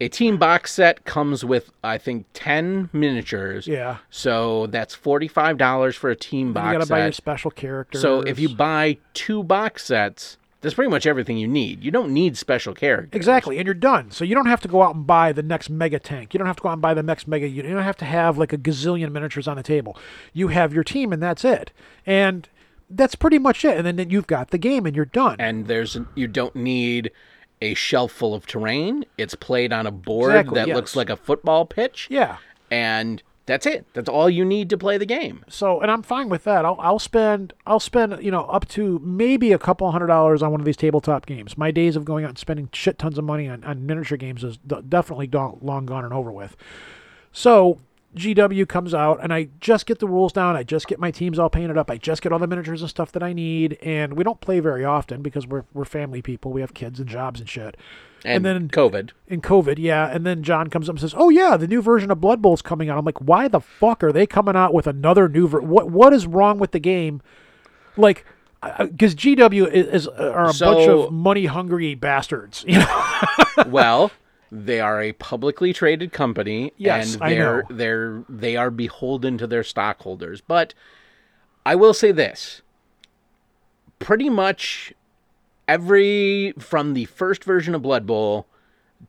a 0.00 0.08
team 0.08 0.36
box 0.36 0.72
set 0.72 1.04
comes 1.04 1.44
with 1.44 1.70
I 1.82 1.98
think 1.98 2.26
ten 2.32 2.88
miniatures. 2.92 3.66
Yeah. 3.66 3.96
So 4.10 4.68
that's 4.68 4.94
forty 4.94 5.26
five 5.26 5.58
dollars 5.58 5.96
for 5.96 6.08
a 6.10 6.16
team 6.16 6.52
box. 6.52 6.66
You 6.72 6.78
got 6.78 6.84
to 6.84 6.90
buy 6.90 7.02
your 7.02 7.12
special 7.12 7.50
characters. 7.50 8.00
So 8.00 8.20
if 8.20 8.38
you 8.38 8.54
buy 8.54 8.98
two 9.14 9.42
box 9.42 9.84
sets, 9.86 10.37
that's 10.60 10.74
pretty 10.74 10.90
much 10.90 11.06
everything 11.06 11.38
you 11.38 11.46
need. 11.48 11.84
You 11.84 11.90
don't 11.90 12.12
need 12.12 12.36
special 12.36 12.74
characters. 12.74 13.16
Exactly, 13.16 13.58
and 13.58 13.66
you're 13.66 13.74
done. 13.74 14.10
So 14.10 14.24
you 14.24 14.34
don't 14.34 14.46
have 14.46 14.60
to 14.62 14.68
go 14.68 14.82
out 14.82 14.94
and 14.94 15.06
buy 15.06 15.32
the 15.32 15.42
next 15.42 15.70
mega 15.70 15.98
tank. 15.98 16.34
You 16.34 16.38
don't 16.38 16.46
have 16.46 16.56
to 16.56 16.62
go 16.62 16.68
out 16.68 16.72
and 16.74 16.82
buy 16.82 16.94
the 16.94 17.02
next 17.02 17.28
mega 17.28 17.46
unit. 17.48 17.68
You 17.68 17.74
don't 17.76 17.84
have 17.84 17.96
to 17.98 18.04
have 18.04 18.38
like 18.38 18.52
a 18.52 18.58
gazillion 18.58 19.12
miniatures 19.12 19.46
on 19.46 19.56
the 19.56 19.62
table. 19.62 19.96
You 20.32 20.48
have 20.48 20.72
your 20.74 20.84
team, 20.84 21.12
and 21.12 21.22
that's 21.22 21.44
it. 21.44 21.70
And 22.04 22.48
that's 22.90 23.14
pretty 23.14 23.38
much 23.38 23.64
it. 23.64 23.76
And 23.84 23.98
then 23.98 24.10
you've 24.10 24.26
got 24.26 24.50
the 24.50 24.58
game, 24.58 24.84
and 24.86 24.96
you're 24.96 25.04
done. 25.04 25.36
And 25.38 25.66
there's 25.66 25.96
you 26.14 26.26
don't 26.26 26.56
need 26.56 27.12
a 27.60 27.74
shelf 27.74 28.12
full 28.12 28.34
of 28.34 28.46
terrain. 28.46 29.04
It's 29.16 29.34
played 29.34 29.72
on 29.72 29.86
a 29.86 29.90
board 29.90 30.30
Exactly, 30.32 30.54
that 30.56 30.68
yes. 30.68 30.74
looks 30.76 30.96
like 30.96 31.10
a 31.10 31.16
football 31.16 31.66
pitch. 31.66 32.08
yeah. 32.10 32.38
And 32.70 33.22
that's 33.48 33.66
it. 33.66 33.86
That's 33.94 34.08
all 34.08 34.28
you 34.28 34.44
need 34.44 34.68
to 34.70 34.78
play 34.78 34.98
the 34.98 35.06
game. 35.06 35.44
So, 35.48 35.80
and 35.80 35.90
I'm 35.90 36.02
fine 36.02 36.28
with 36.28 36.44
that. 36.44 36.64
I'll, 36.64 36.76
I'll 36.78 36.98
spend, 36.98 37.54
I'll 37.66 37.80
spend, 37.80 38.22
you 38.22 38.30
know, 38.30 38.44
up 38.44 38.68
to 38.68 39.00
maybe 39.02 39.52
a 39.52 39.58
couple 39.58 39.90
hundred 39.90 40.08
dollars 40.08 40.42
on 40.42 40.52
one 40.52 40.60
of 40.60 40.66
these 40.66 40.76
tabletop 40.76 41.24
games. 41.26 41.56
My 41.56 41.70
days 41.70 41.96
of 41.96 42.04
going 42.04 42.24
out 42.24 42.28
and 42.28 42.38
spending 42.38 42.68
shit 42.72 42.98
tons 42.98 43.16
of 43.16 43.24
money 43.24 43.48
on, 43.48 43.64
on 43.64 43.86
miniature 43.86 44.18
games 44.18 44.44
is 44.44 44.58
definitely 44.58 45.28
long 45.32 45.86
gone 45.86 46.04
and 46.04 46.12
over 46.12 46.30
with. 46.30 46.56
So, 47.32 47.80
GW 48.16 48.66
comes 48.68 48.94
out, 48.94 49.22
and 49.22 49.32
I 49.32 49.48
just 49.60 49.86
get 49.86 49.98
the 49.98 50.06
rules 50.06 50.32
down. 50.32 50.56
I 50.56 50.62
just 50.62 50.86
get 50.88 50.98
my 50.98 51.10
teams 51.10 51.38
all 51.38 51.50
painted 51.50 51.76
up. 51.76 51.90
I 51.90 51.98
just 51.98 52.22
get 52.22 52.32
all 52.32 52.38
the 52.38 52.46
miniatures 52.46 52.80
and 52.80 52.88
stuff 52.88 53.12
that 53.12 53.22
I 53.22 53.32
need. 53.32 53.78
And 53.82 54.14
we 54.14 54.24
don't 54.24 54.40
play 54.40 54.60
very 54.60 54.84
often 54.84 55.22
because 55.22 55.46
we're 55.46 55.64
we're 55.74 55.84
family 55.84 56.22
people. 56.22 56.52
We 56.52 56.62
have 56.62 56.74
kids 56.74 56.98
and 56.98 57.08
jobs 57.08 57.40
and 57.40 57.48
shit. 57.48 57.76
And, 58.24 58.44
then 58.44 58.68
COVID. 58.68 59.10
in 59.28 59.40
COVID, 59.40 59.78
yeah. 59.78 60.08
And 60.08 60.26
then 60.26 60.42
John 60.42 60.70
comes 60.70 60.88
up 60.88 60.94
and 60.94 61.00
says, 61.00 61.14
"Oh 61.16 61.28
yeah, 61.28 61.56
the 61.56 61.68
new 61.68 61.80
version 61.80 62.10
of 62.10 62.20
Blood 62.20 62.42
Bowl's 62.42 62.62
coming 62.62 62.88
out." 62.88 62.98
I'm 62.98 63.04
like, 63.04 63.20
"Why 63.20 63.46
the 63.46 63.60
fuck 63.60 64.02
are 64.02 64.10
they 64.10 64.26
coming 64.26 64.56
out 64.56 64.74
with 64.74 64.86
another 64.86 65.28
new 65.28 65.46
ver- 65.46 65.60
what 65.60 65.90
What 65.90 66.12
is 66.12 66.26
wrong 66.26 66.58
with 66.58 66.72
the 66.72 66.80
game?" 66.80 67.22
Like, 67.96 68.24
because 68.62 69.14
GW 69.14 69.70
is, 69.70 69.86
is 69.86 70.08
are 70.08 70.48
a 70.48 70.52
bunch 70.52 70.88
of 70.88 71.12
money 71.12 71.46
hungry 71.46 71.94
bastards, 71.94 72.64
you 72.66 72.78
know. 72.78 73.14
well, 73.66 74.10
they 74.50 74.80
are 74.80 75.00
a 75.02 75.12
publicly 75.12 75.72
traded 75.72 76.12
company, 76.12 76.72
Yes, 76.76 77.16
and 77.20 77.30
they're 77.32 77.64
they're 77.68 78.24
they 78.28 78.56
are 78.56 78.70
beholden 78.70 79.38
to 79.38 79.46
their 79.46 79.64
stockholders. 79.64 80.40
But 80.40 80.74
I 81.66 81.74
will 81.74 81.94
say 81.94 82.12
this: 82.12 82.62
pretty 83.98 84.30
much 84.30 84.92
every 85.66 86.54
from 86.58 86.94
the 86.94 87.04
first 87.06 87.44
version 87.44 87.74
of 87.74 87.82
Blood 87.82 88.06
Bowl 88.06 88.46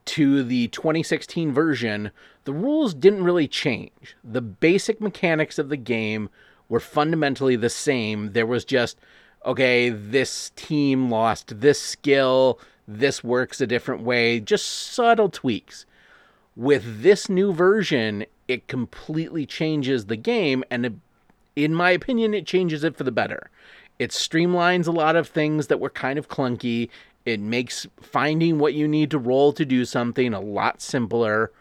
to 0.05 0.43
the 0.43 0.67
2016 0.67 1.51
version, 1.51 2.11
the 2.43 2.53
rules 2.53 2.93
didn't 2.93 3.23
really 3.23 3.47
change. 3.47 4.15
The 4.23 4.41
basic 4.41 5.01
mechanics 5.01 5.57
of 5.57 5.69
the 5.69 5.77
game 5.77 6.29
were 6.67 6.79
fundamentally 6.79 7.55
the 7.55 7.69
same. 7.69 8.33
There 8.33 8.45
was 8.45 8.65
just, 8.65 8.99
okay, 9.45 9.89
this 9.89 10.51
team 10.55 11.09
lost 11.09 11.61
this 11.61 11.81
skill, 11.81 12.59
this 12.97 13.23
works 13.23 13.61
a 13.61 13.67
different 13.67 14.01
way, 14.01 14.39
just 14.39 14.65
subtle 14.65 15.29
tweaks. 15.29 15.85
With 16.55 17.03
this 17.03 17.29
new 17.29 17.53
version, 17.53 18.25
it 18.47 18.67
completely 18.67 19.45
changes 19.45 20.05
the 20.07 20.15
game, 20.15 20.63
and 20.71 20.99
in 21.55 21.75
my 21.75 21.91
opinion, 21.91 22.33
it 22.33 22.47
changes 22.47 22.83
it 22.83 22.97
for 22.97 23.03
the 23.03 23.11
better. 23.11 23.51
It 23.99 24.09
streamlines 24.09 24.87
a 24.87 24.91
lot 24.91 25.15
of 25.15 25.27
things 25.27 25.67
that 25.67 25.79
were 25.79 25.89
kind 25.89 26.17
of 26.17 26.29
clunky. 26.29 26.89
It 27.25 27.39
makes 27.39 27.85
finding 28.01 28.57
what 28.57 28.73
you 28.73 28.87
need 28.87 29.11
to 29.11 29.19
roll 29.19 29.53
to 29.53 29.65
do 29.65 29.85
something 29.85 30.33
a 30.33 30.39
lot 30.39 30.81
simpler. 30.81 31.51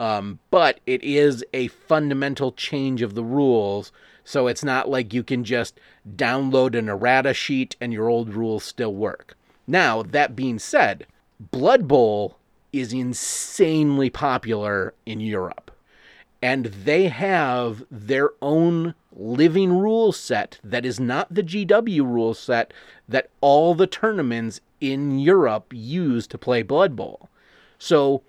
Um, 0.00 0.40
but 0.50 0.80
it 0.84 1.04
is 1.04 1.44
a 1.52 1.68
fundamental 1.68 2.50
change 2.50 3.02
of 3.02 3.14
the 3.14 3.22
rules. 3.22 3.92
So 4.24 4.48
it's 4.48 4.64
not 4.64 4.88
like 4.88 5.14
you 5.14 5.22
can 5.22 5.44
just 5.44 5.78
download 6.16 6.76
an 6.76 6.88
errata 6.88 7.34
sheet 7.34 7.76
and 7.80 7.92
your 7.92 8.08
old 8.08 8.34
rules 8.34 8.64
still 8.64 8.94
work. 8.94 9.36
Now, 9.66 10.02
that 10.02 10.36
being 10.36 10.58
said, 10.58 11.06
Blood 11.38 11.86
Bowl 11.88 12.36
is 12.72 12.92
insanely 12.92 14.10
popular 14.10 14.94
in 15.04 15.20
Europe 15.20 15.72
and 16.42 16.66
they 16.66 17.06
have 17.06 17.84
their 17.90 18.30
own 18.42 18.94
living 19.14 19.72
rule 19.72 20.10
set 20.10 20.58
that 20.64 20.84
is 20.84 20.98
not 20.98 21.32
the 21.32 21.42
GW 21.42 22.00
rule 22.00 22.34
set 22.34 22.72
that 23.08 23.30
all 23.40 23.74
the 23.74 23.86
tournaments 23.86 24.60
in 24.80 25.18
Europe 25.20 25.66
use 25.72 26.26
to 26.26 26.36
play 26.36 26.62
Blood 26.62 26.96
Bowl. 26.96 27.28
So 27.78 28.22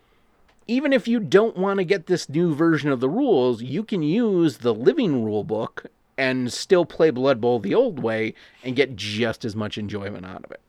even 0.67 0.93
if 0.93 1.07
you 1.07 1.19
don't 1.19 1.57
want 1.57 1.79
to 1.79 1.83
get 1.83 2.05
this 2.05 2.29
new 2.29 2.53
version 2.53 2.91
of 2.91 2.99
the 2.99 3.09
rules, 3.09 3.63
you 3.63 3.83
can 3.83 4.03
use 4.03 4.59
the 4.59 4.73
living 4.73 5.25
rule 5.25 5.43
book 5.43 5.87
and 6.15 6.53
still 6.53 6.85
play 6.85 7.09
Blood 7.09 7.41
Bowl 7.41 7.59
the 7.59 7.73
old 7.73 7.99
way 7.99 8.35
and 8.63 8.75
get 8.75 8.95
just 8.95 9.43
as 9.43 9.55
much 9.55 9.79
enjoyment 9.79 10.25
out 10.25 10.45
of 10.45 10.51
it. 10.51 10.61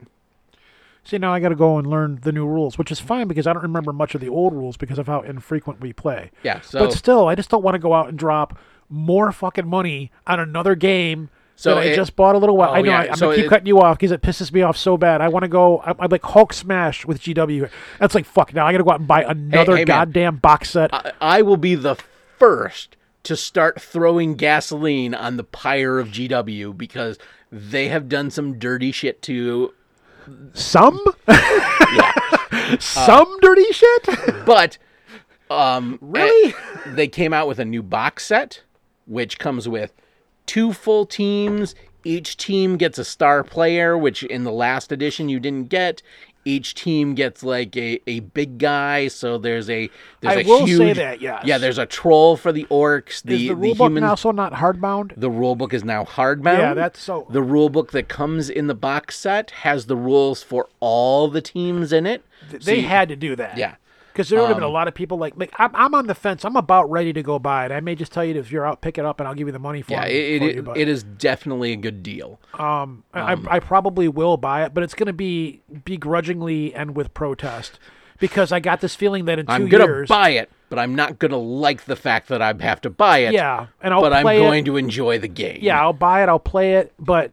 See, 1.05 1.18
now 1.18 1.34
I 1.34 1.40
got 1.40 1.50
to 1.50 1.55
go 1.55 1.76
and 1.78 1.86
learn 1.86 2.18
the 2.22 2.32
new 2.32 2.46
rules, 2.46 2.78
which 2.78 2.90
is 2.90 2.98
fine 2.98 3.28
because 3.28 3.46
I 3.46 3.52
don't 3.52 3.62
remember 3.62 3.92
much 3.92 4.14
of 4.14 4.20
the 4.22 4.28
old 4.30 4.55
rules 4.55 4.76
because 4.78 4.98
of 4.98 5.07
how 5.07 5.20
infrequent 5.20 5.80
we 5.80 5.92
play. 5.92 6.30
Yeah, 6.42 6.61
so 6.62 6.78
but 6.80 6.92
still, 6.92 7.28
I 7.28 7.34
just 7.34 7.50
don't 7.50 7.62
want 7.62 7.74
to 7.74 7.78
go 7.78 7.92
out 7.92 8.09
and 8.09 8.18
drop 8.18 8.59
more 8.88 9.30
fucking 9.32 9.66
money 9.66 10.11
on 10.26 10.40
another 10.40 10.74
game 10.74 11.28
So 11.57 11.74
that 11.74 11.82
I 11.82 11.94
just 11.94 12.16
bought 12.16 12.34
a 12.34 12.38
little 12.38 12.57
while. 12.57 12.70
Oh, 12.70 12.74
I 12.74 12.80
know 12.82 12.90
yeah, 12.90 13.00
I, 13.00 13.05
am 13.07 13.16
so 13.16 13.26
gonna 13.26 13.36
keep 13.36 13.44
it- 13.44 13.48
cutting 13.48 13.66
you 13.66 13.80
off 13.80 13.98
because 13.98 14.12
it 14.12 14.22
pisses 14.22 14.50
me 14.50 14.62
off 14.62 14.76
so 14.78 14.96
bad. 14.96 15.20
I 15.20 15.28
want 15.28 15.42
to 15.42 15.48
go. 15.48 15.78
I, 15.78 15.94
I'm 15.98 16.11
like 16.11 16.22
Hulk 16.22 16.52
smash 16.55 17.05
with 17.05 17.20
GW. 17.20 17.68
That's 18.00 18.14
like 18.14 18.24
fuck. 18.24 18.55
Now 18.55 18.66
I 18.66 18.72
got 18.72 18.78
to 18.78 18.84
go 18.84 18.90
out 18.90 19.00
and 19.00 19.09
buy 19.09 19.24
another 19.24 19.76
hey, 19.76 19.84
man. 19.84 19.86
goddamn 19.86 20.36
box 20.36 20.70
set. 20.70 20.92
I, 20.94 21.12
I 21.20 21.42
will 21.42 21.59
be 21.59 21.74
the 21.74 21.96
first 22.38 22.96
to 23.24 23.36
start 23.36 23.80
throwing 23.80 24.34
gasoline 24.36 25.14
on 25.14 25.36
the 25.36 25.44
pyre 25.44 25.98
of 25.98 26.09
GW 26.09 26.76
because 26.76 27.18
they 27.50 27.88
have 27.88 28.09
done 28.09 28.30
some 28.30 28.59
dirty 28.59 28.90
shit 28.92 29.22
to 29.22 29.72
Some? 30.53 31.01
Some 32.79 33.39
dirty 33.41 33.72
shit? 33.72 34.09
but 34.47 34.79
um 35.51 35.99
Really? 36.03 36.55
eh, 36.55 36.93
they 36.95 37.09
came 37.09 37.33
out 37.33 37.47
with 37.49 37.59
a 37.59 37.64
new 37.64 37.83
box 37.83 38.25
set 38.27 38.62
which 39.07 39.39
comes 39.39 39.68
with 39.68 39.93
two 40.47 40.72
full 40.72 41.05
teams 41.07 41.75
each 42.05 42.37
team 42.37 42.77
gets 42.77 42.99
a 42.99 43.05
star 43.05 43.43
player 43.45 43.97
which 43.99 44.22
in 44.22 44.45
the 44.45 44.53
last 44.53 44.91
edition 44.93 45.29
you 45.29 45.39
didn't 45.41 45.68
get 45.68 46.03
each 46.45 46.74
team 46.74 47.14
gets 47.14 47.42
like 47.42 47.76
a, 47.76 48.01
a 48.09 48.20
big 48.20 48.59
guy 48.59 49.09
so 49.09 49.38
there's 49.38 49.68
a 49.70 49.88
there's 50.20 50.36
I 50.36 50.40
a 50.40 50.45
will 50.47 50.66
huge, 50.66 50.78
say 50.78 50.92
that, 50.95 51.20
yes. 51.20 51.42
yeah 51.47 51.59
there's 51.59 51.78
a 51.78 51.86
troll 51.86 52.36
for 52.36 52.53
the 52.53 52.64
orcs 52.70 53.09
Is 53.16 53.22
the 53.22 53.36
the 53.36 53.49
the, 53.49 53.55
rule 53.57 53.74
book 53.74 53.86
human 53.90 54.05
also 54.05 54.30
not 54.32 54.53
hardbound? 54.55 55.12
the 55.16 55.30
rule 55.30 55.57
book 55.57 55.72
is 55.72 55.84
now 55.84 56.05
hardbound 56.05 56.59
Yeah, 56.59 56.74
that's 56.74 57.01
so. 57.01 57.26
the 57.30 57.42
rule 57.42 57.68
book 57.70 57.92
that 57.92 58.09
comes 58.09 58.51
in 58.51 58.66
the 58.66 58.74
box 58.74 59.16
set 59.18 59.51
has 59.51 59.86
the 59.86 59.97
rules 59.97 60.42
for 60.42 60.68
all 60.80 61.28
the 61.28 61.40
teams 61.40 61.92
in 61.92 62.07
it 62.07 62.22
So 62.51 62.59
they 62.59 62.80
you- 62.80 62.88
had 62.88 63.09
to 63.09 63.16
do 63.16 63.34
that. 63.36 63.57
yeah 63.57 63.76
Because 64.14 64.28
there 64.28 64.38
would 64.38 64.46
have 64.46 64.56
been 64.56 64.62
a 64.62 64.68
Um, 64.68 64.72
lot 64.72 64.86
of 64.86 64.94
people 64.94 65.18
like, 65.18 65.34
like 65.36 65.52
I'm, 65.58 65.70
I'm 65.74 65.92
on 65.92 66.06
the 66.06 66.14
fence. 66.14 66.44
I'm 66.44 66.54
about 66.54 66.88
ready 66.88 67.12
to 67.12 67.22
go 67.22 67.40
buy 67.40 67.66
it. 67.66 67.72
I 67.72 67.80
may 67.80 67.96
just 67.96 68.12
tell 68.12 68.24
you 68.24 68.38
if 68.38 68.52
you're 68.52 68.64
out, 68.64 68.80
pick 68.80 68.96
it 68.96 69.04
up, 69.04 69.18
and 69.18 69.26
I'll 69.26 69.34
give 69.34 69.48
you 69.48 69.52
the 69.52 69.58
money 69.58 69.82
for 69.82 69.90
yeah 69.92 70.04
it. 70.06 70.42
it, 70.42 70.58
it, 70.58 70.68
it 70.76 70.88
is 70.88 71.02
definitely 71.02 71.72
a 71.72 71.76
good 71.76 72.02
deal 72.04 72.38
um, 72.56 73.02
I, 73.12 73.36
I 73.48 73.58
probably 73.58 74.06
will 74.06 74.36
buy 74.36 74.64
it, 74.64 74.72
but 74.72 74.84
it's 74.84 74.94
going 74.94 75.08
to 75.08 75.12
be 75.12 75.62
begrudgingly 75.84 76.72
and 76.74 76.94
with 76.94 77.12
protest 77.14 77.78
because 78.20 78.52
I 78.52 78.60
got 78.60 78.80
this 78.80 78.94
feeling 78.94 79.24
that 79.24 79.38
in 79.40 79.46
2 79.46 79.52
I'm 79.52 79.68
gonna 79.68 79.84
years, 79.84 80.08
buy 80.08 80.30
it, 80.30 80.48
but 80.68 80.78
I'm 80.78 80.94
not 80.94 81.18
gonna 81.18 81.36
like 81.36 81.84
the 81.86 81.96
fact 81.96 82.28
that 82.28 82.40
I 82.40 82.54
have 82.60 82.80
to 82.82 82.90
buy 82.90 83.18
it. 83.18 83.32
yeah, 83.32 83.66
and 83.82 83.92
I'll 83.92 84.00
but 84.00 84.12
I'm 84.12 84.24
going 84.24 84.60
it. 84.62 84.66
to 84.66 84.76
enjoy 84.76 85.18
the 85.18 85.28
game. 85.28 85.58
Yeah, 85.60 85.80
I'll 85.80 85.92
buy 85.92 86.22
it. 86.22 86.28
I'll 86.28 86.38
play 86.38 86.74
it, 86.74 86.92
but. 86.98 87.32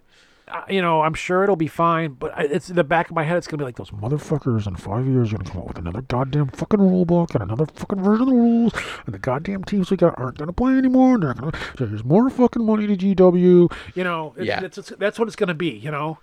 You 0.70 0.82
know, 0.82 1.02
I'm 1.02 1.14
sure 1.14 1.44
it'll 1.44 1.56
be 1.56 1.68
fine, 1.68 2.14
but 2.14 2.34
it's 2.38 2.70
in 2.70 2.76
the 2.76 2.84
back 2.84 3.10
of 3.10 3.16
my 3.16 3.24
head. 3.24 3.38
It's 3.38 3.48
gonna 3.48 3.60
be 3.60 3.66
like 3.66 3.76
those 3.78 3.92
motherfuckers 3.92 4.68
in 4.68 4.76
five 4.76 5.06
years 5.08 5.32
are 5.34 5.38
gonna 5.38 5.50
come 5.50 5.62
out 5.62 5.68
with 5.70 5.78
another 5.78 6.02
goddamn 6.02 6.48
fucking 6.50 6.80
rule 6.80 7.06
book 7.06 7.34
and 7.34 7.44
another 7.44 7.66
fucking 7.66 8.02
version 8.04 8.24
of 8.24 8.28
the 8.30 8.36
rules, 8.36 8.74
and 9.06 9.14
the 9.14 9.20
goddamn 9.20 9.64
teams 9.64 9.92
we 9.92 9.98
got 9.98 10.18
aren't 10.20 10.38
gonna 10.38 10.54
play 10.54 10.74
anymore. 10.78 11.16
And 11.16 11.24
they're 11.24 11.34
gonna 11.34 11.52
there's 11.78 12.04
more 12.04 12.30
fucking 12.30 12.66
money 12.66 12.88
to 12.88 12.98
GW. 12.98 13.72
You 13.96 14.04
know, 14.04 14.34
it's, 14.38 14.46
Yeah. 14.46 14.64
it's, 14.64 14.78
it's, 14.78 14.90
that's 14.98 15.18
what 15.20 15.28
it's 15.28 15.36
gonna 15.36 15.54
be. 15.54 15.70
You 15.70 15.92
know, 15.92 16.20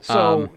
so 0.00 0.44
um, 0.44 0.50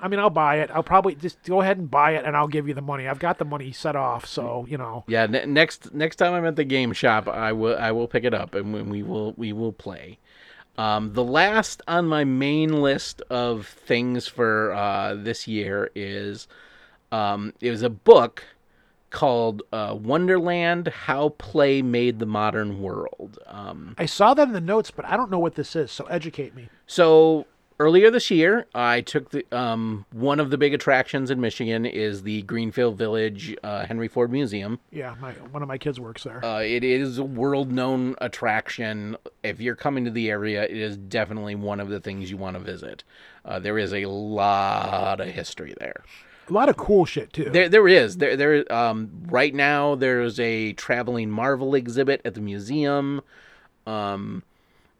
I 0.00 0.08
mean, 0.08 0.20
I'll 0.20 0.30
buy 0.30 0.56
it. 0.60 0.70
I'll 0.72 0.82
probably 0.82 1.14
just 1.14 1.42
go 1.44 1.60
ahead 1.60 1.78
and 1.78 1.90
buy 1.90 2.12
it, 2.12 2.24
and 2.24 2.36
I'll 2.36 2.48
give 2.48 2.68
you 2.68 2.74
the 2.74 2.82
money. 2.82 3.08
I've 3.08 3.18
got 3.18 3.38
the 3.38 3.44
money 3.44 3.72
set 3.72 3.96
off, 3.96 4.26
so 4.26 4.66
you 4.68 4.78
know. 4.78 5.04
Yeah. 5.08 5.26
Ne- 5.26 5.46
next 5.46 5.92
next 5.94 6.16
time 6.16 6.34
I'm 6.34 6.44
at 6.46 6.56
the 6.56 6.64
game 6.64 6.92
shop, 6.92 7.28
I 7.28 7.52
will 7.52 7.76
I 7.78 7.92
will 7.92 8.08
pick 8.08 8.24
it 8.24 8.34
up 8.34 8.54
and 8.54 8.90
we 8.90 9.02
will 9.02 9.34
we 9.36 9.52
will 9.52 9.72
play. 9.72 10.18
Um, 10.78 11.12
the 11.12 11.24
last 11.24 11.82
on 11.88 12.06
my 12.06 12.22
main 12.22 12.80
list 12.80 13.20
of 13.22 13.66
things 13.66 14.28
for 14.28 14.72
uh, 14.72 15.14
this 15.16 15.48
year 15.48 15.90
is 15.96 16.46
um, 17.10 17.52
it 17.60 17.70
was 17.70 17.82
a 17.82 17.90
book 17.90 18.44
called 19.10 19.62
uh, 19.72 19.96
Wonderland: 19.98 20.86
How 20.88 21.30
Play 21.30 21.82
Made 21.82 22.20
the 22.20 22.26
Modern 22.26 22.80
World. 22.80 23.40
Um, 23.46 23.96
I 23.98 24.06
saw 24.06 24.34
that 24.34 24.46
in 24.46 24.54
the 24.54 24.60
notes, 24.60 24.92
but 24.92 25.04
I 25.04 25.16
don't 25.16 25.32
know 25.32 25.40
what 25.40 25.56
this 25.56 25.74
is. 25.74 25.90
So 25.90 26.04
educate 26.06 26.54
me. 26.54 26.68
So 26.86 27.46
earlier 27.78 28.10
this 28.10 28.30
year, 28.30 28.66
I 28.74 29.00
took 29.00 29.30
the 29.30 29.44
um, 29.56 30.04
one 30.12 30.40
of 30.40 30.50
the 30.50 30.58
big 30.58 30.74
attractions 30.74 31.30
in 31.30 31.40
Michigan 31.40 31.86
is 31.86 32.22
the 32.22 32.42
Greenfield 32.42 32.96
Village 32.96 33.56
uh, 33.62 33.86
Henry 33.86 34.08
Ford 34.08 34.30
Museum. 34.32 34.80
Yeah, 34.90 35.14
my 35.20 35.32
one 35.32 35.62
of 35.62 35.68
my 35.68 35.78
kids 35.78 36.00
works 36.00 36.24
there. 36.24 36.44
Uh, 36.44 36.60
it 36.60 36.84
is 36.84 37.18
a 37.18 37.24
world-known 37.24 38.16
attraction. 38.20 39.16
If 39.42 39.60
you're 39.60 39.76
coming 39.76 40.04
to 40.04 40.10
the 40.10 40.30
area, 40.30 40.64
it 40.64 40.76
is 40.76 40.96
definitely 40.96 41.54
one 41.54 41.80
of 41.80 41.88
the 41.88 42.00
things 42.00 42.30
you 42.30 42.36
want 42.36 42.56
to 42.56 42.60
visit. 42.60 43.04
Uh, 43.44 43.58
there 43.58 43.78
is 43.78 43.92
a 43.94 44.06
lot 44.06 45.20
of 45.20 45.28
history 45.28 45.74
there. 45.78 46.02
a 46.48 46.52
lot 46.52 46.68
of 46.68 46.76
cool 46.76 47.04
shit 47.04 47.32
too. 47.32 47.50
There, 47.50 47.68
there 47.68 47.88
is. 47.88 48.16
There, 48.18 48.36
there. 48.36 48.72
Um, 48.72 49.10
right 49.26 49.54
now, 49.54 49.94
there's 49.94 50.38
a 50.40 50.72
traveling 50.74 51.30
Marvel 51.30 51.74
exhibit 51.74 52.20
at 52.24 52.34
the 52.34 52.40
museum. 52.40 53.22
Um, 53.86 54.42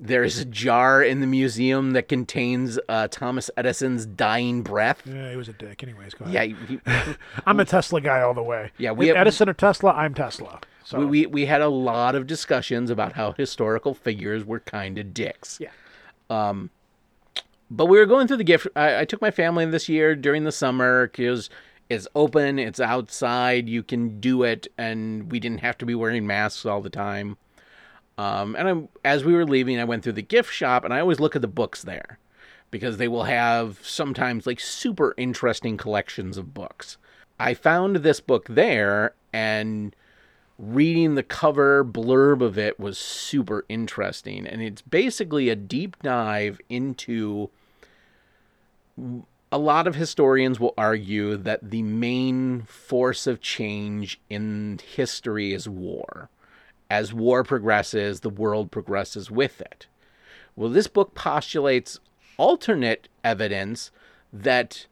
there 0.01 0.22
is 0.22 0.38
a 0.38 0.44
jar 0.44 1.03
in 1.03 1.20
the 1.20 1.26
museum 1.26 1.90
that 1.92 2.09
contains 2.09 2.78
uh, 2.88 3.09
Thomas 3.09 3.51
Edison's 3.57 4.07
dying 4.07 4.62
breath. 4.62 5.03
yeah, 5.05 5.30
he 5.30 5.36
was 5.36 5.49
a 5.49 5.53
dick. 5.53 5.82
Anyways, 5.82 6.14
go 6.14 6.24
ahead. 6.24 6.51
Yeah, 6.51 6.66
he, 6.66 6.80
I'm 7.46 7.59
a 7.61 7.64
Tesla 7.64 8.01
guy 8.01 8.20
all 8.22 8.34
the 8.34 8.42
way. 8.42 8.70
Yeah, 8.78 8.92
we 8.92 9.09
have- 9.09 9.16
Edison 9.16 9.49
or 9.49 9.55
Tesla, 9.55 9.90
I'm 9.92 10.14
Tesla. 10.14 10.61
So 10.84 11.01
we, 11.01 11.05
we 11.07 11.26
we 11.26 11.46
had 11.46 11.61
a 11.61 11.68
lot 11.68 12.14
of 12.14 12.26
discussions 12.26 12.88
about 12.90 13.12
how 13.12 13.32
historical 13.32 13.92
figures 13.92 14.44
were 14.44 14.61
kind 14.61 14.96
of 14.99 15.12
dicks. 15.12 15.59
yeah, 15.61 15.68
Um, 16.30 16.70
But 17.70 17.86
we 17.86 17.99
were 17.99 18.07
going 18.07 18.26
through 18.26 18.38
the 18.38 18.44
gift. 18.44 18.68
I, 18.74 19.01
I 19.01 19.05
took 19.05 19.20
my 19.20 19.30
family 19.30 19.66
this 19.66 19.88
year 19.90 20.14
during 20.16 20.44
the 20.44 20.53
summer 20.53 21.09
because 21.09 21.51
it's 21.90 22.09
open, 22.14 22.59
it's 22.59 22.80
outside, 22.80 23.68
you 23.68 23.82
can 23.82 24.18
do 24.20 24.44
it, 24.44 24.66
and 24.78 25.30
we 25.30 25.40
didn't 25.40 25.61
have 25.61 25.76
to 25.78 25.84
be 25.86 25.94
wearing 25.94 26.26
masks 26.26 26.64
all 26.64 26.80
the 26.80 26.88
time. 26.90 27.36
Um, 28.19 28.57
and 28.57 28.69
I, 28.69 29.09
as 29.09 29.25
we 29.25 29.33
were 29.33 29.47
leaving, 29.47 29.79
I 29.79 29.85
went 29.85 30.03
through 30.03 30.14
the 30.14 30.23
gift 30.23 30.53
shop, 30.53 30.85
and 30.85 30.93
I 30.93 31.01
always 31.01 31.21
look 31.21 31.37
at 31.37 31.43
the 31.43 31.49
books 31.49 31.83
there 31.83 32.19
because 32.71 32.99
they 32.99 33.09
will 33.09 33.25
have 33.25 33.79
sometimes 33.83 34.47
like 34.47 34.61
super 34.61 35.14
interesting 35.16 35.77
collections 35.77 36.37
of 36.37 36.53
books. 36.53 36.99
I 37.39 37.55
found 37.55 37.97
this 37.97 38.21
book 38.21 38.47
there, 38.49 39.14
and 39.33 39.95
reading 40.59 41.14
the 41.14 41.23
cover 41.23 41.85
blurb 41.85 42.43
of 42.43 42.59
it 42.59 42.81
was 42.81 42.99
super 42.99 43.64
interesting. 43.69 44.47
And 44.47 44.61
it's 44.61 44.83
basically 44.83 45.49
a 45.49 45.57
deep 45.57 45.97
dive 46.03 46.61
into 46.69 47.51
a 49.53 49.59
lot 49.59 49.87
of 49.87 49.95
historians 49.95 50.59
will 50.59 50.75
argue 50.77 51.37
that 51.37 51.71
the 51.71 51.83
main 51.83 52.62
force 52.62 53.29
of 53.29 53.41
change 53.41 54.21
in 54.29 54.81
history 54.85 55.55
is 55.55 55.69
war. 55.69 56.29
As 56.91 57.12
war 57.12 57.45
progresses, 57.45 58.20
the 58.20 58.30
world 58.30 58.70
progresses 58.70 59.30
with 59.30 59.61
it. 59.61 59.86
Well, 60.57 60.70
this 60.70 60.86
book 60.86 61.14
postulates 61.14 62.01
alternate 62.39 63.09
evidence 63.22 63.91
that 64.32 64.86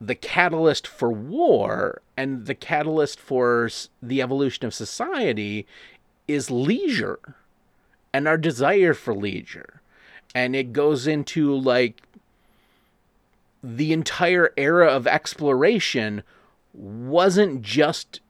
the 0.00 0.14
catalyst 0.14 0.86
for 0.86 1.10
war 1.10 2.02
and 2.16 2.46
the 2.46 2.54
catalyst 2.54 3.20
for 3.20 3.68
the 4.02 4.22
evolution 4.22 4.66
of 4.66 4.74
society 4.74 5.66
is 6.26 6.50
leisure 6.50 7.36
and 8.12 8.26
our 8.26 8.38
desire 8.38 8.94
for 8.94 9.14
leisure. 9.14 9.80
And 10.34 10.54
it 10.54 10.72
goes 10.72 11.06
into 11.06 11.54
like 11.54 12.02
the 13.62 13.92
entire 13.92 14.52
era 14.56 14.86
of 14.86 15.06
exploration 15.06 16.22
wasn't 16.72 17.62
just 17.62 18.20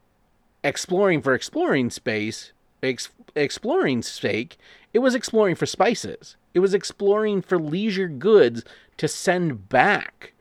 exploring 0.64 1.22
for 1.22 1.34
exploring 1.34 1.90
space, 1.90 2.52
ex- 2.82 3.10
exploring 3.34 4.02
sake. 4.02 4.56
It 4.92 5.00
was 5.00 5.14
exploring 5.14 5.54
for 5.54 5.66
spices. 5.66 6.36
It 6.54 6.60
was 6.60 6.74
exploring 6.74 7.42
for 7.42 7.58
leisure 7.58 8.08
goods 8.08 8.64
to 8.96 9.08
send 9.08 9.68
back 9.68 10.32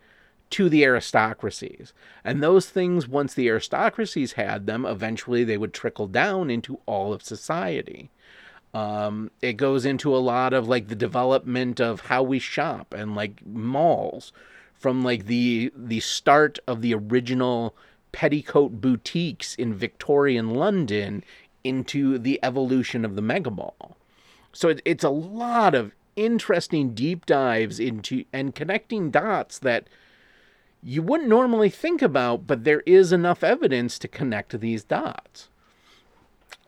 to 0.51 0.67
the 0.67 0.83
aristocracies. 0.83 1.93
And 2.23 2.41
those 2.41 2.69
things, 2.69 3.07
once 3.07 3.33
the 3.33 3.49
aristocracies 3.49 4.33
had 4.33 4.65
them, 4.65 4.85
eventually 4.85 5.43
they 5.43 5.57
would 5.57 5.73
trickle 5.73 6.07
down 6.07 6.49
into 6.49 6.79
all 6.85 7.13
of 7.13 7.21
society. 7.21 8.09
Um, 8.73 9.31
it 9.41 9.53
goes 9.53 9.85
into 9.85 10.15
a 10.15 10.17
lot 10.17 10.53
of 10.53 10.67
like 10.67 10.87
the 10.87 10.95
development 10.95 11.79
of 11.79 12.01
how 12.01 12.23
we 12.23 12.39
shop 12.39 12.93
and 12.93 13.15
like 13.15 13.45
malls 13.45 14.31
from 14.75 15.03
like 15.03 15.25
the 15.25 15.71
the 15.75 15.99
start 15.99 16.59
of 16.67 16.81
the 16.81 16.93
original 16.93 17.75
petticoat 18.11 18.79
boutiques 18.79 19.55
in 19.55 19.73
Victorian 19.73 20.51
London 20.53 21.23
into 21.69 22.17
the 22.17 22.39
evolution 22.43 23.05
of 23.05 23.15
the 23.15 23.21
mega 23.21 23.51
mall. 23.51 23.95
So 24.51 24.69
it, 24.69 24.81
it's 24.83 25.03
a 25.03 25.09
lot 25.09 25.75
of 25.75 25.93
interesting 26.15 26.93
deep 26.93 27.25
dives 27.25 27.79
into 27.79 28.25
and 28.33 28.55
connecting 28.55 29.11
dots 29.11 29.59
that 29.59 29.87
you 30.81 31.01
wouldn't 31.01 31.29
normally 31.29 31.69
think 31.69 32.01
about, 32.01 32.47
but 32.47 32.63
there 32.63 32.81
is 32.85 33.13
enough 33.13 33.43
evidence 33.43 33.99
to 33.99 34.07
connect 34.07 34.59
these 34.59 34.83
dots. 34.83 35.49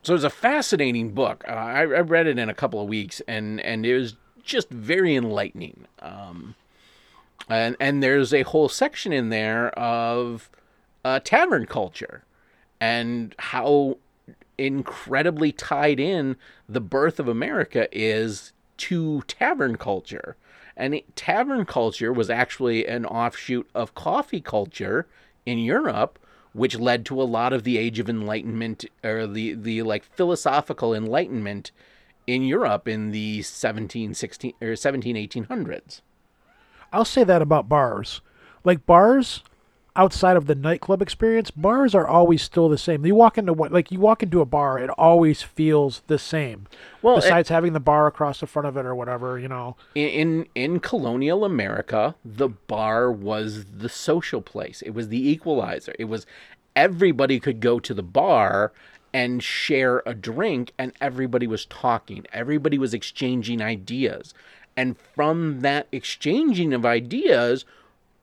So 0.04 0.16
it's 0.16 0.24
a 0.24 0.30
fascinating 0.30 1.12
book. 1.12 1.44
Uh, 1.48 1.52
I, 1.52 1.80
I 1.82 2.02
read 2.02 2.28
it 2.28 2.40
in 2.40 2.50
a 2.50 2.54
couple 2.54 2.82
of 2.82 2.90
weeks, 2.90 3.22
and 3.28 3.60
and 3.62 3.86
it 3.86 3.98
was 3.98 4.16
just 4.44 4.70
very 4.70 5.16
enlightening. 5.16 5.86
Um, 6.00 6.56
and 7.50 7.76
and 7.80 8.02
there's 8.02 8.34
a 8.34 8.42
whole 8.44 8.70
section 8.70 9.14
in 9.14 9.30
there 9.30 9.70
of 9.78 10.50
uh, 11.06 11.20
tavern 11.24 11.66
culture 11.66 12.24
and 12.80 13.36
how 13.38 13.98
incredibly 14.62 15.52
tied 15.52 16.00
in 16.00 16.36
the 16.70 16.82
birth 16.82 17.20
of 17.20 17.28
America 17.28 17.88
is 17.92 18.54
to 18.78 19.22
tavern 19.24 19.76
culture. 19.78 20.36
And 20.78 20.96
it, 20.96 21.16
tavern 21.16 21.66
culture 21.66 22.14
was 22.14 22.30
actually 22.30 22.86
an 22.88 23.06
offshoot 23.06 23.70
of 23.76 23.96
coffee 23.96 24.42
culture 24.42 25.08
in 25.46 25.58
Europe, 25.58 26.20
which 26.54 26.80
led 26.80 27.06
to 27.06 27.22
a 27.22 27.24
lot 27.24 27.54
of 27.54 27.64
the 27.64 27.78
Age 27.78 28.00
of 28.00 28.10
Enlightenment 28.10 28.86
or 29.04 29.28
the 29.28 29.54
the 29.54 29.82
like 29.82 30.04
philosophical 30.04 30.94
enlightenment 30.94 31.72
in 32.28 32.44
Europe 32.44 32.88
in 32.88 33.12
the 33.12 33.42
17, 33.42 34.14
16, 34.14 34.54
or 34.62 34.76
17, 34.76 35.16
1800s. 35.16 36.02
I'll 36.94 37.06
say 37.06 37.24
that 37.24 37.42
about 37.42 37.68
bars. 37.68 38.22
Like 38.64 38.86
bars 38.86 39.44
outside 39.96 40.38
of 40.38 40.46
the 40.48 40.56
nightclub 40.56 41.02
experience, 41.02 41.52
bars 41.52 41.94
are 41.94 42.08
always 42.08 42.42
still 42.42 42.70
the 42.70 42.78
same. 42.78 43.06
You 43.06 43.16
walk 43.16 43.38
into 43.38 43.54
what 43.54 43.72
like 43.72 43.92
you 43.92 44.00
walk 44.00 44.24
into 44.24 44.42
a 44.42 44.46
bar, 44.46 44.80
it 44.80 44.90
always 44.92 45.42
feels 45.42 46.02
the 46.08 46.18
same. 46.20 46.68
Well, 47.02 47.18
it- 47.18 47.22
besides 47.24 47.50
having 47.50 47.74
the 47.74 47.80
bar 47.80 48.08
across 48.08 48.40
the 48.40 48.48
front 48.48 48.68
of 48.68 48.78
it 48.78 48.86
or 48.86 48.96
whatever, 48.96 49.38
you 49.38 49.48
know. 49.48 49.76
in 49.96 50.48
in 50.56 50.80
colonial 50.80 51.44
America, 51.44 52.16
the 52.24 52.50
bar 52.50 53.12
was 53.12 53.66
the 53.66 53.90
social 53.90 54.42
place. 54.42 54.82
It 54.82 54.92
was 54.92 55.10
the 55.10 55.30
equalizer. 55.30 55.94
It 56.00 56.06
was 56.06 56.26
everybody 56.76 57.40
could 57.40 57.60
go 57.60 57.80
to 57.80 57.94
the 57.94 58.04
bar 58.04 58.72
and 59.14 59.44
share 59.44 60.02
a 60.06 60.14
drink 60.14 60.72
and 60.78 60.94
everybody 61.02 61.46
was 61.48 61.66
talking. 61.66 62.26
Everybody 62.32 62.78
was 62.78 62.94
exchanging 62.94 63.62
ideas. 63.62 64.34
And 64.78 64.96
from 64.98 65.60
that 65.62 65.88
exchanging 65.92 66.74
of 66.74 66.86
ideas 66.86 67.66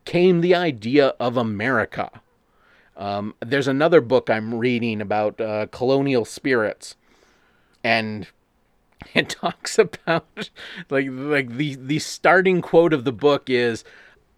came 0.09 0.41
the 0.41 0.55
idea 0.55 1.09
of 1.21 1.37
America. 1.37 2.11
Um, 2.97 3.35
there's 3.41 3.69
another 3.69 4.01
book 4.01 4.31
I'm 4.31 4.55
reading 4.55 5.03
about 5.03 5.39
uh, 5.39 5.67
colonial 5.67 6.25
spirits, 6.25 6.97
and 7.85 8.27
it 9.15 9.29
talks 9.29 9.79
about 9.79 10.51
like 10.89 11.09
like 11.11 11.51
the 11.51 11.75
the 11.75 11.99
starting 11.99 12.63
quote 12.63 12.95
of 12.95 13.05
the 13.05 13.13
book 13.13 13.51
is 13.51 13.85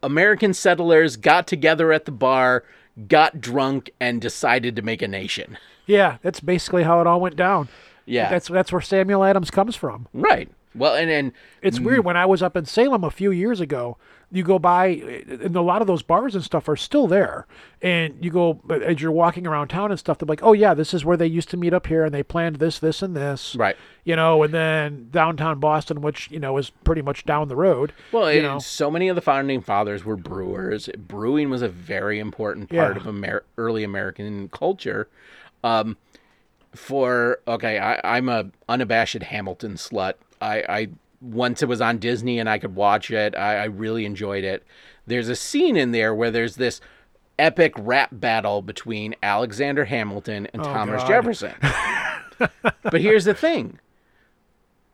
American 0.02 0.54
settlers 0.54 1.16
got 1.16 1.46
together 1.46 1.92
at 1.92 2.04
the 2.04 2.10
bar, 2.10 2.64
got 3.06 3.40
drunk, 3.40 3.90
and 4.00 4.20
decided 4.20 4.74
to 4.74 4.82
make 4.82 5.02
a 5.02 5.08
nation. 5.08 5.56
Yeah, 5.86 6.18
that's 6.20 6.40
basically 6.40 6.82
how 6.82 7.00
it 7.00 7.06
all 7.06 7.20
went 7.20 7.36
down. 7.36 7.68
Yeah. 8.06 8.28
That's 8.28 8.48
that's 8.48 8.72
where 8.72 8.80
Samuel 8.80 9.22
Adams 9.22 9.52
comes 9.52 9.76
from. 9.76 10.08
Right. 10.12 10.50
Well, 10.74 10.94
and 10.94 11.10
and 11.10 11.32
It's 11.62 11.80
weird 11.80 12.04
when 12.04 12.16
I 12.16 12.26
was 12.26 12.42
up 12.42 12.56
in 12.56 12.64
Salem 12.64 13.02
a 13.04 13.10
few 13.10 13.30
years 13.30 13.60
ago. 13.60 13.96
You 14.32 14.44
go 14.44 14.60
by, 14.60 14.86
and 15.28 15.56
a 15.56 15.60
lot 15.60 15.80
of 15.80 15.88
those 15.88 16.04
bars 16.04 16.36
and 16.36 16.44
stuff 16.44 16.68
are 16.68 16.76
still 16.76 17.08
there. 17.08 17.48
And 17.82 18.14
you 18.24 18.30
go 18.30 18.60
as 18.86 19.02
you're 19.02 19.10
walking 19.10 19.44
around 19.44 19.66
town 19.68 19.90
and 19.90 19.98
stuff. 19.98 20.18
They're 20.18 20.26
like, 20.28 20.44
"Oh 20.44 20.52
yeah, 20.52 20.72
this 20.72 20.94
is 20.94 21.04
where 21.04 21.16
they 21.16 21.26
used 21.26 21.50
to 21.50 21.56
meet 21.56 21.74
up 21.74 21.88
here, 21.88 22.04
and 22.04 22.14
they 22.14 22.22
planned 22.22 22.56
this, 22.56 22.78
this, 22.78 23.02
and 23.02 23.16
this." 23.16 23.56
Right. 23.56 23.74
You 24.04 24.14
know, 24.14 24.44
and 24.44 24.54
then 24.54 25.08
downtown 25.10 25.58
Boston, 25.58 26.00
which 26.00 26.30
you 26.30 26.38
know 26.38 26.56
is 26.58 26.70
pretty 26.70 27.02
much 27.02 27.24
down 27.24 27.48
the 27.48 27.56
road. 27.56 27.92
Well, 28.12 28.32
you 28.32 28.40
know, 28.42 28.60
so 28.60 28.88
many 28.88 29.08
of 29.08 29.16
the 29.16 29.20
founding 29.22 29.60
fathers 29.62 30.04
were 30.04 30.16
brewers. 30.16 30.88
Brewing 30.96 31.50
was 31.50 31.62
a 31.62 31.68
very 31.68 32.20
important 32.20 32.70
part 32.70 32.94
Yeah. 32.94 33.00
of 33.00 33.08
Amer- 33.08 33.42
early 33.58 33.82
American 33.82 34.48
culture. 34.50 35.08
Um, 35.64 35.96
for 36.72 37.40
okay, 37.48 37.78
I, 37.80 38.00
I'm 38.16 38.28
a 38.28 38.50
unabashed 38.68 39.22
Hamilton 39.24 39.74
slut. 39.74 40.14
I, 40.40 40.64
I 40.68 40.88
once 41.20 41.62
it 41.62 41.68
was 41.68 41.80
on 41.80 41.98
Disney 41.98 42.38
and 42.38 42.48
I 42.48 42.58
could 42.58 42.74
watch 42.74 43.10
it. 43.10 43.36
I, 43.36 43.62
I 43.62 43.64
really 43.64 44.04
enjoyed 44.04 44.44
it. 44.44 44.64
There's 45.06 45.28
a 45.28 45.36
scene 45.36 45.76
in 45.76 45.92
there 45.92 46.14
where 46.14 46.30
there's 46.30 46.56
this 46.56 46.80
epic 47.38 47.74
rap 47.78 48.10
battle 48.12 48.62
between 48.62 49.14
Alexander 49.22 49.86
Hamilton 49.86 50.46
and 50.52 50.62
oh, 50.62 50.64
Thomas 50.64 51.02
God. 51.02 51.08
Jefferson. 51.08 51.54
but 52.82 53.00
here's 53.00 53.24
the 53.24 53.34
thing 53.34 53.78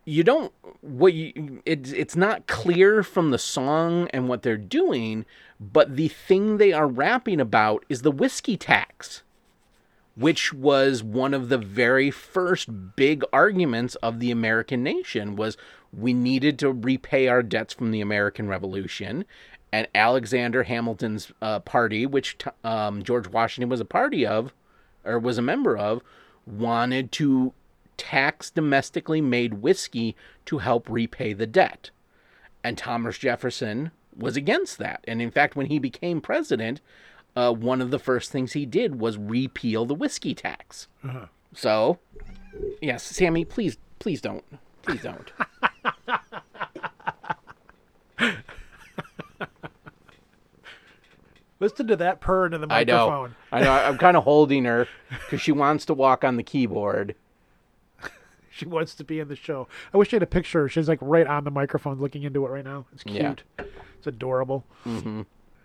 you 0.07 0.23
don't 0.23 0.53
what 0.81 1.13
you 1.13 1.61
it's 1.67 1.91
it's 1.91 2.17
not 2.17 2.47
clear 2.47 3.03
from 3.03 3.33
the 3.33 3.39
song 3.39 4.09
and 4.13 4.29
what 4.29 4.43
they're 4.43 4.57
doing 4.57 5.27
but 5.59 5.97
the 5.97 6.09
thing 6.09 6.57
they 6.57 6.73
are 6.73 6.87
rapping 6.87 7.41
about 7.41 7.85
is 7.89 8.03
the 8.03 8.11
whiskey 8.11 8.57
tax 8.57 9.23
which 10.17 10.53
was 10.53 11.03
one 11.03 11.35
of 11.35 11.49
the 11.49 11.59
very 11.59 12.11
first 12.11 12.97
big 12.97 13.23
arguments 13.33 13.95
of 13.97 14.19
the 14.19 14.31
American 14.31 14.83
nation 14.83 15.37
was 15.37 15.57
we 15.93 16.13
needed 16.13 16.59
to 16.59 16.73
repay 16.73 17.29
our 17.29 17.43
debts 17.43 17.75
from 17.75 17.91
the 17.91 18.01
American 18.01 18.49
Revolution 18.49 19.25
and 19.73 19.87
Alexander 19.95 20.65
Hamilton's 20.65 21.33
uh, 21.43 21.61
party 21.61 22.07
which 22.07 22.37
um, 22.65 23.03
George 23.03 23.29
Washington 23.29 23.69
was 23.69 23.81
a 23.81 23.85
party 23.85 24.27
of 24.27 24.53
or 25.05 25.19
was 25.19 25.39
a 25.39 25.43
member 25.43 25.77
of 25.77 26.03
wanted 26.47 27.13
to 27.13 27.53
tax 27.97 28.51
domestically 28.51 29.21
made 29.21 29.55
whiskey 29.55 30.17
to 30.45 30.59
help 30.59 30.89
repay 30.89 31.33
the 31.33 31.47
debt. 31.47 31.91
And 32.63 32.77
Thomas 32.77 33.19
Jefferson 33.19 33.91
was 34.17 34.37
against 34.37 34.79
that. 34.79 35.05
And 35.07 35.21
in 35.21 35.31
fact, 35.31 35.57
when 35.57 35.67
he 35.67 35.79
became 35.79 36.21
president, 36.21 36.81
uh, 37.37 37.53
one 37.53 37.81
of 37.83 37.91
the 37.91 37.99
first 37.99 38.33
things 38.33 38.55
he 38.55 38.67
did 38.67 38.99
was 38.99 39.17
repeal 39.19 39.85
the 39.85 39.95
whiskey 39.95 40.35
tax. 40.35 40.89
So, 41.55 41.99
yes, 42.83 43.03
Sammy, 43.03 43.45
please, 43.45 43.77
please 43.99 44.21
don't. 44.21 44.45
Please 44.83 45.03
don't. 45.03 45.31
listen 51.61 51.87
to 51.87 51.97
that 51.97 52.21
purr 52.21 52.47
into 52.47 52.59
the 52.59 52.67
microphone. 52.67 53.35
I 53.53 53.61
know. 53.61 53.65
I 53.73 53.79
know. 53.81 53.89
I'm 53.89 53.99
kind 53.99 54.17
of 54.17 54.25
holding 54.25 54.65
her 54.65 54.87
because 55.11 55.41
she 55.41 55.53
wants 55.53 55.85
to 55.87 55.95
walk 55.95 56.25
on 56.25 56.37
the 56.37 56.43
keyboard. 56.43 57.15
She 58.49 58.65
wants 58.65 58.95
to 58.95 59.05
be 59.05 59.21
in 59.21 59.29
the 59.29 59.37
show. 59.37 59.69
I 59.93 59.99
wish 59.99 60.15
I 60.15 60.17
had 60.17 60.23
a 60.23 60.27
picture. 60.27 60.67
She's 60.67 60.89
like 60.89 60.99
right 61.03 61.27
on 61.27 61.45
the 61.45 61.51
microphone, 61.51 61.99
looking 62.01 62.23
into 62.23 62.47
it 62.47 62.49
right 62.49 62.65
now. 62.65 62.87
It's 62.95 63.03
Yeah. 63.05 63.35
cute. 63.35 63.43
It's 63.99 64.07
adorable. 64.07 64.65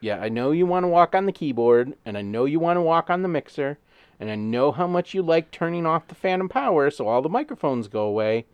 Yeah, 0.01 0.17
I 0.19 0.29
know 0.29 0.49
you 0.49 0.65
want 0.65 0.83
to 0.83 0.87
walk 0.87 1.13
on 1.13 1.27
the 1.27 1.31
keyboard, 1.31 1.93
and 2.05 2.17
I 2.17 2.23
know 2.23 2.45
you 2.45 2.59
want 2.59 2.77
to 2.77 2.81
walk 2.81 3.11
on 3.11 3.21
the 3.21 3.27
mixer, 3.27 3.77
and 4.19 4.31
I 4.31 4.35
know 4.35 4.71
how 4.71 4.87
much 4.87 5.13
you 5.13 5.21
like 5.21 5.51
turning 5.51 5.85
off 5.85 6.07
the 6.07 6.15
phantom 6.15 6.49
power 6.49 6.89
so 6.89 7.07
all 7.07 7.21
the 7.21 7.29
microphones 7.29 7.87
go 7.87 8.01
away. 8.01 8.45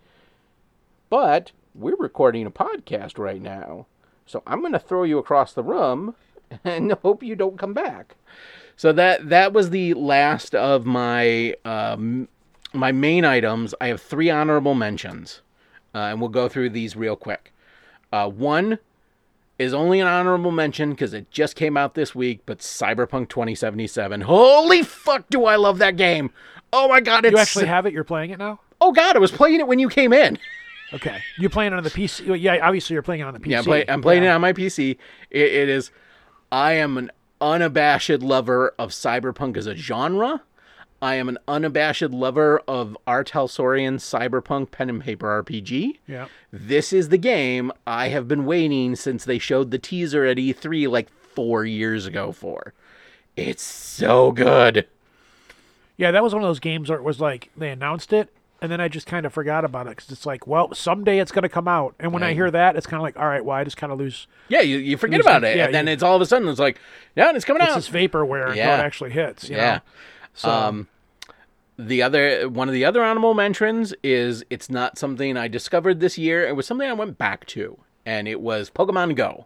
But 1.10 1.54
we're 1.74 1.96
recording 1.96 2.46
a 2.46 2.52
podcast 2.52 3.18
right 3.18 3.42
now, 3.42 3.86
so 4.26 4.44
I'm 4.46 4.60
going 4.60 4.74
to 4.74 4.80
throw 4.80 5.04
you 5.04 5.20
across 5.20 5.54
the 5.54 5.64
room 5.64 6.16
and 6.66 6.92
hope 6.92 7.24
you 7.24 7.36
don't 7.36 7.58
come 7.58 7.74
back. 7.74 8.16
So 8.76 8.92
that 8.92 9.30
that 9.30 9.54
was 9.54 9.70
the 9.70 9.94
last 9.94 10.54
of 10.54 10.86
my 10.86 11.56
um, 11.64 12.28
my 12.74 12.92
main 12.92 13.24
items. 13.24 13.74
I 13.80 13.88
have 13.88 14.02
three 14.02 14.30
honorable 14.30 14.76
mentions, 14.76 15.42
uh, 15.96 16.00
and 16.00 16.20
we'll 16.20 16.30
go 16.30 16.50
through 16.50 16.72
these 16.72 16.98
real 16.98 17.16
quick. 17.16 17.54
Uh, 18.12 18.30
one 18.30 18.80
is 19.60 19.74
only 19.74 20.00
an 20.00 20.08
honorable 20.08 20.52
mention 20.52 20.92
because 20.92 21.14
it 21.14 21.32
just 21.32 21.56
came 21.56 21.76
out 21.78 21.94
this 21.96 22.14
week, 22.14 22.42
but 22.46 22.60
Cyberpunk 22.60 23.30
2077. 23.30 24.22
Holy 24.22 24.84
fuck, 24.84 25.30
do 25.30 25.46
I 25.46 25.56
love 25.56 25.78
that 25.80 25.96
game! 25.98 26.32
Oh 26.74 26.88
my 26.88 27.00
god, 27.02 27.26
it's 27.26 27.32
You 27.34 27.38
actually 27.40 27.66
have 27.68 27.86
it. 27.86 27.94
You're 27.94 28.04
playing 28.04 28.30
it 28.32 28.40
now. 28.40 28.60
oh 28.82 28.92
god, 28.92 29.16
I 29.16 29.20
was 29.20 29.32
playing 29.32 29.60
it 29.60 29.68
when 29.68 29.80
you 29.80 29.90
came 29.90 30.14
in. 30.14 30.38
Okay. 30.94 31.22
You're 31.38 31.50
playing 31.50 31.74
it 31.74 31.76
on 31.76 31.84
the 31.84 31.90
PC? 31.90 32.40
Yeah, 32.40 32.60
obviously 32.66 32.94
you're 32.94 33.04
playing 33.04 33.22
it 33.22 33.26
on 33.26 33.34
the 33.34 33.40
PC. 33.40 33.48
Yeah, 33.50 33.58
I'm, 33.60 33.64
play, 33.66 33.86
I'm 33.90 34.02
playing 34.02 34.24
Yeah. 34.24 34.32
it 34.32 34.36
on 34.36 34.42
my 34.42 34.54
PC. 34.54 34.92
It, 35.32 35.42
it 35.42 35.70
is. 35.70 35.92
I 36.52 36.74
am 36.74 36.98
an 36.98 37.12
unabashed 37.42 38.22
lover 38.22 38.74
of 38.80 38.92
cyberpunk 38.92 39.58
as 39.58 39.68
a 39.68 39.76
genre. 39.76 40.44
I 41.02 41.16
am 41.16 41.30
an 41.30 41.38
unabashed 41.48 42.02
lover 42.12 42.62
of 42.68 42.98
R. 43.06 43.24
Talsorian's 43.24 44.04
cyberpunk 44.04 44.72
pen 44.72 44.90
and 44.90 45.02
paper 45.02 45.44
RPG. 45.44 45.98
Yeah. 46.08 46.28
This 46.52 46.92
is 46.92 47.10
the 47.10 47.18
game 47.20 47.72
I 47.86 48.08
have 48.10 48.28
been 48.28 48.46
waiting 48.46 48.96
since 48.96 49.24
they 49.24 49.38
showed 49.38 49.70
the 49.72 49.78
teaser 49.80 50.26
at 50.26 50.38
E3 50.38 50.88
like 50.90 51.10
four 51.10 51.66
years 51.66 52.06
ago 52.08 52.32
for. 52.32 52.74
It's 53.36 53.62
so 53.64 54.32
good. 54.32 54.88
Yeah, 55.98 56.12
that 56.12 56.24
was 56.24 56.34
one 56.34 56.44
of 56.44 56.50
those 56.50 56.60
games 56.60 56.90
where 56.90 56.98
it 56.98 57.04
was 57.04 57.20
like 57.20 57.50
they 57.56 57.70
announced 57.70 58.12
it, 58.14 58.30
and 58.62 58.72
then 58.72 58.82
I 58.82 58.88
just 58.88 59.06
kind 59.08 59.26
of 59.26 59.34
forgot 59.34 59.66
about 59.66 59.86
it 59.88 59.92
because 59.98 60.12
it's 60.12 60.26
like, 60.26 60.46
well, 60.48 60.74
someday 60.74 61.20
it's 61.20 61.32
going 61.32 61.44
to 61.44 61.50
come 61.50 61.68
out. 61.68 61.94
And 62.00 62.12
when 62.14 62.24
I 62.24 62.34
hear 62.34 62.50
that, 62.52 62.76
it's 62.76 62.88
kind 62.88 63.00
of 63.00 63.04
like, 63.04 63.18
all 63.20 63.28
right, 63.28 63.44
well, 63.46 63.56
I 63.58 63.64
just 63.64 63.78
kind 63.78 63.92
of 63.94 64.00
lose. 64.00 64.26
Yeah, 64.48 64.62
you, 64.62 64.78
you 64.78 64.98
forget 64.98 65.20
about 65.20 65.44
it, 65.44 65.58
yeah, 65.58 65.66
and 65.66 65.74
then 65.76 65.86
you- 65.88 65.94
it's 65.94 66.02
all 66.04 66.16
of 66.16 66.22
a 66.22 66.26
sudden 66.26 66.48
it's 66.48 66.60
like, 66.60 66.80
yeah, 67.16 67.32
it's 67.36 67.46
coming 67.46 67.62
It's 67.62 67.72
out. 67.72 67.76
this 67.76 67.90
vaporware 67.90 68.48
until 68.50 68.64
it 68.74 68.80
actually 68.80 69.12
hits. 69.12 69.48
You 69.50 69.58
yeah. 69.58 69.74
Know? 69.76 69.80
So, 70.38 70.50
Um, 70.50 70.88
the 71.78 72.02
other 72.02 72.48
one 72.50 72.68
of 72.70 72.74
the 72.74 72.86
other 72.86 73.04
honorable 73.04 73.34
mentions 73.34 73.94
is 74.02 74.44
it's 74.50 74.70
not 74.70 74.98
something 74.98 75.36
I 75.38 75.48
discovered 75.48 76.00
this 76.00 76.18
year. 76.18 76.48
It 76.48 76.56
was 76.56 76.66
something 76.66 76.90
I 76.90 76.94
went 76.94 77.18
back 77.18 77.46
to, 77.48 77.78
and 78.06 78.28
it 78.28 78.40
was 78.42 78.70
Pokemon 78.70 79.16
Go. 79.16 79.46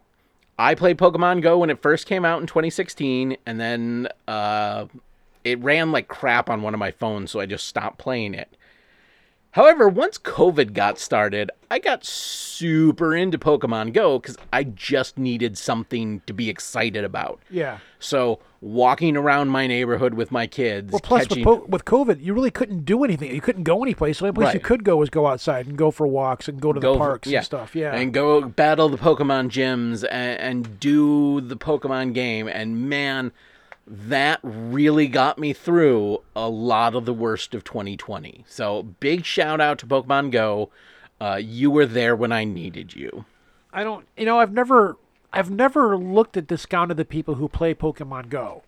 I 0.60 0.76
played 0.76 0.98
Pokemon 0.98 1.42
Go 1.42 1.58
when 1.58 1.70
it 1.70 1.82
first 1.82 2.06
came 2.06 2.24
out 2.24 2.40
in 2.40 2.48
2016, 2.48 3.36
and 3.46 3.60
then 3.60 4.08
uh, 4.28 4.86
it 5.44 5.60
ran 5.60 5.92
like 5.92 6.08
crap 6.08 6.50
on 6.50 6.62
one 6.62 6.74
of 6.74 6.80
my 6.80 6.92
phones, 6.92 7.32
so 7.32 7.40
I 7.40 7.46
just 7.46 7.68
stopped 7.68 7.98
playing 7.98 8.34
it. 8.34 8.50
However, 9.52 9.90
once 9.90 10.18
COVID 10.18 10.74
got 10.74 10.98
started, 10.98 11.52
I 11.70 11.80
got 11.80 12.06
super 12.06 13.14
into 13.16 13.38
Pokemon 13.38 13.92
Go 13.94 14.18
because 14.20 14.38
I 14.54 14.64
just 14.64 15.18
needed 15.18 15.58
something 15.58 16.22
to 16.26 16.34
be 16.34 16.50
excited 16.50 17.04
about. 17.04 17.42
yeah. 17.50 17.80
So 18.00 18.40
walking 18.62 19.16
around 19.18 19.50
my 19.50 19.68
neighborhood 19.68 20.14
with 20.16 20.32
my 20.32 20.48
kids, 20.48 20.92
Well, 20.92 21.00
plus 21.02 21.28
catching, 21.28 21.46
with, 21.46 21.60
po- 21.60 21.66
with 21.68 21.86
COVID, 21.86 22.24
you 22.24 22.34
really 22.34 22.50
couldn't 22.50 22.86
do 22.86 23.04
anything. 23.04 23.34
You 23.34 23.42
couldn't 23.42 23.64
go 23.64 23.84
anyplace. 23.84 24.20
The 24.20 24.26
only 24.28 24.34
place 24.42 24.54
you 24.54 24.60
could 24.60 24.84
go 24.84 24.98
was 24.98 25.10
go 25.10 25.28
outside 25.28 25.68
and 25.68 25.78
go 25.78 25.92
for 25.92 26.08
walks 26.08 26.48
and 26.48 26.60
go 26.62 26.72
to 26.74 26.80
go 26.80 26.94
the 26.94 27.00
parks 27.00 27.28
and 27.30 27.44
stuff. 27.44 27.76
Yeah. 27.76 27.94
and 27.94 28.14
go 28.14 28.42
battle 28.42 28.90
the 28.90 28.98
Pokemon 28.98 29.50
gyms 29.50 30.04
and, 30.10 30.40
and 30.40 30.80
do 30.80 31.42
the 31.42 31.58
Pokemon 31.58 32.14
game. 32.14 32.48
And 32.48 32.90
man, 32.90 33.32
that 33.94 34.40
really 34.42 35.08
got 35.08 35.38
me 35.38 35.52
through 35.52 36.20
a 36.34 36.48
lot 36.48 36.96
of 36.96 37.04
the 37.04 37.14
worst 37.14 37.54
of 37.54 37.66
2020. 37.66 38.46
So 38.48 38.84
big 38.84 39.26
shout 39.26 39.60
out 39.60 39.80
to 39.80 39.86
Pokemon 39.86 40.32
Go. 40.32 40.70
Uh, 41.20 41.42
you 41.44 41.70
were 41.70 41.86
there 41.86 42.16
when 42.16 42.32
I 42.32 42.46
needed 42.46 42.96
you. 42.96 43.26
I 43.74 43.84
don't. 43.84 44.08
You 44.16 44.26
know, 44.26 44.40
I've 44.40 44.54
never, 44.54 44.96
I've 45.34 45.52
never 45.52 45.98
looked 45.98 46.38
at 46.38 46.48
discounted 46.48 46.96
the 46.96 47.04
people 47.04 47.36
who 47.36 47.50
play 47.50 47.74
Pokemon 47.74 48.30
Go, 48.30 48.64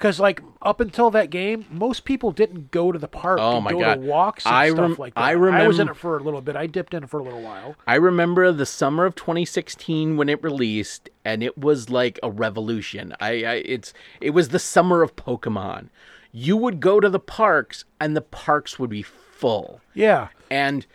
because 0.00 0.18
like 0.18 0.42
up 0.62 0.80
until 0.80 1.10
that 1.10 1.28
game, 1.28 1.66
most 1.70 2.06
people 2.06 2.32
didn't 2.32 2.70
go 2.70 2.90
to 2.90 2.98
the 2.98 3.06
park 3.06 3.38
Oh 3.38 3.60
my 3.60 3.70
go 3.70 3.80
God. 3.80 3.94
to 3.96 4.00
walks 4.00 4.46
and 4.46 4.54
I 4.54 4.68
stuff 4.70 4.78
rem- 4.80 4.94
like 4.98 5.12
that. 5.14 5.20
I 5.20 5.32
remember. 5.32 5.64
I 5.64 5.68
was 5.68 5.78
in 5.78 5.90
it 5.90 5.96
for 5.96 6.16
a 6.16 6.22
little 6.22 6.40
bit. 6.40 6.56
I 6.56 6.66
dipped 6.66 6.94
in 6.94 7.06
for 7.06 7.20
a 7.20 7.22
little 7.22 7.42
while. 7.42 7.76
I 7.86 7.96
remember 7.96 8.50
the 8.50 8.64
summer 8.64 9.04
of 9.04 9.14
2016 9.14 10.16
when 10.16 10.30
it 10.30 10.42
released, 10.42 11.10
and 11.22 11.42
it 11.42 11.58
was 11.58 11.90
like 11.90 12.18
a 12.22 12.30
revolution. 12.30 13.14
I, 13.20 13.28
I 13.44 13.54
it's 13.66 13.92
it 14.22 14.30
was 14.30 14.48
the 14.48 14.58
summer 14.58 15.02
of 15.02 15.16
Pokemon. 15.16 15.90
You 16.32 16.56
would 16.56 16.80
go 16.80 16.98
to 16.98 17.10
the 17.10 17.20
parks, 17.20 17.84
and 18.00 18.16
the 18.16 18.20
parks 18.22 18.78
would 18.78 18.88
be 18.90 19.02
full, 19.02 19.80
Yeah, 19.94 20.28
and 20.50 20.86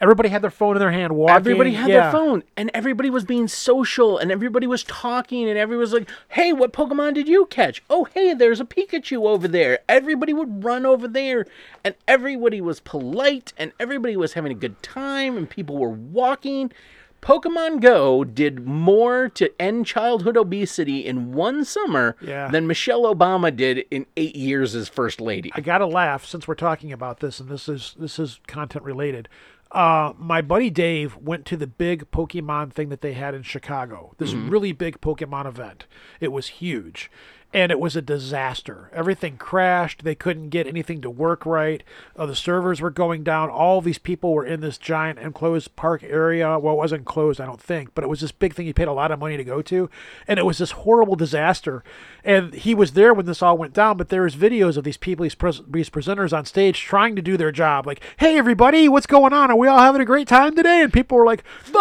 everybody 0.00 0.28
had 0.28 0.42
their 0.42 0.50
phone 0.50 0.76
in 0.76 0.80
their 0.80 0.92
hand. 0.92 1.14
Walking. 1.14 1.36
everybody 1.36 1.72
had 1.72 1.88
yeah. 1.88 2.02
their 2.02 2.12
phone, 2.12 2.42
and 2.56 2.70
everybody 2.74 3.10
was 3.10 3.24
being 3.24 3.48
social, 3.48 4.18
and 4.18 4.30
everybody 4.30 4.66
was 4.66 4.84
talking, 4.84 5.48
and 5.48 5.58
everybody 5.58 5.80
was 5.80 5.92
like, 5.92 6.08
"Hey, 6.28 6.52
what 6.52 6.72
Pokemon 6.72 7.14
did 7.14 7.28
you 7.28 7.46
catch? 7.46 7.82
Oh, 7.90 8.04
hey, 8.14 8.34
there's 8.34 8.60
a 8.60 8.64
Pikachu 8.64 9.26
over 9.26 9.48
there." 9.48 9.80
Everybody 9.88 10.32
would 10.32 10.64
run 10.64 10.86
over 10.86 11.08
there, 11.08 11.46
and 11.84 11.94
everybody 12.06 12.60
was 12.60 12.80
polite, 12.80 13.52
and 13.56 13.72
everybody 13.80 14.16
was 14.16 14.34
having 14.34 14.52
a 14.52 14.56
good 14.56 14.82
time, 14.82 15.36
and 15.36 15.48
people 15.48 15.76
were 15.76 15.88
walking. 15.88 16.72
Pokemon 17.20 17.80
Go 17.80 18.22
did 18.22 18.64
more 18.64 19.28
to 19.30 19.50
end 19.60 19.86
childhood 19.86 20.36
obesity 20.36 21.04
in 21.04 21.32
one 21.32 21.64
summer 21.64 22.14
Yeah. 22.20 22.48
than 22.48 22.66
Michelle 22.66 23.02
Obama 23.12 23.54
did 23.54 23.84
in 23.90 24.06
eight 24.16 24.36
years 24.36 24.74
as 24.74 24.88
first 24.88 25.20
lady. 25.20 25.50
I 25.54 25.60
gotta 25.60 25.86
laugh 25.86 26.24
since 26.24 26.46
we're 26.46 26.54
talking 26.54 26.92
about 26.92 27.18
this, 27.20 27.40
and 27.40 27.48
this 27.48 27.68
is 27.68 27.96
this 27.98 28.18
is 28.20 28.38
content 28.46 28.84
related. 28.84 29.28
Uh, 29.70 30.14
my 30.16 30.40
buddy 30.40 30.70
Dave 30.70 31.16
went 31.16 31.44
to 31.46 31.56
the 31.56 31.66
big 31.66 32.10
Pokemon 32.10 32.72
thing 32.72 32.88
that 32.88 33.02
they 33.02 33.12
had 33.12 33.34
in 33.34 33.42
Chicago. 33.42 34.14
This 34.16 34.32
really 34.32 34.72
big 34.72 35.00
Pokemon 35.00 35.46
event. 35.46 35.86
It 36.20 36.32
was 36.32 36.46
huge, 36.48 37.10
and 37.52 37.72
it 37.72 37.80
was 37.80 37.96
a 37.96 38.02
disaster. 38.02 38.90
Everything 38.92 39.38
crashed. 39.38 40.04
They 40.04 40.14
couldn't 40.14 40.50
get 40.50 40.66
anything 40.66 41.00
to 41.00 41.08
work 41.08 41.46
right. 41.46 41.82
Uh, 42.14 42.26
the 42.26 42.36
servers 42.36 42.82
were 42.82 42.90
going 42.90 43.24
down. 43.24 43.48
All 43.48 43.80
these 43.80 43.98
people 43.98 44.34
were 44.34 44.44
in 44.44 44.60
this 44.60 44.76
giant 44.76 45.18
enclosed 45.18 45.74
park 45.74 46.02
area. 46.02 46.58
Well, 46.58 46.74
it 46.74 46.78
wasn't 46.78 47.06
closed, 47.06 47.40
I 47.40 47.46
don't 47.46 47.60
think, 47.60 47.94
but 47.94 48.04
it 48.04 48.08
was 48.08 48.20
this 48.20 48.32
big 48.32 48.54
thing 48.54 48.66
you 48.66 48.74
paid 48.74 48.88
a 48.88 48.92
lot 48.92 49.10
of 49.10 49.18
money 49.18 49.38
to 49.38 49.44
go 49.44 49.62
to, 49.62 49.88
and 50.26 50.38
it 50.38 50.44
was 50.44 50.58
this 50.58 50.72
horrible 50.72 51.16
disaster. 51.16 51.82
And 52.22 52.52
he 52.52 52.74
was 52.74 52.92
there 52.92 53.14
when 53.14 53.24
this 53.24 53.42
all 53.42 53.56
went 53.56 53.72
down, 53.72 53.96
but 53.96 54.10
there 54.10 54.22
was 54.22 54.36
videos 54.36 54.76
of 54.76 54.84
these 54.84 54.98
people, 54.98 55.22
these, 55.22 55.34
pres- 55.34 55.62
these 55.66 55.88
presenters 55.88 56.36
on 56.36 56.44
stage 56.44 56.78
trying 56.80 57.16
to 57.16 57.22
do 57.22 57.38
their 57.38 57.52
job. 57.52 57.86
Like, 57.86 58.02
hey, 58.18 58.36
everybody, 58.36 58.88
what's 58.88 59.06
going 59.06 59.32
on? 59.32 59.50
Are 59.50 59.56
we 59.56 59.68
all 59.68 59.78
having 59.78 60.02
a 60.02 60.04
great 60.04 60.28
time 60.28 60.54
today? 60.54 60.82
And 60.82 60.92
people 60.92 61.16
were 61.16 61.24
like, 61.24 61.44
fuck 61.62 61.74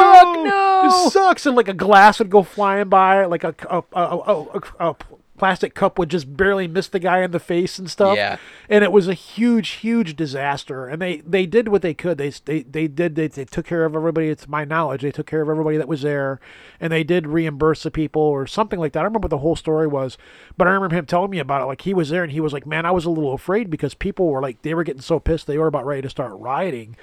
no! 0.45 0.81
This 0.83 1.13
sucks. 1.13 1.45
And 1.45 1.57
like 1.57 1.67
a 1.67 1.73
glass 1.73 2.19
would 2.19 2.29
go 2.29 2.43
flying 2.43 2.87
by, 2.87 3.25
like 3.25 3.43
a, 3.43 3.53
a, 3.69 3.83
a, 3.91 4.45
a 4.79 4.95
plastic 5.37 5.73
cup 5.73 5.97
would 5.97 6.09
just 6.09 6.35
barely 6.35 6.67
miss 6.67 6.87
the 6.87 6.99
guy 6.99 7.21
in 7.21 7.31
the 7.31 7.39
face 7.39 7.79
and 7.79 7.89
stuff. 7.89 8.17
Yeah. 8.17 8.37
And 8.67 8.83
it 8.83 8.91
was 8.91 9.07
a 9.07 9.13
huge, 9.13 9.69
huge 9.69 10.15
disaster. 10.15 10.87
And 10.87 11.01
they, 11.01 11.17
they 11.17 11.45
did 11.45 11.67
what 11.69 11.81
they 11.81 11.93
could. 11.93 12.17
They, 12.17 12.29
they, 12.29 12.63
they 12.63 12.87
did, 12.87 13.15
they, 13.15 13.27
they 13.27 13.45
took 13.45 13.65
care 13.65 13.85
of 13.85 13.95
everybody. 13.95 14.29
It's 14.29 14.47
my 14.47 14.65
knowledge. 14.65 15.01
They 15.01 15.11
took 15.11 15.27
care 15.27 15.41
of 15.41 15.49
everybody 15.49 15.77
that 15.77 15.87
was 15.87 16.01
there 16.01 16.39
and 16.79 16.91
they 16.91 17.03
did 17.03 17.27
reimburse 17.27 17.83
the 17.83 17.91
people 17.91 18.21
or 18.21 18.47
something 18.47 18.79
like 18.79 18.93
that. 18.93 18.99
I 18.99 19.03
don't 19.03 19.11
remember 19.11 19.25
what 19.25 19.31
the 19.31 19.37
whole 19.37 19.55
story 19.55 19.87
was, 19.87 20.17
but 20.57 20.67
I 20.67 20.71
remember 20.71 20.95
him 20.95 21.05
telling 21.05 21.31
me 21.31 21.39
about 21.39 21.61
it. 21.61 21.65
Like 21.65 21.81
he 21.81 21.93
was 21.93 22.09
there 22.09 22.23
and 22.23 22.31
he 22.31 22.41
was 22.41 22.53
like, 22.53 22.65
man, 22.65 22.85
I 22.85 22.91
was 22.91 23.05
a 23.05 23.09
little 23.09 23.33
afraid 23.33 23.69
because 23.69 23.93
people 23.93 24.27
were 24.27 24.41
like, 24.41 24.61
they 24.63 24.73
were 24.73 24.83
getting 24.83 25.01
so 25.01 25.19
pissed. 25.19 25.47
They 25.47 25.57
were 25.57 25.67
about 25.67 25.85
ready 25.85 26.01
to 26.01 26.09
start 26.09 26.33
rioting 26.33 26.97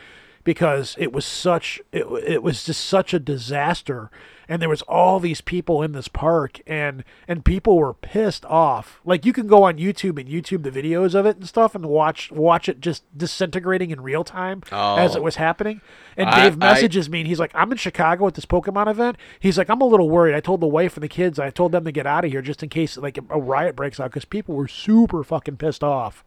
because 0.45 0.95
it 0.99 1.13
was 1.13 1.25
such 1.25 1.81
it, 1.93 2.07
it 2.27 2.43
was 2.43 2.65
just 2.65 2.85
such 2.85 3.13
a 3.15 3.19
disaster. 3.19 4.11
And 4.47 4.61
there 4.61 4.69
was 4.69 4.83
all 4.83 5.21
these 5.21 5.41
people 5.41 5.83
in 5.83 5.93
this 5.93 6.07
park 6.07 6.61
and 6.67 7.03
and 7.27 7.47
people 7.47 7.79
were 7.79 7.95
pissed 7.95 8.45
off. 8.45 9.01
Like 9.03 9.25
you 9.25 9.33
can 9.33 9.47
go 9.47 9.63
on 9.63 9.79
youtube 9.79 10.21
and 10.21 10.29
youtube 10.29 10.63
the 10.65 10.71
videos 10.71 11.15
of 11.15 11.25
it 11.25 11.37
and 11.39 11.49
stuff 11.49 11.75
and 11.75 11.87
watch 11.87 12.31
watch 12.31 12.69
it 12.69 12.81
just 12.81 13.05
disintegrating 13.17 13.91
in 13.91 14.03
real 14.03 14.23
time 14.23 14.63
as 14.71 15.15
Oh. 15.15 15.17
it 15.17 15.23
was 15.23 15.37
happening. 15.37 15.81
And 16.17 16.29
I- 16.29 16.43
dave 16.45 16.55
I- 16.63 16.73
messages 16.73 17.09
me 17.09 17.21
and 17.21 17.27
he's 17.29 17.41
like 17.41 17.53
i'm 17.55 17.73
in 17.73 17.79
chicago 17.79 18.27
at 18.27 18.35
this 18.35 18.45
pokemon 18.45 18.87
event. 18.91 19.17
He's 19.41 19.57
like 19.57 19.71
i'm 19.71 19.81
a 19.81 19.87
little 19.87 20.11
worried. 20.11 20.35
I 20.35 20.41
told 20.41 20.61
the 20.61 20.67
wife 20.67 20.95
and 20.95 21.03
the 21.03 21.09
kids 21.09 21.39
i 21.39 21.49
told 21.49 21.73
them 21.73 21.85
to 21.87 21.93
get 21.93 22.07
out 22.07 22.27
of 22.27 22.31
here 22.31 22.43
just 22.43 22.63
in 22.63 22.69
case 22.69 22.99
like 22.99 23.17
a 23.17 23.41
riot 23.41 23.75
breaks 23.75 23.99
out 23.99 24.11
because 24.11 24.27
people 24.27 24.55
were 24.55 24.69
super 24.69 25.25
fucking 25.25 25.57
pissed 25.57 25.83
off. 25.83 26.23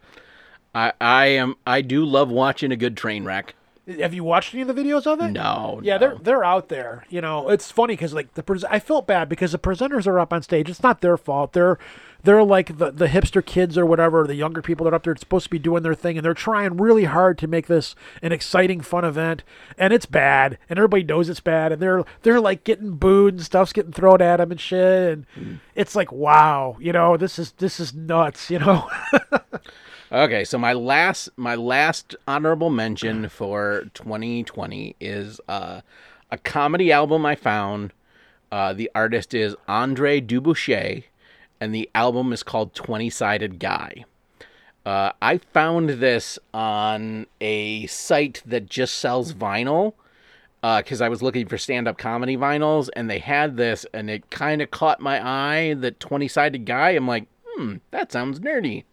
I, 0.73 0.93
I 0.99 1.25
am 1.27 1.53
I 1.67 1.81
do 1.81 2.03
love 2.03 2.29
watching 2.31 2.71
a 2.71 2.75
good 2.75 2.97
train 2.97 3.23
wreck. 3.25 3.53
Have 3.99 4.13
you 4.13 4.23
watched 4.23 4.53
any 4.53 4.61
of 4.63 4.67
the 4.67 4.73
videos 4.73 5.07
of 5.07 5.21
it 5.21 5.31
No, 5.31 5.79
Yeah, 5.83 5.95
no. 5.95 5.99
they're 5.99 6.17
they're 6.21 6.43
out 6.43 6.69
there. 6.69 7.05
You 7.09 7.21
know, 7.21 7.49
it's 7.49 7.71
funny 7.71 7.93
because 7.93 8.13
like 8.13 8.33
the 8.33 8.43
pres- 8.43 8.63
I 8.65 8.79
felt 8.79 9.07
bad 9.07 9.29
because 9.29 9.51
the 9.53 9.59
presenters 9.59 10.05
are 10.07 10.19
up 10.19 10.33
on 10.33 10.41
stage. 10.43 10.69
It's 10.69 10.83
not 10.83 11.01
their 11.01 11.17
fault. 11.17 11.53
They're 11.53 11.77
they're 12.23 12.43
like 12.43 12.79
the 12.79 12.91
the 12.91 13.07
hipster 13.07 13.45
kids 13.45 13.77
or 13.77 13.85
whatever, 13.85 14.25
the 14.27 14.35
younger 14.35 14.61
people 14.61 14.83
that 14.83 14.91
are 14.91 14.95
up 14.97 15.03
there. 15.03 15.13
It's 15.13 15.21
supposed 15.21 15.45
to 15.45 15.49
be 15.49 15.59
doing 15.59 15.83
their 15.83 15.93
thing, 15.93 16.17
and 16.17 16.25
they're 16.25 16.33
trying 16.33 16.75
really 16.75 17.05
hard 17.05 17.37
to 17.37 17.47
make 17.47 17.67
this 17.67 17.95
an 18.21 18.31
exciting, 18.33 18.81
fun 18.81 19.05
event. 19.05 19.43
And 19.77 19.93
it's 19.93 20.05
bad, 20.07 20.57
and 20.69 20.77
everybody 20.77 21.03
knows 21.03 21.29
it's 21.29 21.39
bad, 21.39 21.71
and 21.71 21.81
they're 21.81 22.03
they're 22.23 22.41
like 22.41 22.63
getting 22.65 22.95
booed 22.95 23.35
and 23.35 23.43
stuff's 23.43 23.71
getting 23.71 23.93
thrown 23.93 24.21
at 24.21 24.37
them 24.37 24.51
and 24.51 24.59
shit. 24.59 25.13
And 25.13 25.25
Mm. 25.37 25.59
it's 25.75 25.95
like, 25.95 26.11
wow, 26.11 26.75
you 26.79 26.91
know, 26.91 27.15
this 27.15 27.39
is 27.39 27.51
this 27.53 27.79
is 27.79 27.93
nuts. 27.93 28.49
You 28.49 28.59
know. 28.59 28.89
Okay, 30.09 30.45
so 30.45 30.57
my 30.57 30.71
last 30.71 31.29
my 31.35 31.55
last 31.55 32.15
honorable 32.25 32.69
mention 32.69 33.27
for 33.27 33.87
2020 33.93 34.95
is 35.01 35.41
uh, 35.49 35.81
a 36.31 36.37
comedy 36.37 36.93
album 36.93 37.25
I 37.25 37.35
found. 37.35 37.91
Uh, 38.49 38.71
the 38.71 38.89
artist 38.95 39.33
is 39.33 39.57
Andre 39.67 40.21
Dubuchet, 40.21 41.03
and 41.59 41.75
the 41.75 41.89
album 41.93 42.31
is 42.31 42.41
called 42.41 42.73
Twenty 42.73 43.09
Sided 43.09 43.59
Guy. 43.59 44.05
Uh, 44.85 45.11
I 45.21 45.39
found 45.39 45.89
this 45.89 46.39
on 46.53 47.27
a 47.41 47.85
site 47.87 48.41
that 48.45 48.69
just 48.69 48.95
sells 48.95 49.33
vinyl 49.33 49.91
because 50.61 51.01
I 51.01 51.09
was 51.09 51.21
looking 51.21 51.47
for 51.47 51.57
stand 51.57 51.85
up 51.85 51.97
comedy 51.97 52.37
vinyls, 52.37 52.87
and 52.95 53.09
they 53.09 53.19
had 53.19 53.57
this, 53.57 53.85
and 53.93 54.09
it 54.09 54.29
kind 54.29 54.61
of 54.61 54.71
caught 54.71 55.01
my 55.01 55.19
eye. 55.21 55.73
The 55.73 55.91
20 55.91 56.29
sided 56.29 56.65
guy, 56.65 56.91
I'm 56.91 57.09
like, 57.09 57.25
hmm, 57.45 57.75
that 57.91 58.13
sounds 58.13 58.39
nerdy. 58.39 58.85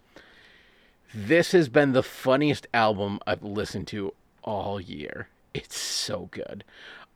This 1.15 1.53
has 1.53 1.69
been 1.69 1.93
the 1.93 2.03
funniest 2.03 2.67
album 2.75 3.21
I've 3.25 3.45
listened 3.45 3.87
to 3.89 4.13
all 4.43 4.81
year. 4.81 5.29
It's 5.55 5.79
so 5.79 6.29
good. 6.33 6.65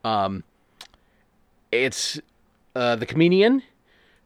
Um, 0.05 0.45
it's 1.73 2.21
uh, 2.77 2.95
the 2.95 3.07
comedian 3.07 3.65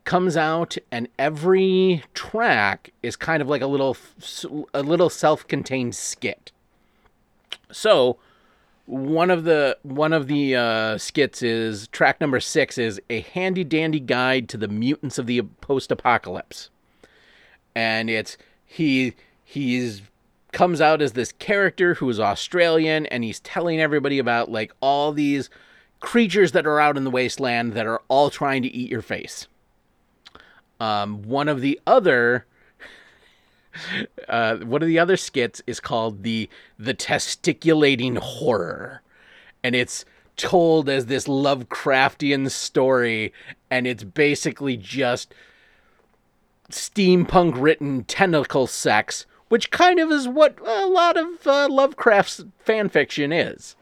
comes 0.04 0.36
out, 0.36 0.76
and 0.90 1.08
every 1.18 2.04
track 2.12 2.92
is 3.02 3.16
kind 3.16 3.40
of 3.40 3.48
like 3.48 3.62
a 3.62 3.66
little 3.66 3.96
a 4.74 4.82
little 4.82 5.08
self-contained 5.08 5.94
skit. 5.94 6.52
So 7.70 8.18
one 8.84 9.30
of 9.30 9.44
the 9.44 9.78
one 9.82 10.12
of 10.12 10.26
the 10.26 10.54
uh, 10.54 10.98
skits 10.98 11.42
is 11.42 11.88
track 11.88 12.20
number 12.20 12.40
six 12.40 12.76
is 12.76 13.00
a 13.08 13.20
handy 13.20 13.64
dandy 13.64 14.00
guide 14.00 14.50
to 14.50 14.58
the 14.58 14.68
mutants 14.68 15.16
of 15.16 15.26
the 15.26 15.40
post-apocalypse, 15.62 16.68
and 17.74 18.10
it's 18.10 18.36
he 18.66 19.14
he's 19.52 20.00
comes 20.52 20.80
out 20.80 21.02
as 21.02 21.12
this 21.12 21.32
character 21.32 21.94
who 21.94 22.08
is 22.08 22.18
Australian, 22.18 23.06
and 23.06 23.22
he's 23.22 23.40
telling 23.40 23.80
everybody 23.80 24.18
about 24.18 24.50
like 24.50 24.72
all 24.80 25.12
these 25.12 25.50
creatures 26.00 26.52
that 26.52 26.66
are 26.66 26.80
out 26.80 26.96
in 26.96 27.04
the 27.04 27.10
wasteland 27.10 27.74
that 27.74 27.86
are 27.86 28.00
all 28.08 28.30
trying 28.30 28.62
to 28.62 28.68
eat 28.68 28.90
your 28.90 29.02
face. 29.02 29.46
Um, 30.80 31.22
one 31.22 31.48
of 31.48 31.60
the 31.60 31.78
other 31.86 32.46
uh, 34.28 34.56
one 34.58 34.82
of 34.82 34.88
the 34.88 34.98
other 34.98 35.16
skits 35.18 35.60
is 35.66 35.80
called 35.80 36.22
the 36.22 36.48
the 36.78 36.94
testiculating 36.94 38.16
horror, 38.16 39.02
and 39.62 39.74
it's 39.74 40.06
told 40.38 40.88
as 40.88 41.06
this 41.06 41.26
Lovecraftian 41.26 42.50
story, 42.50 43.34
and 43.70 43.86
it's 43.86 44.02
basically 44.02 44.78
just 44.78 45.34
steampunk 46.70 47.52
written 47.60 48.04
tentacle 48.04 48.66
sex, 48.66 49.26
which 49.52 49.70
kind 49.70 50.00
of 50.00 50.10
is 50.10 50.26
what 50.26 50.58
a 50.66 50.86
lot 50.86 51.14
of 51.14 51.46
uh, 51.46 51.68
Lovecraft's 51.68 52.42
fan 52.60 52.88
fiction 52.88 53.34
is. 53.34 53.76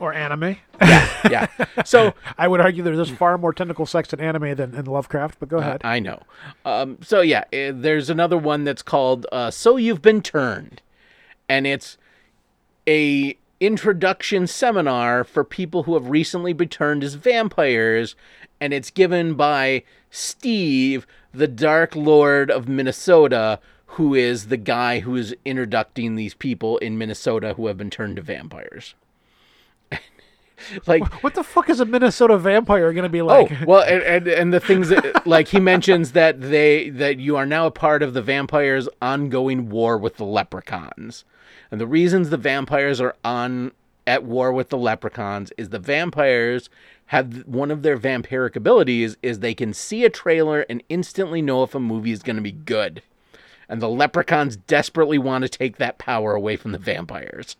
or 0.00 0.14
anime. 0.14 0.56
Yeah, 0.80 1.48
so 1.84 2.14
I 2.38 2.48
would 2.48 2.58
argue 2.58 2.82
there's 2.82 3.10
far 3.10 3.36
more 3.36 3.52
tentacle 3.52 3.84
sex 3.84 4.10
in 4.14 4.20
anime 4.20 4.54
than 4.54 4.74
in 4.74 4.86
Lovecraft, 4.86 5.38
but 5.38 5.50
go 5.50 5.58
ahead. 5.58 5.82
I 5.84 5.98
know. 5.98 6.22
Um, 6.64 6.96
so 7.02 7.20
yeah, 7.20 7.44
eh, 7.52 7.72
there's 7.74 8.08
another 8.08 8.38
one 8.38 8.64
that's 8.64 8.80
called 8.80 9.26
uh, 9.30 9.50
"So 9.50 9.76
You've 9.76 10.00
Been 10.00 10.22
Turned," 10.22 10.80
and 11.46 11.66
it's 11.66 11.98
a 12.88 13.36
introduction 13.60 14.46
seminar 14.46 15.24
for 15.24 15.44
people 15.44 15.82
who 15.82 15.92
have 15.92 16.08
recently 16.08 16.54
been 16.54 16.70
turned 16.70 17.04
as 17.04 17.16
vampires, 17.16 18.16
and 18.62 18.72
it's 18.72 18.88
given 18.88 19.34
by 19.34 19.82
Steve, 20.10 21.06
the 21.34 21.48
Dark 21.48 21.94
Lord 21.94 22.50
of 22.50 22.66
Minnesota, 22.66 23.60
who 23.92 24.14
is 24.14 24.48
the 24.48 24.56
guy 24.56 25.00
who 25.00 25.16
is 25.16 25.34
introducing 25.44 26.14
these 26.14 26.34
people 26.34 26.78
in 26.78 26.98
Minnesota 26.98 27.54
who 27.54 27.66
have 27.66 27.76
been 27.76 27.90
turned 27.90 28.16
to 28.16 28.22
vampires. 28.22 28.94
like 30.86 31.04
What 31.22 31.34
the 31.34 31.42
fuck 31.42 31.70
is 31.70 31.80
a 31.80 31.84
Minnesota 31.84 32.36
vampire 32.38 32.92
going 32.92 33.04
to 33.04 33.08
be 33.08 33.22
like? 33.22 33.50
Oh 33.50 33.64
well, 33.66 33.82
and, 33.82 34.02
and 34.02 34.28
and 34.28 34.52
the 34.52 34.60
things 34.60 34.90
that 34.90 35.26
like 35.26 35.48
he 35.48 35.60
mentions 35.60 36.12
that 36.12 36.40
they 36.40 36.90
that 36.90 37.18
you 37.18 37.36
are 37.36 37.46
now 37.46 37.66
a 37.66 37.70
part 37.70 38.02
of 38.02 38.14
the 38.14 38.22
vampires' 38.22 38.88
ongoing 39.00 39.68
war 39.68 39.96
with 39.96 40.16
the 40.16 40.24
leprechauns, 40.24 41.24
and 41.70 41.80
the 41.80 41.86
reasons 41.86 42.30
the 42.30 42.36
vampires 42.36 43.00
are 43.00 43.16
on 43.24 43.72
at 44.06 44.24
war 44.24 44.52
with 44.52 44.70
the 44.70 44.78
leprechauns 44.78 45.52
is 45.58 45.68
the 45.68 45.78
vampires 45.78 46.70
have 47.06 47.46
one 47.46 47.70
of 47.70 47.82
their 47.82 47.98
vampiric 47.98 48.54
abilities 48.54 49.16
is 49.22 49.38
they 49.38 49.54
can 49.54 49.72
see 49.72 50.04
a 50.04 50.10
trailer 50.10 50.60
and 50.68 50.82
instantly 50.88 51.42
know 51.42 51.62
if 51.62 51.74
a 51.74 51.80
movie 51.80 52.12
is 52.12 52.22
going 52.22 52.36
to 52.36 52.42
be 52.42 52.52
good, 52.52 53.02
and 53.68 53.80
the 53.82 53.88
leprechauns 53.88 54.56
desperately 54.56 55.18
want 55.18 55.42
to 55.42 55.48
take 55.48 55.76
that 55.78 55.98
power 55.98 56.34
away 56.34 56.56
from 56.56 56.72
the 56.72 56.78
vampires. 56.78 57.56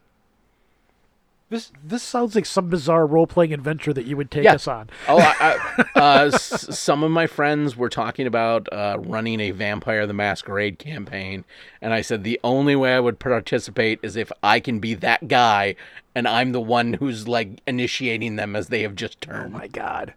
This 1.51 1.73
this 1.83 2.03
sounds 2.03 2.35
like 2.35 2.45
some 2.45 2.69
bizarre 2.69 3.07
role 3.07 3.27
playing 3.27 3.55
adventure 3.55 3.95
that 3.95 4.05
you 4.05 4.19
would 4.19 4.31
take 4.31 4.45
Yeah. 4.45 4.55
us 4.57 4.69
on. 4.69 4.91
Oh, 5.09 5.17
I, 5.19 5.35
I, 5.41 5.85
uh, 5.99 6.25
s- 6.27 6.79
some 6.79 7.03
of 7.03 7.11
my 7.11 7.27
friends 7.27 7.75
were 7.75 7.89
talking 7.89 8.27
about 8.27 8.71
uh, 8.71 8.99
running 9.01 9.41
a 9.41 9.53
Vampire 9.53 10.07
the 10.07 10.13
Masquerade 10.13 10.79
campaign, 10.79 11.47
and 11.81 11.95
I 11.95 12.03
said 12.03 12.23
the 12.23 12.39
only 12.45 12.77
way 12.77 12.95
I 12.95 13.01
would 13.01 13.19
participate 13.19 13.99
is 14.03 14.15
if 14.15 14.31
I 14.43 14.61
can 14.61 14.79
be 14.79 14.93
that 14.97 15.27
guy, 15.27 15.75
and 16.15 16.29
I'm 16.29 16.53
the 16.53 16.61
one 16.61 16.93
who's 16.93 17.27
like 17.27 17.63
initiating 17.67 18.37
them 18.37 18.55
as 18.55 18.69
they 18.69 18.83
have 18.83 18.95
just 18.95 19.19
turned. 19.23 19.55
Oh 19.55 19.59
my 19.59 19.69
god. 19.69 20.13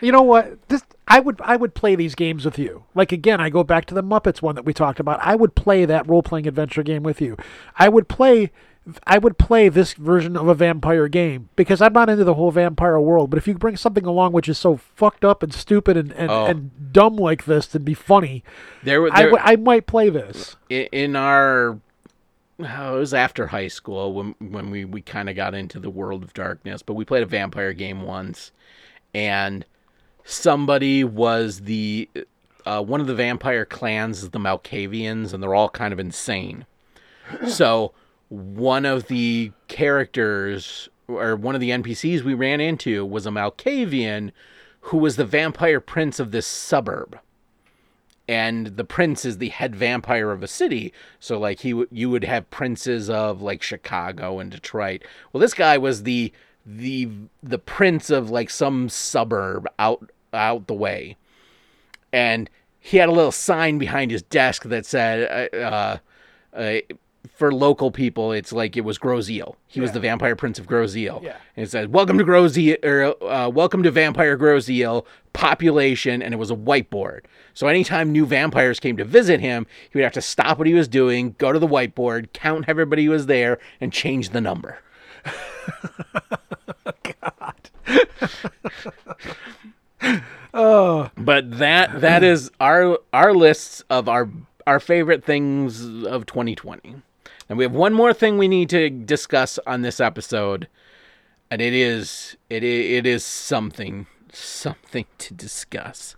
You 0.00 0.12
know 0.12 0.22
what? 0.22 0.58
This 0.68 0.82
I 1.06 1.20
would 1.20 1.40
I 1.42 1.56
would 1.56 1.74
play 1.74 1.94
these 1.96 2.14
games 2.14 2.44
with 2.44 2.58
you. 2.58 2.84
Like 2.94 3.12
again, 3.12 3.40
I 3.40 3.50
go 3.50 3.64
back 3.64 3.84
to 3.86 3.94
the 3.94 4.02
Muppets 4.02 4.42
one 4.42 4.54
that 4.56 4.64
we 4.64 4.72
talked 4.72 5.00
about. 5.00 5.20
I 5.22 5.34
would 5.34 5.54
play 5.54 5.84
that 5.84 6.08
role 6.08 6.22
playing 6.22 6.46
adventure 6.46 6.82
game 6.82 7.02
with 7.02 7.20
you. 7.20 7.36
I 7.78 7.88
would 7.88 8.08
play 8.08 8.50
I 9.06 9.18
would 9.18 9.36
play 9.36 9.68
this 9.68 9.92
version 9.94 10.34
of 10.36 10.48
a 10.48 10.54
vampire 10.54 11.08
game 11.08 11.50
because 11.56 11.82
I'm 11.82 11.92
not 11.92 12.08
into 12.08 12.24
the 12.24 12.34
whole 12.34 12.50
vampire 12.50 12.98
world. 12.98 13.28
But 13.28 13.36
if 13.36 13.46
you 13.46 13.54
bring 13.54 13.76
something 13.76 14.06
along 14.06 14.32
which 14.32 14.48
is 14.48 14.56
so 14.58 14.76
fucked 14.76 15.24
up 15.26 15.42
and 15.42 15.52
stupid 15.52 15.96
and, 15.96 16.12
and, 16.12 16.30
Oh. 16.30 16.46
and 16.46 16.92
dumb 16.92 17.16
like 17.16 17.44
this 17.44 17.66
to 17.68 17.80
be 17.80 17.92
funny, 17.94 18.42
There, 18.82 19.06
I 19.12 19.22
there 19.22 19.32
would- 19.32 19.40
I 19.44 19.56
might 19.56 19.86
play 19.86 20.08
this. 20.08 20.56
i- 20.70 20.88
in 20.92 21.16
our 21.16 21.78
oh, 22.60 22.96
it 22.96 22.98
was 22.98 23.12
after 23.14 23.48
high 23.48 23.68
school 23.68 24.12
when 24.14 24.34
when 24.40 24.70
we 24.70 24.84
we 24.86 25.00
kind 25.02 25.28
of 25.28 25.36
got 25.36 25.54
into 25.54 25.78
the 25.78 25.90
world 25.90 26.22
of 26.22 26.32
darkness, 26.32 26.82
but 26.82 26.94
we 26.94 27.04
played 27.04 27.22
a 27.22 27.26
vampire 27.26 27.72
game 27.74 28.02
once, 28.02 28.52
and 29.14 29.64
somebody 30.28 31.02
was 31.02 31.60
the 31.60 32.08
uh, 32.66 32.82
one 32.82 33.00
of 33.00 33.06
the 33.06 33.14
vampire 33.14 33.64
clans 33.64 34.22
is 34.22 34.30
the 34.30 34.38
Malkavians, 34.38 35.32
and 35.32 35.42
they're 35.42 35.54
all 35.54 35.70
kind 35.70 35.92
of 35.92 35.98
insane. 35.98 36.66
So 37.48 37.92
one 38.28 38.84
of 38.84 39.08
the 39.08 39.52
characters 39.68 40.88
or 41.08 41.34
one 41.34 41.54
of 41.54 41.62
the 41.62 41.70
NPCs 41.70 42.22
we 42.22 42.34
ran 42.34 42.60
into 42.60 43.06
was 43.06 43.26
a 43.26 43.30
Malkavian 43.30 44.32
who 44.82 44.98
was 44.98 45.16
the 45.16 45.24
vampire 45.24 45.80
prince 45.80 46.20
of 46.20 46.30
this 46.30 46.46
suburb 46.46 47.18
and 48.28 48.76
the 48.76 48.84
prince 48.84 49.24
is 49.24 49.38
the 49.38 49.48
head 49.48 49.74
vampire 49.74 50.30
of 50.30 50.42
a 50.42 50.48
city 50.48 50.92
so 51.18 51.38
like 51.38 51.60
he 51.60 51.72
would 51.72 51.88
you 51.90 52.08
would 52.10 52.24
have 52.24 52.48
princes 52.50 53.08
of 53.10 53.42
like 53.42 53.62
chicago 53.62 54.38
and 54.38 54.50
detroit 54.50 55.02
well 55.32 55.40
this 55.40 55.54
guy 55.54 55.76
was 55.76 56.02
the 56.02 56.32
the 56.64 57.08
the 57.42 57.58
prince 57.58 58.10
of 58.10 58.30
like 58.30 58.50
some 58.50 58.88
suburb 58.88 59.66
out 59.78 60.10
out 60.32 60.66
the 60.66 60.74
way 60.74 61.16
and 62.12 62.48
he 62.80 62.96
had 62.96 63.08
a 63.08 63.12
little 63.12 63.32
sign 63.32 63.78
behind 63.78 64.10
his 64.10 64.22
desk 64.22 64.64
that 64.64 64.86
said 64.86 65.50
uh, 65.52 65.56
uh, 65.56 65.98
uh, 66.56 66.80
for 67.34 67.52
local 67.52 67.90
people 67.90 68.32
it's 68.32 68.52
like 68.52 68.76
it 68.76 68.80
was 68.82 68.98
Grosse 68.98 69.30
Ile. 69.30 69.56
He 69.66 69.80
was 69.80 69.92
the 69.92 70.00
vampire 70.00 70.34
prince 70.34 70.58
of 70.58 70.66
Grosse 70.66 70.96
Ile. 70.96 71.20
Yeah. 71.22 71.36
And 71.56 71.66
it 71.66 71.70
said 71.70 71.92
welcome 71.92 72.18
to 72.18 72.24
Grosse 72.24 72.56
Ile 72.56 72.76
or 72.82 73.22
uh, 73.24 73.48
welcome 73.48 73.82
to 73.82 73.90
vampire 73.90 74.36
Grosse 74.36 74.70
Ile 74.70 75.06
population 75.32 76.22
and 76.22 76.32
it 76.32 76.38
was 76.38 76.50
a 76.50 76.56
whiteboard. 76.56 77.20
So 77.54 77.66
anytime 77.66 78.12
new 78.12 78.24
vampires 78.24 78.80
came 78.80 78.96
to 78.96 79.04
visit 79.04 79.40
him, 79.40 79.66
he 79.90 79.98
would 79.98 80.04
have 80.04 80.12
to 80.14 80.22
stop 80.22 80.58
what 80.58 80.66
he 80.66 80.74
was 80.74 80.88
doing, 80.88 81.34
go 81.38 81.52
to 81.52 81.58
the 81.58 81.68
whiteboard, 81.68 82.32
count 82.32 82.64
everybody 82.68 83.04
who 83.04 83.10
was 83.10 83.26
there 83.26 83.58
and 83.80 83.92
change 83.92 84.30
the 84.30 84.40
number. 84.40 84.78
But 91.16 91.58
that 91.58 92.00
that 92.00 92.24
is 92.24 92.50
our 92.60 92.98
our 93.12 93.34
lists 93.34 93.82
of 93.90 94.08
our 94.08 94.28
our 94.66 94.80
favorite 94.80 95.24
things 95.24 95.82
of 96.04 96.26
2020. 96.26 97.02
And 97.48 97.56
we 97.56 97.64
have 97.64 97.72
one 97.72 97.94
more 97.94 98.12
thing 98.12 98.36
we 98.36 98.48
need 98.48 98.68
to 98.70 98.90
discuss 98.90 99.58
on 99.66 99.82
this 99.82 100.00
episode, 100.00 100.68
and 101.50 101.62
it 101.62 101.72
is 101.72 102.36
it 102.50 102.62
it 102.62 103.06
is 103.06 103.24
something 103.24 104.06
something 104.32 105.06
to 105.18 105.34
discuss. 105.34 106.16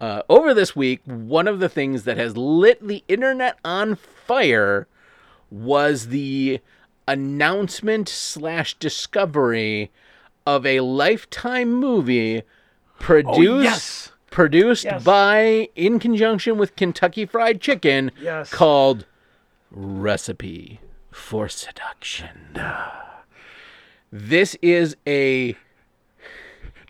Uh, 0.00 0.22
over 0.30 0.54
this 0.54 0.74
week, 0.74 1.02
one 1.04 1.46
of 1.46 1.60
the 1.60 1.68
things 1.68 2.04
that 2.04 2.16
has 2.16 2.36
lit 2.36 2.86
the 2.86 3.04
internet 3.06 3.58
on 3.64 3.94
fire 3.96 4.86
was 5.50 6.08
the 6.08 6.60
announcement 7.06 8.08
slash 8.08 8.74
discovery 8.74 9.90
of 10.46 10.64
a 10.64 10.80
lifetime 10.80 11.70
movie 11.72 12.42
produced 13.00 13.38
oh, 13.40 13.60
yes. 13.60 14.12
produced 14.30 14.84
Yes. 14.84 15.02
by 15.02 15.68
in 15.74 15.98
conjunction 15.98 16.56
with 16.56 16.76
Kentucky 16.76 17.26
Fried 17.26 17.60
Chicken 17.60 18.12
Yes. 18.20 18.50
called 18.52 19.06
Recipe 19.72 20.78
for 21.10 21.48
Seduction. 21.48 22.56
This 24.12 24.56
is 24.62 24.96
a 25.06 25.56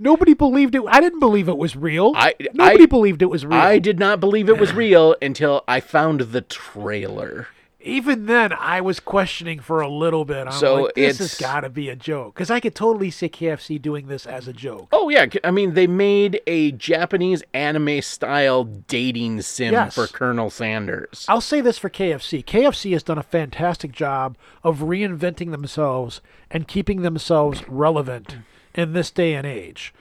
Nobody 0.03 0.33
believed 0.33 0.75
it. 0.75 0.83
I 0.89 1.01
didn't 1.01 1.21
believe 1.21 1.47
it 1.49 1.59
was 1.59 1.77
real. 1.77 2.13
I- 2.17 2.35
Nobody 2.55 2.85
I- 2.85 2.87
believed 2.87 3.21
it 3.21 3.27
was 3.27 3.45
real. 3.45 3.59
I 3.61 3.79
did 3.79 3.99
not 3.99 4.19
believe 4.19 4.49
it 4.49 4.59
was 4.59 4.73
real 4.73 5.15
until 5.21 5.63
I 5.69 5.81
found 5.81 6.21
the 6.21 6.41
trailer. 6.41 7.49
Even 7.83 8.27
then 8.27 8.53
I 8.53 8.81
was 8.81 9.01
questioning 9.01 9.61
for 9.61 9.81
a 9.81 9.89
little 9.89 10.25
bit. 10.25 10.47
I'm 10.47 10.53
So 10.53 10.83
like, 10.85 10.95
this 10.95 11.19
has 11.19 11.35
got 11.37 11.61
to 11.61 11.71
be 11.71 11.89
a 11.89 11.97
joke 11.97 12.35
because 12.35 12.51
I 12.51 12.61
could 12.61 12.75
totally 12.75 13.11
see 13.11 13.29
KFC 13.29 13.81
doing 13.81 14.07
this 14.09 14.27
as 14.27 14.47
a 14.49 14.53
joke. 14.53 14.89
Oh 14.93 15.09
yeah, 15.09 15.27
I 15.45 15.51
mean 15.51 15.75
they 15.75 15.87
made 15.87 16.41
a 16.47 16.73
Japanese 16.73 17.43
anime 17.55 18.03
style 18.03 18.65
dating 18.65 19.43
sim 19.43 19.73
Yes. 19.73 19.95
for 19.95 20.07
Colonel 20.07 20.51
Sanders. 20.51 21.25
I'll 21.29 21.41
say 21.41 21.61
this 21.61 21.79
for 21.79 21.89
KFC. 21.91 22.45
KFC 22.45 22.93
has 22.93 23.03
done 23.03 23.19
a 23.19 23.23
fantastic 23.23 23.93
job 23.93 24.37
of 24.63 24.81
reinventing 24.81 25.51
themselves 25.51 26.21
and 26.51 26.69
keeping 26.69 27.03
themselves 27.03 27.69
relevant 27.69 28.39
in 28.75 28.93
this 28.93 29.11
day 29.11 29.35
and 29.35 29.47
age. 29.47 29.95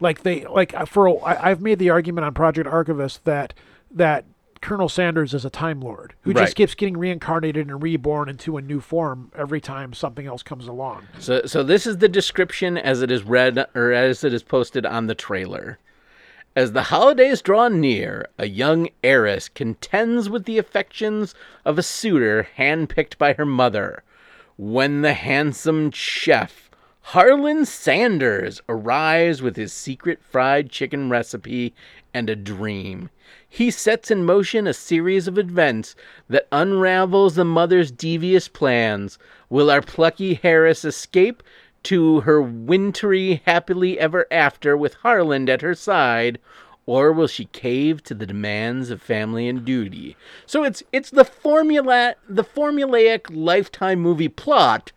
Like 0.00 0.22
they 0.22 0.44
like 0.44 0.74
uh, 0.74 0.84
for 0.84 1.08
I, 1.26 1.50
I've 1.50 1.60
made 1.60 1.78
the 1.78 1.90
argument 1.90 2.24
on 2.24 2.34
Project 2.34 2.68
Archivist 2.68 3.24
that 3.24 3.54
that 3.90 4.24
Colonel 4.60 4.88
Sanders 4.88 5.34
is 5.34 5.44
a 5.44 5.50
Time 5.50 5.80
Lord 5.80 6.14
who 6.22 6.32
Right. 6.32 6.44
just 6.44 6.56
keeps 6.56 6.74
getting 6.74 6.96
reincarnated 6.96 7.66
and 7.68 7.82
reborn 7.82 8.28
into 8.28 8.56
a 8.56 8.62
new 8.62 8.80
form 8.80 9.30
every 9.36 9.60
time 9.60 9.92
something 9.92 10.26
else 10.26 10.42
comes 10.42 10.66
along. 10.66 11.06
So 11.18 11.42
so 11.46 11.62
this 11.62 11.86
is 11.86 11.98
the 11.98 12.08
description 12.08 12.76
as 12.76 13.02
it 13.02 13.10
is 13.10 13.22
read 13.22 13.66
or 13.74 13.92
as 13.92 14.24
it 14.24 14.32
is 14.32 14.42
posted 14.42 14.84
on 14.86 15.06
the 15.06 15.14
trailer. 15.14 15.78
As 16.54 16.72
the 16.72 16.84
holidays 16.84 17.42
draw 17.42 17.68
near, 17.68 18.26
a 18.38 18.48
young 18.48 18.88
heiress 19.04 19.48
contends 19.48 20.30
with 20.30 20.46
the 20.46 20.56
affections 20.56 21.34
of 21.66 21.78
a 21.78 21.82
suitor 21.82 22.48
handpicked 22.56 23.18
by 23.18 23.34
her 23.34 23.44
mother. 23.44 24.02
When 24.56 25.02
the 25.02 25.12
handsome 25.12 25.90
chef, 25.90 26.70
Harland 27.12 27.68
Sanders, 27.68 28.62
arrives 28.70 29.42
with 29.42 29.56
his 29.56 29.72
secret 29.74 30.20
fried 30.22 30.70
chicken 30.70 31.10
recipe 31.10 31.74
and 32.16 32.30
a 32.30 32.34
dream, 32.34 33.10
he 33.46 33.70
sets 33.70 34.10
in 34.10 34.24
motion 34.24 34.66
a 34.66 34.72
series 34.72 35.28
of 35.28 35.38
events 35.38 35.94
that 36.30 36.48
unravels 36.50 37.34
the 37.34 37.44
mother's 37.44 37.90
devious 37.90 38.48
plans. 38.48 39.18
Will 39.50 39.70
our 39.70 39.82
plucky 39.82 40.32
Harris 40.32 40.82
escape 40.82 41.42
to 41.82 42.20
her 42.20 42.40
wintry 42.40 43.42
happily 43.44 44.00
ever 44.00 44.26
after 44.30 44.78
with 44.78 44.94
Harland 44.94 45.50
at 45.50 45.60
her 45.60 45.74
side, 45.74 46.38
or 46.86 47.12
will 47.12 47.26
she 47.26 47.44
cave 47.46 48.02
to 48.04 48.14
the 48.14 48.26
demands 48.26 48.88
of 48.88 49.02
family 49.02 49.46
and 49.46 49.62
duty? 49.66 50.16
So 50.46 50.64
it's 50.64 50.82
it's 50.92 51.10
the 51.10 51.24
formula 51.24 52.14
the 52.26 52.44
formulaic 52.44 53.26
lifetime 53.28 54.00
movie 54.00 54.28
plot, 54.28 54.90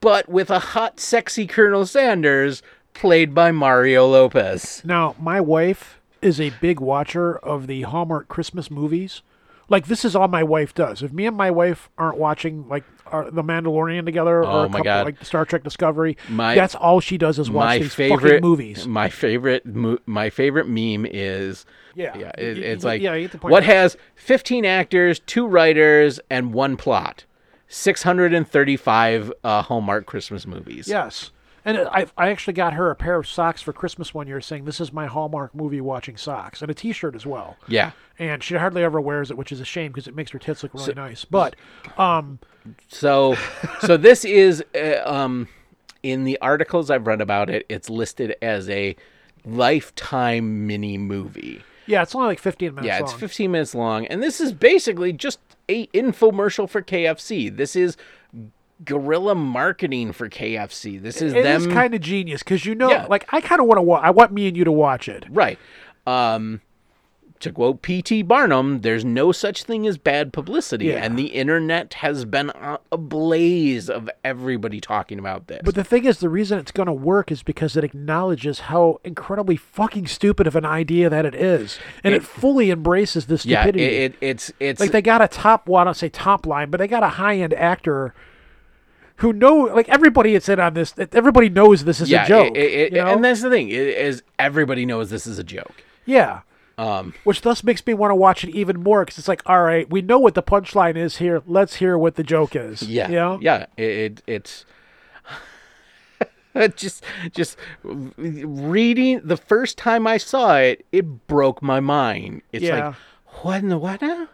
but 0.00 0.28
with 0.28 0.50
a 0.50 0.58
hot, 0.58 0.98
sexy 0.98 1.46
Colonel 1.46 1.86
Sanders 1.86 2.64
played 2.98 3.34
by 3.34 3.50
Mario 3.52 4.06
Lopez. 4.06 4.82
Now, 4.84 5.14
my 5.18 5.40
wife 5.40 6.00
is 6.20 6.40
a 6.40 6.50
big 6.60 6.80
watcher 6.80 7.36
of 7.38 7.66
the 7.66 7.82
Hallmark 7.82 8.28
Christmas 8.28 8.70
movies. 8.70 9.22
Like 9.70 9.86
this 9.86 10.04
is 10.04 10.16
all 10.16 10.28
my 10.28 10.42
wife 10.42 10.74
does. 10.74 11.02
If 11.02 11.12
me 11.12 11.26
and 11.26 11.36
my 11.36 11.50
wife 11.50 11.90
aren't 11.98 12.16
watching 12.16 12.66
like 12.68 12.84
The 13.12 13.42
Mandalorian 13.42 14.06
together 14.06 14.42
Oh 14.42 14.60
or 14.60 14.64
a 14.64 14.68
my 14.68 14.78
couple, 14.78 14.84
God. 14.84 15.04
like 15.04 15.24
Star 15.24 15.44
Trek 15.44 15.62
Discovery, 15.62 16.16
My- 16.30 16.54
that's 16.54 16.74
all 16.74 17.00
she 17.00 17.18
does 17.18 17.38
is 17.38 17.50
watch 17.50 17.80
these 17.80 17.94
favorite 17.94 18.20
fucking 18.20 18.40
movies. 18.40 18.86
My 18.86 19.10
favorite 19.10 19.66
mo- 19.66 19.98
my 20.06 20.30
favorite 20.30 20.66
meme 20.68 21.04
is 21.04 21.66
Yeah. 21.94 22.16
yeah. 22.16 22.30
It, 22.38 22.58
it's 22.58 22.82
y- 22.84 22.90
like 22.92 23.02
yeah, 23.02 23.12
you 23.14 23.28
what 23.42 23.62
has 23.62 23.98
15 24.14 24.64
actors, 24.64 25.18
two 25.20 25.46
writers, 25.46 26.18
and 26.30 26.54
one 26.54 26.76
plot. 26.78 27.24
635 27.68 29.32
uh, 29.44 29.62
Hallmark 29.62 30.06
Christmas 30.06 30.46
movies. 30.46 30.88
Yes. 30.88 31.30
And 31.68 31.76
I, 31.92 32.06
I 32.16 32.30
actually 32.30 32.54
got 32.54 32.72
her 32.72 32.90
a 32.90 32.96
pair 32.96 33.16
of 33.16 33.28
socks 33.28 33.60
for 33.60 33.74
Christmas 33.74 34.14
one 34.14 34.26
year 34.26 34.40
saying, 34.40 34.64
This 34.64 34.80
is 34.80 34.90
my 34.90 35.06
Hallmark 35.06 35.54
movie 35.54 35.82
watching 35.82 36.16
socks, 36.16 36.62
and 36.62 36.70
a 36.70 36.74
t 36.74 36.92
shirt 36.92 37.14
as 37.14 37.26
well. 37.26 37.56
Yeah. 37.68 37.90
And 38.18 38.42
she 38.42 38.54
hardly 38.54 38.82
ever 38.82 39.00
wears 39.00 39.30
it, 39.30 39.36
which 39.36 39.52
is 39.52 39.60
a 39.60 39.66
shame 39.66 39.92
because 39.92 40.06
it 40.08 40.14
makes 40.16 40.30
her 40.30 40.38
tits 40.38 40.62
look 40.62 40.72
really 40.72 40.94
nice. 40.94 41.26
But, 41.26 41.56
um, 41.98 42.38
So, 42.88 43.36
so 43.80 43.98
this 43.98 44.24
is 44.24 44.64
uh, 44.74 45.02
um, 45.04 45.46
in 46.02 46.24
the 46.24 46.38
articles 46.40 46.90
I've 46.90 47.06
read 47.06 47.20
about 47.20 47.50
it. 47.50 47.66
It's 47.68 47.90
listed 47.90 48.34
as 48.40 48.70
a 48.70 48.96
lifetime 49.44 50.66
mini 50.66 50.96
movie. 50.96 51.62
yeah, 51.86 52.02
it's 52.02 52.14
only 52.14 52.28
like 52.28 52.38
15 52.38 52.74
minutes 52.74 52.86
Yeah, 52.86 52.98
long. 53.00 53.04
it's 53.04 53.12
15 53.12 53.50
minutes 53.50 53.74
long, 53.74 54.06
and 54.06 54.22
this 54.22 54.40
is 54.40 54.52
basically 54.52 55.12
just 55.12 55.38
a 55.68 55.86
infomercial 55.88 56.68
for 56.68 56.80
KFC. 56.80 57.54
This 57.54 57.76
is 57.76 57.96
guerrilla 58.84 59.34
marketing 59.34 60.12
for 60.12 60.28
KFC. 60.28 61.00
This 61.00 61.20
is 61.20 61.32
It 61.34 61.42
them 61.42 61.70
kind 61.72 61.94
of 61.94 62.00
genius 62.00 62.42
because 62.42 62.64
you 62.64 62.74
know, 62.74 62.90
Yeah. 62.90 63.06
like, 63.08 63.26
I 63.32 63.40
kind 63.40 63.60
of 63.60 63.66
want 63.66 63.78
to 63.78 63.82
watch, 63.82 64.02
I 64.04 64.10
want 64.10 64.32
me 64.32 64.48
and 64.48 64.56
you 64.56 64.64
to 64.64 64.72
watch 64.72 65.08
it. 65.08 65.24
right. 65.30 65.58
Um, 66.06 66.60
to 67.40 67.52
quote 67.52 67.82
P.T. 67.82 68.22
Barnum, 68.22 68.80
there's 68.80 69.04
no 69.04 69.30
such 69.30 69.62
thing 69.62 69.86
as 69.86 69.96
bad 69.96 70.32
publicity, 70.32 70.86
Yeah. 70.86 71.04
and 71.04 71.16
the 71.16 71.26
internet 71.26 71.94
has 71.94 72.24
been 72.24 72.50
a, 72.50 72.78
blaze 72.96 73.88
of 73.88 74.10
everybody 74.24 74.80
talking 74.80 75.20
about 75.20 75.46
this. 75.46 75.60
But 75.64 75.76
the 75.76 75.84
thing 75.84 76.04
is, 76.04 76.18
the 76.18 76.28
reason 76.28 76.58
it's 76.58 76.72
going 76.72 76.88
to 76.88 76.92
work 76.92 77.30
is 77.30 77.44
because 77.44 77.76
it 77.76 77.84
acknowledges 77.84 78.60
how 78.60 78.98
incredibly 79.04 79.54
fucking 79.56 80.08
stupid 80.08 80.48
of 80.48 80.56
an 80.56 80.64
idea 80.64 81.08
that 81.10 81.24
it 81.24 81.34
is, 81.36 81.78
and 82.02 82.12
it, 82.12 82.24
fully 82.24 82.70
embraces 82.72 83.26
the 83.26 83.34
yeah, 83.44 83.60
it, 83.60 83.62
stupidity. 83.62 83.84
it, 83.84 84.14
it's 84.20 84.52
it's 84.58 84.80
like 84.80 84.90
they 84.90 85.02
got 85.02 85.22
a 85.22 85.28
top, 85.28 85.68
well, 85.68 85.80
I 85.80 85.84
don't 85.84 85.94
say 85.94 86.08
top 86.08 86.44
line, 86.44 86.70
but 86.70 86.78
they 86.78 86.88
got 86.88 87.04
a 87.04 87.08
high 87.08 87.36
end 87.36 87.54
actor 87.54 88.14
who 89.18 89.32
know, 89.32 89.54
like 89.74 89.88
everybody 89.88 90.32
that's 90.32 90.48
in 90.48 90.58
on 90.60 90.74
this, 90.74 90.94
everybody 91.12 91.48
knows 91.48 91.84
this 91.84 92.00
is 92.00 92.10
yeah, 92.10 92.24
a 92.24 92.28
joke. 92.28 92.56
it- 92.56 92.60
it- 92.72 92.92
you 92.92 92.98
know? 93.02 93.06
and 93.08 93.24
that's 93.24 93.42
the 93.42 93.50
thing 93.50 93.68
is 93.70 94.22
everybody 94.38 94.84
knows 94.86 95.10
this 95.10 95.26
is 95.26 95.38
a 95.38 95.44
joke. 95.44 95.82
yeah. 96.06 96.40
Um, 96.78 97.12
Which 97.24 97.40
thus 97.40 97.64
makes 97.64 97.84
me 97.84 97.92
want 97.94 98.12
to 98.12 98.14
watch 98.14 98.44
it 98.44 98.50
even 98.50 98.84
more 98.84 99.04
because 99.04 99.18
it's 99.18 99.26
like, 99.26 99.42
all 99.46 99.64
right, 99.64 99.90
we 99.90 100.00
know 100.00 100.20
what 100.20 100.34
the 100.34 100.44
punchline 100.44 100.94
is 100.96 101.16
here. 101.16 101.42
Let's 101.44 101.74
hear 101.74 101.98
what 101.98 102.14
the 102.14 102.22
joke 102.22 102.54
is. 102.54 102.82
Yeah, 102.84 103.08
You 103.08 103.14
know? 103.16 103.38
yeah. 103.42 103.66
It, 103.76 103.82
it 103.84 104.22
it's 104.28 104.64
just 106.76 107.02
just 107.34 107.56
reading 108.16 109.20
the 109.24 109.36
first 109.36 109.76
time 109.78 110.06
I 110.06 110.18
saw 110.18 110.56
it, 110.58 110.86
it 110.92 111.26
broke 111.26 111.62
my 111.62 111.80
mind. 111.80 112.42
It's 112.52 112.64
Yeah. 112.64 112.86
like 112.88 112.94
what 113.42 113.62
in 113.62 113.68
the 113.70 113.78
what 113.78 114.00
now? 114.00 114.28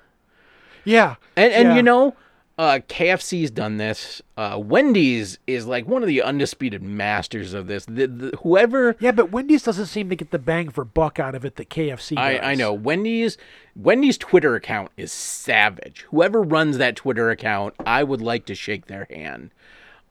Yeah. 0.85 1.17
And 1.37 1.51
and 1.53 1.69
Yeah. 1.71 1.77
you 1.77 1.83
know, 1.83 2.15
uh, 2.57 2.79
KFC's 2.89 3.51
done 3.51 3.79
this. 3.79 4.23
Uh, 4.37 4.61
Wendy's 4.63 5.39
is 5.47 5.67
like 5.67 5.89
one 5.89 6.03
of 6.03 6.09
the 6.09 6.23
undisputed 6.23 6.83
masters 6.83 7.53
of 7.53 7.67
this. 7.67 7.85
The, 7.87 8.07
the, 8.07 8.37
whoever 8.43 8.95
Yeah, 9.01 9.11
but 9.11 9.33
Wendy's 9.33 9.65
doesn't 9.65 9.87
seem 9.87 10.09
to 10.11 10.17
get 10.17 10.31
the 10.31 10.39
bang 10.39 10.69
for 10.69 10.85
buck 10.85 11.19
out 11.19 11.35
of 11.35 11.45
it 11.45 11.57
that 11.57 11.69
KFC 11.69 12.11
does. 12.11 12.19
I, 12.19 12.39
I 12.39 12.55
know 12.55 12.73
Wendy's 12.73 13.37
Wendy's 13.75 14.17
Twitter 14.17 14.55
account 14.55 14.93
is 14.97 15.11
savage. 15.11 16.07
Whoever 16.11 16.43
runs 16.43 16.79
that 16.79 16.95
Twitter 16.95 17.31
account, 17.31 17.75
I 17.85 18.05
would 18.05 18.21
like 18.21 18.47
to 18.47 18.55
shake 18.55 18.87
their 18.87 19.09
hand. 19.11 19.51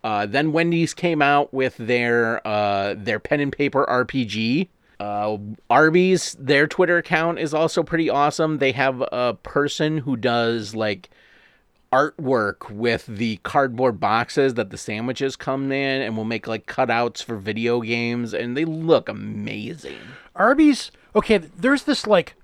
Uh, 0.03 0.25
then 0.25 0.51
Wendy's 0.51 0.93
came 0.93 1.21
out 1.21 1.53
with 1.53 1.77
their 1.77 2.45
uh, 2.45 2.95
their 2.97 3.19
pen 3.19 3.39
and 3.39 3.53
paper 3.53 3.85
RPG. 3.89 4.67
Uh, 4.99 5.37
Arby's 5.69 6.35
their 6.37 6.67
Twitter 6.67 6.97
account 6.97 7.39
is 7.39 7.53
also 7.53 7.83
pretty 7.83 8.09
awesome. 8.09 8.57
They 8.57 8.73
have 8.73 9.01
a 9.13 9.37
person 9.43 9.99
who 9.99 10.17
does 10.17 10.75
like 10.75 11.09
artwork 11.93 12.71
with 12.71 13.05
the 13.05 13.37
cardboard 13.43 13.99
boxes 13.99 14.55
that 14.55 14.71
the 14.71 14.77
sandwiches 14.77 15.35
come 15.35 15.71
in 15.71 16.01
and 16.01 16.15
we'll 16.15 16.25
make 16.25 16.47
like 16.47 16.65
cutouts 16.65 17.23
for 17.23 17.37
video 17.37 17.81
games 17.81 18.33
and 18.33 18.57
they 18.57 18.65
look 18.65 19.07
amazing. 19.07 19.99
Arby's. 20.35 20.89
Okay, 21.15 21.37
there's 21.37 21.83
this 21.83 22.07
like. 22.07 22.35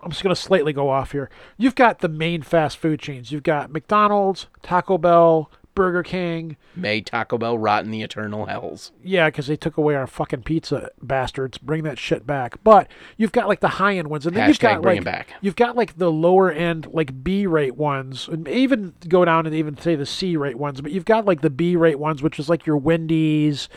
I'm 0.00 0.10
just 0.10 0.22
gonna 0.22 0.36
slightly 0.36 0.72
go 0.72 0.88
off 0.88 1.12
here. 1.12 1.30
You've 1.56 1.74
got 1.74 1.98
the 1.98 2.08
main 2.08 2.42
fast 2.42 2.76
food 2.76 3.00
chains. 3.00 3.30
You've 3.30 3.42
got 3.42 3.72
McDonald's, 3.72 4.46
Taco 4.62 4.98
Bell, 4.98 5.50
Burger 5.74 6.02
King. 6.02 6.56
May 6.76 7.00
Taco 7.00 7.38
Bell 7.38 7.56
rot 7.56 7.84
in 7.84 7.90
the 7.90 8.02
eternal 8.02 8.46
hells. 8.46 8.92
Yeah, 9.02 9.28
because 9.28 9.46
they 9.46 9.56
took 9.56 9.76
away 9.76 9.94
our 9.94 10.06
fucking 10.06 10.42
pizza, 10.42 10.90
bastards. 11.00 11.58
Bring 11.58 11.82
that 11.84 11.98
shit 11.98 12.26
back. 12.26 12.62
But 12.62 12.88
you've 13.16 13.32
got 13.32 13.48
like 13.48 13.60
the 13.60 13.68
high 13.68 13.96
end 13.96 14.08
ones, 14.08 14.26
and 14.26 14.36
then 14.36 14.48
you've 14.48 14.58
got 14.58 14.82
bring 14.82 14.96
like 14.96 15.02
it 15.02 15.04
back. 15.04 15.34
you've 15.40 15.56
got 15.56 15.76
like 15.76 15.96
the 15.98 16.10
lower 16.10 16.50
end, 16.50 16.88
like 16.92 17.22
B 17.24 17.46
rate 17.46 17.76
ones, 17.76 18.28
and 18.28 18.46
even 18.48 18.94
go 19.08 19.24
down 19.24 19.46
and 19.46 19.54
even 19.54 19.76
say 19.76 19.96
the 19.96 20.06
C 20.06 20.36
rate 20.36 20.58
ones. 20.58 20.80
But 20.80 20.92
you've 20.92 21.04
got 21.04 21.24
like 21.24 21.40
the 21.40 21.50
B 21.50 21.76
rate 21.76 21.98
ones, 21.98 22.22
which 22.22 22.38
is 22.38 22.48
like 22.48 22.66
your 22.66 22.76
Wendy's, 22.76 23.68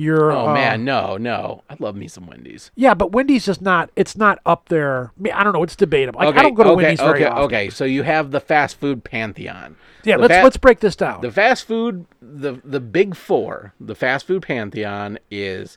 your 0.00 0.32
Oh 0.32 0.48
uh, 0.48 0.54
man, 0.54 0.84
no, 0.84 1.16
no. 1.16 1.62
I 1.68 1.76
love 1.78 1.94
me 1.94 2.08
some 2.08 2.26
Wendy's. 2.26 2.70
Yeah, 2.74 2.94
but 2.94 3.12
Wendy's 3.12 3.46
is 3.48 3.60
not. 3.60 3.90
It's 3.96 4.16
not 4.16 4.38
up 4.46 4.68
there. 4.68 5.12
I, 5.18 5.22
mean, 5.22 5.32
I 5.34 5.44
don't 5.44 5.52
know. 5.52 5.62
It's 5.62 5.76
debatable. 5.76 6.20
Like, 6.20 6.36
I 6.36 6.42
don't 6.42 6.54
go 6.54 6.64
to 6.64 6.70
okay, 6.70 6.76
Wendy's 6.84 7.00
very 7.00 7.24
okay, 7.24 7.26
often. 7.26 7.44
okay. 7.44 7.70
So 7.70 7.84
you 7.84 8.02
have 8.02 8.30
the 8.30 8.40
fast 8.40 8.80
food 8.80 9.04
pantheon. 9.04 9.76
Yeah, 10.02 10.16
The 10.16 10.22
let's 10.22 10.34
fa- 10.34 10.42
let's 10.44 10.56
break 10.56 10.80
this 10.80 10.96
down. 10.96 11.20
The 11.20 11.30
fast 11.30 11.66
food, 11.66 12.06
the 12.22 12.60
the 12.64 12.80
big 12.80 13.14
four, 13.14 13.74
the 13.78 13.94
fast 13.94 14.26
food 14.26 14.42
pantheon 14.42 15.18
is 15.30 15.76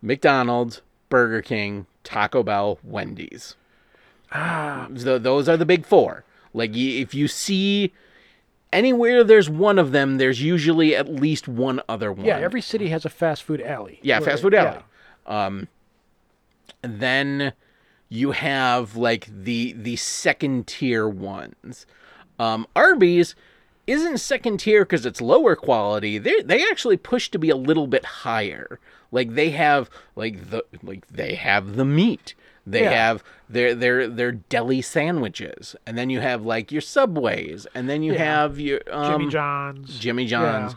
McDonald's, 0.00 0.82
Burger 1.08 1.42
King, 1.42 1.86
Taco 2.04 2.42
Bell, 2.42 2.78
Wendy's. 2.84 3.56
Ah, 4.30 4.86
those 4.90 5.48
are 5.48 5.56
the 5.56 5.66
big 5.66 5.84
four. 5.84 6.24
Like 6.54 6.70
if 6.74 7.14
you 7.14 7.28
see 7.28 7.92
anywhere 8.72 9.24
there's 9.24 9.48
one 9.48 9.78
of 9.78 9.92
them, 9.92 10.18
there's 10.18 10.42
usually 10.42 10.94
at 10.94 11.08
least 11.08 11.48
one 11.48 11.80
other 11.88 12.12
one. 12.12 12.26
yeah, 12.26 12.38
every 12.38 12.60
city 12.60 12.88
has 12.88 13.04
a 13.04 13.10
fast 13.10 13.42
food 13.42 13.60
alley. 13.60 13.98
Yeah, 14.02 14.20
fast 14.20 14.42
food 14.42 14.52
yeah. 14.52 14.64
alley. 14.64 14.82
Um, 15.26 15.68
then 16.82 17.52
you 18.08 18.32
have 18.32 18.96
like 18.96 19.26
the 19.26 19.72
the 19.72 19.96
second 19.96 20.66
tier 20.66 21.08
ones. 21.08 21.86
Um, 22.38 22.66
Arby's 22.76 23.34
isn't 23.86 24.18
second 24.18 24.58
tier 24.58 24.84
because 24.84 25.06
it's 25.06 25.20
lower 25.20 25.56
quality. 25.56 26.18
They 26.18 26.42
they 26.42 26.62
actually 26.62 26.96
push 26.96 27.30
to 27.30 27.38
be 27.38 27.50
a 27.50 27.56
little 27.56 27.86
bit 27.86 28.04
higher. 28.04 28.78
Like 29.10 29.34
they 29.34 29.50
have 29.50 29.90
like 30.14 30.50
the 30.50 30.64
like 30.82 31.06
they 31.08 31.34
have 31.34 31.76
the 31.76 31.84
meat. 31.84 32.34
They 32.70 32.82
Yeah. 32.82 32.90
have 33.08 33.24
their 33.48 33.74
their 33.74 34.06
their 34.08 34.32
deli 34.32 34.82
sandwiches, 34.82 35.74
and 35.86 35.96
then 35.96 36.10
you 36.10 36.20
have 36.20 36.44
like 36.44 36.70
your 36.70 36.80
subways, 36.82 37.66
and 37.74 37.88
then 37.88 38.02
you 38.02 38.12
Yeah. 38.12 38.24
have 38.24 38.60
your 38.60 38.80
um, 38.90 39.12
Jimmy 39.20 39.30
John's. 39.32 39.98
Jimmy 39.98 40.22
Yeah. 40.24 40.28
John's. 40.28 40.76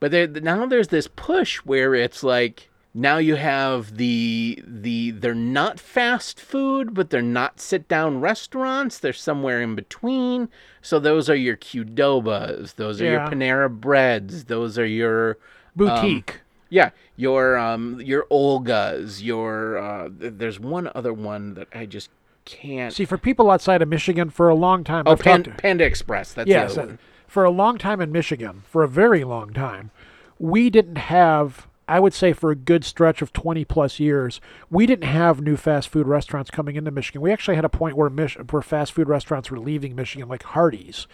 But 0.00 0.10
there 0.10 0.26
now 0.26 0.66
there's 0.66 0.88
this 0.88 1.08
push 1.08 1.56
where 1.58 1.94
it's 1.94 2.22
like 2.22 2.68
now 2.96 3.18
you 3.18 3.34
have 3.34 3.96
the 3.96 4.62
the 4.66 5.10
they're 5.12 5.34
not 5.34 5.80
fast 5.80 6.38
food, 6.40 6.94
but 6.94 7.10
they're 7.10 7.22
not 7.22 7.58
sit 7.60 7.88
down 7.88 8.20
restaurants. 8.20 8.98
They're 8.98 9.12
somewhere 9.12 9.60
in 9.60 9.74
between. 9.74 10.48
So 10.82 10.98
those 11.00 11.28
are 11.30 11.34
your 11.34 11.56
Qdobas, 11.56 12.76
those 12.76 13.00
are 13.00 13.06
your 13.06 13.20
Panera 13.20 13.70
Breads, 13.70 14.44
those 14.44 14.78
are 14.78 14.86
your 14.86 15.38
Boutique. 15.74 16.40
Yeah, 16.74 16.90
your 17.16 17.56
um 17.56 18.00
your 18.00 18.26
Olgas, 18.30 19.22
your 19.22 19.78
uh 19.78 20.08
th- 20.20 20.34
there's 20.36 20.58
one 20.58 20.90
other 20.94 21.12
one 21.12 21.54
that 21.54 21.68
I 21.72 21.86
just 21.86 22.10
can't 22.44 22.92
See, 22.92 23.04
for 23.06 23.16
people 23.16 23.50
outside 23.50 23.80
of 23.80 23.88
Michigan, 23.88 24.28
for 24.28 24.48
a 24.48 24.54
long 24.54 24.84
time, 24.84 25.04
Oh, 25.06 25.16
Pan- 25.16 25.44
talked 25.44 25.58
Panda 25.62 25.84
Express. 25.84 26.34
That's 26.34 26.48
yes, 26.48 26.76
uh, 26.76 26.96
for 27.26 27.44
a 27.44 27.50
long 27.50 27.78
time 27.78 28.00
in 28.00 28.10
Michigan, 28.12 28.62
for 28.68 28.82
a 28.82 28.88
very 28.88 29.24
long 29.24 29.52
time, 29.52 29.90
we 30.38 30.68
didn't 30.68 30.98
have. 30.98 31.66
I 31.86 32.00
would 32.00 32.14
say 32.14 32.32
for 32.32 32.50
a 32.50 32.56
good 32.56 32.82
stretch 32.82 33.20
of 33.20 33.30
20 33.34 33.62
plus 33.66 34.00
years, 34.00 34.40
we 34.70 34.86
didn't 34.86 35.04
have 35.04 35.42
new 35.42 35.54
fast 35.56 35.90
food 35.90 36.06
restaurants 36.08 36.50
coming 36.50 36.76
into 36.76 36.90
Michigan. 36.90 37.20
We 37.20 37.30
actually 37.30 37.56
had 37.56 37.64
a 37.66 37.68
point 37.68 37.94
where 37.96 38.08
Mich- 38.08 38.38
where 38.50 38.62
fast 38.62 38.92
food 38.92 39.06
restaurants 39.08 39.50
were 39.50 39.58
leaving 39.60 39.94
Michigan, 39.94 40.26
like 40.28 40.42
Hardee's. 40.44 41.06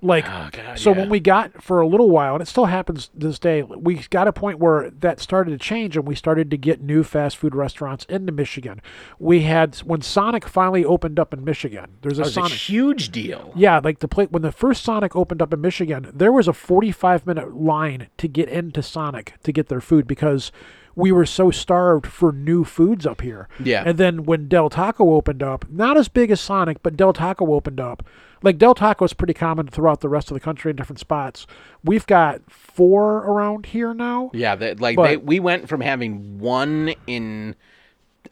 Like, 0.00 0.26
Oh, 0.28 0.48
God, 0.52 0.78
so 0.78 0.90
yeah. 0.92 0.98
when 0.98 1.08
we 1.08 1.18
got 1.18 1.60
for 1.62 1.80
a 1.80 1.86
little 1.86 2.08
while, 2.08 2.34
and 2.34 2.42
it 2.42 2.46
still 2.46 2.66
happens 2.66 3.08
to 3.08 3.26
this 3.26 3.38
day, 3.38 3.62
we 3.62 3.96
got 4.10 4.28
a 4.28 4.32
point 4.32 4.60
where 4.60 4.90
that 4.90 5.18
started 5.18 5.50
to 5.50 5.58
change, 5.58 5.96
and 5.96 6.06
we 6.06 6.14
started 6.14 6.50
to 6.52 6.56
get 6.56 6.80
new 6.80 7.02
fast 7.02 7.36
food 7.36 7.54
restaurants 7.54 8.04
into 8.08 8.30
Michigan. 8.30 8.80
We 9.18 9.42
had 9.42 9.74
when 9.78 10.00
Sonic 10.02 10.46
finally 10.46 10.84
opened 10.84 11.18
up 11.18 11.34
in 11.34 11.44
Michigan. 11.44 11.86
There's 12.02 12.18
a 12.20 12.22
was 12.22 12.36
a 12.36 12.46
huge 12.48 13.10
deal. 13.10 13.52
Yeah, 13.56 13.80
like 13.82 13.98
the 13.98 14.08
play 14.08 14.26
when 14.26 14.42
the 14.42 14.52
first 14.52 14.84
Sonic 14.84 15.16
opened 15.16 15.42
up 15.42 15.52
in 15.52 15.60
Michigan, 15.60 16.10
there 16.14 16.32
was 16.32 16.46
a 16.46 16.52
45 16.52 17.26
minute 17.26 17.56
line 17.56 18.06
to 18.18 18.28
get 18.28 18.48
into 18.48 18.82
Sonic 18.82 19.34
to 19.42 19.50
get 19.52 19.68
their 19.68 19.80
food 19.80 20.06
because 20.06 20.52
we 20.94 21.10
were 21.12 21.26
so 21.26 21.50
starved 21.50 22.06
for 22.06 22.32
new 22.32 22.64
foods 22.64 23.06
up 23.06 23.20
here. 23.20 23.48
Yeah. 23.62 23.82
And 23.86 23.98
then 23.98 24.24
when 24.24 24.48
Del 24.48 24.68
Taco 24.70 25.12
opened 25.14 25.42
up, 25.42 25.68
not 25.70 25.96
as 25.96 26.08
big 26.08 26.30
as 26.30 26.40
Sonic, 26.40 26.82
but 26.82 26.96
Del 26.96 27.12
Taco 27.12 27.52
opened 27.52 27.80
up. 27.80 28.04
Like 28.42 28.58
Del 28.58 28.74
Taco 28.74 29.04
is 29.04 29.12
pretty 29.12 29.34
common 29.34 29.66
throughout 29.68 30.00
the 30.00 30.08
rest 30.08 30.30
of 30.30 30.34
the 30.34 30.40
country 30.40 30.70
in 30.70 30.76
different 30.76 31.00
spots. 31.00 31.46
We've 31.84 32.06
got 32.06 32.40
four 32.50 33.18
around 33.18 33.66
here 33.66 33.92
now. 33.94 34.30
Yeah, 34.32 34.54
they, 34.54 34.74
like 34.74 34.96
But- 34.96 35.06
they, 35.08 35.16
we 35.16 35.40
went 35.40 35.68
from 35.68 35.80
having 35.80 36.38
one 36.38 36.94
in 37.06 37.54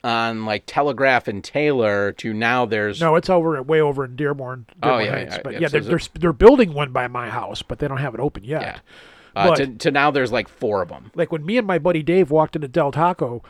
on 0.04 0.44
like 0.44 0.64
Telegraph 0.66 1.26
and 1.26 1.42
Taylor 1.42 2.12
to 2.12 2.32
now 2.34 2.66
there's 2.66 3.00
No, 3.00 3.16
it's 3.16 3.30
over 3.30 3.60
way 3.62 3.80
over 3.80 4.04
in 4.04 4.14
Dearborn. 4.16 4.66
Oh, 4.82 4.98
yeah, 4.98 5.10
Heights. 5.10 5.34
yeah, 5.36 5.40
but 5.42 5.52
yeah, 5.54 5.58
yeah, 5.60 5.68
they're, 5.68 5.80
they're 5.80 6.00
they're 6.14 6.32
building 6.32 6.74
one 6.74 6.92
by 6.92 7.08
my 7.08 7.28
house, 7.30 7.62
but 7.62 7.78
they 7.78 7.88
don't 7.88 7.98
have 7.98 8.14
it 8.14 8.20
open 8.20 8.44
yet. 8.44 8.62
yeah. 8.62 8.78
Uh, 9.34 9.48
But- 9.48 9.56
to, 9.56 9.66
to 9.66 9.90
now 9.90 10.10
there's 10.10 10.32
like 10.32 10.48
four 10.48 10.82
of 10.82 10.88
them. 10.90 11.10
like 11.14 11.32
when 11.32 11.44
me 11.44 11.56
and 11.58 11.66
my 11.66 11.78
buddy 11.78 12.02
Dave 12.02 12.30
walked 12.30 12.56
into 12.56 12.68
Del 12.68 12.92
Taco, 12.92 13.42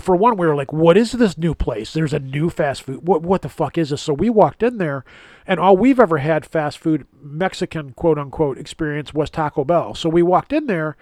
for 0.00 0.16
one, 0.16 0.36
we 0.38 0.46
were 0.46 0.54
like, 0.56 0.72
"What 0.72 0.96
is 0.96 1.12
this 1.12 1.36
new 1.36 1.54
place? 1.54 1.92
There's 1.92 2.14
a 2.14 2.18
new 2.18 2.48
fast 2.48 2.82
food. 2.84 3.06
What 3.06 3.22
what 3.22 3.42
the 3.42 3.48
fuck 3.50 3.76
is 3.76 3.90
this?" 3.90 4.00
So 4.00 4.14
we 4.14 4.30
walked 4.30 4.62
in 4.62 4.78
there, 4.78 5.04
and 5.46 5.58
all 5.60 5.76
we've 5.76 6.00
ever 6.00 6.18
had 6.18 6.46
fast 6.46 6.78
food 6.78 7.06
Mexican 7.22 7.92
quote 7.92 8.18
unquote 8.18 8.58
experience 8.58 9.12
was 9.14 9.30
Taco 9.30 9.64
Bell. 9.64 9.94
So 9.94 10.08
we 10.08 10.22
walked 10.22 10.52
in 10.52 10.66
there, 10.66 10.96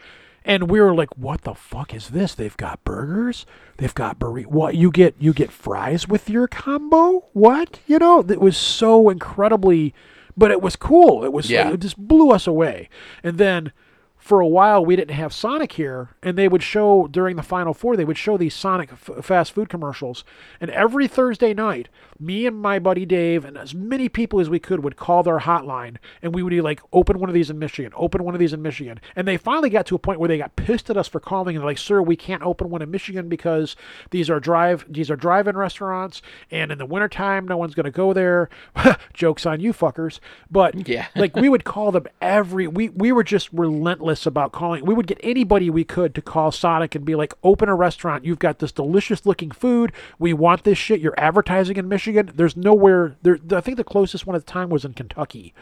and 0.44 0.70
we 0.70 0.80
were 0.80 0.94
like, 0.94 1.16
"What 1.16 1.42
the 1.42 1.54
fuck 1.54 1.92
is 1.94 2.10
this? 2.10 2.34
They've 2.34 2.56
got 2.56 2.82
burgers. 2.84 3.46
They've 3.76 3.94
got 3.94 4.18
burrito. 4.18 4.46
What 4.46 4.74
you 4.74 4.90
get? 4.90 5.14
You 5.18 5.32
get 5.32 5.50
fries 5.52 6.08
with 6.08 6.30
your 6.30 6.48
combo? 6.48 7.26
What? 7.32 7.80
You 7.86 7.98
know? 7.98 8.20
It 8.20 8.40
was 8.40 8.56
so 8.56 9.08
incredibly." 9.10 9.94
But 10.36 10.50
it 10.52 10.62
was 10.62 10.76
cool. 10.76 11.24
It 11.24 11.32
was 11.32 11.50
Yeah. 11.50 11.70
it 11.70 11.80
just 11.80 11.98
blew 11.98 12.30
us 12.30 12.46
away. 12.46 12.88
And 13.22 13.36
then 13.36 13.72
for 14.20 14.40
a 14.40 14.46
while 14.46 14.84
we 14.84 14.94
didn't 14.94 15.14
have 15.16 15.32
Sonic 15.32 15.72
here, 15.72 16.10
and 16.22 16.36
they 16.38 16.46
would 16.46 16.62
show 16.62 17.08
during 17.08 17.34
the 17.36 17.42
Final 17.42 17.74
Four. 17.74 17.96
They 17.96 18.04
would 18.04 18.18
show 18.18 18.36
these 18.36 18.54
Sonic 18.54 18.92
f- 18.92 19.24
fast 19.24 19.50
food 19.52 19.68
commercials, 19.68 20.22
and 20.60 20.70
every 20.70 21.08
Thursday 21.08 21.54
night, 21.54 21.88
me 22.18 22.46
and 22.46 22.60
my 22.60 22.78
buddy 22.78 23.06
Dave 23.06 23.46
and 23.46 23.56
as 23.56 23.74
many 23.74 24.08
people 24.10 24.38
as 24.38 24.50
we 24.50 24.58
could 24.58 24.84
would 24.84 24.96
call 24.96 25.22
their 25.22 25.38
hotline, 25.38 25.96
and 26.22 26.34
we 26.34 26.42
would 26.42 26.50
be 26.50 26.60
like, 26.60 26.80
"Open 26.92 27.18
one 27.18 27.30
of 27.30 27.34
these 27.34 27.48
in 27.50 27.58
Michigan. 27.58 27.92
Open 27.96 28.22
one 28.22 28.34
of 28.34 28.40
these 28.40 28.52
in 28.52 28.60
Michigan." 28.60 29.00
And 29.16 29.26
they 29.26 29.38
finally 29.38 29.70
got 29.70 29.86
to 29.86 29.94
a 29.94 29.98
point 29.98 30.20
where 30.20 30.28
they 30.28 30.36
got 30.38 30.54
pissed 30.54 30.90
at 30.90 30.98
us 30.98 31.08
for 31.08 31.18
calling, 31.18 31.56
and 31.56 31.62
they're 31.62 31.70
like, 31.70 31.78
"Sir, 31.78 32.02
we 32.02 32.14
can't 32.14 32.42
open 32.42 32.68
one 32.68 32.82
in 32.82 32.90
Michigan 32.90 33.28
because 33.30 33.74
these 34.10 34.28
are 34.28 34.38
drive 34.38 34.84
these 34.86 35.10
are 35.10 35.16
drive-in 35.16 35.56
restaurants, 35.56 36.20
and 36.50 36.70
in 36.70 36.76
the 36.76 36.84
wintertime, 36.86 37.48
no 37.48 37.56
one's 37.56 37.74
going 37.74 37.84
to 37.84 37.90
go 37.90 38.12
there." 38.12 38.50
Jokes 39.14 39.46
on 39.46 39.60
you, 39.60 39.72
fuckers. 39.72 40.20
But 40.50 40.86
Yeah. 40.86 41.06
like 41.16 41.34
we 41.34 41.48
would 41.48 41.64
call 41.64 41.90
them 41.90 42.06
every 42.20 42.66
we 42.66 42.90
we 42.90 43.12
were 43.12 43.24
just 43.24 43.48
relentless 43.52 44.09
about 44.26 44.52
calling. 44.52 44.84
We 44.84 44.94
would 44.94 45.06
get 45.06 45.18
anybody 45.22 45.70
we 45.70 45.84
could 45.84 46.14
to 46.14 46.22
call 46.22 46.52
sonic 46.52 46.94
and 46.94 47.04
be 47.04 47.14
like 47.14 47.34
open 47.42 47.68
a 47.68 47.74
restaurant. 47.74 48.24
You've 48.24 48.38
got 48.38 48.58
this 48.58 48.72
delicious 48.72 49.24
looking 49.26 49.50
food. 49.50 49.92
We 50.18 50.32
want 50.32 50.64
this 50.64 50.78
shit. 50.78 51.00
You're 51.00 51.18
advertising 51.18 51.76
in 51.76 51.88
michigan. 51.88 52.32
There's 52.34 52.56
nowhere 52.56 53.16
there 53.22 53.38
i 53.52 53.60
think 53.60 53.76
the 53.76 53.84
closest 53.84 54.26
one 54.26 54.36
at 54.36 54.44
the 54.46 54.52
time 54.52 54.68
was 54.70 54.84
in 54.84 54.94
kentucky. 54.94 55.54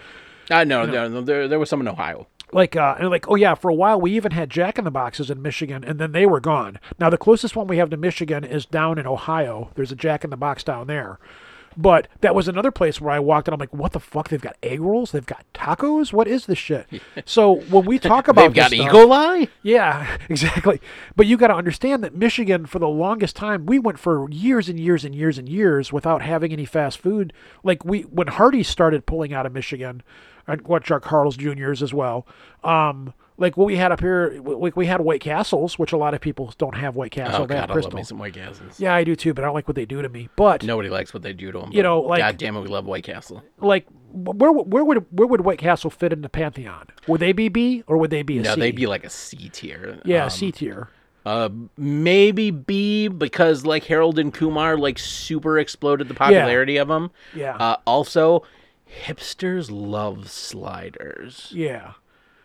Uh, 0.50 0.64
no, 0.64 0.86
no, 0.86 1.08
no, 1.08 1.20
there, 1.20 1.46
there 1.46 1.58
was 1.58 1.68
some 1.68 1.80
in 1.80 1.88
Ohio. 1.88 2.26
like 2.52 2.74
uh 2.74 2.96
and 2.98 3.10
like 3.10 3.28
oh 3.28 3.34
yeah 3.34 3.54
for 3.54 3.70
a 3.70 3.74
while 3.74 4.00
we 4.00 4.12
even 4.12 4.32
had 4.32 4.48
jack 4.48 4.78
in 4.78 4.84
the 4.84 4.90
boxes 4.90 5.30
in 5.30 5.42
michigan 5.42 5.84
and 5.84 5.98
then 5.98 6.12
they 6.12 6.24
were 6.26 6.40
gone. 6.40 6.78
Now 6.98 7.10
the 7.10 7.18
closest 7.18 7.54
one 7.54 7.66
we 7.66 7.76
have 7.78 7.90
to 7.90 7.96
michigan 7.96 8.44
is 8.44 8.64
down 8.64 8.98
in 8.98 9.06
ohio. 9.06 9.70
There's 9.74 9.92
a 9.92 9.96
jack 9.96 10.24
in 10.24 10.30
the 10.30 10.36
box 10.36 10.64
down 10.64 10.86
there 10.86 11.18
but 11.80 12.08
that 12.22 12.34
was 12.34 12.48
another 12.48 12.72
place 12.72 13.00
where 13.00 13.14
I 13.14 13.20
walked 13.20 13.46
and 13.46 13.54
I'm 13.54 13.60
like, 13.60 13.72
what 13.72 13.92
the 13.92 14.00
fuck? 14.00 14.28
They've 14.28 14.40
got 14.40 14.56
egg 14.64 14.80
rolls, 14.80 15.12
they've 15.12 15.24
got 15.24 15.44
tacos. 15.54 16.12
What 16.12 16.26
is 16.26 16.46
this 16.46 16.58
shit? 16.58 16.86
so 17.24 17.60
when 17.70 17.84
we 17.86 18.00
talk 18.00 18.26
about 18.26 18.42
They've 18.42 18.54
got 18.54 18.72
E. 18.72 18.78
stuff- 18.78 18.92
coli. 18.92 19.48
yeah, 19.62 20.18
exactly. 20.28 20.80
But 21.14 21.26
you 21.26 21.36
got 21.36 21.46
to 21.48 21.54
understand 21.54 22.02
that 22.02 22.16
Michigan, 22.16 22.66
for 22.66 22.80
the 22.80 22.88
longest 22.88 23.36
time, 23.36 23.64
we 23.64 23.78
went 23.78 24.00
for 24.00 24.28
years 24.28 24.68
and 24.68 24.78
years 24.80 25.04
and 25.04 25.14
years 25.14 25.38
and 25.38 25.48
years 25.48 25.92
without 25.92 26.20
having 26.20 26.52
any 26.52 26.64
fast 26.64 26.98
food. 26.98 27.32
Like 27.62 27.84
we, 27.84 28.02
when 28.02 28.26
Hardee's 28.26 28.66
started 28.68 29.06
pulling 29.06 29.32
out 29.32 29.46
of 29.46 29.52
Michigan, 29.52 30.02
and 30.48 30.62
what 30.62 30.90
are 30.90 30.98
Carl's 30.98 31.36
Juniors 31.36 31.80
as 31.82 31.94
well. 31.94 32.26
Um, 32.64 33.14
like 33.38 33.56
what 33.56 33.66
we 33.66 33.76
had 33.76 33.92
up 33.92 34.00
here, 34.00 34.42
we, 34.42 34.70
we 34.74 34.86
had 34.86 35.00
White 35.00 35.20
Castles, 35.20 35.78
which 35.78 35.92
a 35.92 35.96
lot 35.96 36.12
of 36.12 36.20
people 36.20 36.52
don't 36.58 36.76
have 36.76 36.96
White 36.96 37.12
Castle. 37.12 37.44
Oh 37.44 37.46
they 37.46 37.54
have 37.56 37.68
God, 37.68 37.78
I 37.78 37.80
love 37.80 37.90
Krystal. 37.92 37.94
me 37.96 38.02
some 38.02 38.18
White 38.18 38.34
Castles. 38.34 38.78
Yeah, 38.80 38.94
I 38.94 39.04
do 39.04 39.14
too, 39.16 39.32
but 39.32 39.44
I 39.44 39.46
don't 39.46 39.54
like 39.54 39.68
what 39.68 39.76
they 39.76 39.86
do 39.86 40.02
to 40.02 40.08
me. 40.08 40.28
But 40.36 40.62
Nobody 40.64 40.90
likes 40.90 41.14
what 41.14 41.22
they 41.22 41.32
do 41.32 41.50
to 41.52 41.60
them. 41.60 41.70
You 41.72 41.82
know, 41.82 42.00
like- 42.00 42.18
God 42.20 42.36
damn 42.36 42.56
it, 42.56 42.60
we 42.60 42.68
love 42.68 42.84
White 42.84 43.04
Castle. 43.04 43.42
like, 43.60 43.86
where 44.12 44.50
where 44.52 44.84
would 44.84 45.06
where 45.10 45.26
would 45.28 45.42
White 45.42 45.58
Castle 45.58 45.90
fit 45.90 46.12
in 46.12 46.22
the 46.22 46.28
pantheon? 46.28 46.86
Would 47.06 47.20
they 47.20 47.32
be 47.32 47.48
B 47.48 47.84
or 47.86 47.96
would 47.98 48.10
they 48.10 48.22
be 48.22 48.38
a 48.38 48.42
No, 48.42 48.54
C? 48.54 48.60
they'd 48.60 48.76
be 48.76 48.86
like 48.86 49.04
a 49.04 49.10
C 49.10 49.48
tier. 49.50 50.00
yeah, 50.04 50.24
Um, 50.24 50.30
C 50.30 50.50
tier. 50.52 50.88
Uh, 51.26 51.50
maybe 51.76 52.50
B 52.50 53.08
because 53.08 53.66
like 53.66 53.84
Harold 53.84 54.18
and 54.18 54.32
Kumar 54.32 54.78
like 54.78 54.98
super 54.98 55.58
exploded 55.58 56.08
the 56.08 56.14
popularity 56.14 56.78
of 56.78 56.88
them. 56.88 57.10
Yeah. 57.34 57.54
Uh, 57.56 57.76
also, 57.86 58.44
hipsters 59.04 59.68
love 59.70 60.30
sliders. 60.30 61.52
Yeah. 61.54 61.92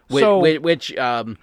Which, 0.08 0.22
so 0.22 0.60
which, 0.60 0.96
um, 0.98 1.38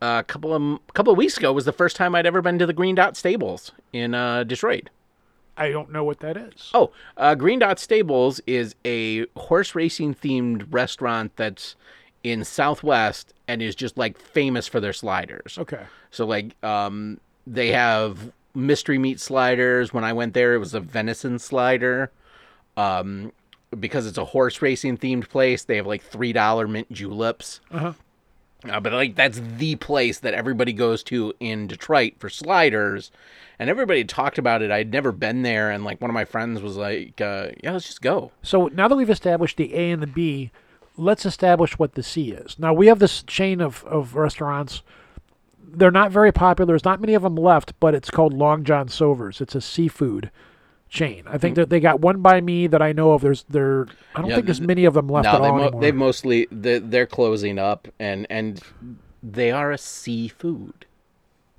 a 0.00 0.24
couple 0.26 0.54
of 0.54 0.80
couple 0.94 1.12
of 1.12 1.16
weeks 1.16 1.36
ago 1.36 1.52
was 1.52 1.64
the 1.64 1.72
first 1.72 1.96
time 1.96 2.14
I'd 2.14 2.26
ever 2.26 2.42
been 2.42 2.58
to 2.58 2.66
the 2.66 2.72
Green 2.72 2.94
Dot 2.94 3.16
Stables 3.16 3.72
in 3.92 4.14
uh, 4.14 4.44
Detroit. 4.44 4.90
I 5.56 5.70
don't 5.70 5.92
know 5.92 6.02
what 6.02 6.18
that 6.20 6.36
is. 6.36 6.70
Oh, 6.74 6.90
uh, 7.16 7.34
Green 7.36 7.60
Dot 7.60 7.78
Stables 7.78 8.40
is 8.46 8.74
a 8.84 9.26
horse 9.36 9.74
racing 9.74 10.14
themed 10.14 10.66
restaurant 10.70 11.36
that's 11.36 11.76
in 12.24 12.42
Southwest 12.42 13.32
and 13.46 13.62
is 13.62 13.74
just 13.74 13.96
like 13.96 14.18
famous 14.18 14.66
for 14.66 14.80
their 14.80 14.92
sliders. 14.92 15.56
Okay. 15.58 15.82
So 16.10 16.26
like 16.26 16.56
um 16.64 17.20
they 17.46 17.68
have 17.68 18.32
mystery 18.54 18.98
meat 18.98 19.20
sliders. 19.20 19.92
When 19.92 20.04
I 20.04 20.12
went 20.12 20.34
there 20.34 20.54
it 20.54 20.58
was 20.58 20.74
a 20.74 20.80
venison 20.80 21.38
slider. 21.38 22.10
Um 22.76 23.32
because 23.80 24.06
it's 24.06 24.18
a 24.18 24.24
horse 24.24 24.62
racing 24.62 24.98
themed 24.98 25.28
place, 25.28 25.64
they 25.64 25.76
have 25.76 25.86
like 25.86 26.02
three 26.02 26.32
dollar 26.32 26.66
mint 26.66 26.90
juleps. 26.92 27.60
Uh-huh. 27.70 27.92
Uh, 28.68 28.80
but 28.80 28.92
like 28.92 29.14
that's 29.14 29.40
the 29.58 29.76
place 29.76 30.20
that 30.20 30.34
everybody 30.34 30.72
goes 30.72 31.02
to 31.04 31.34
in 31.38 31.66
Detroit 31.66 32.14
for 32.18 32.30
sliders, 32.30 33.10
and 33.58 33.68
everybody 33.68 34.04
talked 34.04 34.38
about 34.38 34.62
it. 34.62 34.70
I'd 34.70 34.90
never 34.90 35.12
been 35.12 35.42
there, 35.42 35.70
and 35.70 35.84
like 35.84 36.00
one 36.00 36.10
of 36.10 36.14
my 36.14 36.24
friends 36.24 36.62
was 36.62 36.76
like, 36.76 37.20
uh, 37.20 37.48
"Yeah, 37.62 37.72
let's 37.72 37.86
just 37.86 38.00
go." 38.00 38.32
So 38.42 38.68
now 38.68 38.88
that 38.88 38.96
we've 38.96 39.10
established 39.10 39.58
the 39.58 39.74
A 39.74 39.90
and 39.90 40.02
the 40.02 40.06
B, 40.06 40.50
let's 40.96 41.26
establish 41.26 41.78
what 41.78 41.94
the 41.94 42.02
C 42.02 42.32
is. 42.32 42.58
Now 42.58 42.72
we 42.72 42.86
have 42.86 43.00
this 43.00 43.22
chain 43.22 43.60
of, 43.60 43.84
of 43.84 44.14
restaurants. 44.14 44.82
They're 45.62 45.90
not 45.90 46.12
very 46.12 46.32
popular. 46.32 46.66
There's 46.66 46.84
not 46.84 47.00
many 47.00 47.14
of 47.14 47.22
them 47.22 47.36
left, 47.36 47.78
but 47.80 47.94
it's 47.94 48.10
called 48.10 48.32
Long 48.32 48.64
John 48.64 48.88
Silver's. 48.88 49.40
It's 49.40 49.54
a 49.54 49.60
seafood 49.60 50.30
chain. 50.94 51.24
I 51.26 51.36
think 51.36 51.56
hmm. 51.56 51.62
that 51.62 51.70
they 51.70 51.80
got 51.80 52.00
one 52.00 52.22
by 52.22 52.40
me 52.40 52.66
that 52.68 52.80
I 52.80 52.92
know 52.92 53.12
of. 53.12 53.20
There's 53.20 53.44
there. 53.48 53.86
I 54.14 54.20
don't 54.20 54.30
Yeah, 54.30 54.36
think 54.36 54.46
there's 54.46 54.60
many 54.60 54.86
of 54.86 54.94
them 54.94 55.08
left 55.08 55.24
no, 55.24 55.32
at 55.32 55.42
they 55.42 55.48
all 55.48 55.56
mo- 55.56 55.62
anymore. 55.64 55.80
they 55.82 55.92
mostly 55.92 56.48
they, 56.50 56.78
they're 56.78 57.06
closing 57.06 57.58
up, 57.58 57.88
and 57.98 58.26
and 58.30 58.60
they 59.22 59.50
are 59.50 59.70
a 59.70 59.78
seafood. 59.78 60.86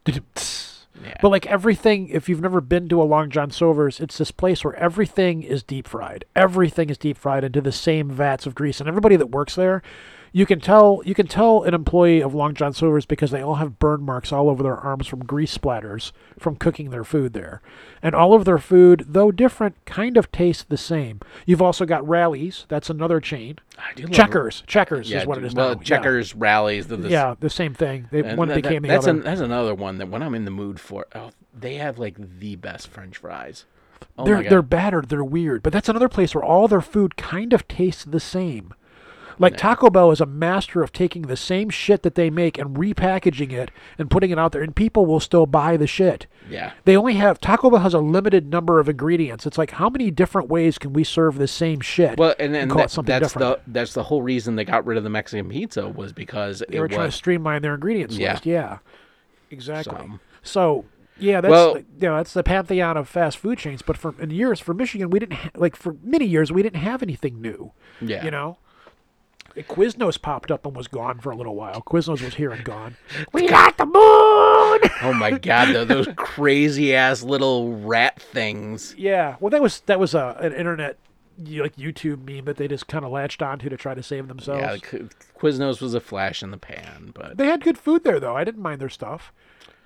Yeah. 1.03 1.17
But 1.21 1.27
like 1.27 1.45
everything, 1.47 2.07
if 2.07 2.29
you've 2.29 2.39
never 2.39 2.61
been 2.61 2.87
to 2.87 3.01
a 3.01 3.03
Long 3.03 3.29
John 3.29 3.51
Silver's, 3.51 3.99
it's 3.99 4.17
this 4.17 4.31
place 4.31 4.63
where 4.63 4.75
everything 4.75 5.43
is 5.43 5.61
deep 5.61 5.89
fried. 5.89 6.23
Everything 6.37 6.89
is 6.89 6.97
deep 6.97 7.17
fried 7.17 7.43
into 7.43 7.59
the 7.59 7.73
same 7.73 8.09
vats 8.09 8.45
of 8.45 8.55
grease, 8.55 8.79
and 8.79 8.87
everybody 8.87 9.17
that 9.17 9.27
works 9.27 9.55
there, 9.55 9.81
you 10.35 10.45
can 10.45 10.59
tell 10.59 11.01
you 11.05 11.15
can 11.15 11.27
tell 11.27 11.63
an 11.63 11.73
employee 11.73 12.19
of 12.19 12.33
Long 12.35 12.53
John 12.55 12.73
Silver's 12.73 13.05
because 13.05 13.31
they 13.31 13.41
all 13.41 13.55
have 13.55 13.79
burn 13.79 14.01
marks 14.01 14.33
all 14.33 14.49
over 14.49 14.61
their 14.61 14.75
arms 14.75 15.07
from 15.07 15.23
grease 15.23 15.57
splatters 15.57 16.11
from 16.37 16.57
cooking 16.57 16.89
their 16.89 17.05
food 17.05 17.31
there, 17.31 17.61
and 18.03 18.13
all 18.13 18.33
of 18.33 18.43
their 18.43 18.57
food, 18.57 19.05
though 19.07 19.31
different, 19.31 19.77
kind 19.85 20.17
of 20.17 20.29
tastes 20.33 20.65
the 20.65 20.75
same. 20.75 21.21
You've 21.45 21.61
also 21.61 21.85
got 21.85 22.05
Rallies. 22.05 22.65
That's 22.67 22.89
another 22.89 23.21
chain. 23.21 23.59
I 23.77 23.93
do 23.95 24.03
love- 24.03 24.11
Checkers. 24.11 24.63
Checkers 24.67 25.09
yeah, 25.09 25.21
is 25.21 25.25
what 25.25 25.37
it 25.37 25.45
is 25.45 25.55
well, 25.55 25.69
now. 25.75 25.77
Yeah. 25.79 25.83
checkers 25.85 26.35
rallies. 26.35 26.87
The, 26.87 26.97
Yeah, 26.97 27.35
the 27.39 27.49
same 27.49 27.73
thing. 27.73 28.09
They 28.11 28.19
and 28.19 28.37
one 28.37 28.49
that- 28.49 28.55
became 28.61 28.81
the 28.81 28.89
that's 28.89 29.07
other. 29.07 29.19
an- 29.19 29.23
that's 29.23 29.39
another 29.39 29.73
one 29.73 29.99
that 29.99 30.09
when 30.09 30.21
I'm 30.21 30.35
in 30.35 30.43
the 30.43 30.51
mood 30.51 30.81
for, 30.81 31.05
oh, 31.15 31.31
they 31.57 31.75
have 31.75 31.97
like 31.97 32.17
the 32.39 32.57
best 32.57 32.89
French 32.89 33.19
fries. 33.19 33.63
Oh 34.17 34.25
they're 34.25 34.43
they're 34.43 34.61
battered, 34.61 35.07
they're 35.07 35.23
weird, 35.23 35.63
but 35.63 35.71
that's 35.71 35.87
another 35.87 36.09
place 36.09 36.35
where 36.35 36.43
all 36.43 36.67
their 36.67 36.81
food 36.81 37.15
kind 37.15 37.53
of 37.53 37.65
tastes 37.69 38.03
the 38.03 38.19
same. 38.19 38.73
Like 39.39 39.57
Taco 39.57 39.89
Bell 39.89 40.11
is 40.11 40.21
a 40.21 40.25
master 40.25 40.81
of 40.83 40.91
taking 40.91 41.23
the 41.23 41.35
same 41.37 41.69
shit 41.69 42.03
that 42.03 42.15
they 42.15 42.29
make 42.29 42.57
and 42.57 42.75
repackaging 42.77 43.51
it 43.51 43.71
and 43.97 44.09
putting 44.09 44.31
it 44.31 44.39
out 44.39 44.51
there, 44.51 44.61
and 44.61 44.75
people 44.75 45.05
will 45.05 45.19
still 45.19 45.45
buy 45.45 45.77
the 45.77 45.87
shit. 45.87 46.27
Yeah. 46.49 46.71
They 46.85 46.95
only 46.95 47.15
have 47.15 47.39
Taco 47.41 47.69
Bell 47.69 47.79
has 47.79 47.93
a 47.93 47.99
limited 47.99 48.49
number 48.49 48.79
of 48.79 48.87
ingredients. 48.87 49.45
It's 49.45 49.57
like 49.57 49.71
how 49.71 49.89
many 49.89 50.11
different 50.11 50.47
ways 50.49 50.77
can 50.77 50.93
we 50.93 51.03
serve 51.03 51.37
the 51.37 51.47
same 51.47 51.79
shit? 51.81 52.17
Well, 52.17 52.35
and, 52.39 52.55
and 52.55 52.71
that- 52.71 52.77
that's 53.05 53.33
different. 53.33 53.65
the 53.65 53.71
that's 53.71 53.93
the 53.93 54.03
whole 54.03 54.21
reason 54.21 54.55
they 54.55 54.65
got 54.65 54.85
rid 54.85 54.97
of 54.97 55.03
the 55.03 55.09
Mexican 55.09 55.49
pizza 55.49 55.87
was 55.87 56.13
because 56.13 56.63
they 56.69 56.79
were 56.79 56.87
trying 56.87 57.09
to 57.09 57.15
streamline 57.15 57.61
their 57.61 57.73
ingredients 57.73 58.17
Yeah. 58.17 58.33
list. 58.33 58.45
Yeah, 58.45 58.77
exactly. 59.51 59.95
So- 59.95 60.19
So, 60.43 60.85
yeah, 61.17 61.41
that's 61.41 61.49
Well- 61.51 61.73
the, 61.73 61.79
you 61.79 62.07
know 62.07 62.17
that's 62.17 62.33
the 62.33 62.43
pantheon 62.43 62.97
of 62.97 63.07
fast 63.09 63.37
food 63.39 63.57
chains. 63.57 63.81
But 63.81 63.97
for 63.97 64.13
in 64.19 64.29
years 64.29 64.59
for 64.59 64.73
Michigan, 64.75 65.09
we 65.09 65.17
didn't 65.19 65.33
ha- 65.37 65.49
like 65.55 65.75
for 65.75 65.95
many 66.03 66.25
years 66.25 66.51
we 66.51 66.61
didn't 66.61 66.79
have 66.81 67.01
anything 67.01 67.41
new. 67.41 67.71
Yeah. 67.99 68.23
you 68.23 68.29
know. 68.31 68.57
Quiznos 69.63 70.21
popped 70.21 70.51
up 70.51 70.65
and 70.65 70.75
was 70.75 70.87
gone 70.87 71.19
for 71.19 71.31
a 71.31 71.35
little 71.35 71.55
while. 71.55 71.81
Quiznos 71.81 72.21
was 72.21 72.35
here 72.35 72.51
and 72.51 72.63
gone. 72.63 72.97
we 73.33 73.47
got 73.47 73.77
the 73.77 73.85
moon. 73.85 73.91
Oh 75.01 75.13
my 75.13 75.31
god, 75.31 75.73
tho- 75.73 75.85
those 75.85 76.07
crazy 76.15 76.93
ass 76.95 77.21
little 77.23 77.73
rat 77.77 78.19
things. 78.21 78.93
Yeah, 78.97 79.35
well, 79.39 79.49
that 79.51 79.61
was 79.61 79.81
that 79.81 79.99
was 79.99 80.13
a 80.13 80.35
an 80.39 80.53
internet 80.53 80.97
like 81.37 81.75
YouTube 81.75 82.25
meme 82.25 82.45
that 82.45 82.57
they 82.57 82.67
just 82.67 82.87
kind 82.87 83.03
of 83.05 83.11
latched 83.11 83.41
onto 83.41 83.69
to 83.69 83.77
try 83.77 83.93
to 83.93 84.01
save 84.03 84.27
themselves. 84.27 84.61
Yeah, 84.61 84.77
Qu- 84.77 85.09
Quiznos 85.39 85.81
was 85.81 85.93
a 85.93 85.99
flash 85.99 86.41
in 86.43 86.51
the 86.51 86.57
pan, 86.57 87.11
but 87.13 87.37
They 87.37 87.45
had 87.47 87.63
good 87.63 87.77
food 87.77 88.03
there 88.03 88.19
though. 88.19 88.35
I 88.35 88.43
didn't 88.43 88.61
mind 88.61 88.81
their 88.81 88.89
stuff. 88.89 89.31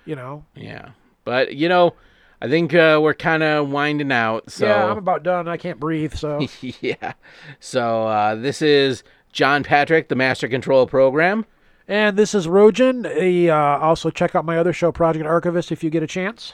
You 0.04 0.16
know. 0.16 0.44
yeah. 0.54 0.90
But 1.24 1.54
you 1.54 1.68
know, 1.68 1.94
I 2.40 2.48
think 2.48 2.72
uh, 2.74 2.98
we're 3.02 3.14
kind 3.14 3.42
of 3.42 3.68
winding 3.70 4.10
out. 4.12 4.50
So 4.50 4.66
Yeah, 4.66 4.86
I'm 4.86 4.98
about 4.98 5.22
done. 5.22 5.46
I 5.48 5.56
can't 5.56 5.78
breathe. 5.78 6.14
So 6.14 6.46
yeah. 6.80 7.12
So 7.60 8.06
uh, 8.06 8.34
this 8.36 8.62
is 8.62 9.02
John 9.32 9.62
Patrick, 9.62 10.08
the 10.08 10.16
Master 10.16 10.48
Control 10.48 10.86
Program. 10.86 11.44
and 11.88 12.16
this 12.16 12.34
is 12.34 12.46
Rojan. 12.46 13.04
Uh, 13.48 13.52
also 13.80 14.10
check 14.10 14.34
out 14.34 14.44
my 14.44 14.58
other 14.58 14.72
show, 14.72 14.90
Project 14.92 15.24
Archivist, 15.26 15.70
if 15.72 15.82
you 15.84 15.90
get 15.90 16.02
a 16.02 16.06
chance. 16.06 16.52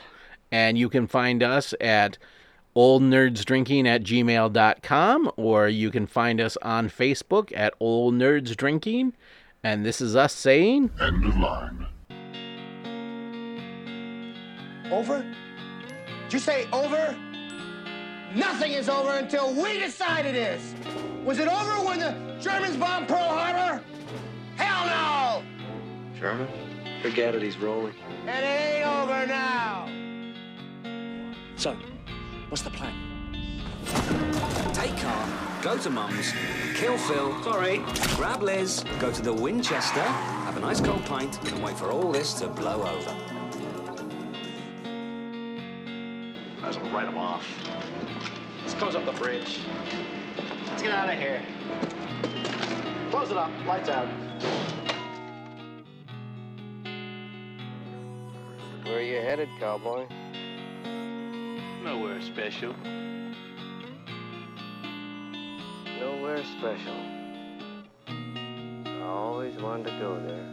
and 0.52 0.78
you 0.78 0.88
can 0.88 1.06
find 1.06 1.42
us 1.42 1.74
at 1.80 2.18
oldnerdsdrinking 2.76 3.86
at 3.86 4.02
gmail.com 4.02 5.30
or 5.36 5.66
you 5.68 5.90
can 5.90 6.06
find 6.06 6.40
us 6.42 6.58
on 6.60 6.90
facebook 6.90 7.50
at 7.56 7.72
old 7.80 8.12
nerds 8.14 8.54
drinking 8.54 9.14
and 9.64 9.84
this 9.84 9.98
is 10.00 10.14
us 10.14 10.34
saying 10.34 10.90
End 11.00 11.24
of 11.24 11.36
line. 11.38 11.86
Over? 14.92 15.24
Did 16.24 16.32
you 16.34 16.38
say 16.38 16.68
over? 16.72 17.16
Nothing 18.36 18.72
is 18.72 18.90
over 18.90 19.12
until 19.12 19.54
we 19.54 19.78
decide 19.78 20.26
it 20.26 20.34
is. 20.34 20.74
Was 21.24 21.38
it 21.38 21.48
over 21.48 21.86
when 21.86 21.98
the 21.98 22.36
Germans 22.38 22.76
bombed 22.76 23.08
Pearl 23.08 23.18
Harbor? 23.18 23.82
Hell 24.56 24.84
no! 24.84 25.42
German? 26.20 26.46
Forget 27.00 27.34
it, 27.34 27.40
he's 27.42 27.56
rolling. 27.56 27.94
And 28.26 28.44
it 28.44 28.48
ain't 28.48 28.86
over 28.86 29.26
now. 29.26 29.88
So, 31.56 31.78
what's 32.50 32.60
the 32.60 32.68
plan? 32.68 32.92
Take 34.74 34.94
car, 34.98 35.60
go 35.62 35.78
to 35.78 35.88
Mum's, 35.88 36.34
kill 36.74 36.98
Phil, 36.98 37.42
sorry, 37.42 37.78
grab 38.16 38.42
Liz, 38.42 38.84
go 38.98 39.10
to 39.10 39.22
the 39.22 39.32
Winchester, 39.32 40.02
have 40.02 40.58
a 40.58 40.60
nice 40.60 40.82
cold 40.82 41.06
pint, 41.06 41.42
and 41.50 41.64
wait 41.64 41.78
for 41.78 41.90
all 41.90 42.12
this 42.12 42.34
to 42.34 42.48
blow 42.48 42.82
over. 42.82 43.35
Might 46.66 46.74
as 46.74 46.82
well 46.82 46.90
write 46.90 47.06
him 47.06 47.16
off. 47.16 47.46
Let's 48.62 48.74
close 48.74 48.96
up 48.96 49.06
the 49.06 49.12
bridge. 49.12 49.60
Let's 50.66 50.82
get 50.82 50.90
out 50.90 51.08
of 51.08 51.16
here. 51.16 51.40
Close 53.12 53.30
it 53.30 53.36
up. 53.36 53.52
Lights 53.64 53.88
out. 53.88 54.08
Where 58.82 58.98
are 58.98 59.00
you 59.00 59.18
headed, 59.18 59.48
cowboy? 59.60 60.08
Nowhere 61.84 62.20
special. 62.20 62.74
Nowhere 66.00 66.42
special. 66.58 66.96
I 68.08 69.02
always 69.04 69.54
wanted 69.62 69.84
to 69.84 69.98
go 70.00 70.18
there. 70.18 70.52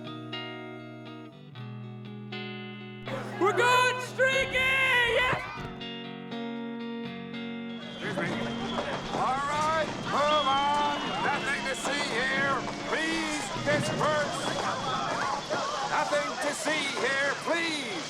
We're 3.42 3.58
going 3.58 4.00
streaking! 4.02 4.93
All 8.16 8.22
right, 8.22 9.88
move 10.06 10.46
on. 10.46 11.00
Nothing 11.26 11.66
to 11.68 11.76
see 11.76 12.04
here. 12.14 12.56
Please 12.90 13.42
disperse. 13.66 14.38
Nothing 15.90 16.30
to 16.48 16.54
see 16.54 16.84
here, 17.02 17.34
please. 17.44 18.03